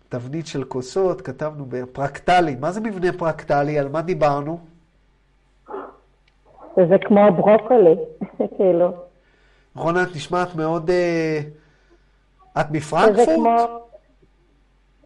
תבנית 0.09 0.47
של 0.47 0.63
כוסות, 0.63 1.21
כתבנו 1.21 1.65
בפרקטלי. 1.69 2.55
מה 2.55 2.71
זה 2.71 2.81
מבנה 2.81 3.13
פרקטלי? 3.17 3.79
על 3.79 3.87
מה 3.87 4.01
דיברנו? 4.01 4.59
זה 6.75 6.95
כמו 7.07 7.31
ברוקולי, 7.31 7.95
כאילו. 8.57 8.93
רונה, 9.75 10.03
את 10.03 10.15
נשמעת 10.15 10.55
מאוד... 10.55 10.89
את 12.59 12.71
מפרנקפורט? 12.71 13.29
כמו... 13.35 13.87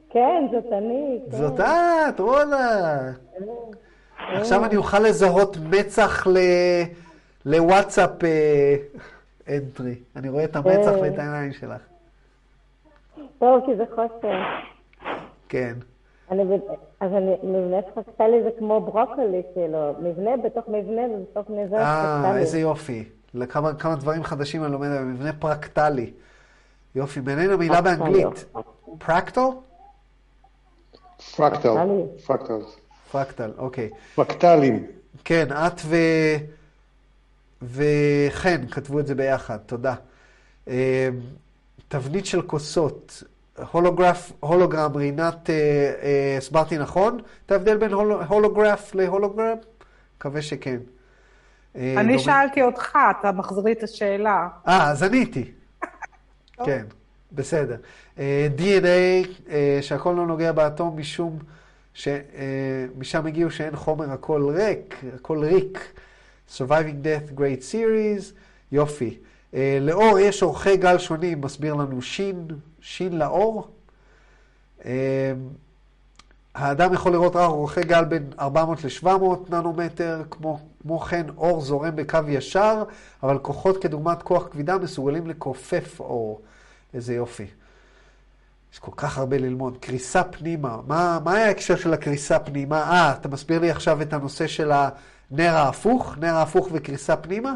כן, 0.09 0.47
זאת 0.51 0.65
אני. 0.71 1.19
כן. 1.31 1.37
זאת 1.37 1.59
את, 1.59 2.19
רונה. 2.19 3.11
כן. 3.39 3.45
עכשיו 4.37 4.65
אני 4.65 4.75
אוכל 4.75 4.99
לזהות 4.99 5.57
מצח 5.69 6.27
לוואטסאפ 7.45 8.09
אנטרי. 9.49 9.95
אני 10.15 10.29
רואה 10.29 10.43
את 10.43 10.55
המצח 10.55 10.91
ואת 11.01 11.19
העיניים 11.19 11.53
שלך. 11.53 11.81
טוב, 13.39 13.65
כי 13.65 13.75
זה 13.75 13.83
חוסר. 13.95 14.70
כן. 15.51 15.73
אז 16.99 17.13
אני, 17.13 17.35
מבנה 17.43 17.81
פרקטלי 17.93 18.43
זה 18.43 18.49
כמו 18.59 18.81
ברוקולי, 18.81 19.41
כאילו, 19.53 19.93
מבנה 19.99 20.37
בתוך 20.37 20.67
מבנה 20.67 21.01
ובתוך 21.01 21.49
מבנה 21.49 21.67
פרקטלי. 21.67 22.31
אה, 22.31 22.37
איזה 22.37 22.59
יופי. 22.59 23.03
לכמה 23.33 23.73
כמה 23.73 23.95
דברים 23.95 24.23
חדשים 24.23 24.63
אני 24.63 24.71
לומד, 24.71 24.87
מבנה 25.01 25.33
פרקטלי. 25.33 26.13
יופי, 26.95 27.19
מעניין 27.19 27.49
המילה 27.49 27.81
באנגלית. 27.81 28.45
פרקטל? 28.99 29.41
פרקטל, 31.35 31.69
פרקטל. 32.25 32.59
פרקטל, 33.11 33.51
אוקיי. 33.57 33.89
פרקטלים. 34.15 34.85
כן, 35.23 35.47
את 35.51 35.81
ו... 35.85 35.95
וחן 37.61 38.67
כתבו 38.67 38.99
את 38.99 39.07
זה 39.07 39.15
ביחד, 39.15 39.57
תודה. 39.57 39.93
אה, 40.67 41.09
תבנית 41.87 42.25
של 42.25 42.41
כוסות, 42.41 43.23
הולוגרף, 43.71 44.31
הולוגרם, 44.39 44.95
רינת, 44.95 45.49
אה, 45.49 45.55
אה, 46.01 46.35
הסברתי 46.37 46.77
נכון? 46.77 47.19
את 47.45 47.51
ההבדל 47.51 47.77
בין 47.77 47.93
הולוגרף 48.27 48.95
להולוגרם? 48.95 49.57
מקווה 50.17 50.41
שכן. 50.41 50.77
אני 51.75 52.19
שאלתי 52.19 52.61
אותך, 52.61 52.97
אתה 53.19 53.31
מחזיר 53.31 53.63
לי 53.63 53.71
את 53.71 53.83
השאלה. 53.83 54.47
אה, 54.67 54.89
אז 54.89 55.03
עניתי. 55.03 55.51
כן. 56.65 56.85
בסדר. 57.31 57.75
אה, 58.19 58.47
DNA, 58.57 59.27
אה, 59.49 59.79
שהכל 59.81 60.13
לא 60.17 60.27
נוגע 60.27 60.51
באטום 60.51 60.97
משום 60.97 61.39
שמשם 61.93 63.21
אה, 63.23 63.27
הגיעו 63.27 63.51
שאין 63.51 63.75
חומר, 63.75 64.11
הכל 64.11 64.49
ריק, 64.55 64.95
הכל 65.15 65.43
ריק. 65.43 65.93
Surviving 66.57 67.05
Death 67.05 67.37
Great 67.37 67.61
Series, 67.71 68.33
יופי. 68.71 69.17
לאור 69.81 70.19
יש 70.19 70.43
אורכי 70.43 70.77
גל 70.77 70.97
שונים, 70.97 71.41
מסביר 71.41 71.73
לנו 71.73 72.01
שין, 72.01 72.47
שין 72.81 73.17
לאור. 73.17 73.67
האדם 76.55 76.93
יכול 76.93 77.11
לראות 77.11 77.35
רק 77.35 77.49
אורכי 77.49 77.81
גל 77.81 78.03
בין 78.03 78.29
400 78.39 78.83
ל-700 78.83 79.09
ננומטר, 79.49 80.23
כמו, 80.31 80.59
כמו 80.81 80.99
כן 80.99 81.25
אור 81.37 81.61
זורם 81.61 81.95
בקו 81.95 82.19
ישר, 82.27 82.83
אבל 83.23 83.37
כוחות 83.37 83.81
כדוגמת 83.81 84.21
כוח 84.21 84.47
כבידה 84.51 84.77
מסוגלים 84.77 85.27
לכופף 85.27 85.99
אור. 85.99 86.41
איזה 86.93 87.13
יופי. 87.13 87.47
יש 88.73 88.79
כל 88.79 88.91
כך 88.97 89.17
הרבה 89.17 89.37
ללמוד. 89.37 89.77
קריסה 89.77 90.23
פנימה, 90.23 90.77
מה, 90.87 91.19
מה 91.23 91.33
היה 91.33 91.45
ההקשר 91.45 91.75
של 91.75 91.93
הקריסה 91.93 92.39
פנימה? 92.39 92.81
אה, 92.81 93.11
אתה 93.11 93.29
מסביר 93.29 93.59
לי 93.59 93.71
עכשיו 93.71 94.01
את 94.01 94.13
הנושא 94.13 94.47
של 94.47 94.71
הנר 94.71 95.55
ההפוך, 95.55 96.17
נר 96.17 96.35
ההפוך 96.35 96.69
וקריסה 96.71 97.15
פנימה? 97.15 97.53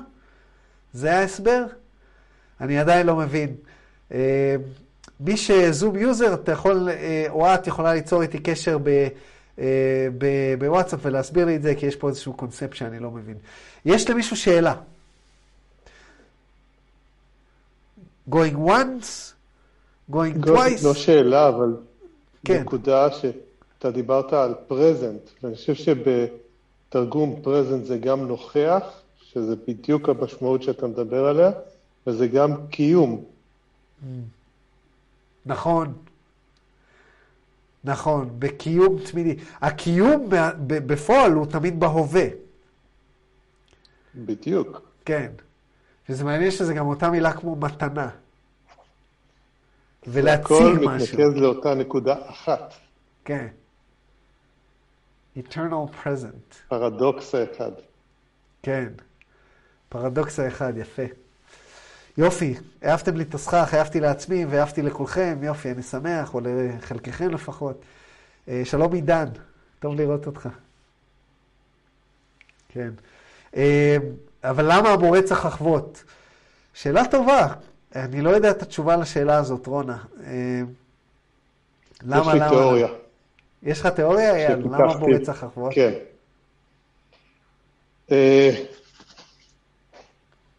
זה 0.93 1.17
ההסבר? 1.17 1.65
אני 2.61 2.79
עדיין 2.79 3.07
לא 3.07 3.15
מבין. 3.15 3.55
אה, 4.11 4.55
מי 5.19 5.37
ש 5.37 5.57
Zoom 5.57 5.95
user, 5.95 6.33
אתה 6.33 6.51
יכול, 6.51 6.89
אה, 6.89 7.25
או 7.29 7.53
את 7.53 7.67
יכולה 7.67 7.93
ליצור 7.93 8.21
איתי 8.21 8.39
קשר 8.39 8.77
ב, 8.77 9.07
אה, 9.59 10.07
ב, 10.17 10.25
בוואטסאפ 10.59 10.99
ולהסביר 11.03 11.45
לי 11.45 11.55
את 11.55 11.61
זה, 11.61 11.75
כי 11.75 11.85
יש 11.85 11.95
פה 11.95 12.09
איזשהו 12.09 12.33
קונספט 12.33 12.73
שאני 12.73 12.99
לא 12.99 13.11
מבין. 13.11 13.37
יש 13.85 14.09
למישהו 14.09 14.37
שאלה. 14.37 14.75
going 18.29 18.55
once, 18.55 19.33
going 20.11 20.45
twice. 20.45 20.83
לא 20.83 20.93
שאלה, 20.93 21.47
אבל 21.47 21.75
כן. 22.45 22.61
נקודה 22.61 23.07
שאתה 23.11 23.91
דיברת 23.91 24.33
על 24.33 24.53
present, 24.67 25.21
ואני 25.43 25.55
חושב 25.55 25.73
שבתרגום 25.73 27.39
present 27.41 27.85
זה 27.85 27.97
גם 27.97 28.27
נוכח, 28.27 28.83
שזה 29.21 29.55
בדיוק 29.67 30.09
המשמעות 30.09 30.63
שאתה 30.63 30.87
מדבר 30.87 31.25
עליה, 31.25 31.51
וזה 32.07 32.27
גם 32.27 32.67
קיום. 32.67 33.25
נכון. 35.45 35.93
נכון, 37.83 38.35
בקיום 38.39 38.99
תמידי. 39.11 39.35
הקיום 39.61 40.27
בפועל 40.67 41.31
הוא 41.31 41.45
תמיד 41.45 41.79
בהווה. 41.79 42.25
בדיוק. 44.15 44.81
כן. 45.05 45.31
וזה 46.09 46.23
מעניין 46.23 46.51
שזה 46.51 46.73
גם 46.73 46.87
אותה 46.87 47.09
מילה 47.09 47.33
כמו 47.33 47.55
מתנה. 47.55 48.09
ולהציג 50.07 50.51
משהו. 50.51 51.15
הכל 51.15 51.23
מתנקז 51.25 51.41
לאותה 51.41 51.75
נקודה 51.75 52.15
אחת. 52.29 52.73
כן. 53.25 53.47
eternal 55.37 56.03
present. 56.03 56.55
פרדוקס 56.67 57.35
האחד. 57.35 57.71
כן. 58.63 58.87
פרדוקס 59.89 60.39
האחד, 60.39 60.77
יפה. 60.77 61.03
יופי, 62.17 62.53
אהבתם 62.85 63.17
לי 63.17 63.23
את 63.23 63.33
הסכך, 63.33 63.73
אהבתי 63.73 63.99
לעצמי 63.99 64.45
ואהבתי 64.45 64.81
לכולכם, 64.81 65.39
יופי, 65.43 65.71
אני 65.71 65.83
שמח, 65.83 66.33
או 66.33 66.39
לחלקכם 66.43 67.29
לפחות. 67.29 67.81
אה, 68.47 68.61
שלום 68.65 68.93
עידן, 68.93 69.25
טוב 69.79 69.95
לראות 69.95 70.25
אותך. 70.27 70.49
כן. 72.69 72.89
אה, 73.55 73.97
אבל 74.43 74.65
למה 74.73 74.89
המורה 74.89 75.21
צריך 75.21 75.45
לחוות? 75.45 76.03
שאלה 76.73 77.07
טובה. 77.07 77.47
אני 77.95 78.21
לא 78.21 78.29
יודע 78.29 78.51
את 78.51 78.61
התשובה 78.61 78.95
לשאלה 78.95 79.37
הזאת, 79.37 79.67
רונה. 79.67 79.97
אה, 80.23 80.61
למה, 82.03 82.21
יש 82.21 82.27
לי 82.27 82.39
למה? 82.39 82.49
תיאוריה. 82.49 82.87
יש 83.63 83.79
לך 83.79 83.87
תיאוריה, 83.87 84.35
אייל? 84.35 84.59
למה 84.59 84.77
המורה 84.77 85.19
צריך 85.19 85.43
לחוות? 85.43 85.73
כן. 85.75 85.93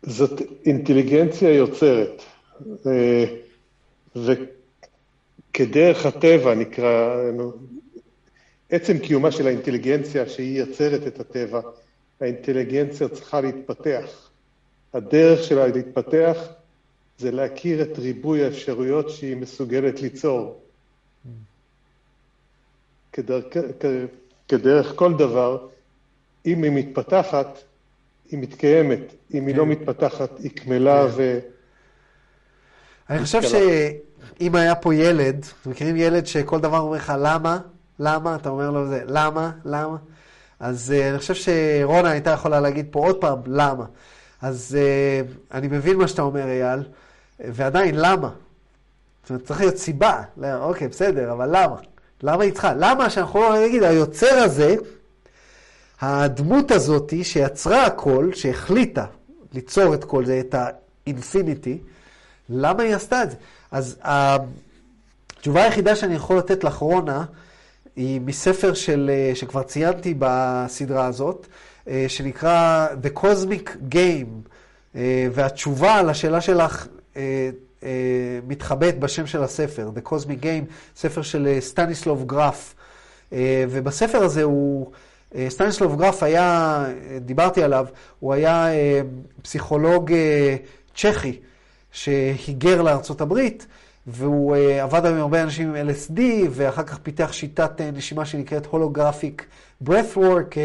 זאת 0.07 0.43
אינטליגנציה 0.66 1.55
יוצרת. 1.55 2.23
אה, 2.87 3.24
וכדרך 4.16 6.07
הטבע 6.07 6.55
נקרא, 6.55 7.16
עצם 8.70 8.99
קיומה 8.99 9.31
של 9.31 9.47
האינטליגנציה 9.47 10.28
שהיא 10.28 10.59
יוצרת 10.59 11.07
את 11.07 11.20
הטבע, 11.20 11.61
האינטליגנציה 12.20 13.09
צריכה 13.09 13.41
להתפתח. 13.41 14.31
הדרך 14.95 15.45
שלה 15.45 15.66
להתפתח 15.66 16.39
זה 17.19 17.31
להכיר 17.31 17.83
את 17.83 17.99
ריבוי 17.99 18.45
האפשרויות 18.45 19.11
שהיא 19.11 19.37
מסוגלת 19.37 20.01
ליצור. 20.03 20.61
כדרך, 23.12 23.45
כדרך 24.49 24.93
כל 24.97 25.15
דבר, 25.15 25.66
אם 26.47 26.62
היא 26.62 26.73
מתפתחת, 26.73 27.59
היא 28.31 28.39
מתקיימת. 28.39 29.15
אם 29.35 29.40
כן. 29.40 29.47
היא 29.47 29.57
לא 29.57 29.62
כן. 29.62 29.69
מתפתחת, 29.69 30.39
היא 30.39 30.51
קמלה 30.51 31.07
כן. 31.07 31.12
ו... 31.16 31.39
אני 33.11 33.24
חושב 33.24 33.43
שאם 33.43 34.55
היה 34.55 34.74
פה 34.74 34.94
ילד, 34.94 35.47
מכירים 35.66 35.97
ילד 35.97 36.27
שכל 36.27 36.61
דבר 36.61 36.78
אומר 36.78 36.97
לך 36.97 37.12
למה, 37.19 37.59
למה? 37.98 38.36
אתה 38.36 38.48
אומר 38.48 38.70
לו 38.70 38.86
זה, 38.89 39.03
למה? 39.07 39.51
למה? 39.65 39.97
אז 40.61 40.94
uh, 40.97 41.11
אני 41.11 41.19
חושב 41.19 41.35
שרונה 41.35 42.11
הייתה 42.11 42.31
יכולה 42.31 42.61
להגיד 42.61 42.86
פה 42.90 43.01
עוד 43.07 43.20
פעם, 43.20 43.39
למה? 43.47 43.85
אז 44.43 44.78
uh, 44.78 45.55
אני 45.55 45.69
מבין 45.69 45.97
מה 45.97 46.09
שאתה 46.09 46.23
אומר, 46.23 46.47
אייל, 46.47 46.81
ועדיין, 47.40 47.94
למה? 47.94 48.31
זאת 49.23 49.31
אומרת, 49.31 49.44
צריך 49.44 49.61
להיות 49.61 49.77
סיבה. 49.77 50.23
לא, 50.36 50.65
אוקיי, 50.65 50.89
בסדר, 50.89 51.32
אבל 51.32 51.48
למה? 51.48 51.77
למה 52.23 52.43
היא 52.44 52.53
צריכה? 52.53 52.74
למה 52.74 53.11
שאנחנו 53.11 53.40
לא 53.40 53.62
נגיד, 53.66 53.82
היוצר 53.82 54.35
הזה, 54.35 54.77
הדמות 56.01 56.70
הזאת 56.70 57.12
שיצרה 57.23 57.86
הכל, 57.86 58.31
שהחליטה 58.35 59.06
ליצור 59.52 59.94
את 59.94 60.05
כל 60.05 60.24
זה, 60.24 60.40
את 60.40 60.55
האינפיניטי, 60.55 61.78
למה 62.48 62.82
היא 62.82 62.94
עשתה 62.94 63.23
את 63.23 63.31
זה? 63.31 63.36
אז 63.70 63.98
התשובה 64.02 65.64
היחידה 65.64 65.97
שאני 65.97 66.14
יכול 66.14 66.39
לתת 66.39 66.64
לך, 66.64 66.77
רונה, 66.77 67.24
היא 67.97 68.20
מספר 68.20 68.74
של, 68.74 69.10
שכבר 69.35 69.62
ציינתי 69.62 70.14
בסדרה 70.18 71.06
הזאת, 71.06 71.47
שנקרא 72.09 72.86
The 73.02 73.18
Cosmic 73.18 73.94
Game, 73.94 74.51
והתשובה 75.32 76.02
לשאלה 76.02 76.40
שלך 76.40 76.86
מתחבאת 78.47 78.98
בשם 78.98 79.27
של 79.27 79.43
הספר, 79.43 79.90
The 79.97 80.09
Cosmic 80.09 80.43
Game, 80.43 80.64
ספר 80.97 81.23
של 81.23 81.56
סטניסלוב 81.60 82.27
גרף. 82.27 82.74
ובספר 83.70 84.18
הזה 84.18 84.43
הוא, 84.43 84.90
סטניסלוב 85.48 85.97
גרף 85.97 86.23
היה, 86.23 86.85
דיברתי 87.20 87.62
עליו, 87.62 87.86
הוא 88.20 88.35
היה 88.35 88.66
פסיכולוג 89.43 90.12
צ'כי 90.94 91.39
שהיגר 91.93 92.82
לארצות 92.82 93.20
הברית, 93.20 93.66
והוא 94.07 94.57
עבד 94.82 95.07
עם 95.07 95.16
הרבה 95.16 95.43
אנשים 95.43 95.74
עם 95.74 95.89
LSD, 95.89 96.20
ואחר 96.51 96.82
כך 96.82 96.98
פיתח 96.98 97.32
שיטת 97.32 97.81
נשימה 97.81 98.27
שנקראת 98.27 98.66
הולוגרפיק 98.66 99.47
breathwork, 99.85 100.57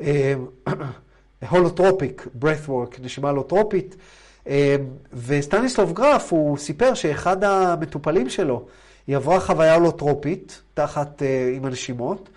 הולוטרופיק 1.50 2.26
breathwork, 2.42 3.02
נשימה 3.02 3.32
הולוטרופית. 3.32 3.96
וסטניסלב 5.12 5.92
גרוף, 5.92 6.32
הוא 6.32 6.58
סיפר 6.58 6.94
שאחד 6.94 7.44
המטופלים 7.44 8.28
שלו, 8.28 8.66
היא 9.06 9.16
עברה 9.16 9.40
חוויה 9.40 9.74
הולוטרופית, 9.74 10.62
תחת, 10.74 11.22
עם 11.56 11.64
הנשימות, 11.64 12.28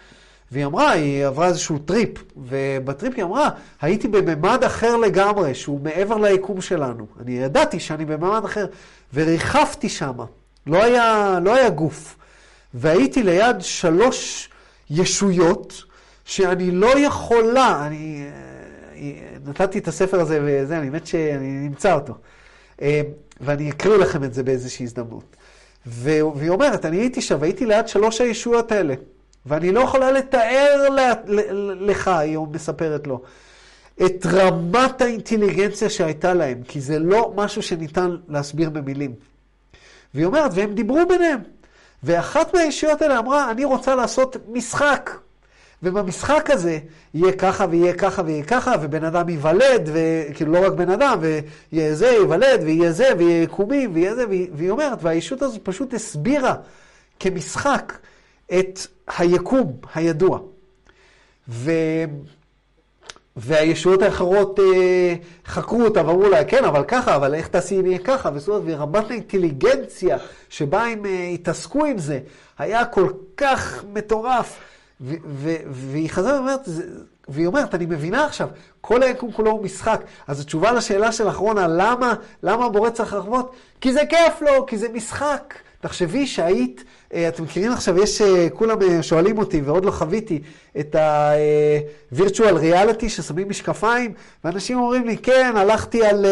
והיא 0.54 0.66
אמרה, 0.66 0.92
היא 0.92 1.26
עברה 1.26 1.48
איזשהו 1.48 1.78
טריפ, 1.78 2.10
ובטריפ 2.38 3.14
היא 3.16 3.24
אמרה, 3.24 3.50
הייתי 3.82 4.08
בממד 4.08 4.64
אחר 4.64 4.98
לגמרי, 4.98 5.56
שהוא 5.56 5.80
מעבר 5.84 6.18
ליקום 6.18 6.62
שלנו. 6.62 7.06
אני 7.22 7.32
ידעתי 7.32 7.80
שאני 7.80 8.06
בממד 8.06 8.46
אחר, 8.46 8.66
וריחפתי 9.14 9.90
שם, 9.90 10.14
לא 10.68 10.86
לא 11.40 11.56
היה 11.56 11.70
גוף. 11.70 12.16
והייתי 12.74 13.24
ליד 13.24 13.56
שלוש 13.60 14.50
ישויות, 14.90 15.84
שאני 16.26 16.72
לא 16.72 17.00
יכולה, 17.00 17.88
אני 17.88 18.26
נתתי 19.46 19.80
את 19.80 19.88
הספר 19.88 20.20
הזה 20.20 20.40
וזה, 20.44 20.78
אני 20.78 20.90
מת 20.90 21.08
שאני 21.08 21.48
נמצא 21.48 21.94
אותו. 21.94 22.14
ואני 23.42 23.70
אקריא 23.70 23.98
לכם 23.98 24.24
את 24.24 24.34
זה 24.34 24.44
באיזושהי 24.44 24.84
הזדמנות. 24.84 25.36
והיא 25.86 26.50
אומרת, 26.50 26.86
אני 26.86 26.98
הייתי 26.98 27.22
שם, 27.22 27.44
הייתי 27.44 27.66
ליד 27.66 27.88
שלוש 27.88 28.22
הישויות 28.22 28.72
האלה. 28.72 28.94
ואני 29.46 29.72
לא 29.72 29.80
יכולה 29.80 30.12
לתאר 30.12 30.88
לך, 31.80 32.08
היא 32.08 32.38
מספרת 32.52 33.08
לו, 33.08 33.22
את 34.06 34.26
רמת 34.26 35.02
האינטליגנציה 35.02 35.90
שהייתה 35.90 36.34
להם, 36.34 36.64
כי 36.68 36.82
זה 36.82 37.00
לא 37.00 37.34
משהו 37.36 37.62
שניתן 37.62 38.16
להסביר 38.30 38.70
במילים. 38.70 39.14
והיא 40.14 40.26
אומרת, 40.26 40.52
והם 40.54 40.74
דיברו 40.74 41.00
ביניהם. 41.10 41.40
ואחת 42.04 42.56
מהישויות 42.56 43.02
האלה 43.02 43.20
אמרה, 43.20 43.52
אני 43.52 43.66
רוצה 43.66 43.96
לעשות 43.96 44.38
משחק. 44.48 45.12
ובמשחק 45.84 46.50
הזה 46.50 46.80
יהיה 47.14 47.32
ככה 47.32 47.66
ויהיה 47.70 47.94
ככה 47.94 48.22
ויהיה 48.26 48.44
ככה, 48.44 48.76
ובן 48.82 49.04
אדם 49.04 49.30
ייוולד, 49.30 49.90
וכאילו 49.94 50.52
לא 50.52 50.66
רק 50.66 50.74
בן 50.74 50.90
אדם, 50.90 51.20
ויהיה 51.22 51.96
זה, 51.96 52.08
ייוולד, 52.08 52.62
ויהיה 52.64 52.92
זה, 52.92 53.10
ויהיה 53.18 53.44
יקומים, 53.44 53.94
ויהיה 53.94 54.16
זה, 54.16 54.26
והיא 54.28 54.70
אומרת, 54.70 54.98
והישות 55.02 55.42
הזו 55.42 55.60
פשוט 55.64 55.94
הסבירה 55.94 56.56
כמשחק 57.20 57.94
את 58.60 58.80
היקום 59.18 59.78
הידוע. 59.96 60.40
ו... 61.50 61.72
והישויות 63.36 64.02
האחרות 64.02 64.60
אה, 64.60 65.16
חקרו 65.46 65.84
אותה 65.84 66.08
ואמרו 66.08 66.30
לה, 66.30 66.44
כן, 66.44 66.66
אבל 66.66 66.84
ככה, 66.84 67.16
אבל 67.16 67.36
איך 67.36 67.48
תעשי 67.48 67.80
אם 67.80 67.86
יהיה 67.86 68.00
ככה? 68.00 68.30
אומרת, 68.48 68.64
ורמת 68.66 69.12
האינטליגנציה 69.12 70.18
שבה 70.50 70.84
הם 70.84 71.06
אה, 71.06 71.30
התעסקו 71.34 71.86
עם 71.86 71.98
זה, 71.98 72.20
היה 72.58 72.86
כל 72.86 73.10
כך 73.38 73.84
מטורף. 73.94 74.60
והיא 75.70 76.10
חזרה 76.10 76.34
ואומרת, 76.36 76.70
והיא 77.28 77.48
אומרת, 77.48 77.76
אני 77.76 77.86
מבינה 77.86 78.26
עכשיו, 78.26 78.48
כל 78.82 79.04
היקום 79.04 79.32
כולו 79.32 79.52
הוא 79.52 79.64
משחק. 79.64 80.02
אז 80.28 80.40
התשובה 80.40 80.72
לשאלה 80.72 81.12
של 81.12 81.30
אחרונה, 81.30 81.68
למה, 81.68 82.14
למה 82.44 82.66
הבורא 82.66 82.90
צריך 82.90 83.14
לחוות? 83.14 83.56
כי 83.82 83.94
זה 83.94 84.02
כיף 84.10 84.42
לו, 84.42 84.66
כי 84.66 84.78
זה 84.78 84.88
משחק. 84.94 85.54
תחשבי 85.84 86.28
שהיית, 86.28 86.84
אה, 87.14 87.28
אתם 87.28 87.44
מכירים 87.44 87.72
עכשיו, 87.72 88.00
יש, 88.04 88.22
אה, 88.22 88.48
כולם 88.54 88.82
אה, 88.82 89.04
שואלים 89.04 89.38
אותי, 89.38 89.62
ועוד 89.62 89.86
לא 89.86 89.92
חוויתי, 89.92 90.42
את 90.80 90.96
ה-virtual 90.96 92.56
reality 92.62 93.10
ששמים 93.10 93.50
משקפיים, 93.50 94.14
ואנשים 94.44 94.80
אומרים 94.80 95.08
לי, 95.08 95.18
כן, 95.18 95.54
הלכתי 95.56 96.06
על, 96.06 96.26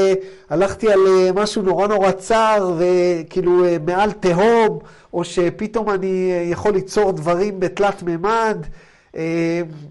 הלכתי 0.50 0.92
על 0.92 1.00
משהו 1.36 1.62
נורא 1.62 1.88
נורא 1.88 2.12
צר, 2.12 2.74
וכאילו 2.80 3.66
מעל 3.86 4.12
תהום, 4.12 4.80
או 5.14 5.24
שפתאום 5.24 5.90
אני 5.90 6.32
יכול 6.52 6.74
ליצור 6.74 7.12
דברים 7.12 7.60
בתלת 7.60 8.04
מימד. 8.04 8.66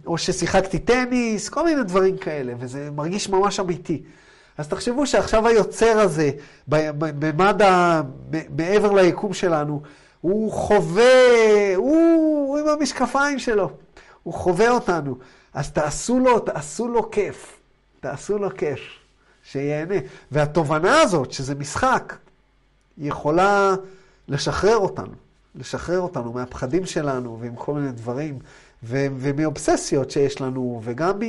או 0.07 0.19
ששיחקתי 0.19 0.79
טניס, 0.79 1.49
כל 1.49 1.65
מיני 1.65 1.83
דברים 1.85 2.17
כאלה, 2.17 2.53
וזה 2.59 2.91
מרגיש 2.95 3.29
ממש 3.29 3.61
אמיתי. 3.61 4.03
אז 4.61 4.69
תחשבו 4.69 5.07
שעכשיו 5.07 5.47
היוצר 5.47 6.01
הזה, 6.01 6.31
במד 6.69 7.63
ה... 7.63 8.03
מעבר 8.57 8.93
ליקום 8.93 9.35
שלנו, 9.35 9.83
הוא 10.21 10.53
חווה, 10.53 11.75
הוא, 11.77 12.59
עם 12.59 12.69
המשקפיים 12.69 13.39
שלו, 13.39 13.71
הוא 14.23 14.35
חווה 14.35 14.71
אותנו. 14.71 15.19
אז 15.55 15.71
תעשו 15.71 16.19
לו, 16.19 16.39
תעשו 16.39 16.89
לו 16.89 17.11
כיף, 17.11 17.61
תעשו 18.01 18.39
לו 18.39 18.57
כיף, 18.57 18.81
שיהנה. 19.45 19.95
והתובנה 20.33 21.01
הזאת, 21.01 21.33
שזה 21.33 21.55
משחק, 21.55 22.17
יכולה 22.99 23.75
לשחרר 24.29 24.77
אותנו, 24.77 25.15
לשחרר 25.55 26.01
אותנו 26.01 26.33
מהפחדים 26.33 26.87
שלנו 26.87 27.39
ועם 27.41 27.57
כל 27.57 27.75
מיני 27.75 27.93
דברים, 27.93 28.39
ו- 28.83 29.07
ומאובססיות 29.19 30.11
שיש 30.11 30.41
לנו, 30.41 30.81
וגם 30.85 31.19
מ... 31.19 31.23